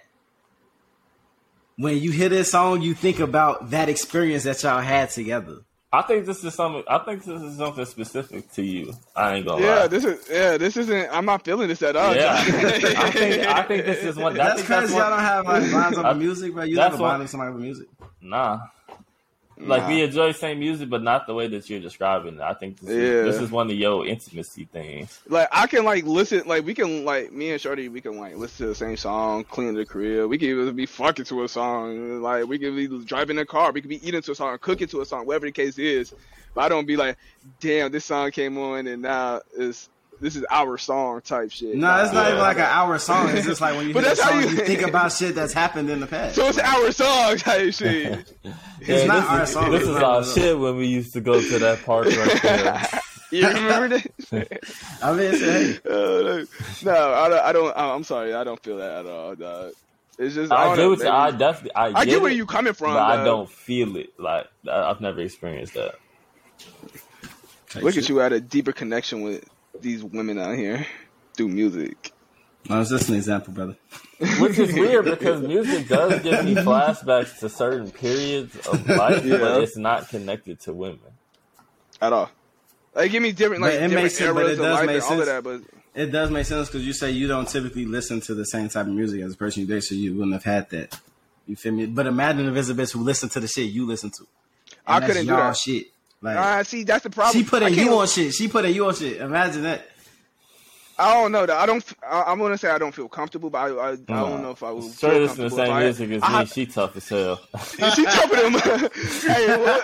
When 1.76 1.98
you 1.98 2.10
hear 2.10 2.28
this 2.28 2.50
song, 2.50 2.82
you 2.82 2.94
think 2.94 3.20
about 3.20 3.70
that 3.70 3.88
experience 3.88 4.44
that 4.44 4.62
y'all 4.62 4.80
had 4.80 5.10
together. 5.10 5.58
I 5.90 6.02
think 6.02 6.26
this 6.26 6.44
is 6.44 6.52
something. 6.54 6.82
I 6.86 6.98
think 6.98 7.24
this 7.24 7.40
is 7.40 7.56
something 7.56 7.84
specific 7.86 8.52
to 8.52 8.62
you. 8.62 8.92
I 9.16 9.36
ain't 9.36 9.46
gonna 9.46 9.64
Yeah, 9.64 9.74
lie. 9.80 9.86
this 9.88 10.04
is 10.04 10.28
yeah, 10.30 10.58
this 10.58 10.76
isn't. 10.76 11.08
I'm 11.10 11.24
not 11.24 11.44
feeling 11.44 11.66
this 11.68 11.80
at 11.82 11.96
all. 11.96 12.14
yeah, 12.14 12.34
I 12.38 12.42
think 13.10 13.46
I 13.46 13.62
think 13.62 13.86
this 13.86 14.04
is 14.04 14.16
one. 14.16 14.34
I 14.38 14.44
That's 14.44 14.56
think 14.56 14.68
that's 14.68 14.86
because 14.86 14.92
one, 14.92 15.00
y'all 15.02 15.10
don't 15.10 15.20
have 15.20 15.46
like 15.46 15.72
bonds 15.72 15.98
over 15.98 16.08
I- 16.08 16.12
music, 16.12 16.54
but 16.54 16.68
You 16.68 16.76
that's 16.76 16.92
never 16.92 17.02
what- 17.02 17.08
bond 17.08 17.22
with 17.22 17.30
somebody 17.30 17.52
with 17.52 17.62
music. 17.62 17.88
Nah. 18.20 18.58
Like 19.60 19.82
Nah. 19.82 19.88
we 19.88 20.02
enjoy 20.02 20.32
same 20.32 20.60
music, 20.60 20.88
but 20.88 21.02
not 21.02 21.26
the 21.26 21.34
way 21.34 21.48
that 21.48 21.68
you're 21.68 21.80
describing 21.80 22.34
it. 22.36 22.40
I 22.40 22.54
think 22.54 22.78
this, 22.80 22.90
Yeah. 22.90 22.94
is, 23.28 23.34
this 23.36 23.44
is 23.46 23.50
one 23.50 23.68
of 23.70 23.76
your 23.76 24.06
intimacy 24.06 24.66
things. 24.72 25.20
like 25.28 25.48
I 25.50 25.66
can 25.66 25.84
like 25.84 26.04
listen, 26.04 26.42
like 26.46 26.64
we 26.64 26.74
can 26.74 27.04
like 27.04 27.32
me 27.32 27.50
and 27.52 27.60
Shorty, 27.60 27.88
we 27.88 28.00
can 28.00 28.18
like 28.18 28.36
listen 28.36 28.66
to 28.66 28.68
the 28.68 28.74
same 28.74 28.96
song, 28.96 29.44
clean 29.44 29.74
the 29.74 29.84
crib. 29.84 30.28
We 30.30 30.38
can 30.38 30.48
even 30.48 30.76
be 30.76 30.86
fucking 30.86 31.24
to 31.26 31.44
a 31.44 31.48
song, 31.48 32.22
like 32.22 32.46
we 32.46 32.58
can 32.58 32.76
be 32.76 32.86
driving 33.04 33.38
a 33.38 33.44
car, 33.46 33.72
we 33.72 33.80
can 33.80 33.88
be 33.88 34.06
eating 34.06 34.22
to 34.22 34.32
a 34.32 34.34
song, 34.34 34.56
cooking 34.60 34.88
to 34.88 35.00
a 35.00 35.06
song, 35.06 35.26
whatever 35.26 35.46
the 35.46 35.52
case 35.52 35.78
is. 35.78 36.14
But 36.54 36.62
I 36.62 36.68
don't 36.68 36.86
be 36.86 36.96
like, 36.96 37.16
damn, 37.60 37.90
this 37.92 38.04
song 38.04 38.30
came 38.30 38.58
on 38.58 38.86
and 38.86 39.02
now 39.02 39.40
is 39.56 39.88
this 40.20 40.36
is 40.36 40.44
our 40.50 40.76
song 40.78 41.20
type 41.20 41.50
shit. 41.50 41.74
No, 41.76 42.02
it's 42.02 42.12
not 42.12 42.24
Yeah. 42.26 42.28
even 42.30 42.40
like 42.40 42.56
an 42.58 42.62
hour 42.64 42.98
song. 42.98 43.28
It's 43.30 43.46
just 43.46 43.60
like 43.60 43.76
when 43.76 43.88
you 43.88 43.94
But 43.94 44.04
hear 44.04 44.10
that's 44.14 44.20
how 44.20 44.30
song, 44.30 44.42
you- 44.42 44.48
you 44.50 44.56
think 44.66 44.82
about 44.82 45.12
shit 45.12 45.34
that's 45.34 45.52
happened 45.52 45.90
in 45.90 46.00
the 46.00 46.06
past. 46.06 46.34
So 46.36 46.46
it's 46.48 46.58
our 46.58 46.90
song 46.92 47.36
type 47.36 47.72
shit. 47.74 48.32
It's 48.80 49.06
not 49.06 49.20
this 49.20 49.28
our 49.30 49.42
is, 49.42 49.50
song. 49.52 49.70
This 49.70 49.82
is 49.82 49.96
our 49.96 50.04
our 50.04 50.24
shit 50.24 50.58
when 50.58 50.76
we 50.76 50.86
used 50.86 51.12
to 51.14 51.20
go 51.20 51.40
to 51.40 51.58
that 51.60 51.84
park 51.84 52.06
right 52.06 52.42
there. 52.42 53.00
you 53.30 53.46
remember 53.46 53.98
that? 53.98 54.60
I 55.02 55.12
mean, 55.12 55.34
it's, 55.34 55.40
hey, 55.40 55.78
Uh, 55.84 56.44
no, 56.84 57.14
I 57.14 57.28
don't. 57.28 57.44
I 57.46 57.52
don't. 57.52 57.76
I'm 57.76 58.04
sorry, 58.04 58.34
I 58.34 58.42
don't 58.44 58.62
feel 58.62 58.78
that 58.78 59.00
at 59.00 59.06
all. 59.06 59.34
Dog. 59.34 59.72
It's 60.18 60.34
just 60.34 60.50
I 60.50 60.64
don't 60.64 60.76
get 60.76 60.82
know, 60.82 60.90
what 60.90 61.06
I 61.06 61.30
definitely 61.30 61.74
I, 61.76 62.00
I 62.00 62.04
get 62.04 62.20
where 62.20 62.32
you 62.32 62.44
coming 62.46 62.72
from, 62.72 62.94
but 62.94 63.02
I 63.02 63.22
don't 63.24 63.48
feel 63.48 63.96
it. 63.96 64.18
Like 64.18 64.46
I- 64.68 64.90
I've 64.90 65.00
never 65.00 65.20
experienced 65.20 65.74
that. 65.74 65.94
Look 67.80 67.96
at 67.96 68.08
you 68.08 68.20
at 68.20 68.32
a 68.32 68.40
deeper 68.40 68.72
connection 68.72 69.20
with 69.22 69.44
these 69.82 70.02
women 70.04 70.38
out 70.38 70.56
here 70.56 70.86
through 71.36 71.48
music. 71.48 72.12
No, 72.68 72.78
was 72.78 72.90
just 72.90 73.08
an 73.08 73.14
example, 73.14 73.52
brother. 73.54 73.76
Which 74.40 74.58
is 74.58 74.72
weird 74.74 75.04
because 75.06 75.40
music 75.42 75.88
does 75.88 76.20
give 76.22 76.44
me 76.44 76.54
flashbacks 76.54 77.38
to 77.40 77.48
certain 77.48 77.90
periods 77.90 78.54
of 78.66 78.86
life, 78.88 79.24
Yeah. 79.24 79.38
but 79.38 79.62
it's 79.62 79.76
not 79.76 80.08
connected 80.08 80.60
to 80.60 80.72
women. 80.72 80.98
At 82.00 82.12
all. 82.12 82.30
Like 82.94 83.10
give 83.12 83.22
me 83.22 83.32
different 83.32 83.62
like 83.62 83.74
it 83.74 83.80
different 83.80 84.02
makes 84.02 84.16
sense, 84.18 84.34
but 84.34 84.40
eras 84.40 84.50
it 84.50 84.60
of 84.60 84.64
does 84.66 84.74
life 84.78 84.86
make 84.86 84.94
and 84.96 85.04
all 85.04 85.12
of 85.20 85.26
sense. 85.26 85.28
that, 85.28 85.44
but 85.44 86.00
It 86.00 86.06
does 86.06 86.30
make 86.30 86.46
sense 86.46 86.68
because 86.68 86.86
you 86.86 86.92
say 86.92 87.10
you 87.12 87.26
don't 87.28 87.48
typically 87.48 87.86
listen 87.86 88.20
to 88.22 88.34
the 88.34 88.44
same 88.44 88.68
type 88.68 88.86
of 88.86 88.92
music 88.92 89.22
as 89.22 89.32
the 89.32 89.36
person 89.38 89.60
you 89.62 89.66
date, 89.68 89.84
so 89.84 89.94
you 89.94 90.14
wouldn't 90.14 90.32
have 90.34 90.44
had 90.44 90.68
that. 90.70 90.98
You 91.46 91.56
feel 91.56 91.72
me? 91.72 91.86
But 91.86 92.06
imagine 92.06 92.46
if 92.48 92.56
it's 92.56 92.68
a 92.68 92.74
bitch 92.74 92.92
who 92.92 93.00
listen 93.02 93.28
to 93.30 93.40
the 93.40 93.48
shit 93.48 93.70
you 93.70 93.86
listen 93.86 94.10
to. 94.10 94.26
I 94.86 95.00
that's 95.00 95.12
couldn't 95.12 95.26
do 95.26 95.32
y'all 95.32 95.38
that. 95.48 95.56
shit. 95.56 95.86
Like 96.20 96.36
Ah, 96.36 96.62
see 96.64 96.82
that's 96.84 97.04
the 97.04 97.10
problem. 97.10 97.40
she 97.42 97.48
putting 97.48 97.68
I 97.68 97.82
you 97.82 97.96
on 97.98 98.06
shit. 98.08 98.34
She 98.34 98.48
putting 98.48 98.74
you 98.74 98.86
on 98.86 98.94
shit. 98.94 99.18
Imagine 99.20 99.62
that. 99.62 99.88
I 101.00 101.14
don't 101.14 101.30
know. 101.30 101.46
Though. 101.46 101.56
I 101.56 101.64
don't. 101.64 101.84
I, 102.04 102.24
I'm 102.26 102.40
gonna 102.40 102.58
say 102.58 102.68
I 102.70 102.78
don't 102.78 102.90
feel 102.92 103.08
comfortable, 103.08 103.50
but 103.50 103.58
I, 103.58 103.68
I, 103.68 103.90
I 103.92 103.96
don't 103.96 104.42
know 104.42 104.50
if 104.50 104.64
I 104.64 104.72
would. 104.72 104.82
Straight 104.82 105.12
feel 105.12 105.20
listen 105.22 105.36
to 105.36 105.42
the 105.44 105.50
same 105.50 105.72
I- 105.72 105.82
music 105.84 106.10
as 106.10 106.22
I- 106.24 106.40
me. 106.40 106.46
She 106.46 106.66
tough 106.66 106.96
as 106.96 107.08
hell. 107.08 107.40
And 107.80 107.92
she 107.94 108.04
told 108.04 108.32
him, 108.36 108.52
hey, 109.22 109.62
what? 109.62 109.82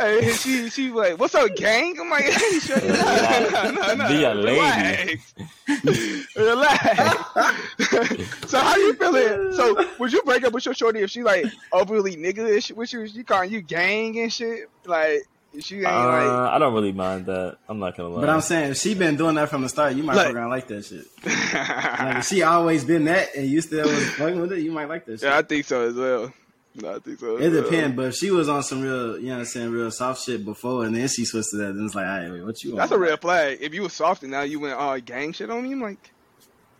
hey, 0.00 0.30
she 0.32 0.68
she 0.68 0.90
like, 0.90 1.16
what's 1.20 1.32
up, 1.36 1.54
gang? 1.54 1.96
I'm 2.00 2.10
like, 2.10 2.24
hey, 2.24 2.58
shut 2.58 2.82
no, 2.84 3.70
no, 3.70 3.94
no, 3.94 4.08
Be 4.08 4.24
a 4.24 4.34
lady. 4.34 5.20
Relax. 5.68 5.68
Relax. 6.36 8.50
so 8.50 8.58
how 8.58 8.74
you 8.76 8.94
feeling? 8.94 9.52
So 9.52 9.86
would 10.00 10.12
you 10.12 10.22
break 10.22 10.42
up 10.44 10.52
with 10.52 10.64
your 10.66 10.74
shorty 10.74 11.02
if 11.02 11.10
she 11.10 11.22
like 11.22 11.46
overly 11.72 12.16
nigga-ish 12.16 12.72
with 12.72 12.92
you? 12.92 13.06
She 13.06 13.22
calling 13.22 13.52
you 13.52 13.60
gang 13.62 14.18
and 14.18 14.32
shit? 14.32 14.68
Like 14.86 15.22
she 15.60 15.76
ain't 15.76 15.86
Uh, 15.86 16.50
I 16.52 16.58
don't 16.58 16.74
really 16.74 16.92
mind 16.92 17.26
that. 17.26 17.56
I'm 17.68 17.78
not 17.78 17.96
gonna 17.96 18.10
lie. 18.10 18.20
But 18.20 18.30
I'm 18.30 18.40
saying 18.40 18.72
if 18.72 18.76
she 18.78 18.94
been 18.94 19.16
doing 19.16 19.34
that 19.36 19.48
from 19.48 19.62
the 19.62 19.68
start, 19.68 19.94
you 19.94 20.02
might 20.02 20.16
Like- 20.16 20.34
fuck 20.34 20.48
like 20.48 20.68
that 20.68 20.84
shit. 20.84 21.06
like. 21.24 21.54
Like 22.06 22.16
if 22.18 22.26
she 22.26 22.42
always 22.42 22.84
been 22.84 23.04
that 23.04 23.34
and 23.34 23.46
you 23.48 23.60
still 23.60 23.86
was 23.86 24.10
fucking 24.10 24.40
with 24.40 24.52
it, 24.52 24.60
you 24.60 24.70
might 24.72 24.88
like 24.88 25.04
that 25.06 25.20
shit. 25.20 25.28
yeah, 25.28 25.38
I 25.38 25.42
think 25.42 25.64
so 25.64 25.88
as 25.88 25.94
well. 25.94 26.32
No, 26.74 26.96
I 26.96 26.98
think 26.98 27.18
so. 27.18 27.36
It 27.38 27.50
well. 27.52 27.62
depends, 27.62 27.96
but 27.96 28.04
if 28.06 28.14
she 28.16 28.30
was 28.30 28.48
on 28.50 28.62
some 28.62 28.82
real, 28.82 29.18
you 29.18 29.26
know 29.28 29.32
what 29.34 29.38
I'm 29.40 29.44
saying, 29.46 29.70
real 29.70 29.90
soft 29.90 30.22
shit 30.24 30.44
before, 30.44 30.84
and 30.84 30.94
then 30.94 31.08
she 31.08 31.24
switched 31.24 31.48
to 31.52 31.56
that, 31.56 31.74
then 31.74 31.86
it's 31.86 31.94
like, 31.94 32.06
all 32.06 32.18
right, 32.20 32.30
wait, 32.30 32.44
what 32.44 32.62
you 32.62 32.70
want? 32.72 32.80
That's 32.80 32.92
a 32.92 32.98
red 32.98 33.18
flag. 33.20 33.58
If 33.62 33.72
you 33.72 33.82
were 33.82 33.88
soft 33.88 34.22
and 34.24 34.30
now 34.32 34.42
you 34.42 34.60
went 34.60 34.74
all 34.74 35.00
gang 35.00 35.32
shit 35.32 35.48
on 35.50 35.62
me, 35.62 35.72
I'm 35.72 35.80
like, 35.80 36.10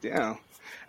damn. 0.02 0.36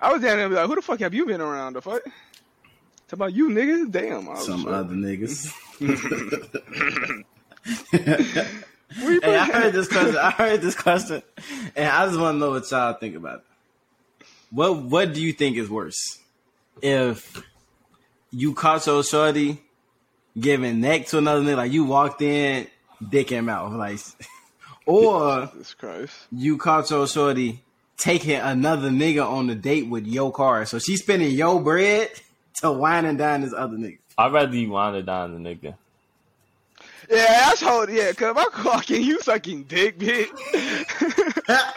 I 0.02 0.12
was 0.12 0.22
down 0.22 0.36
there 0.36 0.46
and 0.46 0.52
be 0.54 0.58
like, 0.60 0.68
who 0.68 0.76
the 0.76 0.82
fuck 0.82 1.00
have 1.00 1.14
you 1.14 1.26
been 1.26 1.40
around? 1.42 1.74
The 1.74 1.82
fuck? 1.82 2.04
Talk 2.04 3.14
about 3.14 3.34
you 3.34 3.48
niggas? 3.50 3.90
Damn. 3.90 4.28
I 4.28 4.34
was 4.34 4.46
Some 4.46 4.64
sure. 4.64 4.74
other 4.74 4.94
niggas. 4.94 5.54
Where 7.92 9.12
you 9.14 9.20
hey, 9.22 9.36
I 9.36 9.46
heard 9.46 9.74
this 9.74 9.88
question. 9.88 10.18
I 10.18 10.32
heard 10.32 10.62
this 10.62 10.76
question, 10.76 11.22
and 11.76 11.90
I 11.90 12.06
just 12.06 12.20
want 12.20 12.36
to 12.36 12.40
know 12.40 12.52
what 12.52 12.70
y'all 12.72 12.94
think 12.94 13.16
about 13.16 13.40
it. 13.40 14.26
What 14.50 14.84
What 14.84 15.14
do 15.14 15.22
you 15.22 15.34
think 15.34 15.58
is 15.58 15.70
worse? 15.70 16.20
If 16.82 17.44
you 18.32 18.54
caught 18.54 18.86
your 18.86 19.04
shorty 19.04 19.62
giving 20.40 20.80
neck 20.80 21.08
to 21.08 21.18
another 21.18 21.42
nigga, 21.42 21.58
like 21.58 21.72
you 21.72 21.86
walked 21.86 22.22
in, 22.22 22.68
dick 23.08 23.32
in 23.32 23.46
mouth, 23.46 23.74
like, 23.74 24.00
or 24.86 25.48
Jesus 25.48 25.74
Christ. 25.74 26.16
you 26.32 26.58
caught 26.58 26.90
your 26.90 27.08
shorty 27.08 27.64
taking 27.98 28.36
another 28.36 28.90
nigga 28.90 29.28
on 29.28 29.48
the 29.48 29.56
date 29.56 29.90
with 29.90 30.06
your 30.06 30.32
car, 30.32 30.66
so 30.66 30.80
she's 30.80 31.02
spending 31.02 31.32
your 31.32 31.62
bread 31.62 32.10
to 32.62 32.72
wine 32.72 33.06
and 33.06 33.18
dine 33.18 33.42
this 33.42 33.54
other 33.54 33.76
nigga. 33.76 33.98
I'd 34.18 34.32
rather 34.32 34.56
you 34.56 34.70
wind 34.72 34.96
it 34.96 35.06
down 35.06 35.44
the 35.44 35.50
nigga. 35.50 35.76
Yeah, 37.10 37.26
asshole. 37.52 37.90
Yeah, 37.90 38.12
cause 38.14 38.32
if 38.32 38.38
I'm 38.38 38.50
clocking 38.52 39.04
you 39.04 39.20
sucking 39.22 39.64
dick, 39.64 39.98
bitch. 40.00 40.28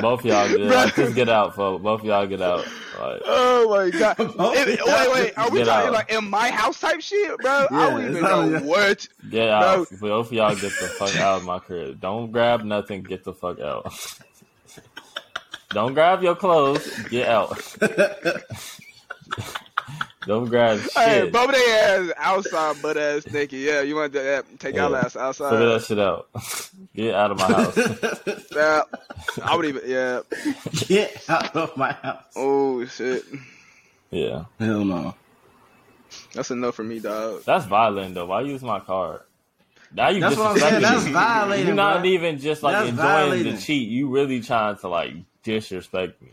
Both 0.00 0.24
y'all 0.24 0.48
get 0.48 0.58
Bruh. 0.58 0.72
out. 0.88 0.94
Just 0.96 1.14
get 1.14 1.28
out, 1.28 1.54
folks. 1.54 1.80
Both 1.82 2.02
y'all 2.02 2.26
get 2.26 2.42
out. 2.42 2.64
Like, 2.98 3.22
oh 3.24 3.68
my 3.70 3.90
god. 3.96 4.16
Both 4.36 4.56
If- 4.56 4.66
wait, 4.84 5.12
wait. 5.14 5.38
Are 5.38 5.48
we 5.50 5.58
get 5.60 5.66
talking 5.66 5.86
out. 5.88 5.92
like 5.92 6.10
in 6.12 6.28
my 6.28 6.50
house 6.50 6.80
type 6.80 7.00
shit, 7.00 7.38
bro? 7.38 7.66
I 7.70 7.90
don't 7.90 8.00
even 8.02 8.12
it's 8.14 8.22
not- 8.22 8.48
know 8.48 8.58
what. 8.60 9.08
get 9.30 9.48
out. 9.48 9.86
Both 10.00 10.26
of 10.28 10.32
y'all 10.32 10.54
get 10.54 10.62
the 10.62 10.88
fuck 10.98 11.16
out 11.16 11.38
of 11.38 11.44
my 11.44 11.58
crib. 11.60 12.00
Don't 12.00 12.32
grab 12.32 12.64
nothing. 12.64 13.02
Get 13.02 13.22
the 13.24 13.32
fuck 13.32 13.60
out. 13.60 13.92
Don't 15.70 15.94
grab 15.94 16.22
your 16.22 16.34
clothes. 16.36 16.88
Get 17.08 17.28
out. 17.28 17.56
Don't 20.26 20.46
grab 20.48 20.80
shit. 20.80 20.92
Hey, 20.92 21.30
both 21.30 21.52
their 21.52 22.00
ass 22.08 22.12
outside, 22.16 22.82
butt 22.82 22.96
ass 22.96 23.26
naked. 23.30 23.60
Yeah, 23.60 23.82
you 23.82 23.94
want 23.94 24.12
to 24.12 24.44
take 24.58 24.74
Yeah. 24.74 24.86
our 24.86 24.96
ass 24.96 25.12
Figure 25.12 25.22
outside? 25.26 25.50
that 25.58 25.84
shit 25.84 25.98
out. 25.98 26.28
Get 26.94 27.14
out 27.14 27.30
of 27.30 27.38
my 27.38 27.46
house. 27.46 28.46
Yeah, 28.52 28.82
I 29.44 29.56
would 29.56 29.64
even. 29.66 29.82
Yeah. 29.86 30.20
Get 30.86 31.24
out 31.28 31.54
of 31.56 31.76
my 31.76 31.92
house. 31.92 32.24
Oh 32.34 32.84
shit. 32.86 33.24
Yeah. 34.10 34.44
Hell 34.58 34.84
no. 34.84 35.14
That's 36.32 36.50
enough 36.50 36.74
for 36.74 36.84
me, 36.84 36.98
dog. 37.00 37.44
That's 37.44 37.66
violent 37.66 38.14
though. 38.14 38.26
Why 38.26 38.40
use 38.42 38.62
my 38.62 38.80
card? 38.80 39.20
Now 39.94 40.08
you 40.08 40.20
That's 40.20 40.36
what 40.36 40.50
I'm 40.52 40.58
saying. 40.58 40.82
That's 40.82 41.06
violating. 41.06 41.66
You're 41.66 41.74
not 41.76 42.00
bro. 42.02 42.10
even 42.10 42.38
just 42.38 42.62
like 42.62 42.74
That's 42.74 42.88
enjoying 42.90 43.06
violating. 43.06 43.54
the 43.54 43.60
cheat. 43.60 43.88
You 43.88 44.08
really 44.08 44.40
trying 44.40 44.76
to 44.78 44.88
like 44.88 45.14
disrespect 45.44 46.20
me. 46.20 46.30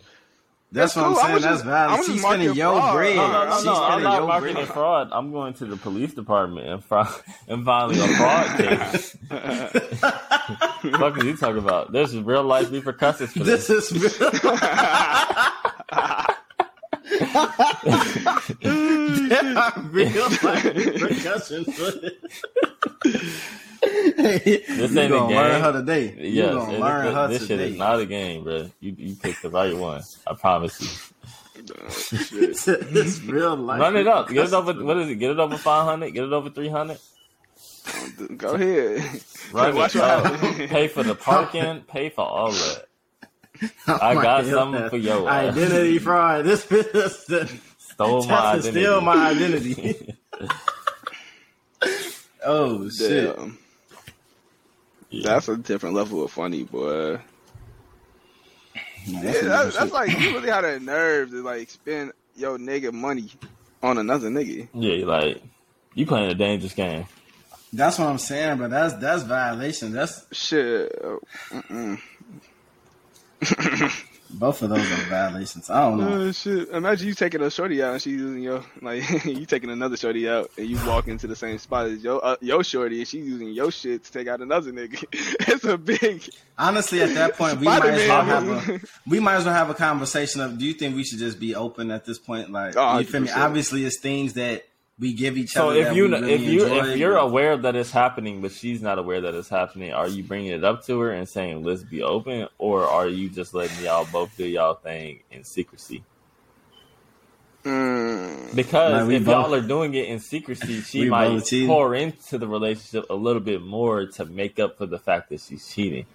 That's, 0.74 0.96
That's 0.96 0.96
what 0.96 1.04
cool. 1.16 1.18
I'm 1.20 1.26
saying. 1.28 1.42
just- 1.54 1.64
That's 1.64 1.64
I 1.64 1.88
violent. 1.88 2.06
She's 2.06 2.16
just 2.16 2.26
spending 2.28 2.56
fraud. 2.56 2.94
bread. 2.96 3.16
No, 3.16 3.28
no, 3.32 3.46
no, 3.50 3.56
She's 3.56 3.66
no. 3.66 3.74
I'm 3.74 3.84
spending 3.84 4.04
not 4.04 4.16
your 4.18 4.28
marketing 4.28 4.56
bread. 4.56 4.68
fraud. 4.70 5.10
I'm 5.12 5.32
going 5.32 5.54
to 5.54 5.66
the 5.66 5.78
police 5.78 6.14
department 6.16 6.68
and, 6.68 6.84
fri- 6.84 7.04
and 7.48 7.64
filing 7.64 8.00
a 8.00 8.08
fraud 8.08 8.58
case. 8.58 9.16
Fuck 10.98 11.18
is 11.20 11.24
you 11.26 11.38
talking 11.38 11.60
about? 11.60 11.92
There's 11.92 12.18
real 12.18 12.44
life 12.44 12.72
repercussions 12.72 13.32
for 13.34 13.40
this. 13.44 13.68
This 13.68 13.92
is 13.92 14.20
real. 14.20 14.32
there 18.62 19.58
are 19.58 19.74
real 19.92 20.30
life 20.44 20.64
repercussions 20.66 21.76
for 21.76 21.92
this. 21.92 22.14
This 23.84 24.68
you 24.68 24.82
ain't 24.84 24.98
a 24.98 25.10
gonna 25.10 25.28
game. 25.28 25.38
learn 25.38 25.62
her 25.62 25.72
today. 25.74 26.14
You 26.18 26.30
Yes, 26.44 26.54
gonna 26.54 26.78
learn 26.80 27.08
it- 27.08 27.14
her 27.14 27.28
this 27.28 27.48
shit 27.48 27.60
is 27.60 27.78
not 27.78 28.00
a 28.00 28.06
game, 28.06 28.44
bro. 28.44 28.70
You 28.80 28.96
you 28.98 29.16
picked 29.16 29.42
the 29.42 29.50
right 29.50 29.76
one. 29.76 30.02
I 30.26 30.34
promise 30.36 30.80
you. 30.82 30.88
it's 31.56 33.22
real 33.22 33.56
life. 33.56 33.80
Run 33.80 33.96
it 33.98 34.08
up. 34.08 34.30
Get 34.30 34.48
it 34.48 34.54
over. 34.54 34.74
What 34.84 34.98
is 34.98 35.10
it? 35.10 35.16
Get 35.16 35.32
it 35.32 35.40
over 35.40 35.58
five 35.58 35.86
hundred. 35.86 36.12
Get 36.12 36.24
it 36.24 36.34
over 36.34 36.50
three 36.50 36.70
hundred. 36.70 36.98
Go 38.38 38.54
ahead. 38.56 39.22
Run 39.52 39.76
Watch 39.76 39.96
it 39.96 40.00
what 40.00 40.10
up. 40.26 40.42
Pay 40.70 40.88
for 40.88 41.04
the 41.04 41.16
parking. 41.16 41.82
Pay 41.82 42.10
for 42.10 42.22
all 42.22 42.52
that. 42.52 42.86
Oh 43.88 44.00
I 44.02 44.14
my 44.16 44.24
got 44.24 44.44
God. 44.46 44.50
something 44.52 44.90
for 44.90 44.98
your 44.98 45.30
ass. 45.30 45.56
identity 45.56 46.00
fraud. 46.00 46.46
This 46.46 46.70
is 46.72 47.52
Stole 47.78 48.26
my 48.26 48.54
identity. 48.54 48.72
steal 48.72 49.02
my 49.02 49.30
identity. 49.30 50.16
oh 52.46 52.90
shit! 52.90 53.38
Yeah. 55.10 55.22
That's 55.24 55.48
a 55.48 55.58
different 55.58 55.96
level 55.96 56.24
of 56.24 56.32
funny, 56.32 56.64
boy. 56.64 57.20
Nah, 59.08 59.22
Yeah, 59.22 59.22
that's 59.22 59.40
some 59.40 59.48
that, 59.50 59.64
shit. 59.66 59.74
that's 59.80 59.92
like 59.92 60.20
you 60.20 60.32
really 60.34 60.50
had 60.50 60.66
a 60.66 60.80
nerve 60.80 61.30
to 61.32 61.44
like 61.44 61.70
spend 61.70 62.14
your 62.36 62.58
nigga 62.58 62.92
money 62.92 63.30
on 63.84 63.98
another 63.98 64.30
nigga. 64.30 64.68
Yeah, 64.74 65.06
like 65.06 65.44
you 65.94 66.06
playing 66.06 66.32
a 66.32 66.36
dangerous 66.36 66.74
game. 66.74 67.06
That's 67.72 68.00
what 68.00 68.08
I'm 68.08 68.18
saying, 68.18 68.58
but 68.58 68.70
that's 68.72 68.94
that's 68.96 69.24
violation. 69.24 69.92
That's 69.92 70.26
Shit. 70.32 70.92
Mm-mm. 71.52 72.00
Both 74.30 74.62
of 74.62 74.70
those 74.70 74.80
are 74.92 75.06
violations. 75.10 75.70
I 75.70 75.82
don't 75.90 76.00
know. 76.00 76.10
Oh 76.10 76.32
shit! 76.32 76.70
Imagine 76.70 77.08
you 77.08 77.14
taking 77.14 77.42
a 77.42 77.52
shorty 77.52 77.82
out 77.84 77.94
and 77.94 78.02
she's 78.02 78.14
using 78.14 78.42
your 78.42 78.64
like 78.82 79.04
you 79.26 79.46
taking 79.46 79.70
another 79.70 79.96
shorty 79.98 80.28
out 80.28 80.50
and 80.58 80.68
you 80.68 80.78
walk 80.88 81.08
into 81.08 81.28
the 81.28 81.36
same 81.36 81.58
spot 81.58 81.88
as 81.88 82.04
your 82.04 82.24
uh, 82.24 82.36
your 82.42 82.64
shorty 82.64 83.00
and 83.00 83.08
she's 83.08 83.26
using 83.26 83.50
your 83.50 83.72
shit 83.72 84.04
to 84.04 84.12
take 84.12 84.28
out 84.28 84.42
another 84.42 84.72
nigga. 84.72 85.04
it's 85.12 85.64
a 85.66 85.78
big 85.78 86.28
Honestly, 86.58 87.02
at 87.02 87.14
that 87.16 87.36
point, 87.38 87.60
we 87.60 87.66
might 87.66 87.84
as 87.86 88.08
well 88.08 88.24
have 88.24 88.70
a 88.70 88.80
we 89.08 89.20
might 89.20 89.36
as 89.36 89.46
well 89.46 89.54
have 89.54 89.70
a 89.70 89.74
conversation 89.76 90.42
of. 90.42 90.58
Do 90.58 90.66
you 90.66 90.74
think 90.74 90.96
we 90.96 91.04
should 91.04 91.20
just 91.20 91.40
be 91.40 91.56
open 91.56 91.92
at 91.92 92.06
this 92.06 92.20
point? 92.20 92.52
Like, 92.52 92.76
Oh, 92.78 93.00
you 93.00 93.06
feel 93.06 93.22
me? 93.22 93.32
Obviously, 93.32 93.86
it's 93.86 94.00
things 94.00 94.34
that 94.34 94.64
we 95.00 95.14
give 95.14 95.38
each 95.38 95.52
So 95.52 95.70
other. 95.70 95.76
So 95.76 95.80
if 95.82 95.88
that 95.88 95.96
you 95.96 96.04
we 96.06 96.10
really 96.12 96.34
if 96.34 96.42
you 96.42 96.66
if 96.68 96.98
you're 96.98 97.18
aware 97.18 97.58
that 97.58 97.76
it's 97.76 97.92
happening, 97.92 98.42
but 98.42 98.52
she's 98.52 98.82
not 98.82 99.00
aware 99.00 99.22
that 99.22 99.34
it's 99.34 99.50
happening, 99.50 99.92
are 99.94 100.08
you 100.08 100.24
bringing 100.24 100.52
it 100.52 100.64
up 100.64 100.86
to 100.86 101.00
her 101.00 101.12
and 101.12 101.28
saying 101.28 101.64
let's 101.64 101.84
be 101.84 102.02
open, 102.04 102.48
or 102.58 102.86
are 102.86 103.08
you 103.08 103.30
just 103.30 103.54
letting 103.54 103.84
y'all 103.84 104.08
both 104.12 104.36
do 104.38 104.46
y'all 104.46 104.76
thing 104.76 105.22
in 105.32 105.44
secrecy? 105.44 106.04
Mm, 107.64 108.54
Because 108.56 109.08
Like, 109.08 109.16
if 109.16 109.26
both- 109.26 109.46
y'all 109.46 109.56
are 109.56 109.62
doing 109.62 109.94
it 109.94 110.08
in 110.10 110.20
secrecy, 110.20 110.82
she 110.86 111.10
might 111.10 111.44
cheating. 111.46 111.68
pour 111.70 111.96
into 111.96 112.38
the 112.38 112.48
relationship 112.48 113.06
a 113.10 113.16
little 113.16 113.42
bit 113.42 113.62
more 113.62 114.06
to 114.06 114.26
make 114.26 114.60
up 114.60 114.78
for 114.78 114.86
the 114.86 115.00
fact 115.00 115.30
that 115.30 115.40
she's 115.40 115.68
cheating. 115.74 116.06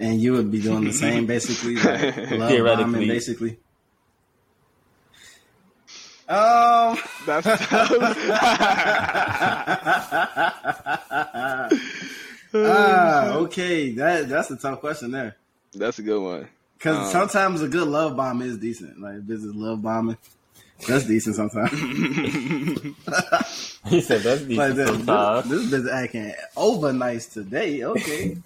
and 0.00 0.20
you 0.20 0.32
would 0.32 0.50
be 0.50 0.60
doing 0.60 0.84
the 0.84 0.92
same, 0.92 1.26
basically, 1.26 1.74
like 1.76 2.16
love 2.30 2.50
Theoretically. 2.50 2.84
bombing, 2.92 3.08
basically. 3.08 3.58
Um. 6.28 6.98
that's 7.26 7.46
ah, 12.54 13.34
okay. 13.36 13.92
That 13.92 14.28
that's 14.28 14.50
a 14.50 14.56
tough 14.56 14.80
question 14.80 15.10
there. 15.10 15.36
that's 15.74 15.98
a 15.98 16.02
good 16.02 16.20
one. 16.22 16.48
Because 16.76 16.98
Um, 16.98 17.10
sometimes 17.12 17.62
a 17.62 17.68
good 17.68 17.88
love 17.88 18.16
bomb 18.16 18.42
is 18.42 18.58
decent. 18.58 19.00
Like 19.00 19.26
this 19.26 19.42
is 19.42 19.54
love 19.54 19.82
bombing, 19.82 20.16
that's 20.86 21.06
decent 21.06 21.36
sometimes. 21.36 21.70
He 23.88 24.00
said 24.02 24.20
that's 24.22 24.42
decent 24.42 24.58
like 24.58 24.74
this, 24.74 24.88
sometimes. 24.88 25.48
this, 25.48 25.70
this 25.70 25.80
bitch 25.80 25.90
acting 25.92 26.34
over 26.56 26.92
nice 26.92 27.26
today. 27.26 27.82
Okay, 27.84 28.36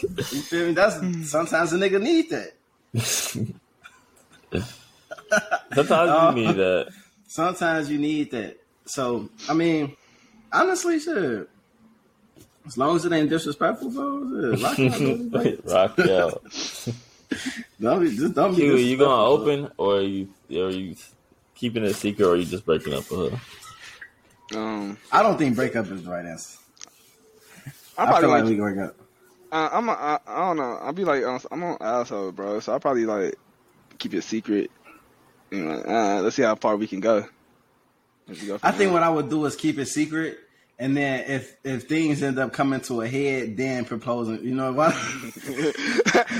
you 0.00 0.08
feel 0.22 0.66
me? 0.68 0.72
That's 0.72 0.94
sometimes 1.28 1.72
a 1.72 1.76
nigga 1.78 2.00
need 2.00 2.30
that. 2.30 2.52
Sometimes 5.74 6.10
Uh, 6.10 6.32
you 6.36 6.46
need 6.46 6.56
that. 6.56 6.92
Sometimes 7.34 7.90
you 7.90 7.98
need 7.98 8.30
that. 8.30 8.58
So 8.86 9.28
I 9.48 9.54
mean, 9.54 9.96
honestly, 10.52 11.00
sure. 11.00 11.48
As 12.64 12.78
long 12.78 12.94
as 12.94 13.04
it 13.04 13.12
ain't 13.12 13.28
disrespectful, 13.28 13.90
bro, 13.90 14.54
shit, 14.56 14.62
rock 14.62 14.78
out. 14.78 15.18
Like, 15.32 15.58
Rock 15.64 15.98
out. 15.98 16.44
Don't 17.80 18.04
be, 18.04 18.16
just 18.16 18.34
don't 18.34 18.54
be. 18.54 18.62
Q, 18.62 18.74
are 18.76 18.78
you 18.78 18.96
gonna 18.96 19.24
open 19.24 19.68
or 19.78 19.96
are 19.96 20.02
you 20.02 20.28
are 20.52 20.70
you 20.70 20.94
keeping 21.56 21.82
it 21.82 21.90
a 21.90 21.94
secret 21.94 22.24
or 22.24 22.34
are 22.34 22.36
you 22.36 22.44
just 22.44 22.64
breaking 22.64 22.94
up 22.94 23.10
with 23.10 23.32
her? 23.32 24.56
Um, 24.56 24.96
I 25.10 25.20
don't 25.24 25.36
think 25.36 25.56
breakup 25.56 25.90
is 25.90 26.04
the 26.04 26.10
right 26.10 26.24
answer. 26.24 26.58
I 27.98 28.04
I, 28.04 28.06
probably 28.06 28.20
feel 28.20 28.30
like 28.30 28.42
like, 28.42 28.50
we 28.50 28.56
can 28.56 28.74
break 28.74 28.78
up. 28.78 28.96
uh, 29.50 29.68
I'm 29.72 29.88
a, 29.88 29.92
I, 29.92 30.18
I 30.28 30.38
don't 30.46 30.56
know. 30.58 30.78
I'll 30.80 30.92
be 30.92 31.04
like, 31.04 31.24
I'm 31.24 31.64
on 31.64 31.78
asshole, 31.80 32.30
bro. 32.30 32.60
So 32.60 32.72
I'll 32.72 32.78
probably 32.78 33.06
like 33.06 33.34
keep 33.98 34.14
it 34.14 34.22
secret. 34.22 34.70
You 35.54 35.70
uh, 35.70 36.20
let's 36.22 36.36
see 36.36 36.42
how 36.42 36.54
far 36.56 36.76
we 36.76 36.86
can 36.86 37.00
go. 37.00 37.26
Let's 38.28 38.42
go 38.44 38.58
from 38.58 38.66
I 38.68 38.70
think 38.72 38.78
there. 38.88 38.92
what 38.92 39.02
I 39.02 39.08
would 39.08 39.28
do 39.30 39.44
is 39.46 39.54
keep 39.56 39.78
it 39.78 39.86
secret, 39.86 40.38
and 40.78 40.96
then 40.96 41.24
if 41.30 41.56
if 41.64 41.84
things 41.88 42.22
end 42.22 42.38
up 42.38 42.52
coming 42.52 42.80
to 42.82 43.02
a 43.02 43.08
head, 43.08 43.56
then 43.56 43.84
proposing. 43.84 44.42
You 44.44 44.54
know 44.54 44.72
what? 44.72 44.94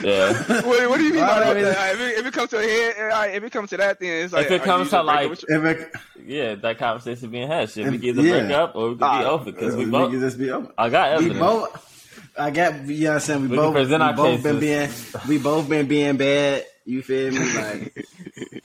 Yeah. 0.02 0.34
what, 0.62 0.88
what 0.90 0.98
do 0.98 1.04
you 1.04 1.12
mean 1.14 1.22
by 1.22 1.40
Well, 1.40 1.40
that? 1.40 1.48
I 1.50 1.54
mean- 1.54 1.64
Like, 1.64 1.94
if, 1.94 2.00
it, 2.00 2.18
if 2.18 2.26
it 2.26 2.32
comes 2.34 2.50
to 2.50 2.58
a 2.58 2.62
head, 2.62 3.10
uh, 3.12 3.36
if 3.36 3.42
it 3.44 3.52
comes 3.52 3.70
to 3.70 3.76
that, 3.78 3.98
then 4.00 4.24
it's 4.24 4.32
like 4.34 4.46
If 4.46 4.52
it 4.52 4.62
comes 4.62 4.90
to, 4.90 4.96
just 4.96 5.06
break 5.06 5.16
up 5.16 5.30
like- 5.30 5.48
your- 5.48 5.66
if 5.72 5.80
it, 5.80 5.92
Yeah, 6.26 6.54
that 6.56 6.78
conversation 6.78 7.30
being 7.30 7.48
had. 7.48 7.70
Should 7.70 7.88
we 7.90 7.96
If- 7.96 8.04
either 8.04 8.22
yeah. 8.22 8.38
break 8.40 8.50
up 8.52 8.76
or 8.76 8.88
we 8.88 8.94
could 8.94 8.98
be 8.98 9.04
Ah, 9.04 9.24
over? 9.24 9.44
Because 9.46 9.76
we 9.76 9.84
we 9.86 9.90
both. 9.90 10.12
just 10.12 10.38
be 10.38 10.50
open. 10.50 10.72
I 10.76 10.90
got 10.90 11.08
evidence. 11.12 11.34
We 11.34 11.40
both. 11.40 12.30
I 12.38 12.50
got. 12.50 12.86
You 12.86 13.04
know 13.04 13.08
what 13.10 13.14
I'm 13.14 13.20
saying? 13.20 13.40
We, 13.42 13.48
We 13.48 13.56
both. 13.56 13.74
we 13.88 13.94
our 13.94 14.12
both 14.12 14.42
been 14.42 14.60
being. 14.60 14.90
We 15.28 15.38
both 15.38 15.68
been 15.68 15.86
being 15.86 16.16
bad. 16.18 16.66
You 16.84 17.02
feel 17.02 17.30
me? 17.32 17.38
Like 17.54 18.06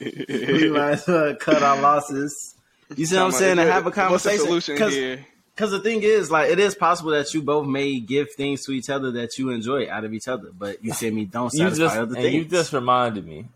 we 0.00 0.70
might 0.70 0.90
as 0.92 1.06
well 1.06 1.34
cut 1.36 1.62
our 1.62 1.80
losses. 1.80 2.54
You 2.96 3.06
see 3.06 3.16
what 3.16 3.24
I'm 3.26 3.32
saying? 3.32 3.58
And 3.58 3.68
have 3.68 3.82
a 3.82 3.84
What's 3.86 3.96
the 3.96 4.02
conversation. 4.02 4.44
solution 4.44 4.74
Because 4.74 4.94
here? 4.94 5.26
Because 5.54 5.70
the 5.72 5.80
thing 5.80 6.02
is, 6.02 6.30
like, 6.30 6.50
it 6.50 6.58
is 6.58 6.74
possible 6.74 7.10
that 7.10 7.32
you 7.34 7.42
both 7.42 7.66
may 7.66 8.00
give 8.00 8.32
things 8.32 8.64
to 8.64 8.72
each 8.72 8.88
other 8.88 9.10
that 9.12 9.36
you 9.38 9.50
enjoy 9.50 9.90
out 9.90 10.04
of 10.04 10.14
each 10.14 10.26
other, 10.26 10.50
but 10.56 10.82
you 10.82 10.92
feel 10.94 11.12
me? 11.12 11.26
Don't 11.26 11.52
you 11.52 11.58
satisfy 11.64 11.84
just 11.84 11.96
other 11.96 12.14
and 12.14 12.22
things. 12.22 12.34
you 12.34 12.44
just 12.46 12.72
reminded 12.72 13.26
me. 13.26 13.46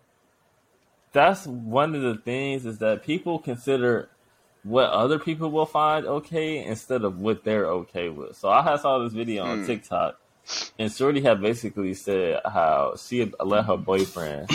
That's 1.13 1.47
one 1.47 1.95
of 1.95 2.03
the 2.03 2.17
things 2.17 2.67
is 2.67 2.79
that 2.79 3.05
people 3.05 3.39
consider 3.39 4.09
what 4.65 4.91
other 4.91 5.19
people 5.19 5.51
will 5.51 5.67
find 5.67 6.05
okay 6.07 6.65
instead 6.65 7.05
of 7.05 7.19
what 7.21 7.45
they're 7.45 7.67
okay 7.67 8.09
with. 8.09 8.37
So 8.37 8.49
I 8.51 8.63
had 8.63 8.81
saw 8.81 8.99
this 8.99 9.13
video 9.13 9.45
on 9.45 9.61
Hmm. 9.61 9.67
TikTok, 9.67 10.19
and 10.79 10.93
Shorty 10.93 11.21
had 11.23 11.41
basically 11.41 11.95
said 11.95 12.41
how 12.45 12.95
she 12.99 13.21
had 13.21 13.35
let 13.45 13.65
her 13.67 13.77
boyfriend 13.77 14.49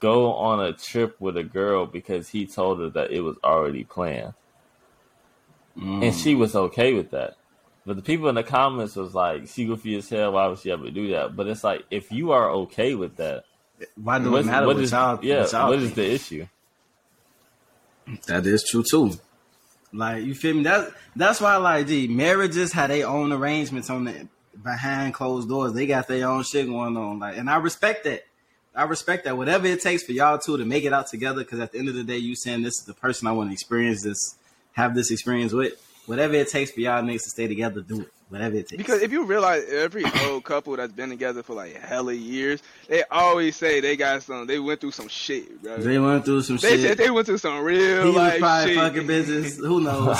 go 0.00 0.32
on 0.32 0.60
a 0.64 0.72
trip 0.72 1.16
with 1.20 1.36
a 1.36 1.42
girl 1.42 1.84
because 1.86 2.28
he 2.28 2.46
told 2.46 2.80
her 2.80 2.88
that 2.90 3.10
it 3.10 3.20
was 3.20 3.36
already 3.44 3.84
planned, 3.84 4.34
Mm. 5.78 6.04
and 6.06 6.14
she 6.16 6.34
was 6.34 6.56
okay 6.56 6.92
with 6.94 7.10
that. 7.12 7.36
But 7.86 7.96
the 7.96 8.02
people 8.02 8.28
in 8.28 8.34
the 8.34 8.42
comments 8.42 8.96
was 8.96 9.14
like, 9.14 9.48
"She 9.48 9.64
goofy 9.64 9.96
as 9.96 10.08
hell. 10.08 10.32
Why 10.32 10.46
would 10.48 10.58
she 10.58 10.70
ever 10.70 10.90
do 10.90 11.08
that?" 11.12 11.34
But 11.36 11.46
it's 11.46 11.62
like, 11.64 11.84
if 11.90 12.10
you 12.12 12.32
are 12.32 12.50
okay 12.50 12.94
with 12.94 13.16
that, 13.16 13.44
Why 13.96 14.18
do 14.18 14.36
it 14.36 14.44
matter 14.46 14.66
what 14.66 14.78
is- 14.78 14.90
y'all? 14.90 15.18
yeah, 15.24 15.42
what 15.42 15.52
y'all 15.52 15.70
what 15.70 15.78
is 15.78 15.92
the 15.94 16.10
issue? 16.10 16.46
That 18.26 18.44
is 18.46 18.64
true 18.68 18.82
too. 18.82 19.12
Like 19.92 20.24
you 20.24 20.34
feel 20.34 20.54
me? 20.54 20.62
That 20.64 20.92
that's 21.16 21.40
why 21.40 21.56
like 21.56 21.86
gee, 21.86 22.06
marriages 22.08 22.72
had 22.72 22.90
their 22.90 23.06
own 23.08 23.32
arrangements 23.32 23.88
on 23.90 24.04
the 24.04 24.28
behind 24.62 25.14
closed 25.14 25.48
doors. 25.48 25.72
They 25.72 25.86
got 25.86 26.08
their 26.08 26.28
own 26.28 26.42
shit 26.44 26.66
going 26.66 26.96
on. 26.96 27.18
Like, 27.18 27.36
and 27.36 27.48
I 27.48 27.56
respect 27.56 28.04
that. 28.04 28.24
I 28.74 28.84
respect 28.84 29.24
that. 29.24 29.36
Whatever 29.36 29.66
it 29.66 29.80
takes 29.80 30.02
for 30.02 30.12
y'all 30.12 30.38
two 30.38 30.56
to 30.56 30.64
make 30.64 30.84
it 30.84 30.92
out 30.92 31.08
together. 31.08 31.40
Because 31.40 31.60
at 31.60 31.72
the 31.72 31.78
end 31.78 31.88
of 31.88 31.94
the 31.94 32.04
day, 32.04 32.18
you 32.18 32.36
saying 32.36 32.62
this 32.62 32.78
is 32.78 32.84
the 32.84 32.94
person 32.94 33.26
I 33.26 33.32
want 33.32 33.50
to 33.50 33.52
experience 33.52 34.02
this, 34.02 34.36
have 34.72 34.94
this 34.94 35.10
experience 35.10 35.52
with. 35.52 35.74
Whatever 36.06 36.34
it 36.34 36.48
takes 36.48 36.70
for 36.70 36.80
y'all 36.80 37.02
niggas 37.02 37.24
to 37.24 37.30
stay 37.30 37.46
together, 37.46 37.80
do 37.80 38.02
it. 38.02 38.12
Whatever 38.30 38.56
it 38.56 38.68
takes. 38.68 38.76
Because 38.78 39.02
if 39.02 39.10
you 39.12 39.24
realize 39.24 39.64
every 39.68 40.04
old 40.24 40.44
couple 40.44 40.76
that's 40.76 40.92
been 40.92 41.10
together 41.10 41.42
for 41.42 41.54
like 41.54 41.74
hella 41.74 42.12
years, 42.14 42.62
they 42.88 43.02
always 43.10 43.56
say 43.56 43.80
they 43.80 43.96
got 43.96 44.22
some, 44.22 44.46
they 44.46 44.58
went 44.60 44.80
through 44.80 44.92
some 44.92 45.08
shit, 45.08 45.60
bro. 45.62 45.76
they 45.78 45.98
went 45.98 46.24
through 46.24 46.42
some 46.42 46.56
They 46.56 46.76
shit. 46.76 46.80
said 46.80 46.98
they 46.98 47.10
went 47.10 47.26
through 47.26 47.38
some 47.38 47.62
real 47.62 48.02
he 48.02 48.06
was 48.08 48.16
like 48.16 48.38
probably 48.38 48.74
shit. 48.74 48.82
fucking 48.82 49.06
business. 49.08 49.56
Who 49.58 49.80
knows? 49.80 50.16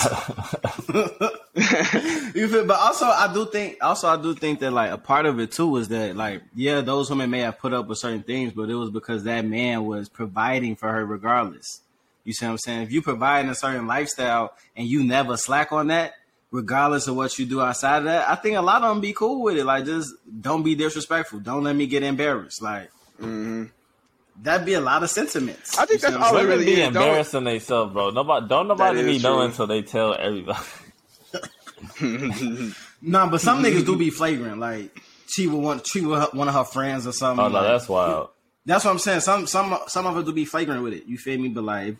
you 2.34 2.48
feel, 2.48 2.64
but 2.66 2.78
also 2.80 3.06
I 3.06 3.30
do 3.32 3.46
think, 3.46 3.78
also 3.82 4.08
I 4.08 4.20
do 4.20 4.34
think 4.34 4.61
that 4.61 4.72
like 4.72 4.90
a 4.90 4.98
part 4.98 5.26
of 5.26 5.38
it 5.40 5.52
too 5.52 5.76
is 5.76 5.88
that 5.88 6.16
like 6.16 6.42
yeah, 6.54 6.80
those 6.80 7.11
women 7.11 7.30
may 7.30 7.40
have 7.40 7.58
put 7.58 7.72
up 7.72 7.86
with 7.86 7.98
certain 7.98 8.22
things, 8.22 8.52
but 8.52 8.68
it 8.70 8.74
was 8.74 8.90
because 8.90 9.24
that 9.24 9.44
man 9.44 9.84
was 9.84 10.08
providing 10.08 10.76
for 10.76 10.90
her 10.90 11.04
regardless. 11.04 11.80
You 12.24 12.32
see 12.32 12.44
what 12.44 12.52
I'm 12.52 12.58
saying? 12.58 12.82
If 12.82 12.92
you 12.92 13.02
provide 13.02 13.46
a 13.46 13.54
certain 13.54 13.86
lifestyle 13.86 14.52
and 14.76 14.86
you 14.86 15.02
never 15.04 15.36
slack 15.36 15.72
on 15.72 15.86
that, 15.88 16.14
regardless 16.51 17.07
of 17.09 17.16
what 17.16 17.38
you 17.38 17.46
do 17.46 17.61
outside 17.61 17.98
of 17.98 18.05
that, 18.05 18.28
I 18.28 18.34
think 18.34 18.57
a 18.57 18.61
lot 18.62 18.82
of 18.82 18.88
them 18.90 19.01
be 19.01 19.12
cool 19.12 19.42
with 19.42 19.57
it. 19.57 19.64
Like 19.64 19.84
just 19.84 20.12
don't 20.40 20.62
be 20.62 20.74
disrespectful. 20.74 21.40
Don't 21.40 21.62
let 21.64 21.74
me 21.76 21.86
get 21.86 22.03
embarrassed. 22.03 22.62
Like 22.62 22.90
hmm 23.18 23.64
that'd 24.42 24.64
be 24.64 24.72
a 24.74 24.80
lot 24.80 25.03
of 25.03 25.11
sentiments. 25.11 25.76
I 25.78 25.84
think 25.84 26.01
You 26.03 26.09
see 26.09 26.14
that's 26.14 26.32
all 26.32 26.36
it 26.38 26.44
really 26.44 26.64
be 26.64 26.72
is. 26.72 26.78
Don't- 26.78 26.96
embarrassing 26.96 27.44
themselves, 27.44 27.92
bro. 27.92 28.11
Nobody, 28.11 28.48
don't 28.48 28.68
nobody 28.68 28.98
That 29.03 29.07
be 29.07 29.16
is 29.16 29.22
knowing 29.22 29.51
until 29.51 29.66
they 29.66 29.82
tell 29.82 30.14
everybody. 30.18 30.59
No, 33.03 33.28
but 33.30 33.40
some 33.40 33.62
niggas 33.62 33.86
do 33.86 33.96
be 33.98 34.11
flagrant. 34.11 34.59
Like 34.59 35.01
she 35.26 35.46
would 35.46 35.59
want 35.59 35.84
treat 35.84 36.05
with 36.05 36.18
her, 36.20 36.28
one 36.32 36.48
of 36.48 36.55
her 36.55 36.64
friends 36.64 37.07
or 37.07 37.12
something. 37.12 37.44
Oh 37.44 37.48
no, 37.48 37.55
like- 37.55 37.68
that's 37.68 37.88
wild. 37.88 38.28
that's 38.66 38.84
what 38.84 38.90
I'm 38.90 38.98
saying. 38.98 39.20
Some 39.20 39.46
some 39.46 39.78
some 39.86 40.07
of 40.07 40.16
it 40.18 40.26
do 40.26 40.32
be 40.32 40.44
flagrant 40.44 40.82
with 40.82 40.92
it. 40.92 41.07
You 41.07 41.16
feel 41.16 41.38
me? 41.38 41.48
But 41.48 41.64
like, 41.64 41.96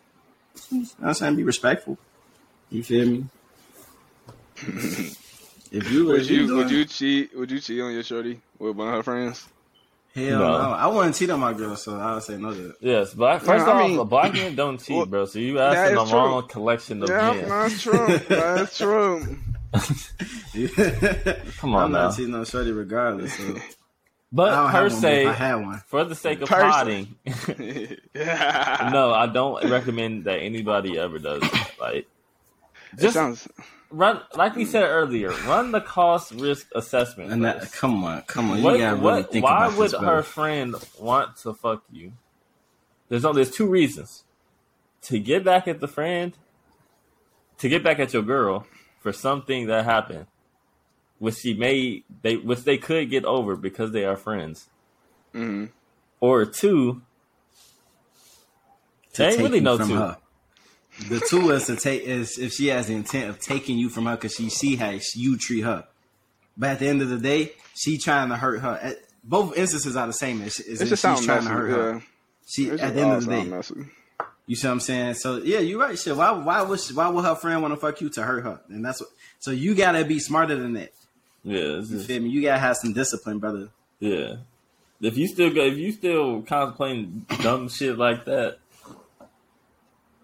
you 0.69 0.77
know 0.79 0.85
what 0.99 1.07
I'm 1.09 1.13
saying 1.15 1.35
be 1.37 1.43
respectful. 1.43 1.97
You 2.69 2.83
feel 2.83 3.07
me? 3.07 3.25
if 5.71 5.91
you 5.91 6.05
Would 6.07 6.29
you 6.29 6.45
you 6.45 6.55
would 6.55 6.71
you 6.71 6.85
cheat? 6.85 7.35
Would 7.37 7.51
you 7.51 7.59
cheat 7.59 7.81
on 7.81 7.93
your 7.93 8.03
shorty 8.03 8.39
with 8.59 8.75
one 8.75 8.87
of 8.89 8.93
her 8.95 9.03
friends? 9.03 9.47
hell 10.13 10.25
No. 10.39 10.39
no. 10.39 10.71
I 10.71 10.87
wouldn't 10.87 11.15
cheat 11.15 11.29
on 11.29 11.39
my 11.39 11.53
girl, 11.53 11.75
so 11.77 11.97
I 11.97 12.13
would 12.15 12.23
say 12.23 12.37
no 12.37 12.53
to 12.53 12.61
that. 12.61 12.75
Yes, 12.81 13.13
but 13.13 13.39
first 13.39 13.65
I 13.65 13.71
off, 13.71 13.89
mean- 13.89 13.99
a 13.99 14.05
black 14.05 14.33
man 14.33 14.55
don't 14.55 14.77
cheat, 14.83 14.95
Well, 14.97 15.05
bro. 15.05 15.25
So 15.25 15.39
you 15.39 15.53
that 15.53 15.75
asking 15.75 15.95
the 15.95 16.03
is 16.03 16.09
true. 16.09 16.19
wrong 16.19 16.47
collection 16.47 17.03
of 17.03 17.09
Yeah, 17.09 17.31
men. 17.31 17.49
that's 17.49 17.81
true. 17.81 18.17
That's 18.27 18.77
true. 18.77 19.37
Come 21.57 21.75
on 21.75 21.83
I'm 21.83 21.91
now. 21.91 22.07
not 22.07 22.15
cheating 22.17 22.35
on 22.35 22.45
Shorty 22.45 22.71
regardless. 22.71 23.33
So. 23.37 23.55
I 23.55 23.61
But 24.33 24.49
per 24.49 24.67
have 24.67 24.73
one, 24.73 24.83
but 24.83 24.91
se, 25.01 25.25
I 25.27 25.31
had 25.33 25.55
one. 25.55 25.81
for 25.87 26.03
the 26.05 26.15
sake 26.15 26.41
of 26.41 26.47
Person. 26.49 26.69
potting, 26.71 27.97
yeah. 28.13 28.89
no, 28.93 29.13
I 29.13 29.27
don't 29.27 29.69
recommend 29.69 30.23
that 30.25 30.39
anybody 30.39 30.97
ever 30.97 31.19
does. 31.19 31.43
it. 31.43 31.51
Like, 31.79 32.07
It 32.93 32.99
just 32.99 33.13
sounds. 33.13 33.47
Run, 33.91 34.21
like 34.35 34.55
we 34.55 34.65
said 34.65 34.83
earlier, 34.83 35.29
run 35.31 35.71
the 35.71 35.81
cost 35.81 36.31
risk 36.31 36.67
assessment. 36.75 37.31
And 37.31 37.45
that, 37.45 37.71
come 37.73 38.03
on, 38.03 38.23
come 38.23 38.51
on, 38.51 38.63
you 38.63 38.63
What, 38.63 38.77
gotta 38.77 38.97
really 38.97 39.23
think 39.23 39.43
why 39.43 39.51
about 39.51 39.77
would 39.77 39.77
this, 39.77 39.93
her 39.93 40.23
brother. 40.23 40.23
friend 40.23 40.75
want 40.99 41.37
to 41.37 41.53
fuck 41.53 41.83
you? 41.91 42.13
There's 43.09 43.25
only 43.25 43.43
there's 43.43 43.55
two 43.55 43.67
reasons: 43.67 44.23
to 45.03 45.19
get 45.19 45.43
back 45.43 45.67
at 45.67 45.79
the 45.81 45.87
friend, 45.87 46.37
to 47.59 47.69
get 47.69 47.83
back 47.83 47.99
at 47.99 48.13
your 48.13 48.23
girl 48.23 48.67
for 49.01 49.13
something 49.13 49.67
that 49.67 49.85
happened, 49.85 50.27
which 51.19 51.37
she 51.37 51.53
may 51.53 52.03
they 52.23 52.37
which 52.37 52.61
they 52.61 52.77
could 52.77 53.09
get 53.09 53.25
over 53.25 53.55
because 53.55 53.91
they 53.91 54.05
are 54.05 54.17
friends, 54.17 54.69
hmm 55.33 55.65
or 56.21 56.45
two, 56.45 57.01
to 59.13 59.23
They 59.23 59.29
ain't 59.31 59.41
really 59.41 59.59
you 59.59 59.65
no 59.65 59.77
from 59.77 59.87
two. 59.87 59.95
her. 59.95 60.17
The 61.09 61.19
two 61.29 61.51
is 61.51 61.65
to 61.67 61.75
take 61.75 62.03
is 62.03 62.37
if 62.37 62.53
she 62.53 62.67
has 62.67 62.87
the 62.87 62.93
intent 62.95 63.29
of 63.29 63.39
taking 63.39 63.77
you 63.77 63.89
from 63.89 64.05
her 64.05 64.15
because 64.15 64.35
she 64.35 64.49
see 64.49 64.75
how 64.75 64.93
you 65.15 65.37
treat 65.37 65.61
her. 65.61 65.85
But 66.57 66.71
at 66.71 66.79
the 66.79 66.87
end 66.87 67.01
of 67.01 67.09
the 67.09 67.17
day, 67.17 67.53
she 67.75 67.97
trying 67.97 68.29
to 68.29 68.35
hurt 68.35 68.59
her. 68.61 68.79
At, 68.81 68.97
both 69.23 69.57
instances 69.57 69.95
are 69.95 70.07
the 70.07 70.13
same. 70.13 70.41
It's, 70.41 70.59
it's 70.59 70.81
It 70.81 70.83
if 70.83 70.89
just 70.89 70.89
she's 70.89 70.99
sounds 71.01 71.25
trying 71.25 71.43
messy. 71.43 71.47
to 71.49 71.53
hurt 71.53 71.69
Yeah. 71.69 71.75
her. 71.99 72.03
She 72.47 72.65
It 72.67 72.79
at 72.81 72.93
the 72.95 73.01
end 73.01 73.13
of 73.13 73.25
the 73.25 73.31
day, 73.31 73.43
messy. 73.45 73.75
you 74.47 74.55
see 74.55 74.67
what 74.67 74.73
I'm 74.73 74.79
saying. 74.79 75.13
So 75.15 75.37
yeah, 75.37 75.59
you're 75.59 75.79
right. 75.79 75.97
Shit, 75.97 76.15
why 76.15 76.31
why 76.31 76.61
would 76.61 76.79
she, 76.79 76.93
why 76.93 77.07
would 77.09 77.23
her 77.25 77.35
friend 77.35 77.61
want 77.61 77.73
to 77.73 77.79
fuck 77.79 78.01
you 78.01 78.09
to 78.09 78.23
hurt 78.23 78.43
her? 78.43 78.59
And 78.69 78.83
that's 78.83 78.99
what. 79.01 79.09
So 79.39 79.51
you 79.51 79.73
gotta 79.75 80.03
be 80.05 80.19
smarter 80.19 80.55
than 80.55 80.73
that. 80.73 80.91
yeah, 81.43 81.57
it's 81.79 81.89
You 81.89 81.97
just, 81.97 82.07
feel 82.07 82.21
me? 82.21 82.29
You 82.29 82.41
gotta 82.41 82.59
have 82.59 82.77
some 82.77 82.93
discipline, 82.93 83.39
brother. 83.39 83.69
yeah. 83.99 84.35
If 85.03 85.17
you 85.17 85.27
still 85.27 85.51
go, 85.51 85.61
if 85.65 85.77
you 85.77 85.91
still 85.93 86.43
contemplating 86.43 87.25
dumb 87.41 87.69
shit 87.69 87.97
like 87.97 88.25
that, 88.25 88.57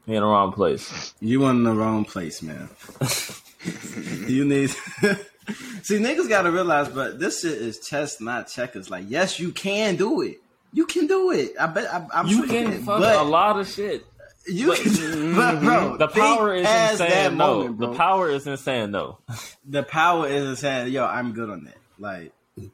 in 0.07 0.13
the 0.13 0.21
wrong 0.21 0.51
place. 0.53 1.13
You 1.19 1.45
in 1.47 1.63
the 1.63 1.73
wrong 1.73 2.05
place, 2.05 2.41
man. 2.41 2.69
you 4.27 4.45
need. 4.45 4.69
See, 5.83 5.97
niggas 5.99 6.27
gotta 6.27 6.51
realize, 6.51 6.89
but 6.89 7.19
this 7.19 7.41
shit 7.41 7.53
is 7.53 7.79
chess, 7.79 8.19
not 8.19 8.47
checkers. 8.47 8.89
Like, 8.89 9.05
yes, 9.07 9.39
you 9.39 9.51
can 9.51 9.95
do 9.95 10.21
it. 10.21 10.41
You 10.73 10.85
can 10.85 11.07
do 11.07 11.31
it. 11.31 11.51
I 11.59 11.67
bet. 11.67 11.93
I, 11.93 12.05
I'm 12.13 12.27
You 12.27 12.45
sure 12.45 12.47
can 12.47 12.83
fuck 12.83 12.99
but 12.99 13.15
a 13.15 13.23
lot 13.23 13.59
of 13.59 13.67
shit. 13.67 14.05
You 14.45 14.67
but- 14.67 14.77
can, 14.77 14.91
mm-hmm. 14.91 15.35
but 15.35 15.61
bro, 15.61 15.97
The 15.97 16.07
power 16.07 16.53
is 16.53 16.65
in 16.67 16.97
saying 16.97 17.37
no. 17.37 17.55
moment. 17.55 17.79
The 17.79 17.93
power 17.93 18.29
is 18.29 18.47
in 18.47 18.57
saying 18.57 18.91
no. 18.91 19.19
the 19.65 19.83
power 19.83 20.27
is 20.27 20.49
in 20.49 20.55
saying, 20.55 20.93
"Yo, 20.93 21.05
I'm 21.05 21.33
good 21.33 21.49
on 21.49 21.63
that." 21.65 21.77
Like, 21.99 22.31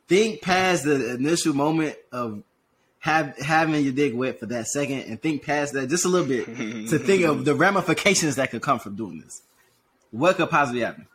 think 0.08 0.42
past 0.42 0.84
the 0.84 1.14
initial 1.16 1.54
moment 1.54 1.96
of 2.12 2.44
have 3.04 3.38
having 3.38 3.84
your 3.84 3.92
dick 3.92 4.14
wet 4.16 4.40
for 4.40 4.46
that 4.46 4.66
second, 4.66 5.00
and 5.02 5.22
think 5.22 5.44
past 5.44 5.74
that 5.74 5.90
just 5.90 6.06
a 6.06 6.08
little 6.08 6.26
bit 6.26 6.46
to 6.88 6.98
think 7.00 7.26
of 7.26 7.44
the 7.44 7.54
ramifications 7.54 8.38
that 8.38 8.50
could 8.50 8.62
come 8.62 8.80
from 8.80 8.96
doing 8.96 9.20
this. 9.20 9.42
What 10.12 10.38
could 10.38 10.50
possibly 10.50 10.82
happen? 10.82 11.06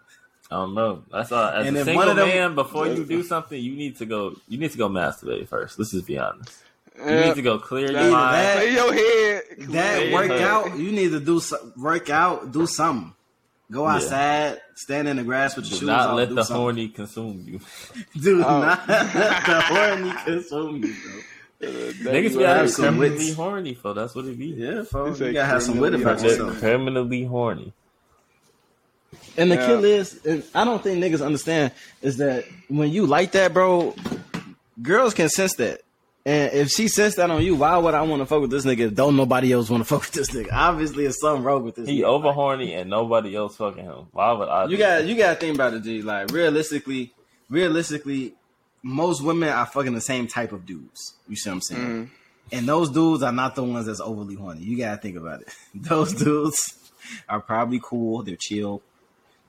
I 0.50 0.56
don't 0.56 0.74
know. 0.74 1.02
That's 1.10 1.32
all. 1.32 1.48
As 1.48 1.66
And 1.66 1.76
a 1.78 1.80
if 1.80 1.86
single 1.86 2.14
them- 2.14 2.28
man, 2.28 2.54
before 2.54 2.86
you 2.88 3.06
do 3.06 3.22
something, 3.22 3.58
you 3.58 3.72
need 3.74 3.96
to 3.98 4.04
go. 4.06 4.36
You 4.48 4.58
need 4.58 4.70
to 4.72 4.76
go 4.78 4.90
masturbate 4.90 5.48
first. 5.48 5.78
Let's 5.78 5.92
just 5.92 6.06
be 6.06 6.18
honest. 6.18 6.58
You 6.98 7.04
Yeah. 7.06 7.26
need 7.28 7.34
to 7.36 7.42
go 7.42 7.58
clear 7.58 7.90
your 7.90 8.10
mind. 8.10 8.34
that- 8.34 8.56
Clear 8.58 8.70
your 8.72 8.92
head. 8.92 9.42
That 9.72 10.06
Yeah. 10.08 10.14
workout, 10.14 10.78
you 10.78 10.92
need 10.92 11.10
to 11.12 11.20
do 11.20 11.40
some, 11.40 11.72
work 11.76 12.10
out, 12.10 12.52
do 12.52 12.66
something. 12.66 13.14
Go 13.70 13.84
Yeah. 13.86 13.94
outside, 13.96 14.60
stand 14.74 15.08
in 15.08 15.16
the 15.16 15.22
grass 15.24 15.56
with 15.56 15.64
your 15.66 15.70
shoes. 15.70 15.80
Do 15.80 15.86
shoes 15.86 15.86
not 15.88 16.08
off. 16.10 16.16
let 16.16 16.28
do 16.30 16.34
the 16.34 16.42
something. 16.44 16.60
horny 16.62 16.88
consume 16.88 17.44
you. 17.46 17.60
Do 18.20 18.42
Oh. 18.44 18.60
not 18.60 18.88
let 18.88 19.12
the 19.46 19.60
horny 19.60 20.12
consume 20.24 20.76
you, 20.84 20.94
bro. 21.02 21.20
Niggas 21.60 22.04
be 22.04 22.34
you 22.34 22.46
out 22.46 22.56
have 22.56 22.58
here 22.60 22.68
some 22.68 22.84
criminally 22.98 23.24
wits. 23.26 23.34
horny, 23.34 23.74
for 23.74 23.94
that's 23.94 24.14
what 24.14 24.26
it 24.26 24.38
be. 24.38 24.46
Yeah, 24.46 24.84
folks. 24.84 25.18
He 25.18 25.24
You 25.26 25.28
said 25.30 25.34
gotta 25.34 25.46
have 25.48 25.62
some 25.62 25.78
wit 25.78 25.94
about 25.94 26.18
criminally 26.18 26.30
yourself. 26.38 26.60
Permanently 26.60 27.24
horny. 27.24 27.72
And 29.36 29.50
the 29.50 29.56
Yeah. 29.56 29.66
kill 29.66 29.84
is, 29.84 30.24
and 30.24 30.42
I 30.54 30.64
don't 30.64 30.82
think 30.82 31.02
niggas 31.02 31.24
understand, 31.24 31.72
is 32.02 32.18
that 32.18 32.44
when 32.68 32.90
you 32.90 33.06
like 33.06 33.32
that, 33.32 33.52
bro, 33.54 33.94
girls 34.82 35.14
can 35.14 35.28
sense 35.28 35.54
that. 35.56 35.80
And 36.26 36.52
if 36.52 36.68
she 36.68 36.88
sense 36.88 37.14
that 37.14 37.30
on 37.30 37.42
you, 37.42 37.54
why 37.54 37.76
would 37.78 37.94
I 37.94 38.02
want 38.02 38.20
to 38.20 38.26
fuck 38.26 38.42
with 38.42 38.50
this 38.50 38.64
nigga? 38.66 38.80
if 38.88 38.94
Don't 38.94 39.16
nobody 39.16 39.52
else 39.52 39.70
want 39.70 39.80
to 39.80 39.84
fuck 39.88 40.00
with 40.02 40.12
this 40.12 40.30
nigga. 40.30 40.52
Obviously, 40.52 41.04
there's 41.04 41.20
something 41.20 41.42
wrong 41.42 41.64
with 41.64 41.76
this. 41.76 41.88
He 41.88 42.00
nigga. 42.02 42.04
over 42.04 42.32
horny 42.32 42.74
and 42.74 42.90
nobody 42.90 43.34
else 43.34 43.56
fucking 43.56 43.82
him. 43.84 44.06
Why 44.12 44.32
would 44.32 44.48
I? 44.48 44.66
You 44.66 44.76
got 44.76 45.04
you 45.06 45.16
got 45.16 45.34
to 45.34 45.40
think 45.40 45.54
about 45.54 45.74
it, 45.74 45.82
G. 45.82 46.02
Like 46.02 46.30
realistically, 46.30 47.14
realistically, 47.48 48.34
most 48.82 49.22
women 49.22 49.48
are 49.48 49.66
fucking 49.66 49.94
the 49.94 50.00
same 50.00 50.26
type 50.26 50.52
of 50.52 50.64
dudes. 50.66 51.14
You 51.28 51.36
see 51.36 51.50
what 51.50 51.54
I'm 51.54 51.60
saying? 51.62 51.82
Mm. 51.82 52.10
And 52.50 52.66
those 52.68 52.90
dudes 52.90 53.22
are 53.22 53.32
not 53.32 53.54
the 53.54 53.62
ones 53.64 53.86
that's 53.86 54.00
overly 54.00 54.34
horny. 54.34 54.62
You 54.62 54.78
gotta 54.78 54.96
think 55.00 55.16
about 55.16 55.42
it. 55.42 55.48
Those 55.74 56.14
dudes 56.14 56.56
are 57.28 57.40
probably 57.40 57.78
cool. 57.82 58.22
They're 58.22 58.36
chill. 58.40 58.80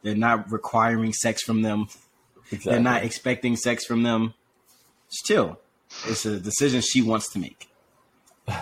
They're 0.02 0.16
not 0.16 0.52
requiring 0.52 1.14
sex 1.14 1.42
from 1.44 1.62
them. 1.62 1.88
Exactly. 2.52 2.72
They're 2.74 2.82
not 2.82 3.04
expecting 3.04 3.56
sex 3.56 3.86
from 3.86 4.04
them. 4.04 4.34
It's 5.08 5.24
chill. 5.24 5.60
It's 6.08 6.26
a 6.26 6.40
decision 6.42 6.82
she 6.82 7.02
wants 7.02 7.32
to 7.34 7.40
make. 7.40 7.70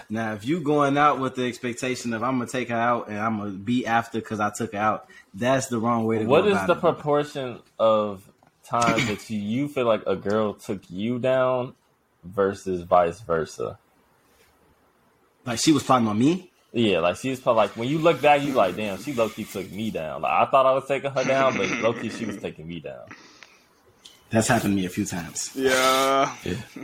Now, 0.09 0.33
if 0.33 0.45
you 0.45 0.59
going 0.59 0.97
out 0.97 1.19
with 1.19 1.35
the 1.35 1.47
expectation 1.47 2.13
of 2.13 2.21
I'm 2.21 2.37
gonna 2.37 2.49
take 2.49 2.69
her 2.69 2.75
out 2.75 3.07
and 3.07 3.17
I'm 3.17 3.37
gonna 3.37 3.51
be 3.51 3.85
after 3.87 4.19
because 4.19 4.39
I 4.39 4.51
took 4.55 4.73
her 4.73 4.79
out, 4.79 5.07
that's 5.33 5.67
the 5.67 5.79
wrong 5.79 6.05
way 6.05 6.19
to 6.19 6.25
What 6.25 6.41
go. 6.41 6.47
is 6.49 6.53
about 6.53 6.67
the 6.67 6.73
it. 6.75 6.79
proportion 6.79 7.59
of 7.79 8.26
times 8.67 9.07
that 9.07 9.29
you, 9.29 9.39
you 9.39 9.67
feel 9.67 9.85
like 9.85 10.03
a 10.05 10.15
girl 10.15 10.53
took 10.53 10.81
you 10.89 11.19
down 11.19 11.73
versus 12.23 12.81
vice 12.83 13.19
versa? 13.21 13.79
Like 15.45 15.59
she 15.59 15.71
was 15.71 15.83
plotting 15.83 16.07
on 16.07 16.19
me. 16.19 16.51
Yeah, 16.73 16.99
like 16.99 17.15
she's 17.15 17.39
probably 17.39 17.63
like 17.63 17.77
when 17.77 17.87
you 17.87 17.97
look 17.97 18.21
back, 18.21 18.41
you 18.41 18.53
like, 18.53 18.75
damn, 18.75 19.01
she 19.01 19.13
low 19.13 19.29
key 19.29 19.45
took 19.45 19.71
me 19.71 19.89
down. 19.89 20.21
Like 20.21 20.47
I 20.47 20.51
thought 20.51 20.65
I 20.65 20.73
was 20.73 20.85
taking 20.87 21.11
her 21.11 21.23
down, 21.23 21.57
but 21.57 21.69
low 21.79 21.93
key 21.93 22.09
she 22.09 22.25
was 22.25 22.37
taking 22.37 22.67
me 22.67 22.79
down. 22.79 23.07
That's 24.29 24.49
happened 24.49 24.73
to 24.73 24.75
me 24.75 24.85
a 24.85 24.89
few 24.89 25.05
times. 25.05 25.51
Yeah. 25.55 26.35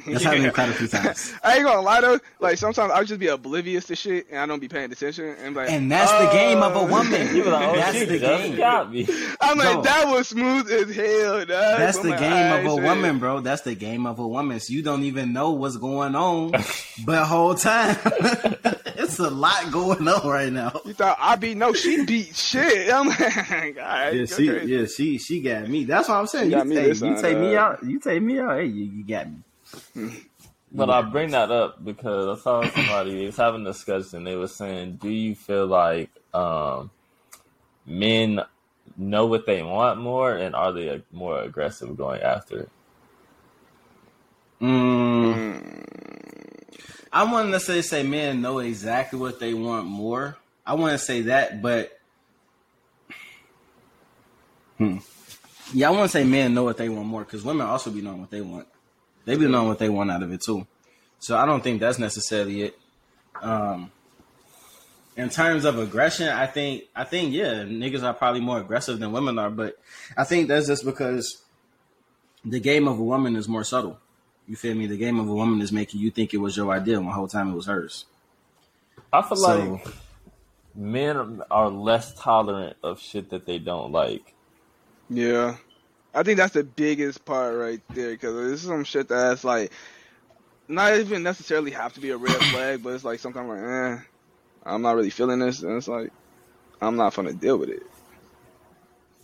That's 0.07 0.23
happened 0.23 0.43
to 0.43 0.47
me 0.47 0.49
quite 0.51 0.69
a 0.69 0.73
few 0.73 0.87
times. 0.99 1.33
I 1.43 1.55
ain't 1.57 1.65
gonna 1.65 1.81
lie 1.81 1.99
though. 1.99 2.17
Like 2.39 2.57
sometimes 2.57 2.91
I'll 2.93 3.03
just 3.03 3.19
be 3.19 3.27
oblivious 3.27 3.83
to 3.87 3.95
shit 3.97 4.27
and 4.31 4.39
I 4.39 4.45
don't 4.45 4.59
be 4.59 4.69
paying 4.69 4.89
attention. 4.91 5.35
And, 5.43 5.53
like, 5.55 5.69
And 5.69 5.91
that's 5.91 6.11
the 6.13 6.29
game 6.31 6.63
of 6.63 6.73
a 6.75 6.79
"Oh." 6.79 6.85
woman. 6.87 7.35
You 7.35 7.43
were 7.43 7.51
like, 7.51 7.67
oh, 7.67 7.75
that's 7.75 7.97
she 7.97 8.05
the 8.05 8.19
game. 8.19 8.55
got 8.55 8.91
me. 8.91 9.05
I'm 9.41 9.57
like, 9.57 9.75
No. 9.75 9.81
that 9.81 10.07
was 10.07 10.29
smooth 10.29 10.71
as 10.71 10.95
hell. 10.95 11.39
Dog. 11.39 11.47
That's 11.47 11.97
I'm 11.97 12.03
the 12.03 12.09
like, 12.11 12.19
game 12.19 12.31
"Alright, 12.31 12.65
of 12.65 12.71
a 12.71 12.75
shit." 12.75 12.83
woman, 12.83 13.19
bro. 13.19 13.39
That's 13.41 13.61
the 13.63 13.75
game 13.75 14.05
of 14.05 14.19
a 14.19 14.27
woman. 14.27 14.59
So 14.61 14.71
you 14.71 14.81
don't 14.81 15.03
even 15.03 15.33
know 15.33 15.51
what's 15.51 15.75
going 15.77 16.15
on, 16.15 16.51
but 17.05 17.25
whole 17.25 17.55
time 17.55 17.97
it's 19.19 19.19
a 19.19 19.29
lot 19.29 19.71
going 19.71 20.07
on 20.07 20.27
right 20.27 20.51
now. 20.51 20.81
You 20.85 20.93
thought 20.93 21.17
I 21.19 21.35
beat? 21.35 21.57
No, 21.57 21.73
she 21.73 22.05
beat 22.05 22.35
shit. 22.35 22.93
I'm 22.93 23.07
like, 23.09 23.77
all 23.77 23.83
right, 23.83 24.13
Yeah, 24.13 24.25
go 24.25 24.35
she, 24.35 24.45
crazy. 24.45 24.73
yeah, 24.73 24.85
she, 24.85 25.17
she 25.19 25.41
got 25.41 25.67
me. 25.69 25.85
That's 25.85 26.09
what 26.09 26.15
I'm 26.17 26.27
saying. 26.27 26.49
She 26.49 26.55
You 26.55 26.63
take, 26.63 27.01
you 27.01 27.15
time, 27.15 27.21
take 27.21 27.37
me 27.37 27.55
uh, 27.55 27.61
out. 27.61 27.83
You 27.83 27.99
take 27.99 28.21
me 28.21 28.39
out. 28.39 28.57
Hey, 28.57 28.65
you, 28.65 28.85
you 28.85 29.05
got 29.05 29.27
me. 29.29 29.39
But 30.71 30.89
I 30.89 31.01
bring 31.03 31.31
that 31.31 31.51
up 31.51 31.83
because 31.83 32.39
I 32.39 32.41
saw 32.41 32.67
somebody 32.67 33.15
they 33.19 33.25
was 33.27 33.37
having 33.37 33.61
a 33.61 33.71
discussion. 33.71 34.23
They 34.23 34.35
were 34.35 34.47
saying, 34.47 34.97
"Do 35.01 35.09
you 35.09 35.35
feel 35.35 35.67
like 35.67 36.09
um, 36.33 36.91
men 37.85 38.41
know 38.97 39.27
what 39.27 39.45
they 39.45 39.63
want 39.63 39.99
more, 39.99 40.35
and 40.35 40.55
are 40.55 40.71
they 40.71 41.03
more 41.11 41.41
aggressive 41.41 41.95
going 41.95 42.21
after 42.21 42.59
it?" 42.61 42.69
Mm, 44.61 46.22
I 47.13 47.23
wouldn't 47.23 47.51
necessarily 47.51 47.83
say 47.83 48.01
men 48.01 48.41
know 48.41 48.57
exactly 48.57 49.19
what 49.19 49.39
they 49.39 49.53
want 49.53 49.85
more. 49.85 50.35
I 50.65 50.73
wouldn't 50.73 50.99
say 50.99 51.21
that, 51.23 51.61
but 51.61 51.99
hmm. 54.79 54.97
yeah, 55.73 55.89
I 55.89 55.91
wouldn't 55.91 56.09
say 56.09 56.23
men 56.23 56.55
know 56.55 56.63
what 56.63 56.77
they 56.77 56.89
want 56.89 57.05
more 57.05 57.23
because 57.23 57.43
women 57.43 57.67
also 57.67 57.91
be 57.91 58.01
knowing 58.01 58.21
what 58.21 58.31
they 58.31 58.41
want. 58.41 58.67
They 59.25 59.35
be 59.35 59.47
knowing 59.47 59.67
what 59.67 59.77
they 59.77 59.89
want 59.89 60.09
out 60.09 60.23
of 60.23 60.31
it 60.31 60.41
too. 60.41 60.65
So 61.19 61.37
I 61.37 61.45
don't 61.45 61.63
think 61.63 61.79
that's 61.79 61.99
necessarily 61.99 62.63
it. 62.63 62.79
Um, 63.41 63.91
in 65.15 65.29
terms 65.29 65.65
of 65.65 65.77
aggression, 65.77 66.29
I 66.29 66.47
think 66.47 66.85
I 66.95 67.03
think 67.03 67.31
yeah, 67.31 67.63
niggas 67.63 68.01
are 68.01 68.15
probably 68.15 68.41
more 68.41 68.59
aggressive 68.59 68.99
than 68.99 69.11
women 69.11 69.37
are, 69.37 69.51
but 69.51 69.77
I 70.17 70.23
think 70.23 70.47
that's 70.47 70.65
just 70.65 70.83
because 70.83 71.43
the 72.43 72.59
game 72.59 72.87
of 72.87 72.97
a 72.97 73.03
woman 73.03 73.35
is 73.35 73.47
more 73.47 73.63
subtle. 73.63 73.99
You 74.47 74.55
feel 74.55 74.75
me? 74.75 74.87
The 74.87 74.97
game 74.97 75.19
of 75.19 75.27
a 75.29 75.33
woman 75.33 75.61
is 75.61 75.71
making 75.71 76.01
you 76.01 76.11
think 76.11 76.33
it 76.33 76.37
was 76.37 76.57
your 76.57 76.71
idea 76.71 76.97
when 76.97 77.05
the 77.07 77.13
whole 77.13 77.27
time 77.27 77.51
it 77.51 77.55
was 77.55 77.65
hers. 77.67 78.05
I 79.11 79.21
feel 79.21 79.37
So- 79.37 79.57
like 79.57 79.87
men 80.75 81.41
are 81.49 81.69
less 81.69 82.13
tolerant 82.19 82.75
of 82.83 82.99
shit 82.99 83.29
that 83.29 83.45
they 83.45 83.59
don't 83.59 83.91
like. 83.91 84.33
Yeah, 85.09 85.57
I 86.13 86.23
think 86.23 86.37
that's 86.37 86.53
the 86.53 86.63
biggest 86.63 87.23
part 87.25 87.55
right 87.55 87.81
there 87.93 88.11
because 88.11 88.35
this 88.35 88.61
is 88.63 88.67
some 88.67 88.83
shit 88.83 89.07
that's 89.07 89.43
like 89.43 89.71
not 90.67 90.95
even 90.97 91.23
necessarily 91.23 91.71
have 91.71 91.93
to 91.93 91.99
be 91.99 92.09
a 92.09 92.17
red 92.17 92.35
flag, 92.51 92.83
but 92.83 92.93
it's 92.93 93.03
like 93.03 93.19
sometimes 93.19 93.49
like, 93.49 93.61
eh, 93.61 93.97
I'm 94.65 94.81
not 94.81 94.95
really 94.95 95.09
feeling 95.09 95.39
this, 95.39 95.61
and 95.61 95.77
it's 95.77 95.87
like 95.87 96.11
I'm 96.81 96.95
not 96.95 97.13
gonna 97.15 97.33
deal 97.33 97.57
with 97.57 97.69
it. 97.69 97.83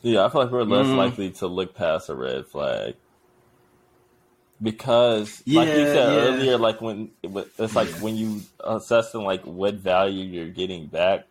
Yeah, 0.02 0.26
I 0.26 0.30
feel 0.30 0.44
like 0.44 0.52
we're 0.52 0.64
less 0.64 0.86
Mhm. 0.88 0.96
likely 0.98 1.30
to 1.32 1.48
look 1.48 1.74
past 1.76 2.10
a 2.10 2.16
red 2.16 2.46
flag 2.48 2.96
because, 4.61 5.44
like 5.48 5.69
you 5.69 5.86
said 5.86 6.10
yeah. 6.10 6.23
earlier, 6.23 6.57
like 6.57 6.81
when 6.81 7.11
it's 7.23 7.76
like 7.76 7.90
when 8.02 8.15
you 8.15 8.41
assessing 8.64 9.23
like 9.23 9.44
what 9.44 9.76
value 9.76 10.26
you're 10.26 10.49
getting 10.49 10.88
back. 10.88 11.26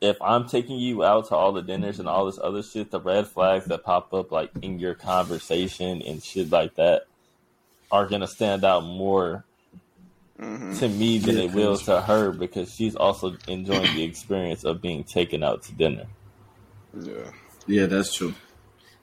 If 0.00 0.16
I'm 0.22 0.48
taking 0.48 0.78
you 0.78 1.04
out 1.04 1.28
to 1.28 1.36
all 1.36 1.52
the 1.52 1.60
dinners 1.60 1.98
and 1.98 2.08
all 2.08 2.24
this 2.24 2.38
other 2.42 2.62
shit, 2.62 2.90
the 2.90 3.00
red 3.00 3.26
flags 3.26 3.66
that 3.66 3.84
pop 3.84 4.14
up 4.14 4.32
like 4.32 4.50
in 4.62 4.78
your 4.78 4.94
conversation 4.94 6.00
and 6.00 6.24
shit 6.24 6.50
like 6.50 6.76
that 6.76 7.02
are 7.90 8.06
gonna 8.06 8.26
stand 8.26 8.64
out 8.64 8.82
more 8.82 9.44
hmm 10.38 10.78
to 10.78 10.88
me 10.88 11.18
than 11.18 11.36
Yeah, 11.36 11.42
it 11.42 11.52
will 11.52 11.76
to 11.76 12.00
her 12.00 12.32
because 12.32 12.72
she's 12.72 12.96
also 12.96 13.36
enjoying 13.46 13.94
the 13.94 14.04
experience 14.04 14.64
of 14.64 14.80
being 14.80 15.04
taken 15.04 15.42
out 15.42 15.62
to 15.64 15.72
dinner. 15.72 16.06
Yeah, 16.94 17.30
Yeah, 17.66 17.86
that's 17.86 18.14
true. 18.14 18.34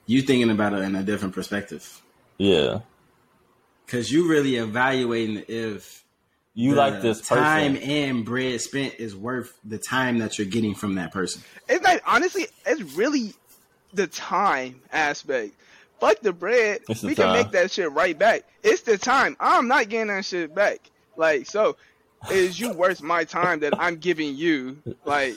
You 0.06 0.22
thinking 0.22 0.50
about 0.50 0.72
it 0.72 0.82
in 0.82 0.96
a 0.96 1.02
different 1.04 1.34
perspective 1.34 2.02
Yeah, 2.38 2.80
because 3.84 4.10
you 4.10 4.28
really 4.28 4.56
evaluating 4.56 5.44
if 5.48 6.04
you 6.54 6.70
the 6.70 6.76
like 6.76 7.02
this 7.02 7.20
person. 7.20 7.36
time 7.36 7.76
and 7.76 8.24
bread 8.24 8.60
spent 8.60 8.94
is 8.98 9.14
worth 9.14 9.58
the 9.64 9.78
time 9.78 10.18
that 10.18 10.38
you're 10.38 10.46
getting 10.46 10.74
from 10.74 10.96
that 10.96 11.12
person. 11.12 11.42
it's 11.68 11.84
like 11.84 12.02
honestly, 12.06 12.46
it's 12.66 12.82
really 12.94 13.34
the 13.92 14.06
time 14.06 14.80
aspect. 14.92 15.54
Fuck 16.00 16.20
the 16.20 16.32
bread. 16.32 16.80
It's 16.88 17.00
the 17.00 17.08
we 17.08 17.14
can 17.14 17.32
make 17.32 17.50
that 17.50 17.70
shit 17.70 17.90
right 17.92 18.16
back. 18.16 18.44
It's 18.62 18.82
the 18.82 18.98
time. 18.98 19.36
I'm 19.40 19.68
not 19.68 19.88
getting 19.88 20.08
that 20.08 20.24
shit 20.24 20.54
back. 20.54 20.78
Like 21.16 21.46
so. 21.46 21.76
Is 22.32 22.58
you 22.58 22.72
worth 22.72 23.00
my 23.00 23.22
time 23.24 23.60
that 23.60 23.78
I'm 23.78 23.96
giving 23.96 24.34
you, 24.36 24.76
like 25.04 25.34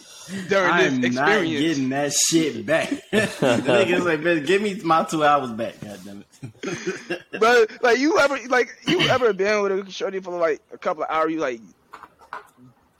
during 0.49 0.71
I'm 0.71 0.99
this 1.01 1.13
not 1.13 1.43
getting 1.45 1.89
that 1.89 2.11
shit 2.11 2.65
back. 2.65 2.89
the 3.11 3.17
nigga's 3.19 4.03
like, 4.03 4.19
"Man, 4.21 4.43
give 4.45 4.61
me 4.63 4.73
my 4.83 5.03
two 5.03 5.23
hours 5.23 5.51
back. 5.51 5.75
God 5.79 5.99
damn 6.03 6.25
it. 6.41 7.21
But 7.39 7.69
like 7.83 7.99
you 7.99 8.17
ever 8.19 8.37
like 8.49 8.75
you 8.87 8.99
ever 9.09 9.31
been 9.31 9.61
with 9.61 9.87
a 9.87 9.91
shorty 9.91 10.19
for 10.19 10.37
like 10.39 10.59
a 10.73 10.77
couple 10.77 11.03
of 11.03 11.09
hours? 11.11 11.31
You 11.31 11.39
like 11.39 11.61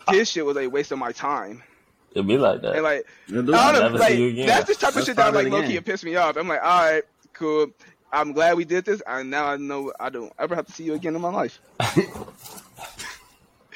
this 0.09 0.29
shit 0.29 0.45
was 0.45 0.55
like 0.55 0.71
wasting 0.71 0.99
my 0.99 1.11
time, 1.11 1.63
It'd 2.11 2.27
be 2.27 2.37
like 2.37 2.61
that. 2.61 2.73
and 2.75 2.83
like 2.83 3.05
You'll 3.27 3.53
I 3.55 3.71
don't 3.71 3.93
know, 3.93 3.99
like 3.99 4.11
see 4.13 4.21
you 4.23 4.29
again. 4.29 4.47
that's 4.47 4.67
the 4.67 4.75
type 4.75 4.89
of 4.89 4.95
That's 4.95 5.07
shit 5.07 5.15
that 5.15 5.23
part 5.23 5.35
of 5.35 5.41
like 5.43 5.51
the 5.51 5.57
low 5.57 5.63
key 5.67 5.75
it 5.77 5.85
pissed 5.85 6.03
me 6.05 6.15
off. 6.15 6.37
I'm 6.37 6.47
like, 6.47 6.61
all 6.61 6.91
right, 6.91 7.03
cool. 7.33 7.67
I'm 8.13 8.33
glad 8.33 8.57
we 8.57 8.65
did 8.65 8.83
this, 8.85 9.01
and 9.07 9.29
now 9.31 9.45
I 9.47 9.55
know 9.57 9.93
I 9.99 10.09
don't 10.09 10.33
ever 10.37 10.53
have 10.53 10.65
to 10.67 10.71
see 10.73 10.83
you 10.83 10.93
again 10.95 11.15
in 11.15 11.21
my 11.21 11.29
life. 11.31 11.59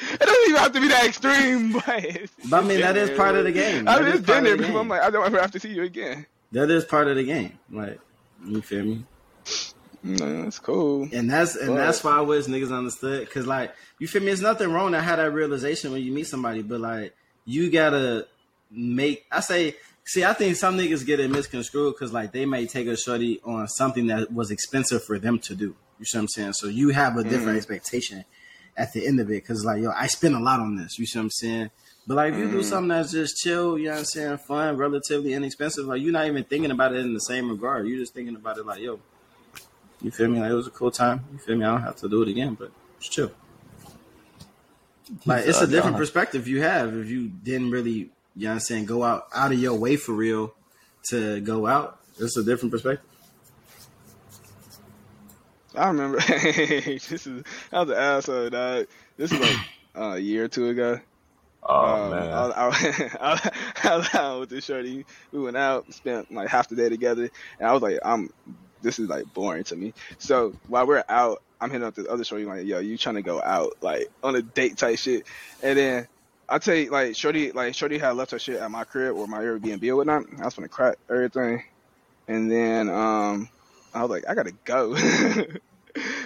it 0.14 0.20
doesn't 0.20 0.44
even 0.50 0.56
have 0.62 0.72
to 0.74 0.82
be 0.82 0.88
that 0.90 1.06
extreme, 1.06 1.72
but, 2.50 2.54
I 2.54 2.62
mean, 2.62 2.80
that 2.82 2.98
is 2.98 3.10
part 3.18 3.36
of 3.36 3.44
the 3.46 3.52
game. 3.52 3.88
I 3.88 3.96
That 3.96 4.04
mean, 4.04 4.14
is 4.14 4.20
it's 4.20 4.28
part 4.28 4.44
been 4.44 4.52
of 4.54 4.58
there 4.58 4.58
the 4.58 4.64
before. 4.68 4.82
I'm 4.82 4.88
like, 4.88 5.02
I 5.02 5.10
don't 5.10 5.26
ever 5.26 5.40
have 5.40 5.52
to 5.52 5.60
see 5.60 5.70
you 5.70 5.84
again. 5.84 6.26
That 6.52 6.70
is 6.72 6.86
part 6.86 7.08
of 7.08 7.16
the 7.16 7.24
game. 7.24 7.58
Like, 7.72 8.00
you 8.46 8.62
feel 8.62 8.86
me? 8.86 9.06
No, 10.04 10.44
that's 10.44 10.60
cool. 10.60 11.10
And 11.12 11.30
that's 11.30 11.56
and 11.56 11.70
But- 11.70 11.76
that's 11.78 12.04
why 12.04 12.18
I 12.18 12.22
wish 12.22 12.46
niggas 12.46 12.72
understood. 12.76 13.30
Cause 13.32 13.48
like, 13.48 13.74
you 14.00 14.08
feel 14.08 14.22
me? 14.22 14.32
It's 14.32 14.42
nothing 14.42 14.72
wrong 14.72 14.92
to 14.92 15.02
have 15.02 15.18
that 15.18 15.32
realization 15.32 15.92
when 15.92 16.04
you 16.04 16.12
meet 16.12 16.28
somebody, 16.28 16.62
but 16.62 16.80
like, 16.80 17.16
you 17.46 17.72
gotta 17.72 18.28
make. 18.72 19.26
I 19.32 19.40
say 19.40 19.76
See, 20.08 20.24
I 20.24 20.34
think 20.34 20.56
some 20.56 20.78
niggas 20.78 21.04
get 21.04 21.20
it 21.20 21.32
misconstrued 21.32 21.96
because 21.96 22.14
like 22.14 22.32
they 22.32 22.46
may 22.46 22.68
take 22.68 22.86
a 22.86 22.96
shorty 22.96 23.42
on 23.44 23.68
something 23.68 24.06
that 24.08 24.32
was 24.32 24.52
expensive 24.52 25.04
for 25.04 25.18
them 25.18 25.40
to 25.40 25.56
do. 25.56 25.76
You 25.98 26.06
see 26.06 26.18
what 26.20 26.22
I'm 26.22 26.28
saying? 26.28 26.54
So 26.54 26.68
you 26.68 26.90
have 26.90 27.18
a 27.18 27.24
different 27.24 27.54
Mhm. 27.54 27.58
expectation 27.58 28.24
at 28.78 28.94
the 28.94 29.06
end 29.08 29.20
of 29.20 29.28
it 29.30 29.44
because 29.44 29.64
like 29.66 29.82
yo, 29.82 29.92
I 29.92 30.08
spent 30.08 30.36
a 30.36 30.40
lot 30.40 30.60
on 30.60 30.76
this. 30.76 31.00
You 31.00 31.06
see 31.06 31.18
what 31.20 31.24
I'm 31.26 31.30
saying? 31.32 31.70
But 32.08 32.16
like 32.16 32.34
if 32.34 32.40
you 32.40 32.48
do 32.50 32.60
Mhm. 32.60 32.64
something 32.64 32.90
that's 32.90 33.12
just 33.12 33.38
chill, 33.38 33.78
you 33.78 33.86
know 33.86 33.92
what 33.92 34.00
I'm 34.00 34.06
saying, 34.06 34.38
fun, 34.40 34.78
relatively 34.78 35.34
inexpensive, 35.34 35.86
like 35.86 36.02
you're 36.02 36.12
not 36.12 36.28
even 36.28 36.44
thinking 36.44 36.72
about 36.72 36.94
it 36.94 37.00
in 37.00 37.14
the 37.14 37.20
same 37.20 37.50
regard. 37.50 37.88
You're 37.88 37.98
just 38.00 38.14
thinking 38.14 38.36
about 38.36 38.58
it 38.58 38.66
like, 38.66 38.80
yo, 38.80 39.00
you 40.02 40.12
feel 40.12 40.28
me? 40.28 40.40
Like 40.40 40.52
it 40.52 40.56
was 40.56 40.68
a 40.68 40.72
cool 40.72 40.92
time. 40.92 41.26
You 41.32 41.40
feel 41.40 41.56
me? 41.56 41.66
I 41.66 41.70
don't 41.72 41.82
have 41.82 41.96
to 41.98 42.10
do 42.10 42.22
it 42.22 42.28
again, 42.28 42.56
but 42.60 42.72
it's 42.98 43.10
chill. 43.10 43.32
Like 45.26 45.46
it's 45.48 45.62
a 45.62 45.68
different 45.68 45.98
perspective 45.98 46.48
you 46.48 46.62
have 46.62 46.96
if 46.96 47.08
you 47.08 47.28
didn't 47.28 47.72
really, 47.72 47.92
you 47.92 48.10
know 48.36 48.50
what 48.50 48.54
I'm 48.54 48.60
saying, 48.60 48.86
go 48.86 49.04
out 49.04 49.28
out 49.34 49.52
of 49.52 49.60
your 49.60 49.76
way 49.78 49.96
for 49.96 50.14
real 50.14 50.54
to 51.10 51.40
go 51.42 51.68
out. 51.68 52.00
It's 52.20 52.38
a 52.38 52.44
different 52.44 52.72
perspective. 52.72 53.08
I 55.78 55.88
remember 55.88 56.20
this 56.20 57.12
is 57.28 57.44
I 57.72 57.80
was 57.82 57.90
an 57.90 57.96
asshole, 57.96 58.50
dog. 58.50 58.88
This 59.18 59.32
is 59.32 59.40
like 59.40 59.58
uh, 59.96 60.02
a 60.16 60.20
year 60.20 60.46
or 60.46 60.48
two 60.48 60.70
ago. 60.70 61.00
Oh 61.68 61.86
Um, 62.06 62.12
man. 62.12 62.32
I, 62.32 62.68
was- 62.68 63.12
I, 63.20 63.52
I 63.90 63.98
was 63.98 64.16
out 64.16 64.40
with 64.42 64.50
this 64.50 64.66
shorty. 64.66 65.06
We 65.32 65.40
went 65.40 65.58
out, 65.58 65.92
spent 65.94 66.32
like 66.32 66.48
half 66.50 66.70
the 66.70 66.76
day 66.76 66.90
together, 66.90 67.30
and 67.60 67.68
I 67.68 67.74
was 67.74 67.82
like, 67.82 68.00
I'm. 68.04 68.30
This 68.82 69.00
is 69.00 69.10
like 69.10 69.26
boring 69.34 69.64
to 69.66 69.76
me. 69.76 69.94
So 70.20 70.54
while 70.68 70.86
we're 70.86 71.04
out, 71.10 71.42
I'm 71.60 71.72
hitting 71.72 71.88
up 71.88 71.96
this 71.96 72.06
other 72.08 72.24
shorty 72.24 72.46
like, 72.46 72.68
yo, 72.68 72.78
you 72.78 72.98
trying 73.00 73.16
to 73.16 73.24
go 73.24 73.42
out 73.42 73.78
like 73.82 74.10
on 74.24 74.36
a 74.36 74.42
date 74.44 74.78
type 74.78 74.98
shit, 75.00 75.26
and 75.64 75.78
then. 75.78 76.08
I 76.48 76.60
tell 76.60 76.76
you, 76.76 76.92
like 76.92 77.16
Shorty, 77.16 77.52
like 77.54 77.74
Shorty 77.74 77.98
had 77.98 78.12
left 78.12 78.30
her 78.30 78.38
shit 78.38 78.60
at 78.62 78.70
my 78.70 78.84
crib 78.84 79.16
or 79.16 79.26
my 79.26 79.40
Airbnb 79.40 79.90
or 79.90 79.96
whatnot. 79.96 80.26
I 80.40 80.46
was 80.46 80.54
gonna 80.54 80.68
crack 80.68 80.98
everything, 81.10 81.64
and 82.28 82.52
then 82.52 82.88
um, 82.88 83.50
I 83.96 84.02
was 84.02 84.10
like, 84.12 84.26
I 84.30 84.36
gotta 84.36 84.54
go. 84.66 84.94
it 84.98 85.62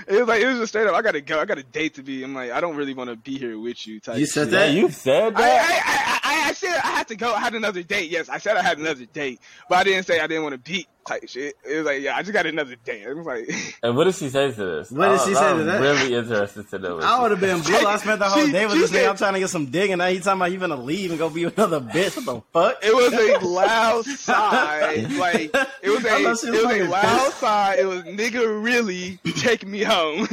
was 0.10 0.28
like 0.28 0.42
it 0.42 0.48
was 0.48 0.58
just 0.60 0.70
straight 0.72 0.88
up. 0.88 0.96
I 0.96 1.02
gotta 1.02 1.22
go. 1.22 1.40
I 1.40 1.46
got 1.46 1.58
a 1.60 1.64
date 1.64 1.94
to 1.96 2.04
be. 2.04 2.24
I'm 2.24 2.34
like, 2.34 2.52
I 2.52 2.60
don't 2.60 2.76
really 2.76 2.94
want 2.94 3.10
to 3.10 3.16
be 3.16 3.38
here 3.38 3.58
with 3.60 3.86
you. 3.88 4.00
Type 4.00 4.18
You 4.18 4.26
said 4.26 4.46
shit. 4.46 4.52
that? 4.52 4.74
you 4.74 4.90
said 4.90 5.34
I, 5.36 5.42
that. 5.42 5.62
I, 5.62 5.76
I, 5.94 6.16
I, 6.16 6.19
I 6.34 6.54
said 6.54 6.76
I 6.84 6.88
had 6.92 7.08
to 7.10 7.16
go. 7.16 7.34
I 7.34 7.40
had 7.40 7.56
another 7.56 7.84
date. 7.84 8.10
Yes, 8.10 8.30
I 8.30 8.38
said 8.38 8.58
I 8.58 8.62
had 8.64 8.78
another 8.78 9.06
date, 9.06 9.40
but 9.70 9.78
I 9.80 9.84
didn't 9.84 10.06
say 10.06 10.20
I 10.20 10.28
didn't 10.28 10.44
want 10.44 10.54
to 10.54 10.72
beat 10.72 10.88
type 11.08 11.28
shit. 11.28 11.56
It 11.68 11.78
was 11.78 11.86
like, 11.86 12.02
yeah, 12.02 12.16
I 12.16 12.22
just 12.22 12.34
got 12.34 12.46
another 12.46 12.76
date. 12.86 13.02
It 13.04 13.14
was 13.16 13.26
like, 13.26 13.50
and 13.84 13.96
what 13.96 14.04
did 14.06 14.16
she 14.16 14.30
say 14.30 14.52
to 14.52 14.66
this? 14.66 14.92
What 14.92 15.10
did 15.10 15.22
she 15.28 15.34
say 15.34 15.58
to 15.58 15.64
that? 15.64 15.82
Really 15.82 16.14
interested 16.16 16.70
to 16.70 16.80
know. 16.80 17.00
I 17.00 17.22
would 17.22 17.32
have 17.32 17.40
been 17.40 17.62
blue. 17.62 17.76
I 17.76 17.98
spent 17.98 18.20
the 18.20 18.30
whole 18.30 18.46
She- 18.46 18.52
day 18.52 18.66
with 18.66 18.76
this 18.76 18.92
nigga. 18.92 19.10
I'm 19.10 19.18
trying 19.18 19.34
to 19.34 19.40
get 19.40 19.50
some 19.50 19.68
dick, 19.72 19.90
and 19.92 20.00
now 20.00 20.08
he 20.08 20.20
talking 20.20 20.40
about 20.40 20.52
you 20.52 20.60
gonna 20.60 20.76
leave 20.76 21.10
and 21.10 21.20
go 21.20 21.30
be 21.30 21.46
with 21.46 21.58
another 21.58 21.80
bitch. 21.82 22.16
What 22.18 22.26
the 22.26 22.42
fuck? 22.54 22.78
it 22.84 22.94
was 22.96 23.14
a 23.14 23.46
loud 23.46 24.06
sigh. 24.06 24.96
Like 25.18 25.52
it 25.82 25.90
was 25.90 26.06
a, 26.06 26.10
I 26.12 26.20
it 26.22 26.26
was 26.28 26.42
she 26.42 26.48
a 26.48 26.84
loud 26.88 27.32
sigh. 27.34 27.78
It 27.80 27.86
was 27.86 28.04
nigga 28.04 28.64
really 28.64 29.20
take 29.38 29.66
me 29.66 29.84
home. 29.84 30.28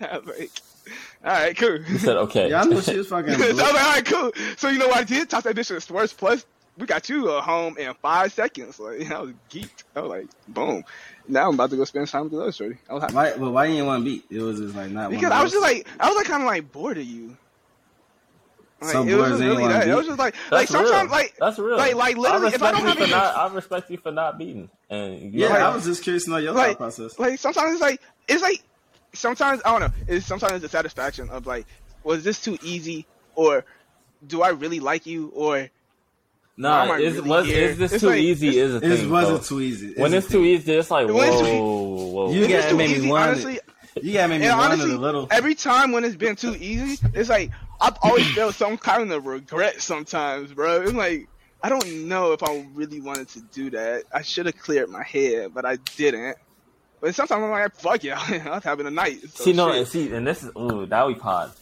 I 0.00 0.18
was 0.18 0.26
like, 0.38 0.50
all 1.24 1.32
right, 1.32 1.56
cool. 1.56 1.80
You 1.82 1.98
said 1.98 2.16
okay. 2.16 2.50
Yeah, 2.50 2.62
I 2.62 2.64
knew 2.64 2.80
she 2.80 2.96
was 2.98 3.08
fucking. 3.08 3.34
so 3.34 3.44
I 3.44 3.48
was 3.48 3.56
like, 3.58 3.74
all 3.74 3.92
right, 3.92 4.04
cool. 4.04 4.32
So 4.56 4.68
you 4.68 4.78
know 4.78 4.88
what 4.88 4.98
I 4.98 5.04
did? 5.04 5.28
Toss 5.28 5.42
that 5.44 5.56
bitch 5.56 5.66
to 5.68 5.74
the 5.74 5.80
Swerve 5.80 6.16
Plus. 6.16 6.46
We 6.78 6.86
got 6.86 7.08
you 7.08 7.28
uh, 7.28 7.40
home 7.40 7.76
in 7.76 7.92
five 7.94 8.32
seconds. 8.32 8.78
Like 8.78 9.10
I 9.10 9.20
was 9.20 9.32
geeked. 9.50 9.82
I 9.96 10.00
was 10.00 10.10
like, 10.10 10.26
boom. 10.46 10.84
Now 11.26 11.48
I'm 11.48 11.54
about 11.54 11.70
to 11.70 11.76
go 11.76 11.84
spend 11.84 12.06
time 12.08 12.22
with 12.24 12.32
the 12.32 12.40
other 12.40 12.52
shorty. 12.52 12.78
I 12.88 12.94
was 12.94 13.02
happy. 13.02 13.14
Why? 13.14 13.32
Well, 13.34 13.50
why 13.52 13.64
you 13.66 13.72
didn't 13.74 13.86
want 13.86 14.04
to 14.04 14.10
beat? 14.10 14.24
It 14.30 14.40
was 14.40 14.58
just 14.60 14.76
like 14.76 14.90
not. 14.90 15.10
Because 15.10 15.24
one 15.24 15.32
I 15.32 15.42
was 15.42 15.50
just 15.52 15.62
like, 15.62 15.86
I 15.98 16.08
was 16.08 16.16
like 16.16 16.26
kind 16.26 16.42
of 16.42 16.46
like 16.46 16.70
bored 16.70 16.98
of 16.98 17.04
you. 17.04 17.36
Like, 18.80 18.90
Some 18.92 19.08
it 19.08 19.14
was 19.16 19.22
boys 19.24 19.30
just 19.32 19.42
really 19.42 19.62
wanna 19.62 19.74
that. 19.74 19.88
It 19.88 19.94
was 19.96 20.06
just 20.06 20.18
like, 20.20 20.34
That's 20.50 20.52
like 20.52 20.68
sometimes, 20.68 21.10
real. 21.10 21.10
like, 21.10 21.34
That's 21.40 21.58
real. 21.58 21.76
like- 21.76 21.94
like, 21.96 22.16
literally, 22.16 22.52
I 22.52 22.54
if 22.54 22.62
I 22.62 22.70
respect 22.70 22.76
don't 22.76 22.80
you 22.82 22.86
have 22.86 22.96
for 22.96 23.02
any- 23.02 23.10
not, 23.12 23.36
I 23.36 23.54
respect 23.54 23.90
you 23.90 23.96
for 23.98 24.12
not 24.12 24.38
beating. 24.38 24.70
And 24.88 25.34
Yeah, 25.34 25.48
like, 25.48 25.58
I 25.62 25.74
was 25.74 25.84
just 25.84 26.04
curious 26.04 26.24
to 26.26 26.30
know 26.30 26.36
your 26.36 26.52
Like- 26.52 26.78
thought 26.78 26.94
process. 26.94 27.18
like 27.18 27.40
sometimes 27.40 27.72
it's 27.72 27.80
like, 27.80 28.00
it's 28.28 28.40
like, 28.40 28.62
sometimes 29.12 29.60
I 29.64 29.70
don't 29.78 29.80
know. 29.80 29.96
It's 30.06 30.26
sometimes 30.26 30.62
the 30.62 30.68
satisfaction 30.68 31.28
of 31.30 31.46
like, 31.46 31.66
was 32.04 32.24
this 32.24 32.40
too 32.42 32.58
easy, 32.62 33.06
or 33.34 33.64
do 34.26 34.42
I 34.42 34.48
really 34.50 34.80
like 34.80 35.06
you, 35.06 35.28
or 35.34 35.68
nah, 36.56 36.78
Why 36.78 36.84
am 36.84 36.90
I 36.92 36.98
is, 37.04 37.14
really 37.14 37.28
was, 37.30 37.46
here? 37.46 37.68
is 37.70 37.78
this 37.78 37.92
It's 37.92 38.00
too 38.02 38.08
like- 38.10 38.18
easy? 38.20 38.58
Is 38.58 38.74
a 38.74 38.76
It 38.78 38.80
thing. 38.98 39.10
wasn't 39.10 39.44
too 39.44 39.60
easy. 39.60 39.94
when 39.96 40.12
it's 40.14 40.28
too 40.28 40.44
easy, 40.44 40.72
it's 40.74 40.90
like 40.90 41.06
When 41.08 41.16
it's 41.28 41.36
whoa, 41.36 41.42
too- 41.46 42.12
whoa. 42.14 42.32
You 42.32 42.42
if 42.44 42.50
it's 42.50 42.54
gotta 42.58 42.70
too 42.70 42.76
make 42.76 42.90
me 42.90 42.96
easy, 42.96 43.08
want 43.08 43.22
it. 43.24 43.30
honestly, 43.30 43.60
You 44.02 44.12
gotta 44.12 44.28
make 44.28 44.40
me 44.40 44.46
and 44.46 44.58
want 44.58 44.72
honestly, 44.72 44.90
it 44.92 44.96
a 44.96 45.00
little. 45.00 45.28
every 45.30 45.54
time 45.54 45.92
when 45.92 46.04
it's 46.04 46.16
been 46.16 46.36
too 46.36 46.54
easy, 46.58 46.98
it's 47.14 47.28
like 47.28 47.50
I've 47.80 47.96
always 48.02 48.28
felt 48.34 48.54
some 48.54 48.76
kind 48.76 49.12
of 49.12 49.26
regret 49.26 49.80
sometimes, 49.80 50.52
bro. 50.52 50.82
It's 50.82 50.92
like 50.92 51.28
I 51.62 51.68
don't 51.68 52.06
know 52.08 52.32
if 52.32 52.42
I 52.42 52.66
really 52.74 53.00
wanted 53.00 53.28
to 53.30 53.40
do 53.52 53.70
that. 53.70 54.04
I 54.14 54.22
should 54.22 54.46
have 54.46 54.56
cleared 54.58 54.88
my 54.90 55.02
head, 55.02 55.52
but 55.54 55.64
I 55.64 55.76
didn't. 55.96 56.36
But 57.00 57.14
sometimes 57.14 57.42
I'm 57.44 57.50
like, 57.50 57.74
fuck 57.76 58.02
yeah, 58.02 58.18
I 58.46 58.50
was 58.56 58.64
having 58.64 58.86
a 58.86 58.90
night. 58.90 59.20
So 59.30 59.44
see, 59.44 59.52
no, 59.52 59.68
shit. 59.70 59.78
and 59.78 59.88
see, 59.88 60.12
and 60.14 60.26
this 60.26 60.42
is 60.42 60.50
ooh, 60.56 60.86
now 60.86 61.06
we 61.06 61.14
pod. 61.14 61.52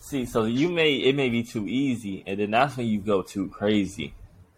See, 0.00 0.24
so 0.24 0.44
you 0.44 0.70
may 0.70 0.94
it 0.94 1.14
may 1.14 1.28
be 1.28 1.42
too 1.42 1.66
easy, 1.66 2.22
and 2.26 2.40
then 2.40 2.50
that's 2.50 2.76
when 2.76 2.86
you 2.86 2.98
go 3.00 3.20
too 3.22 3.48
crazy, 3.48 4.14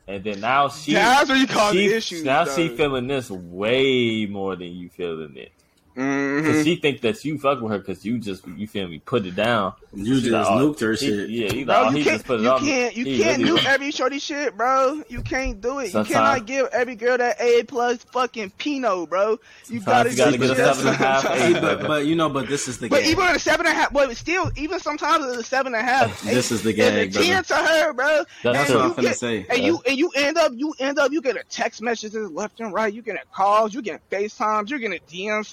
and 0.06 0.22
then 0.22 0.40
now 0.40 0.68
she 0.68 0.92
That's 0.92 1.28
where 1.28 1.38
you 1.38 1.46
cause 1.48 1.72
she, 1.72 1.86
issues. 1.92 2.24
now 2.24 2.44
though. 2.44 2.54
she 2.54 2.68
feeling 2.68 3.08
this 3.08 3.28
way 3.30 4.26
more 4.26 4.54
than 4.54 4.68
you 4.68 4.88
feeling 4.90 5.36
it. 5.36 5.50
Mhm. 5.96 6.44
Cause 6.44 6.64
she 6.64 6.76
think 6.76 7.00
that 7.00 7.22
you 7.24 7.36
fuck 7.38 7.60
with 7.60 7.72
her 7.72 7.78
because 7.78 8.04
you 8.04 8.18
just 8.18 8.46
you 8.46 8.66
feel 8.68 8.86
me 8.88 9.00
put 9.00 9.26
it 9.26 9.34
down. 9.34 9.72
You 9.92 10.16
She 10.16 10.28
just 10.28 10.32
like, 10.32 10.46
oh, 10.46 10.50
nuked 10.72 10.80
her 10.80 10.92
he- 10.92 10.96
shit. 10.98 11.30
Yeah, 11.30 11.52
he, 11.52 11.64
Bro, 11.64 11.74
like, 11.74 11.86
oh, 11.86 11.90
you 11.90 11.96
he 11.98 12.04
can't, 12.04 12.14
just 12.14 12.26
put 12.26 12.38
it 12.40 12.42
you 12.44 12.48
on. 12.50 12.60
can't, 12.60 12.96
you 12.96 13.04
He 13.04 13.18
can't 13.22 13.42
really- 13.42 13.60
do 13.60 13.66
every 13.66 13.90
shorty 13.90 14.18
shit, 14.20 14.56
bro. 14.56 15.02
You 15.08 15.20
can't 15.22 15.60
do 15.60 15.80
it. 15.80 15.92
You 15.92 16.04
cannot 16.04 16.46
give 16.46 16.66
every 16.72 16.94
girl 16.94 17.18
that 17.18 17.40
A 17.40 17.64
plus 17.64 17.98
fucking 18.04 18.50
Pinot, 18.56 19.10
bro. 19.10 19.38
You 19.68 19.80
gotta, 19.80 20.10
you 20.10 20.16
gotta 20.16 20.38
get 20.38 20.50
a 20.50 20.54
that 20.54 20.76
seven 20.76 20.86
and 20.92 20.94
a 20.94 20.98
half, 20.98 21.22
sometimes. 21.22 21.42
eight. 21.56 21.60
But, 21.60 21.80
but 21.86 22.06
you 22.06 22.14
know, 22.14 22.28
but 22.28 22.46
this 22.48 22.68
is 22.68 22.78
the 22.78 22.88
But 22.88 23.00
game. 23.02 23.10
even 23.10 23.24
at 23.24 23.34
a 23.36 23.40
seven 23.40 23.66
and 23.66 23.76
a 23.76 23.80
half, 23.80 23.92
but 23.92 24.16
still, 24.16 24.50
even 24.56 24.78
sometimes 24.78 25.24
at 25.26 25.38
a 25.40 25.42
seven 25.42 25.74
and 25.74 25.82
a 25.82 25.84
half, 25.84 26.22
This 26.30 26.52
is 26.52 26.62
the 26.62 26.70
it's 26.70 26.76
gag, 26.78 27.16
a 27.16 27.26
ten 27.26 27.44
to 27.44 27.54
her, 27.56 27.92
bro. 27.92 28.22
That's 28.44 28.70
and 28.70 28.78
what 28.78 28.84
I'm 28.90 28.94
gonna 28.94 29.14
say. 29.14 29.44
And 29.50 29.58
you 29.64 29.82
and 29.86 29.98
you 29.98 30.10
end 30.14 30.38
up, 30.38 30.52
you 30.54 30.72
end 30.78 31.00
up, 31.00 31.10
you 31.10 31.20
get 31.20 31.36
a 31.36 31.42
text 31.50 31.82
messages 31.82 32.30
left 32.30 32.60
and 32.60 32.72
right. 32.72 32.94
You 32.94 33.02
get 33.02 33.16
a 33.16 33.26
calls, 33.34 33.74
you 33.74 33.82
get 33.82 34.08
FaceTimes, 34.10 34.70
you're 34.70 34.78
getting 34.78 35.00
DMs. 35.10 35.52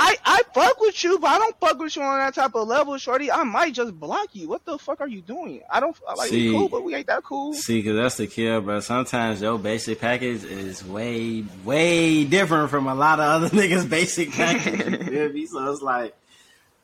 I 0.00 0.16
I 0.24 0.42
fuck 0.54 0.80
with 0.80 1.02
you, 1.02 1.18
but 1.18 1.26
I 1.26 1.38
don't 1.38 1.58
fuck 1.58 1.78
with 1.80 1.96
you 1.96 2.02
on 2.02 2.18
that 2.18 2.32
type 2.32 2.54
of 2.54 2.68
level, 2.68 2.96
shorty. 2.98 3.32
I 3.32 3.42
might 3.42 3.74
just 3.74 3.98
block 3.98 4.28
you. 4.32 4.48
What 4.48 4.64
the 4.64 4.78
fuck 4.78 5.00
are 5.00 5.08
you 5.08 5.20
doing? 5.20 5.60
I 5.70 5.80
don't 5.80 5.96
I 6.08 6.14
like 6.14 6.30
See- 6.30 6.52
cool, 6.52 6.68
but 6.68 6.84
we 6.84 6.94
ain't 6.94 7.08
that 7.08 7.24
cool. 7.24 7.52
See, 7.52 7.82
cause 7.82 7.96
that's 7.96 8.16
the 8.16 8.28
kill, 8.28 8.60
bro. 8.60 8.78
Sometimes 8.78 9.42
your 9.42 9.58
basic 9.58 10.00
package 10.00 10.44
is 10.44 10.84
way, 10.84 11.44
way 11.64 12.24
different 12.24 12.70
from 12.70 12.86
a 12.86 12.94
lot 12.94 13.18
of 13.18 13.42
other 13.42 13.48
niggas' 13.56 13.90
basic 13.90 14.30
package. 14.30 14.86
You 14.86 15.04
feel 15.10 15.32
me? 15.32 15.46
So 15.46 15.72
it's 15.72 15.82
like, 15.82 16.14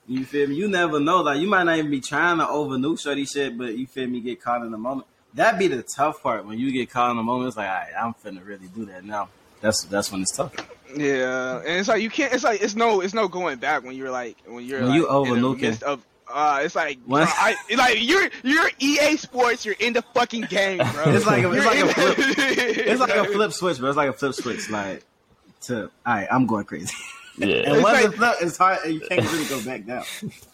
you 0.08 0.24
feel 0.24 0.48
me? 0.48 0.56
You 0.56 0.66
never 0.68 0.98
know. 0.98 1.20
Like, 1.22 1.38
you 1.38 1.46
might 1.46 1.62
not 1.64 1.78
even 1.78 1.92
be 1.92 2.00
trying 2.00 2.38
to 2.38 2.48
over 2.48 2.76
shorty 2.96 3.26
shit, 3.26 3.56
but 3.56 3.78
you 3.78 3.86
feel 3.86 4.08
me? 4.08 4.20
Get 4.22 4.42
caught 4.42 4.62
in 4.62 4.72
the 4.72 4.78
moment. 4.78 5.06
That 5.34 5.56
be 5.56 5.68
the 5.68 5.84
tough 5.84 6.20
part 6.20 6.46
when 6.46 6.58
you 6.58 6.72
get 6.72 6.90
caught 6.90 7.12
in 7.12 7.16
the 7.16 7.22
moment. 7.22 7.48
It's 7.48 7.56
like, 7.56 7.68
all 7.68 7.74
right, 7.74 7.92
I'm 7.96 8.14
finna 8.14 8.44
really 8.44 8.66
do 8.66 8.86
that 8.86 9.04
now. 9.04 9.28
That's 9.60 9.84
that's 9.84 10.10
when 10.10 10.22
it's 10.22 10.36
tough. 10.36 10.52
Yeah, 10.96 11.58
and 11.58 11.78
it's 11.80 11.88
like 11.88 12.02
you 12.02 12.10
can't. 12.10 12.32
It's 12.32 12.44
like 12.44 12.62
it's 12.62 12.74
no, 12.74 13.00
it's 13.00 13.14
no 13.14 13.28
going 13.28 13.58
back 13.58 13.82
when 13.84 13.96
you're 13.96 14.10
like 14.10 14.36
when 14.46 14.64
you're 14.64 14.80
When 14.80 14.88
like, 14.90 14.96
you 14.96 15.02
in 15.04 15.08
the 15.08 15.14
overlooking. 15.14 15.62
midst 15.70 15.82
of. 15.82 16.04
Uh, 16.32 16.62
it's 16.64 16.74
like 16.74 16.98
What? 17.04 17.24
bro, 17.24 17.32
I, 17.36 17.54
it's 17.68 17.78
like 17.78 18.02
you're 18.02 18.30
you're 18.42 18.70
EA 18.78 19.16
Sports. 19.18 19.64
You're 19.66 19.76
in 19.78 19.92
the 19.92 20.02
fucking 20.14 20.42
game, 20.48 20.78
bro. 20.78 21.04
It's 21.14 21.26
like 21.26 21.44
a- 21.44 21.52
it's 21.52 21.66
like 21.66 21.78
a 21.80 21.88
flip. 21.94 22.14
It's 22.18 23.00
like 23.00 23.14
a 23.14 23.24
flip 23.24 23.52
switch, 23.60 23.78
bro. 23.78 23.88
It's 23.90 23.96
like 23.96 24.08
a 24.08 24.12
flip 24.14 24.34
switch. 24.34 24.70
Like, 24.70 25.04
to 25.62 25.82
all 25.84 25.90
right, 26.06 26.26
I'm 26.30 26.46
going 26.46 26.64
crazy. 26.64 26.94
Yeah, 27.36 27.46
And 27.66 27.74
It's 27.76 27.82
once 27.82 27.94
like- 27.96 28.04
it's 28.06 28.16
flip, 28.16 28.36
it's 28.40 28.56
hard. 28.56 28.78
and 28.84 28.94
You 28.94 29.00
can't 29.00 29.32
really 29.32 29.44
go 29.44 29.62
back 29.64 29.84
down. 29.86 30.04
It's 30.22 30.46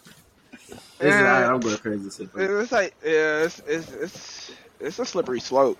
Yeah. 0.99 1.07
like, 1.07 1.15
all 1.15 1.23
right, 1.23 1.43
I'm 1.45 1.59
going 1.61 1.77
crazy. 1.77 2.27
It's 2.35 2.71
like 2.71 2.93
yeah, 3.03 3.43
it's 3.45 3.59
it's 3.65 3.91
it's 3.93 4.51
it's 4.79 4.99
a 4.99 5.05
slippery 5.05 5.39
slope. 5.39 5.77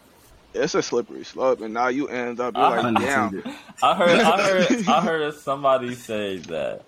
It's 0.54 0.76
a 0.76 0.82
slippery 0.82 1.24
slope, 1.24 1.62
and 1.62 1.74
now 1.74 1.88
you 1.88 2.08
end 2.10 2.40
up 2.40 2.56
you're 2.56 2.64
I 2.66 2.82
like, 2.82 2.96
damn. 3.02 3.44
I 3.82 3.96
heard, 3.96 4.20
I 4.20 4.42
heard, 4.44 4.88
I 4.88 5.02
heard 5.06 5.34
somebody 5.36 5.96
say 5.96 6.38
that 6.40 6.84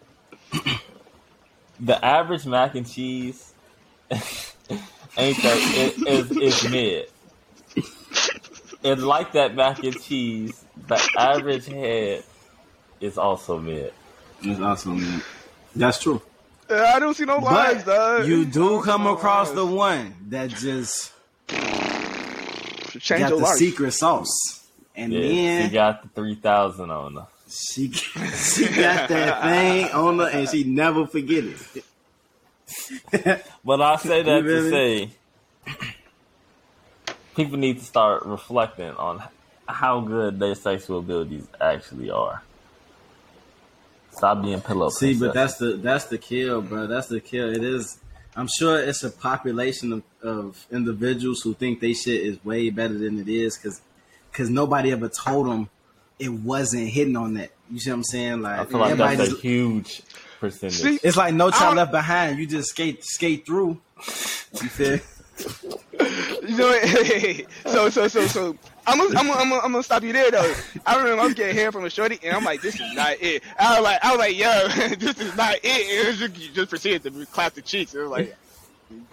the 1.80 2.04
average 2.04 2.46
mac 2.46 2.76
and 2.76 2.90
cheese 2.90 3.54
ain't 4.12 4.22
that 5.42 5.96
it 5.98 6.08
is 6.08 6.32
is 6.32 6.70
mid. 6.70 7.08
And 8.84 9.02
like 9.02 9.32
that 9.32 9.56
mac 9.56 9.82
and 9.84 10.00
cheese, 10.02 10.66
the 10.88 11.02
average 11.18 11.66
head 11.68 12.24
is 13.00 13.18
also 13.18 13.60
mid. 13.60 13.94
It's 14.42 14.60
awesome, 14.60 15.00
man. 15.00 15.22
That's 15.74 16.02
true. 16.02 16.22
Yeah, 16.70 16.92
I 16.96 17.00
don't 17.00 17.14
see 17.14 17.24
no 17.26 17.38
lines, 17.38 17.84
But 17.86 17.96
dog. 18.20 18.28
you 18.28 18.44
do 18.46 18.82
come 18.82 19.08
across 19.08 19.52
the 19.52 19.66
one 19.66 20.16
that 20.30 20.50
just 20.50 21.13
change 23.00 23.22
got 23.22 23.30
your 23.30 23.38
the 23.40 23.44
life. 23.44 23.56
secret 23.58 23.92
sauce, 23.92 24.66
and 24.96 25.12
Yeah, 25.14 25.22
then 25.22 25.68
she 25.68 25.70
got 25.74 26.04
the 26.04 26.10
three 26.10 26.36
thousand 26.36 26.92
on 26.92 27.16
her. 27.16 27.28
she 27.50 27.92
she 27.92 28.66
got 28.68 29.10
that 29.10 29.42
thing 29.44 29.86
on 29.92 30.20
her, 30.20 30.28
and 30.30 30.50
she 30.50 30.64
never 30.64 31.06
forget 31.08 31.44
it. 31.46 31.86
But 33.64 33.82
I 33.82 33.96
say 33.98 34.22
that 34.24 34.44
You 34.44 34.50
to 34.50 34.70
say, 34.70 35.10
people 37.36 37.58
need 37.58 37.80
to 37.80 37.86
start 37.86 38.26
reflecting 38.26 38.92
on 38.92 39.24
how 39.68 40.02
good 40.02 40.40
their 40.40 40.56
sexual 40.56 41.00
abilities 41.00 41.48
actually 41.60 42.10
are. 42.12 42.42
Stop 44.12 44.42
being 44.44 44.62
pillow. 44.62 44.90
See, 44.90 45.18
but 45.20 45.34
that's 45.34 45.58
the 45.58 45.74
that's 45.78 46.06
the 46.06 46.18
kill, 46.18 46.62
bro. 46.62 46.88
That's 46.88 47.08
the 47.08 47.20
kill. 47.20 47.50
It 47.50 47.64
is. 47.64 47.98
I'm 48.36 48.48
sure 48.48 48.80
it's 48.80 49.04
a 49.04 49.12
population 49.12 49.94
of, 49.94 50.04
of 50.22 50.68
individuals 50.72 51.42
who 51.42 51.54
think 51.54 51.80
they 51.80 51.94
shit 51.94 52.22
is 52.22 52.44
way 52.44 52.70
better 52.70 52.98
than 52.98 53.20
it 53.20 53.30
is 53.30 53.58
because 53.58 53.82
because 54.32 54.50
nobody 54.50 54.92
ever 54.92 55.10
told 55.10 55.48
them 55.48 55.70
it 56.18 56.30
wasn't 56.30 56.88
hitting 56.88 57.16
on 57.16 57.36
that. 57.36 57.52
You 57.70 57.80
see 57.80 57.92
what 57.92 57.98
I'm 57.98 58.04
saying? 58.04 58.42
Like, 58.42 58.60
I 58.60 58.66
feel 58.66 58.80
like 58.80 58.92
everybody 58.92 59.16
that's 59.18 59.34
a 59.34 59.38
huge 59.38 60.02
percentage. 60.40 60.80
See, 60.80 61.00
it's 61.04 61.18
like 61.18 61.34
no 61.34 61.48
I 61.48 61.52
child 61.52 61.78
left 61.78 61.92
behind. 61.92 62.40
You 62.40 62.48
just 62.48 62.70
skate 62.70 63.04
skate 63.04 63.46
through. 63.46 63.80
You 63.98 64.70
feel? 64.70 65.00
You 66.44 66.58
know, 66.58 66.68
what? 66.68 67.46
so 67.72 67.90
so 67.90 68.08
so 68.10 68.28
so. 68.28 68.58
I'm 68.86 68.98
gonna, 68.98 69.18
I'm, 69.18 69.28
gonna, 69.28 69.40
I'm, 69.40 69.50
gonna, 69.50 69.76
I'm 69.78 69.84
stop 69.84 70.04
you 70.04 70.12
there 70.12 70.30
though. 70.30 70.54
I 70.86 70.98
remember 70.98 71.22
I 71.22 71.26
was 71.26 71.34
getting 71.36 71.56
hair 71.56 71.72
from 71.72 71.86
a 71.86 71.90
shorty, 71.90 72.20
and 72.22 72.36
I'm 72.36 72.44
like, 72.44 72.62
"This 72.62 72.76
is 72.80 72.94
not 72.94 73.16
it." 73.22 73.42
I 73.58 73.76
was 73.76 73.84
like, 73.84 74.00
"I 74.04 74.10
was 74.12 74.20
like, 74.20 74.38
yo, 74.38 74.68
this 74.98 75.18
is 75.22 75.36
not 75.38 75.56
it." 75.56 75.64
And 75.64 76.06
it 76.06 76.08
was 76.08 76.20
just, 76.20 76.38
you 76.38 76.50
just 76.54 76.70
proceeded 76.70 77.04
to 77.04 77.26
clap 77.28 77.54
the 77.54 77.62
cheeks. 77.62 77.96
It 77.96 78.00
was 78.00 78.10
like, 78.10 78.36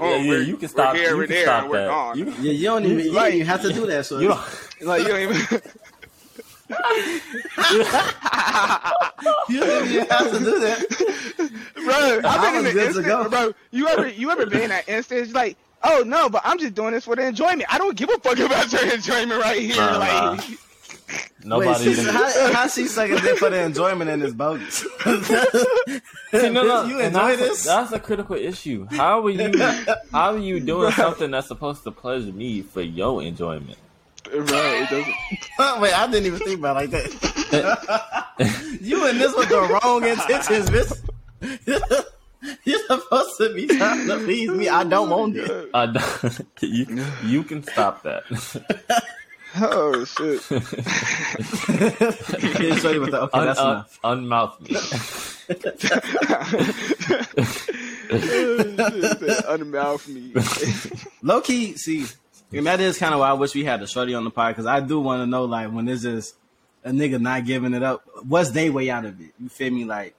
"Oh, 0.00 0.10
yeah, 0.10 0.16
yeah, 0.16 0.28
we're- 0.28 0.44
you 0.44 0.54
can 0.54 0.62
we're 0.62 0.68
stop. 0.68 0.96
here, 0.96 1.10
you 1.10 1.16
we're 1.18 1.26
can 1.26 1.34
there, 1.36 1.44
stop 1.44 1.62
and 1.62 1.70
we're 1.70 1.86
gone." 1.86 2.18
You, 2.18 2.24
Yeah, 2.40 2.52
you 2.52 2.64
don't 2.64 2.84
even 2.84 2.98
you 3.06 3.12
Like- 3.12 3.32
don't 3.34 3.42
have 3.46 3.62
to 3.62 3.72
do 3.72 3.86
that. 3.86 4.06
So 4.06 4.18
you 4.18 4.28
don't. 4.28 4.40
like 4.82 5.02
you 5.02 5.08
don't 5.08 5.20
even. 5.20 5.60
you 9.48 9.60
don't 9.60 9.86
even 9.88 10.06
have 10.06 10.30
to 10.30 10.38
do 10.38 10.58
that. 10.60 11.50
bro. 11.74 12.20
I 12.28 12.34
I've 12.34 12.40
been 12.42 12.56
in 12.56 12.64
the 12.64 12.72
good 12.72 12.94
to 12.94 13.02
go. 13.02 13.22
instant, 13.22 13.30
bro. 13.30 13.52
You 13.70 13.88
ever 13.88 14.08
you 14.08 14.30
ever 14.30 14.46
been 14.46 14.62
in 14.62 14.68
that 14.70 14.88
instance 14.88 15.32
like, 15.32 15.56
oh 15.82 16.02
no, 16.06 16.28
but 16.28 16.42
I'm 16.44 16.58
just 16.58 16.74
doing 16.74 16.92
this 16.92 17.04
for 17.04 17.16
the 17.16 17.26
enjoyment. 17.26 17.64
I 17.72 17.78
don't 17.78 17.96
give 17.96 18.10
a 18.10 18.18
fuck 18.18 18.38
about 18.38 18.72
your 18.72 18.92
enjoyment 18.92 19.40
right 19.40 19.60
here. 19.60 19.76
Nah, 19.76 19.98
like, 19.98 20.12
nah. 20.12 20.56
Wait, 21.58 21.66
Nobody 21.66 21.94
see, 21.94 22.02
even. 22.02 22.14
how, 22.14 22.52
how 22.52 22.68
she 22.68 22.86
sucking 22.86 23.16
dick 23.16 23.38
for 23.38 23.50
the 23.50 23.62
enjoyment 23.62 24.10
in 24.10 24.20
this 24.20 24.32
bogus? 24.32 24.80
See, 26.30 26.48
no, 26.50 26.62
no, 26.62 26.84
you 26.84 26.98
and 26.98 27.06
enjoy 27.08 27.36
that's, 27.36 27.40
this? 27.40 27.64
That's 27.64 27.92
a 27.92 27.98
critical 27.98 28.36
issue. 28.36 28.86
How 28.90 29.24
are 29.24 29.30
you? 29.30 29.58
How 30.12 30.34
are 30.34 30.38
you 30.38 30.60
doing 30.60 30.92
something 30.92 31.30
that's 31.30 31.48
supposed 31.48 31.82
to 31.84 31.90
pleasure 31.90 32.32
me 32.32 32.62
for 32.62 32.82
your 32.82 33.22
enjoyment? 33.22 33.78
Right, 34.32 34.82
it 34.82 34.90
doesn't. 34.90 35.80
Wait, 35.80 35.98
I 35.98 36.06
didn't 36.06 36.26
even 36.26 36.38
think 36.40 36.58
about 36.58 36.76
it 36.76 36.90
like 36.90 36.90
that. 36.90 38.78
you 38.80 39.08
and 39.08 39.20
this 39.20 39.34
with 39.34 39.48
the 39.48 39.80
wrong 39.82 40.04
intentions, 40.06 40.70
bitch. 40.70 42.04
You're 42.64 42.78
supposed 42.86 43.36
to 43.38 43.52
be 43.54 43.66
trying 43.66 44.06
to 44.08 44.18
please 44.18 44.50
me. 44.50 44.68
I 44.68 44.84
don't 44.84 45.08
want 45.10 45.36
it. 45.36 45.50
Oh 45.50 45.68
I 45.74 45.86
don't- 45.86 46.40
you, 46.62 47.04
you 47.24 47.42
can 47.44 47.62
stop 47.62 48.02
that. 48.04 48.22
Oh 49.56 50.04
shit. 50.04 50.40
Yeah, 52.62 52.74
show 52.76 52.90
you 52.92 53.00
what 53.00 53.10
the- 53.10 53.22
okay, 53.22 53.38
Un- 53.38 53.46
that's 53.46 53.58
un- 53.58 53.70
enough. 53.70 53.98
unmouth 54.04 54.60
me. 54.60 54.76
Oh, 58.12 59.56
unmouth 59.56 60.08
me. 60.08 60.32
Low 61.22 61.40
key, 61.40 61.76
see, 61.76 62.06
and 62.52 62.66
that 62.66 62.80
is 62.80 62.98
kind 62.98 63.14
of 63.14 63.20
why 63.20 63.30
I 63.30 63.34
wish 63.34 63.54
we 63.54 63.64
had 63.64 63.82
a 63.82 63.86
shorty 63.86 64.14
on 64.14 64.24
the 64.24 64.30
pod 64.30 64.54
because 64.54 64.66
I 64.66 64.80
do 64.80 65.00
want 65.00 65.22
to 65.22 65.26
know, 65.26 65.44
like, 65.44 65.70
when 65.72 65.88
it's 65.88 66.02
just 66.02 66.34
a 66.84 66.90
nigga 66.90 67.20
not 67.20 67.44
giving 67.44 67.74
it 67.74 67.82
up, 67.82 68.02
what's 68.26 68.50
they 68.50 68.70
way 68.70 68.90
out 68.90 69.04
of 69.04 69.20
it? 69.20 69.30
You 69.38 69.48
feel 69.48 69.70
me? 69.72 69.84
Like, 69.84 70.14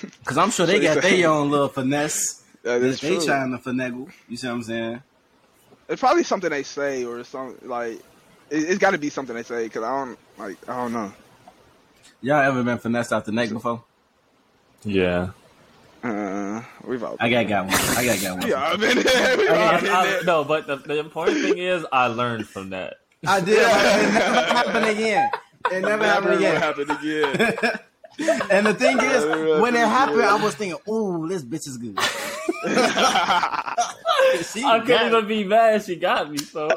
because 0.00 0.38
I'm 0.38 0.50
sure 0.50 0.66
they 0.66 0.80
got 0.80 1.02
their 1.02 1.28
own 1.30 1.50
little 1.50 1.68
finesse 1.68 2.42
That 2.62 2.78
that 2.80 2.86
is 2.86 3.00
they 3.00 3.16
true. 3.16 3.24
trying 3.24 3.52
to 3.52 3.58
finagle. 3.58 4.10
You 4.28 4.36
see 4.36 4.46
what 4.48 4.54
I'm 4.54 4.62
saying? 4.62 5.02
It's 5.88 6.00
probably 6.00 6.24
something 6.24 6.50
they 6.50 6.62
say 6.62 7.04
or 7.04 7.22
something 7.24 7.68
like. 7.68 7.94
It, 8.50 8.62
it's 8.70 8.78
got 8.78 8.90
to 8.92 8.98
be 8.98 9.10
something 9.10 9.34
they 9.36 9.42
say 9.42 9.64
because 9.64 9.82
I 9.82 10.04
don't 10.04 10.18
like. 10.38 10.68
I 10.68 10.76
don't 10.76 10.92
know. 10.92 11.12
Y'all 12.22 12.36
ever 12.40 12.62
been 12.62 12.78
finessed 12.78 13.12
out 13.12 13.24
the 13.24 13.32
neck 13.32 13.50
before? 13.50 13.84
Yeah. 14.84 15.30
Uh, 16.02 16.62
we've 16.86 17.02
all. 17.02 17.16
I 17.20 17.28
got 17.30 17.46
got 17.48 17.66
one. 17.66 17.74
I 17.74 18.04
got 18.04 18.20
got 18.20 18.38
one. 18.40 18.48
Yeah, 18.48 18.62
I've 18.62 18.80
been 18.80 19.02
there. 19.02 19.36
We've 19.38 19.50
all 19.50 19.56
I- 19.56 19.80
been 19.80 19.90
I- 19.90 20.04
there. 20.06 20.24
no, 20.24 20.44
but 20.44 20.66
the, 20.66 20.76
the 20.76 20.98
important 20.98 21.40
thing 21.42 21.58
is 21.58 21.86
I 21.92 22.06
learned 22.08 22.46
from 22.48 22.70
that. 22.70 22.94
I 23.26 23.40
did. 23.40 23.58
It 23.58 24.12
never 24.12 24.54
happened 24.54 24.86
again. 24.86 25.30
It 25.72 25.80
never 25.80 26.04
happened 26.04 26.40
Never 26.40 26.44
again. 26.44 26.60
happened 26.60 26.90
again. 26.90 27.78
And 28.50 28.66
the 28.66 28.74
thing 28.74 28.98
is, 29.00 29.24
when 29.60 29.74
it 29.74 29.80
happened 29.80 30.04
happened, 30.20 30.22
I 30.22 30.44
was 30.44 30.54
thinking, 30.54 30.78
"Ooh, 30.88 31.26
this 31.28 31.44
bitch 31.44 31.66
is 31.68 31.76
good." 31.78 31.98
She 34.52 34.64
I 34.64 34.80
couldn't 34.80 35.08
even 35.08 35.28
be 35.28 35.44
mad. 35.44 35.84
She 35.84 35.96
got 35.96 36.30
me. 36.30 36.38
So 36.38 36.68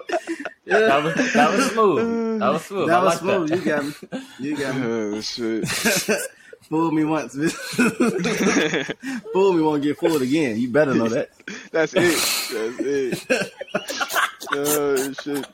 that 0.66 1.04
was 1.04 1.34
that 1.34 1.52
was 1.52 1.72
smooth. 1.72 2.40
That 2.40 2.50
was 2.50 2.66
smooth. 2.66 2.88
That 2.88 3.00
I 3.00 3.04
was 3.04 3.14
like 3.14 3.20
smooth. 3.20 3.50
That. 3.50 3.58
You 3.58 3.66
got 3.66 3.86
me. 3.86 3.94
You 4.40 4.58
got 4.58 4.76
me. 4.76 4.82
oh 4.86 5.22
shit. 5.22 5.68
Fool 6.70 6.92
me 6.92 7.06
once, 7.06 7.36
bitch. 7.36 7.54
Fool 9.34 9.54
me 9.54 9.62
won't 9.62 9.82
get 9.82 9.98
fooled 9.98 10.22
again. 10.22 10.60
You 10.60 10.70
better 10.70 10.94
know 10.94 11.08
that. 11.08 11.30
That's 11.72 11.94
it. 11.96 12.20
That's 12.52 13.26
it. 13.30 13.54
Oh 14.54 15.14
shit. 15.14 15.46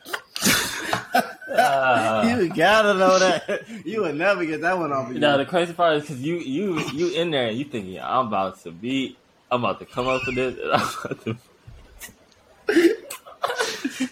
Ah. 1.55 2.23
you 2.37 2.49
gotta 2.49 2.93
know 2.95 3.19
that. 3.19 3.63
You 3.85 4.01
would 4.01 4.15
never 4.15 4.45
get 4.45 4.61
that 4.61 4.77
one 4.77 4.91
off 4.91 5.07
of 5.09 5.13
you. 5.13 5.19
Now 5.19 5.37
the 5.37 5.45
crazy 5.45 5.73
part 5.73 5.97
is 5.97 6.01
because 6.03 6.21
you 6.21 6.37
you 6.37 6.79
you 6.93 7.09
in 7.09 7.31
there 7.31 7.47
and 7.47 7.57
you 7.57 7.65
thinking 7.65 7.99
I'm 7.99 8.27
about 8.27 8.61
to 8.63 8.71
be 8.71 9.17
I'm 9.51 9.63
about 9.63 9.79
to 9.79 9.85
come 9.85 10.07
up 10.07 10.21
with 10.25 10.35
this 10.35 10.57
and 10.57 10.71
I'm 10.73 10.81
about 10.81 11.23
to 11.25 11.37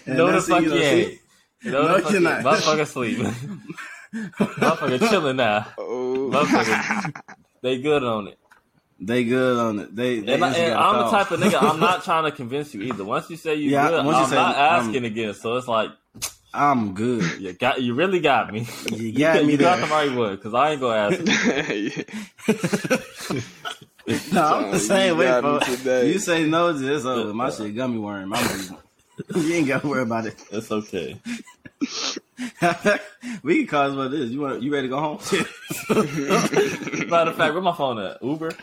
And 0.06 0.16
no 0.18 0.32
the 0.32 0.40
fuck 0.42 0.62
you 0.62 0.68
you 0.68 0.74
know, 0.74 0.82
ain't. 0.82 1.18
No, 1.64 1.70
No, 1.70 1.96
the 1.96 2.02
fuck 2.02 2.12
you're 2.12 2.20
you 2.20 2.28
not. 2.28 2.44
Motherfucker 2.44 2.86
sleep. 2.86 3.18
Motherfucker 4.14 5.08
chilling 5.10 5.36
now. 5.36 5.66
Oh. 5.78 6.30
Motherfucker, 6.32 7.34
they 7.62 7.80
good 7.80 8.04
on 8.04 8.28
it. 8.28 8.38
They 9.00 9.24
good 9.24 9.58
on 9.58 9.78
it. 9.80 9.96
They. 9.96 10.20
they 10.20 10.34
And, 10.34 10.44
I, 10.44 10.48
just 10.50 10.60
and 10.60 10.74
got 10.74 10.94
I'm 10.94 11.04
the 11.04 11.10
type 11.10 11.30
of 11.32 11.40
nigga. 11.40 11.70
I'm 11.70 11.80
not 11.80 12.04
trying 12.04 12.24
to 12.24 12.30
convince 12.30 12.72
you 12.72 12.82
either. 12.82 13.04
Once 13.04 13.28
you 13.30 13.36
say 13.36 13.56
you 13.56 13.70
Yeah, 13.70 13.88
good, 13.88 14.00
I'm 14.06 14.28
say, 14.28 14.36
not 14.36 14.54
um, 14.54 14.86
asking 14.86 15.04
again. 15.04 15.34
So 15.34 15.56
it's 15.56 15.66
like 15.66 15.90
I'm 16.54 16.94
good. 16.94 17.24
you 17.40 17.52
got, 17.52 17.82
you 17.82 17.94
really 17.94 18.20
got 18.20 18.52
me. 18.52 18.66
You 18.90 19.12
got 19.12 19.44
me 19.44 19.52
you 19.52 19.58
got 19.58 19.80
the 19.80 19.86
right 19.86 20.12
one 20.14 20.36
because 20.36 20.54
I 20.54 20.72
ain't 20.72 20.80
gonna 20.80 21.16
ask. 21.16 21.70
You. 21.70 23.40
No, 24.32 24.42
I'm 24.42 24.70
the 24.72 24.78
You 24.78 24.78
same 24.78 25.16
way, 25.16 25.26
got 25.26 25.44
me 25.44 25.76
bro. 25.84 26.00
You 26.02 26.18
say 26.18 26.44
no 26.44 26.72
to 26.72 26.78
this 26.78 27.04
over. 27.04 27.32
My 27.32 27.46
uh, 27.46 27.50
shit 27.52 27.76
gummy 27.76 27.98
worm. 27.98 28.34
I'm 28.34 28.42
moving. 28.58 28.76
you 29.36 29.54
ain't 29.54 29.68
gotta 29.68 29.86
worry 29.86 30.02
about 30.02 30.26
it. 30.26 30.34
It's 30.50 30.70
okay. 30.70 31.18
we 33.42 33.58
can 33.58 33.66
call 33.66 33.90
it 33.90 33.96
what 33.96 34.14
it 34.14 34.20
is. 34.20 34.30
You 34.30 34.40
want? 34.40 34.62
You 34.62 34.72
ready 34.72 34.88
to 34.88 34.94
go 34.94 35.00
home? 35.00 35.16
Matter 37.10 37.30
of 37.30 37.36
fact, 37.36 37.52
where 37.54 37.60
my 37.62 37.74
phone 37.74 37.98
at? 37.98 38.22
Uber. 38.22 38.46
I'm 38.48 38.54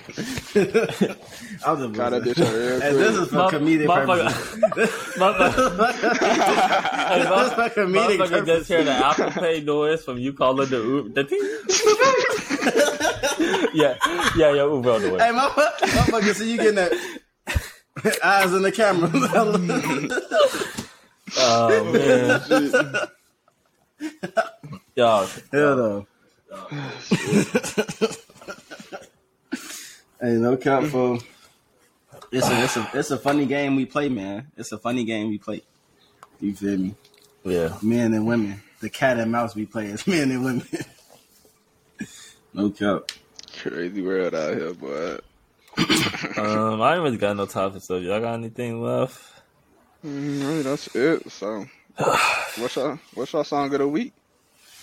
just 1.78 1.94
Got 1.94 2.10
that 2.12 2.24
bullshitting. 2.24 2.54
real 2.54 2.82
And 2.82 2.96
this 2.98 3.16
is 3.18 3.28
for 3.30 3.36
My- 3.36 3.52
comedic 3.52 3.88
motherfucker- 3.88 4.72
purposes. 4.72 5.18
Motherfucker, 5.18 6.18
hey, 7.10 7.20
This 7.20 7.30
is 7.48 7.54
for 7.54 7.70
comedic 7.82 8.18
motherfucker 8.18 8.46
just 8.46 8.68
hear 8.70 8.84
the. 8.84 8.92
Apple 8.92 9.32
Pay 9.32 9.62
noise 9.62 10.04
from 10.04 10.18
you 10.18 10.34
calling 10.34 10.70
the 10.70 10.78
Uber. 10.78 11.10
The 11.24 11.28
yeah, 13.74 13.98
yeah, 14.36 14.54
yeah, 14.54 14.64
Uber 14.64 14.92
on 14.92 15.02
the 15.02 15.10
way. 15.12 15.20
Hey, 15.20 15.32
my 15.32 15.48
motherfucker, 15.50 16.34
see 16.36 16.52
you 16.52 16.58
getting 16.58 16.76
that 16.76 16.92
eyes 18.24 18.54
in 18.54 18.62
the 18.62 18.72
camera. 18.72 19.10
Oh 21.38 21.94
man, 21.94 22.42
y'all. 24.96 25.28
Hell 25.52 25.76
no. 25.78 26.08
hey, 30.20 30.34
no 30.34 30.58
cap 30.58 30.86
for. 30.86 31.20
It's 32.32 32.50
a, 32.50 32.64
it's 32.64 32.78
a 32.78 32.90
it's 32.96 33.12
a 33.12 33.18
funny 33.20 33.46
game 33.46 33.76
we 33.76 33.86
play, 33.86 34.10
man. 34.10 34.48
It's 34.58 34.72
a 34.72 34.80
funny 34.80 35.04
game 35.04 35.30
we 35.30 35.38
play. 35.38 35.62
You 36.40 36.56
feel 36.56 36.78
me? 36.80 36.96
Yeah, 37.44 37.78
Men 37.84 38.16
and 38.16 38.26
women. 38.26 38.64
The 38.80 38.90
cat 38.90 39.20
and 39.20 39.32
mouse 39.32 39.56
we 39.56 39.68
play 39.68 39.86
is 39.86 40.08
men 40.08 40.32
and 40.32 40.44
women. 40.44 40.68
no 42.56 42.72
cap. 42.72 43.12
Crazy 43.62 44.02
world 44.02 44.34
out 44.34 44.56
here, 44.56 44.74
boy. 44.74 45.18
um, 46.38 46.82
I 46.82 46.94
ain't 46.96 47.04
really 47.04 47.18
got 47.18 47.36
no 47.36 47.46
topics. 47.46 47.88
So 47.88 47.98
y'all 47.98 48.20
got 48.20 48.34
anything 48.36 48.82
left? 48.82 49.22
Mm, 50.06 50.42
really, 50.42 50.62
that's 50.62 50.94
it. 50.96 51.30
So, 51.32 51.66
what's 52.58 52.76
your 52.76 53.00
what's 53.14 53.34
your 53.34 53.46
song 53.46 53.74
of 53.74 53.80
the 53.80 53.88
week? 53.88 54.14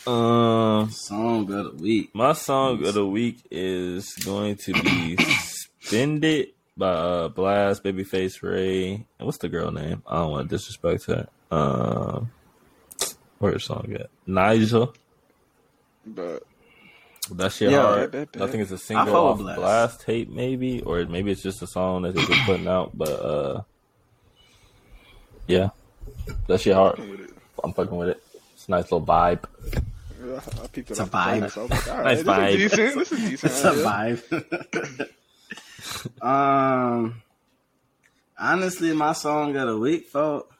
Um, 0.06 0.90
Song 0.90 1.52
of 1.52 1.76
the 1.78 1.82
week. 1.82 2.14
my 2.14 2.32
song 2.32 2.84
of 2.86 2.94
the 2.94 3.04
week 3.04 3.38
is 3.50 4.14
going 4.24 4.56
to 4.56 4.72
be 4.72 5.16
"Spend 5.80 6.24
It" 6.24 6.54
by 6.76 6.90
uh, 6.90 7.28
Blxst, 7.28 7.82
Babyface 7.82 8.40
Ray, 8.42 8.92
and 9.18 9.26
what's 9.26 9.38
the 9.38 9.48
girl 9.48 9.72
name? 9.72 10.02
I 10.06 10.16
don't 10.18 10.30
want 10.30 10.48
to 10.48 10.56
disrespect 10.56 11.06
her. 11.06 11.26
Um, 11.50 12.30
where's 13.38 13.54
the 13.54 13.60
song 13.60 13.96
at? 13.98 14.10
Nigel. 14.26 14.94
But 16.06 16.44
That 17.32 17.52
shit 17.52 17.70
Yeah, 17.72 17.82
hard. 17.82 18.10
bet, 18.12 18.32
bet, 18.32 18.42
I 18.42 18.46
think 18.50 18.62
it's 18.62 18.70
a 18.72 18.74
I 18.74 18.78
single 18.78 19.16
off 19.16 19.38
Blxst. 19.40 19.56
Blxst. 19.56 20.04
tape, 20.04 20.28
maybe, 20.30 20.80
or 20.82 21.04
maybe 21.06 21.30
it's 21.32 21.42
just 21.42 21.60
a 21.62 21.66
song 21.66 22.02
that 22.02 22.14
they're 22.14 22.24
putting 22.44 22.68
out. 22.68 22.90
But 22.96 23.08
uh, 23.10 23.62
yeah, 25.48 25.70
That 26.46 26.60
shit 26.60 26.74
hard. 26.74 26.98
with 26.98 27.20
it. 27.20 27.30
I'm 27.64 27.72
fucking 27.72 27.96
with 27.96 28.08
it. 28.10 28.22
It's 28.54 28.68
a 28.68 28.70
nice 28.70 28.84
little 28.84 29.02
vibe. 29.04 29.44
Yeah, 30.24 30.40
I 30.62 30.66
peeped 30.68 30.90
it 30.90 30.90
It's 30.90 31.00
a 31.00 31.02
off 31.02 31.10
the 31.10 31.16
phone, 31.18 31.40
vibe. 31.42 31.50
so 31.50 31.64
like, 31.66 31.88
all 31.88 32.04
Nice 32.04 32.22
vibe. 32.22 32.54
Is 32.54 32.70
decent. 32.70 32.94
This 32.98 33.12
is 33.12 33.30
decent. 33.30 33.52
It's 33.52 33.64
a 33.64 33.72
vibe. 33.72 35.08
um, 36.22 37.22
honestly, 38.38 38.92
my 38.92 39.12
song 39.12 39.56
of 39.56 39.66
the 39.68 39.76
week, 39.78 40.06
folk. 40.08 40.52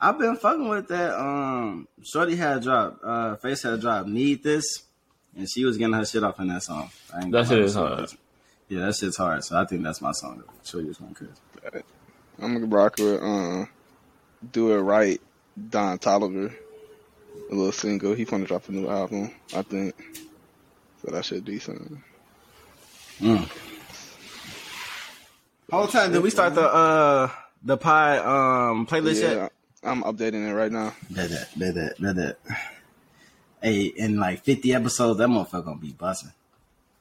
I've 0.00 0.18
been 0.18 0.36
fucking 0.36 0.68
with 0.68 0.88
that. 0.88 1.18
Um, 1.18 1.86
Shorty 2.02 2.34
had 2.36 2.62
dropped. 2.62 3.04
Uh, 3.04 3.36
Face 3.36 3.62
had 3.62 3.80
dropped. 3.80 4.08
Need 4.08 4.42
this, 4.42 4.82
and 5.36 5.48
she 5.48 5.64
was 5.64 5.76
getting 5.78 5.94
her 5.94 6.04
shit 6.04 6.22
off 6.24 6.38
in 6.40 6.48
that 6.48 6.62
song. 6.62 6.90
I 7.14 7.22
ain't 7.22 7.32
That 7.32 7.44
gonna 7.44 7.56
shit 7.56 7.64
is 7.64 7.74
hard. 7.74 7.92
that's- 7.92 8.16
Yeah, 8.68 8.86
that 8.86 8.94
shit's 8.96 9.16
hard. 9.16 9.44
So 9.44 9.58
I 9.58 9.64
think 9.66 9.82
that's 9.82 10.00
my 10.00 10.12
song. 10.12 10.42
Shorty 10.64 10.88
was 10.88 10.98
going 10.98 11.14
crazy. 11.14 11.32
I'm 12.40 12.54
gonna 12.54 12.66
rock 12.66 12.96
with 12.98 13.22
uh, 13.22 13.66
"Do 14.50 14.72
It 14.72 14.78
Right." 14.80 15.20
Don 15.68 15.98
Toliver, 15.98 16.50
a 17.50 17.54
little 17.54 17.72
single. 17.72 18.14
He 18.14 18.24
gonna 18.24 18.46
drop 18.46 18.68
a 18.70 18.72
new 18.72 18.88
album, 18.88 19.30
I 19.54 19.60
think. 19.60 19.94
So 21.04 21.10
that 21.12 21.26
should 21.26 21.44
be 21.44 21.52
decent. 21.52 21.98
Whole 25.70 25.86
time, 25.88 26.12
did 26.12 26.22
we 26.22 26.30
start 26.30 26.54
the 26.54 26.62
uh 26.66 27.30
the 27.62 27.76
pie 27.76 28.18
um 28.18 28.86
playlist 28.86 29.20
Yeah, 29.22 29.34
yet? 29.34 29.52
I'm 29.82 30.02
updating 30.04 30.48
it 30.48 30.54
right 30.54 30.70
now. 30.72 30.94
Bet 31.10 31.30
that, 31.30 31.58
bet 31.58 31.74
that, 31.74 32.00
bet 32.00 32.16
that. 32.16 32.38
Hey, 33.62 33.84
in 33.84 34.18
like 34.18 34.42
50 34.42 34.74
episodes, 34.74 35.18
that 35.18 35.28
motherfucker 35.28 35.64
gonna 35.64 35.78
be 35.78 35.92
busting. 35.92 36.32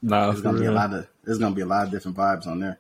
Nah, 0.02 0.28
There's 0.32 0.42
gonna 0.42 0.60
be 0.60 0.66
a 0.66 0.72
lot 0.72 0.94
of 0.94 1.08
there's 1.24 1.38
gonna 1.38 1.56
be 1.56 1.62
a 1.62 1.66
lot 1.66 1.86
of 1.86 1.92
different 1.92 2.18
vibes 2.18 2.48
on 2.48 2.60
there. 2.60 2.80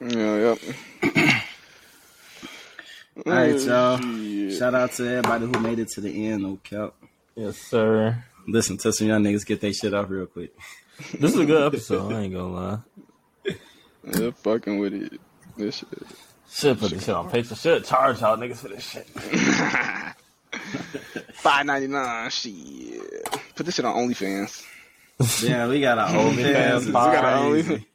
Yeah, 0.00 0.36
yep. 0.38 0.58
All 3.26 3.32
right, 3.32 3.60
y'all. 3.60 3.98
Shit. 3.98 4.58
Shout 4.58 4.74
out 4.74 4.92
to 4.92 5.08
everybody 5.08 5.46
who 5.46 5.60
made 5.60 5.78
it 5.78 5.88
to 5.90 6.00
the 6.00 6.26
end. 6.28 6.42
No 6.42 6.58
cap. 6.62 6.94
Yes, 7.36 7.58
sir. 7.58 8.24
Listen 8.48 8.76
to 8.78 8.92
some 8.92 9.06
young 9.06 9.22
niggas 9.22 9.46
get 9.46 9.60
their 9.60 9.72
shit 9.72 9.94
off 9.94 10.10
real 10.10 10.26
quick. 10.26 10.52
This 11.18 11.32
is 11.34 11.38
a 11.38 11.46
good 11.46 11.62
episode. 11.62 12.12
I 12.12 12.22
ain't 12.22 12.34
gonna 12.34 12.52
lie. 12.52 12.78
Yeah, 14.18 14.30
fucking 14.30 14.78
with 14.78 14.94
it. 14.94 15.20
This 15.56 15.76
shit. 15.76 15.88
Should 16.52 16.78
put 16.78 16.90
this 16.90 17.04
shit 17.04 17.14
on 17.14 17.30
Patreon. 17.30 17.60
Should 17.60 17.84
charge 17.84 18.20
y'all 18.20 18.36
niggas 18.36 18.56
for 18.58 18.68
this 18.68 18.88
shit. 18.88 19.06
Five 21.34 21.66
ninety 21.66 21.86
nine. 21.88 22.30
Shit. 22.30 23.02
Put 23.56 23.66
this 23.66 23.74
shit 23.76 23.84
on 23.84 23.94
OnlyFans. 23.96 24.64
Yeah, 25.42 25.68
we 25.68 25.80
got 25.80 25.98
our 25.98 26.08
OnlyFans. 26.10 26.34
OnlyFans 26.40 26.76
It's 26.78 26.90
pod. 26.90 27.14
crazy. 27.58 27.86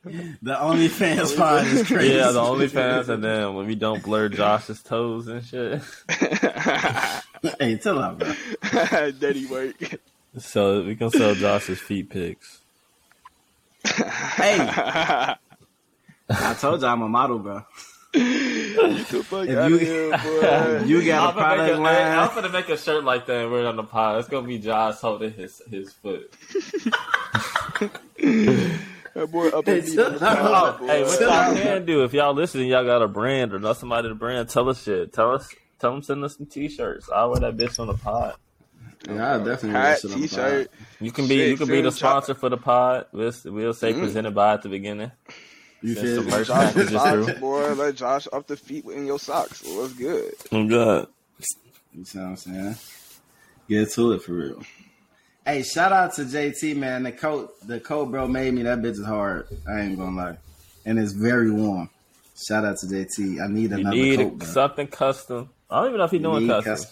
The 0.41 0.55
OnlyFans 0.55 1.37
pod 1.37 1.67
is 1.67 1.87
crazy. 1.87 2.15
Yeah, 2.15 2.31
the 2.31 2.39
OnlyFans, 2.41 3.09
and 3.09 3.23
then 3.23 3.53
when 3.53 3.67
we 3.67 3.75
don't 3.75 4.01
blur 4.01 4.29
Josh's 4.29 4.81
toes 4.81 5.27
and 5.27 5.43
shit. 5.45 5.81
hey, 7.59 7.77
chill 7.77 7.99
out, 7.99 8.17
bro. 8.19 8.33
Daddy 9.11 9.45
work. 9.47 9.75
So 10.39 10.81
we 10.83 10.95
can 10.95 11.09
sell 11.11 11.35
Josh's 11.35 11.79
feet 11.79 12.09
pics. 12.09 12.61
Hey, 13.85 14.57
I 14.59 15.37
told 16.59 16.81
you 16.81 16.87
I'm 16.87 17.01
a 17.01 17.09
model, 17.09 17.39
bro. 17.39 17.63
Get 18.17 19.07
the 19.07 19.23
fuck 19.23 19.47
If 19.47 19.57
out 19.57 19.69
you- 19.69 19.75
of 19.75 19.81
here, 19.81 20.09
boy. 20.81 20.83
You 20.85 21.05
got 21.05 21.23
a 21.23 21.27
I'm 21.29 21.33
gonna, 21.35 21.45
product 21.55 21.73
a, 21.77 21.81
line. 21.81 21.95
I'm 22.19 22.35
gonna 22.35 22.49
make 22.49 22.69
a 22.69 22.77
shirt 22.77 23.03
like 23.03 23.25
that 23.27 23.43
and 23.43 23.51
wear 23.51 23.61
it 23.61 23.65
on 23.67 23.75
the 23.75 23.83
pod. 23.83 24.19
It's 24.19 24.27
gonna 24.29 24.47
be 24.47 24.59
Josh 24.59 24.95
holding 24.99 25.33
his 25.33 25.61
his 25.69 25.93
foot. 25.93 26.31
that 28.19 29.31
boy 29.31 29.49
up 29.49 29.65
Hey, 29.65 29.79
in 29.79 29.85
chill 29.87 30.11
me. 30.11 30.17
out. 30.21 30.79
Hey, 30.81 31.03
what 31.03 31.19
y'all 31.19 31.53
can 31.55 31.85
do 31.85 32.03
if 32.03 32.13
y'all 32.13 32.33
listening, 32.33 32.67
y'all 32.69 32.85
got 32.85 33.01
a 33.01 33.07
brand 33.07 33.53
or 33.53 33.59
know 33.59 33.73
somebody 33.73 34.09
to 34.09 34.15
brand, 34.15 34.49
tell 34.49 34.69
us 34.69 34.83
shit. 34.83 35.13
Tell 35.13 35.33
us, 35.33 35.49
tell 35.79 35.91
them 35.91 36.03
send 36.03 36.23
us 36.23 36.37
some 36.37 36.45
t-shirts. 36.45 37.09
I'll 37.13 37.31
wear 37.31 37.39
that 37.41 37.57
bitch 37.57 37.79
on 37.79 37.87
the 37.87 37.93
pod. 37.95 38.35
Yeah, 39.07 39.35
I 39.35 39.37
definitely 39.37 39.69
Hat, 39.71 39.99
shit 40.01 40.11
on 40.11 40.21
the 40.21 40.27
t-shirt. 40.27 40.71
You 40.99 41.11
can 41.11 41.27
be, 41.27 41.37
Shit, 41.37 41.49
you 41.49 41.57
can 41.57 41.67
be 41.67 41.81
the 41.81 41.89
Jo- 41.91 41.95
sponsor 41.95 42.33
for 42.33 42.49
the 42.49 42.57
pod. 42.57 43.05
We'll, 43.11 43.31
we'll 43.45 43.73
say 43.73 43.93
mm. 43.93 43.99
presented 43.99 44.33
by 44.35 44.53
at 44.53 44.63
the 44.63 44.69
beginning. 44.69 45.11
You 45.81 45.93
Send 45.93 46.07
feel 46.07 46.15
some 46.17 46.25
me? 46.25 46.31
merch 46.31 46.47
Josh, 46.47 46.73
packages 46.73 46.91
socks, 46.91 47.39
boy. 47.39 47.73
Let 47.73 47.95
Josh 47.95 48.27
up 48.33 48.47
the 48.47 48.57
feet 48.57 48.85
in 48.85 49.05
your 49.05 49.19
socks. 49.19 49.63
What's 49.65 49.93
good? 49.93 50.33
I'm 50.51 50.67
good. 50.67 51.07
You 51.93 52.03
see 52.05 52.17
what 52.19 52.25
I'm 52.27 52.35
saying? 52.37 52.75
Get 53.69 53.91
to 53.93 54.13
it 54.13 54.21
for 54.23 54.33
real. 54.33 54.63
Hey, 55.45 55.63
shout 55.63 55.91
out 55.93 56.13
to 56.15 56.23
JT, 56.23 56.75
man. 56.77 57.03
The 57.03 57.11
coat, 57.11 57.53
the 57.65 57.79
coat 57.79 58.11
bro 58.11 58.27
made 58.27 58.53
me. 58.53 58.63
That 58.63 58.79
bitch 58.79 58.91
is 58.99 59.05
hard. 59.05 59.47
I 59.69 59.81
ain't 59.81 59.97
gonna 59.97 60.15
lie, 60.15 60.37
and 60.85 60.97
it's 60.99 61.13
very 61.13 61.51
warm. 61.51 61.89
Shout 62.35 62.65
out 62.65 62.77
to 62.79 62.85
JT. 62.87 63.41
I 63.41 63.47
need 63.47 63.71
You 63.71 63.77
another 63.77 63.95
need 63.95 64.17
coat, 64.19 64.37
bro. 64.39 64.47
something 64.47 64.87
custom. 64.87 65.49
I 65.69 65.77
don't 65.79 65.87
even 65.87 65.97
know 65.99 66.03
if 66.05 66.11
he's 66.11 66.21
doing 66.21 66.47
custom, 66.47 66.73
custom. 66.73 66.91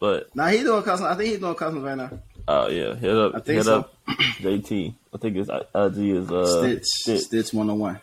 but 0.00 0.36
Now 0.36 0.46
he's 0.48 0.62
doing 0.64 0.82
custom. 0.82 1.06
I 1.06 1.14
think 1.14 1.30
he's 1.30 1.38
doing 1.38 1.54
customs 1.54 1.84
right 1.84 1.96
now. 1.96 2.10
oh 2.48 2.68
yeah, 2.68 2.94
hit 2.94 3.10
up, 3.16 3.32
I 3.34 3.38
think 3.40 3.56
hit 3.58 3.64
so. 3.64 3.78
up 3.80 3.93
JT. 4.08 4.94
I 5.14 5.18
think 5.18 5.36
his 5.36 5.48
IG 5.48 5.98
is 5.98 6.30
uh 6.30 6.60
Stitch, 6.60 6.84
Stitch. 6.84 7.20
Stitch 7.20 7.54
101. 7.54 8.00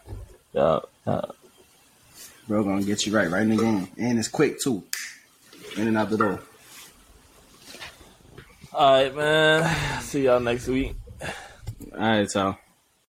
Yeah, 0.53 0.79
yeah. 1.05 1.21
Bro, 2.47 2.63
gonna 2.63 2.83
get 2.83 3.05
you 3.05 3.15
right, 3.15 3.29
right 3.29 3.43
in 3.43 3.49
the 3.49 3.57
game, 3.57 3.87
and 3.97 4.19
it's 4.19 4.27
quick 4.27 4.59
too. 4.59 4.83
In 5.77 5.87
and 5.87 5.97
out 5.97 6.09
the 6.09 6.17
door. 6.17 6.39
All 8.73 8.93
right, 8.93 9.15
man. 9.15 10.01
See 10.01 10.25
y'all 10.25 10.39
next 10.39 10.67
week. 10.67 10.95
All 11.93 11.99
right, 11.99 12.29
so 12.29 12.55